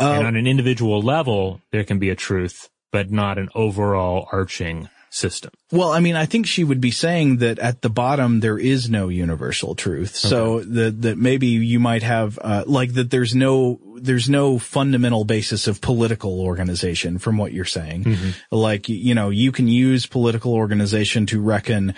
and 0.00 0.24
uh, 0.24 0.26
on 0.26 0.34
an 0.34 0.48
individual 0.48 1.00
level, 1.00 1.60
there 1.70 1.84
can 1.84 2.00
be 2.00 2.10
a 2.10 2.16
truth, 2.16 2.68
but 2.90 3.12
not 3.12 3.38
an 3.38 3.48
overall 3.54 4.28
arching 4.32 4.88
system. 5.16 5.50
Well, 5.72 5.90
I 5.90 6.00
mean, 6.00 6.14
I 6.14 6.26
think 6.26 6.46
she 6.46 6.62
would 6.62 6.80
be 6.80 6.90
saying 6.90 7.38
that 7.38 7.58
at 7.58 7.82
the 7.82 7.88
bottom 7.88 8.40
there 8.40 8.58
is 8.58 8.90
no 8.90 9.08
universal 9.08 9.74
truth. 9.74 10.14
So 10.14 10.60
that 10.60 11.02
that 11.02 11.18
maybe 11.18 11.46
you 11.46 11.80
might 11.80 12.02
have 12.02 12.38
uh, 12.42 12.64
like 12.66 12.94
that 12.94 13.10
there's 13.10 13.34
no 13.34 13.80
there's 13.96 14.28
no 14.28 14.58
fundamental 14.58 15.24
basis 15.24 15.66
of 15.66 15.80
political 15.80 16.40
organization 16.40 17.18
from 17.18 17.38
what 17.38 17.52
you're 17.52 17.64
saying. 17.64 18.04
Mm-hmm. 18.04 18.30
Like 18.50 18.88
you 18.88 19.14
know, 19.14 19.30
you 19.30 19.52
can 19.52 19.68
use 19.68 20.06
political 20.06 20.54
organization 20.54 21.26
to 21.26 21.40
reckon 21.40 21.94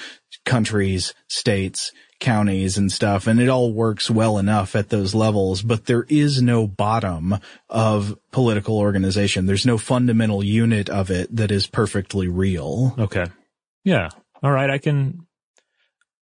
countries, 0.46 1.12
states, 1.28 1.92
counties 2.20 2.76
and 2.76 2.90
stuff, 2.90 3.26
and 3.26 3.40
it 3.40 3.48
all 3.48 3.72
works 3.72 4.10
well 4.10 4.38
enough 4.38 4.74
at 4.74 4.88
those 4.88 5.14
levels, 5.14 5.62
but 5.62 5.86
there 5.86 6.04
is 6.08 6.42
no 6.42 6.66
bottom 6.66 7.38
of 7.68 8.18
political 8.32 8.78
organization. 8.78 9.46
There's 9.46 9.66
no 9.66 9.78
fundamental 9.78 10.42
unit 10.42 10.88
of 10.88 11.10
it 11.10 11.34
that 11.36 11.50
is 11.52 11.68
perfectly 11.68 12.26
real. 12.26 12.94
Okay. 12.98 13.26
Yeah. 13.84 14.08
All 14.42 14.50
right. 14.50 14.68
I 14.68 14.78
can, 14.78 15.26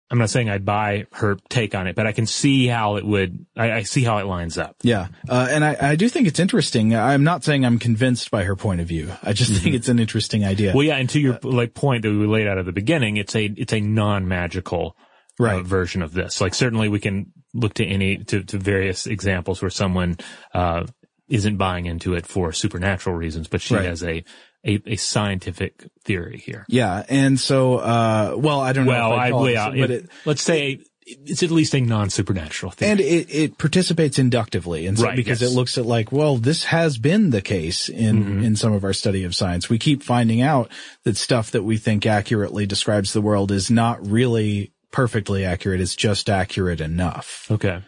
I'm 0.10 0.20
not 0.20 0.30
saying 0.30 0.50
I'd 0.50 0.64
buy 0.64 1.08
her 1.14 1.38
take 1.50 1.76
on 1.76 1.88
it, 1.88 1.96
but 1.96 2.08
I 2.08 2.12
can 2.12 2.28
see 2.28 2.68
how 2.68 2.96
it 2.96 3.06
would, 3.06 3.46
I, 3.58 3.72
I 3.72 3.84
see 3.84 4.04
how 4.04 4.20
it 4.20 4.26
lines 4.26 4.58
up. 4.58 4.76
Yeah. 4.84 5.08
Uh, 5.28 5.48
and 5.50 5.66
I, 5.66 5.76
I 5.82 5.96
do 5.96 6.08
think 6.08 6.28
it's 6.28 6.40
interesting. 6.40 6.96
I'm 6.96 7.24
not 7.24 7.44
saying 7.44 7.66
I'm 7.66 7.80
convinced 7.80 8.32
by 8.32 8.44
her 8.44 8.56
point 8.56 8.80
of 8.80 8.88
view. 8.88 9.12
I 9.22 9.34
just 9.34 9.52
think 9.62 9.76
it's 9.76 9.90
an 9.90 10.00
interesting 10.00 10.46
idea. 10.46 10.72
Well, 10.74 10.86
yeah. 10.86 10.96
And 10.96 11.10
to 11.10 11.20
your 11.20 11.40
like 11.44 11.74
point 11.74 12.04
that 12.04 12.12
we 12.12 12.26
laid 12.26 12.48
out 12.48 12.58
at 12.58 12.66
the 12.66 12.72
beginning, 12.72 13.18
it's 13.18 13.36
a, 13.36 13.46
it's 13.46 13.74
a 13.74 13.82
non-magical 13.82 14.96
Right. 15.40 15.60
uh, 15.60 15.64
version 15.64 16.02
of 16.02 16.14
this. 16.14 16.42
Like 16.42 16.54
certainly 16.54 16.90
we 16.90 17.00
can 17.00 17.32
look 17.54 17.74
to 17.76 17.86
any, 17.86 18.18
to, 18.26 18.44
to 18.44 18.58
various 18.58 19.08
examples 19.08 19.62
where 19.62 19.72
someone, 19.72 20.18
uh, 20.54 20.86
isn't 21.30 21.58
buying 21.58 21.86
into 21.86 22.14
it 22.16 22.26
for 22.28 22.52
supernatural 22.52 23.16
reasons, 23.16 23.48
but 23.48 23.62
she 23.62 23.76
Right. 23.76 23.86
has 23.86 24.04
a, 24.04 24.24
a, 24.66 24.82
a 24.86 24.96
scientific 24.98 25.88
theory 26.04 26.38
here. 26.38 26.66
Yeah. 26.68 27.04
And 27.10 27.40
so, 27.40 27.76
uh, 27.78 28.36
well, 28.38 28.60
I 28.60 28.74
don't 28.74 28.86
know. 28.86 28.92
Well, 28.92 29.14
I'd 29.14 29.34
I, 29.34 29.50
yeah, 29.50 29.70
but 29.70 29.90
it- 29.92 30.10
let's 30.26 30.42
say 30.44 30.80
it's 31.06 31.42
at 31.44 31.50
least 31.52 31.74
a 31.76 31.82
non-supernatural 31.82 32.72
theory. 32.74 32.92
and 32.92 33.00
it, 33.00 33.34
it 33.34 33.58
participates 33.58 34.20
inductively. 34.20 34.86
And 34.86 34.98
so, 35.00 35.06
Right, 35.06 35.16
because 35.16 35.42
yes. 35.42 35.52
it 35.52 35.56
looks 35.56 35.78
at 35.78 35.86
like, 35.86 36.12
well, 36.12 36.38
this 36.38 36.66
has 36.66 36.98
been 36.98 37.30
the 37.32 37.42
case 37.42 37.90
in, 37.90 38.24
Mm-hmm. 38.24 38.44
in 38.44 38.56
some 38.56 38.74
of 38.74 38.84
our 38.84 38.94
study 38.94 39.24
of 39.24 39.34
science. 39.34 39.70
We 39.70 39.80
keep 39.80 40.04
finding 40.04 40.42
out 40.42 40.70
that 41.04 41.18
stuff 41.18 41.52
that 41.52 41.64
we 41.64 41.78
think 41.78 42.06
accurately 42.06 42.66
describes 42.66 43.14
the 43.14 43.22
world 43.22 43.52
is 43.52 43.72
not 43.72 44.06
really 44.06 44.73
perfectly 44.94 45.44
accurate. 45.44 45.82
It's 45.82 45.96
just 45.96 46.30
accurate 46.30 46.80
enough. 46.80 47.48
okay. 47.52 47.82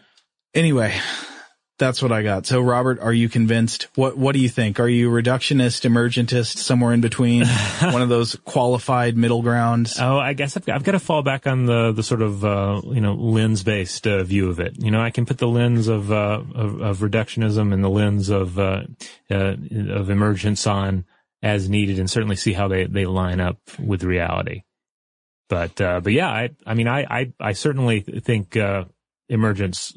Anyway, 0.54 0.94
that's 1.78 2.02
what 2.02 2.14
I 2.14 2.24
got. 2.24 2.46
So 2.46 2.62
Robert, 2.62 3.00
are 3.00 3.12
you 3.12 3.28
convinced? 3.28 3.90
What, 3.96 4.18
what 4.18 4.34
do 4.34 4.40
you 4.40 4.48
think? 4.48 4.80
Are 4.80 4.88
you 4.88 5.10
reductionist, 5.10 5.90
emergentist, 5.90 6.58
somewhere 6.58 6.94
in 6.94 7.02
between? 7.02 7.46
one 7.82 8.02
of 8.02 8.08
those 8.08 8.36
qualified 8.46 9.18
middle 9.18 9.42
grounds? 9.42 10.00
Oh, 10.00 10.18
I 10.18 10.34
guess 10.34 10.56
I've, 10.56 10.68
I've 10.70 10.84
got 10.84 10.94
to 10.94 11.00
fall 11.00 11.22
back 11.22 11.48
on 11.48 11.66
the 11.66 11.92
the 11.92 12.04
sort 12.04 12.22
of 12.22 12.46
uh, 12.46 12.82
you 12.86 13.02
know 13.02 13.14
lens 13.14 13.64
based 13.64 14.08
uh, 14.08 14.24
view 14.24 14.50
of 14.50 14.60
it. 14.60 14.82
You 14.82 14.92
know, 14.92 15.02
I 15.02 15.10
can 15.10 15.26
put 15.26 15.38
the 15.38 15.48
lens 15.48 15.90
of 15.90 16.12
uh, 16.12 16.42
of, 16.56 16.82
of 16.82 16.98
reductionism 17.00 17.74
and 17.74 17.84
the 17.84 17.90
lens 17.90 18.30
of 18.30 18.58
uh, 18.58 18.84
uh, 19.30 19.56
of 19.90 20.10
emergence 20.10 20.66
on 20.66 21.06
as 21.44 21.70
needed, 21.70 22.00
and 22.00 22.10
certainly 22.10 22.38
see 22.38 22.54
how 22.54 22.70
they 22.70 22.86
they 22.86 23.06
line 23.06 23.42
up 23.42 23.60
with 23.78 24.04
reality. 24.04 24.64
But 25.48 25.80
uh, 25.80 26.00
but 26.02 26.14
yeah, 26.14 26.30
I 26.30 26.50
I 26.66 26.74
mean 26.74 26.88
I 26.88 27.06
I, 27.10 27.34
I 27.40 27.52
certainly 27.54 28.02
think 28.02 28.58
uh, 28.58 28.86
emergence 29.30 29.94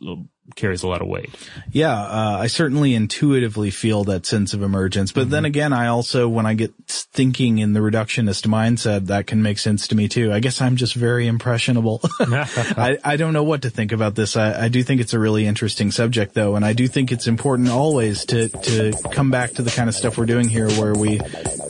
carries 0.56 0.82
a 0.82 0.88
lot 0.88 1.02
of 1.02 1.08
weight. 1.08 1.30
Yeah, 1.70 1.92
uh, 1.92 2.38
I 2.40 2.46
certainly 2.46 2.94
intuitively 2.94 3.70
feel 3.70 4.04
that 4.04 4.26
sense 4.26 4.54
of 4.54 4.62
emergence. 4.62 5.12
But 5.12 5.30
then 5.30 5.44
again, 5.44 5.72
I 5.72 5.88
also, 5.88 6.28
when 6.28 6.46
I 6.46 6.54
get 6.54 6.74
thinking 6.86 7.58
in 7.58 7.72
the 7.72 7.80
reductionist 7.80 8.46
mindset, 8.46 9.06
that 9.06 9.26
can 9.26 9.42
make 9.42 9.58
sense 9.58 9.88
to 9.88 9.94
me 9.94 10.08
too. 10.08 10.32
I 10.32 10.40
guess 10.40 10.60
I'm 10.60 10.76
just 10.76 10.94
very 10.94 11.26
impressionable. 11.26 12.00
I, 12.20 12.98
I 13.04 13.16
don't 13.16 13.32
know 13.32 13.44
what 13.44 13.62
to 13.62 13.70
think 13.70 13.92
about 13.92 14.14
this. 14.14 14.36
I, 14.36 14.64
I 14.64 14.68
do 14.68 14.82
think 14.82 15.00
it's 15.00 15.14
a 15.14 15.18
really 15.18 15.46
interesting 15.46 15.90
subject 15.90 16.34
though. 16.34 16.56
And 16.56 16.64
I 16.64 16.72
do 16.72 16.88
think 16.88 17.12
it's 17.12 17.26
important 17.26 17.68
always 17.68 18.24
to, 18.26 18.48
to 18.48 18.92
come 19.12 19.30
back 19.30 19.52
to 19.52 19.62
the 19.62 19.70
kind 19.70 19.88
of 19.88 19.94
stuff 19.94 20.18
we're 20.18 20.26
doing 20.26 20.48
here 20.48 20.68
where 20.72 20.94
we 20.94 21.20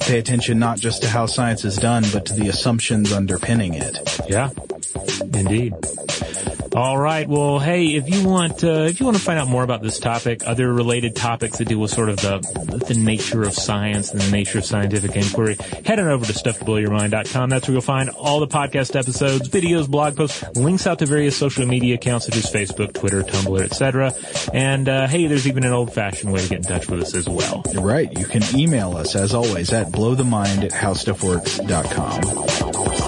pay 0.00 0.18
attention 0.18 0.58
not 0.58 0.78
just 0.78 1.02
to 1.02 1.08
how 1.08 1.26
science 1.26 1.64
is 1.64 1.76
done, 1.76 2.04
but 2.12 2.26
to 2.26 2.34
the 2.34 2.48
assumptions 2.48 3.12
underpinning 3.12 3.74
it. 3.74 3.98
Yeah, 4.28 4.50
indeed. 5.34 5.74
All 6.74 6.98
right. 6.98 7.28
Well, 7.28 7.58
hey, 7.58 7.94
if 7.94 8.08
you 8.08 8.26
want, 8.26 8.62
uh, 8.62 8.82
if 8.82 9.00
you 9.00 9.06
want 9.06 9.16
to 9.16 9.22
find 9.22 9.38
out 9.38 9.48
more 9.48 9.62
about 9.62 9.82
this 9.82 9.98
topic, 9.98 10.46
other 10.46 10.72
related 10.72 11.16
topics 11.16 11.58
that 11.58 11.66
deal 11.66 11.78
with 11.78 11.90
sort 11.90 12.08
of 12.08 12.16
the 12.16 12.38
the 12.86 12.94
nature 12.94 13.42
of 13.42 13.54
science 13.54 14.12
and 14.12 14.20
the 14.20 14.30
nature 14.30 14.58
of 14.58 14.64
scientific 14.64 15.16
inquiry, 15.16 15.56
head 15.84 15.98
on 15.98 16.08
over 16.08 16.26
to 16.26 16.32
stufftoblowyourmind.com. 16.32 17.50
That's 17.50 17.66
where 17.66 17.72
you'll 17.72 17.82
find 17.82 18.10
all 18.10 18.40
the 18.40 18.46
podcast 18.46 18.96
episodes, 18.96 19.48
videos, 19.48 19.88
blog 19.88 20.16
posts, 20.16 20.44
links 20.56 20.86
out 20.86 20.98
to 21.00 21.06
various 21.06 21.36
social 21.36 21.66
media 21.66 21.94
accounts 21.94 22.26
such 22.26 22.36
as 22.36 22.52
Facebook, 22.52 22.94
Twitter, 22.94 23.22
Tumblr, 23.22 23.60
etc. 23.60 24.14
And 24.52 24.88
uh, 24.88 25.06
hey, 25.06 25.26
there's 25.26 25.48
even 25.48 25.64
an 25.64 25.72
old-fashioned 25.72 26.32
way 26.32 26.42
to 26.42 26.48
get 26.48 26.58
in 26.58 26.64
touch 26.64 26.88
with 26.88 27.02
us 27.02 27.14
as 27.14 27.28
well. 27.28 27.62
Right. 27.74 28.16
You 28.16 28.26
can 28.26 28.42
email 28.58 28.96
us 28.96 29.16
as 29.16 29.34
always 29.34 29.72
at 29.72 29.88
blowthemind 29.88 30.64
at 30.64 30.72
howstuffworks.com. 30.72 33.07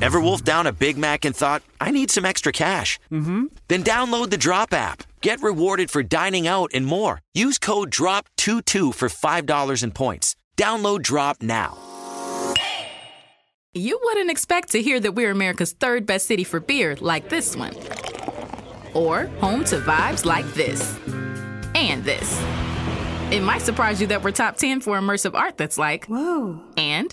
Ever 0.00 0.20
wolfed 0.20 0.44
down 0.44 0.66
a 0.66 0.72
Big 0.72 0.96
Mac 0.96 1.24
and 1.24 1.36
thought, 1.36 1.62
I 1.80 1.90
need 1.90 2.10
some 2.10 2.24
extra 2.24 2.52
cash? 2.52 2.98
Mm-hmm. 3.10 3.46
Then 3.68 3.84
download 3.84 4.30
the 4.30 4.36
Drop 4.36 4.72
app. 4.72 5.02
Get 5.20 5.42
rewarded 5.42 5.90
for 5.90 6.02
dining 6.02 6.46
out 6.46 6.70
and 6.74 6.86
more. 6.86 7.20
Use 7.34 7.58
code 7.58 7.90
DROP22 7.90 8.94
for 8.94 9.08
$5 9.08 9.82
in 9.82 9.90
points. 9.90 10.36
Download 10.56 11.02
Drop 11.02 11.42
now. 11.42 11.76
You 13.76 13.98
wouldn't 14.04 14.30
expect 14.30 14.70
to 14.70 14.80
hear 14.80 15.00
that 15.00 15.16
we're 15.16 15.32
America's 15.32 15.72
third 15.72 16.06
best 16.06 16.26
city 16.26 16.44
for 16.44 16.60
beer 16.60 16.96
like 17.00 17.28
this 17.28 17.56
one. 17.56 17.74
Or 18.94 19.26
home 19.40 19.64
to 19.64 19.80
vibes 19.80 20.24
like 20.24 20.46
this. 20.54 20.96
And 21.74 22.04
this. 22.04 22.40
It 23.32 23.42
might 23.42 23.62
surprise 23.62 24.00
you 24.00 24.06
that 24.08 24.22
we're 24.22 24.30
top 24.30 24.56
10 24.56 24.80
for 24.80 24.96
immersive 24.96 25.34
art 25.34 25.56
that's 25.56 25.76
like, 25.76 26.06
whoa. 26.06 26.60
And, 26.76 27.12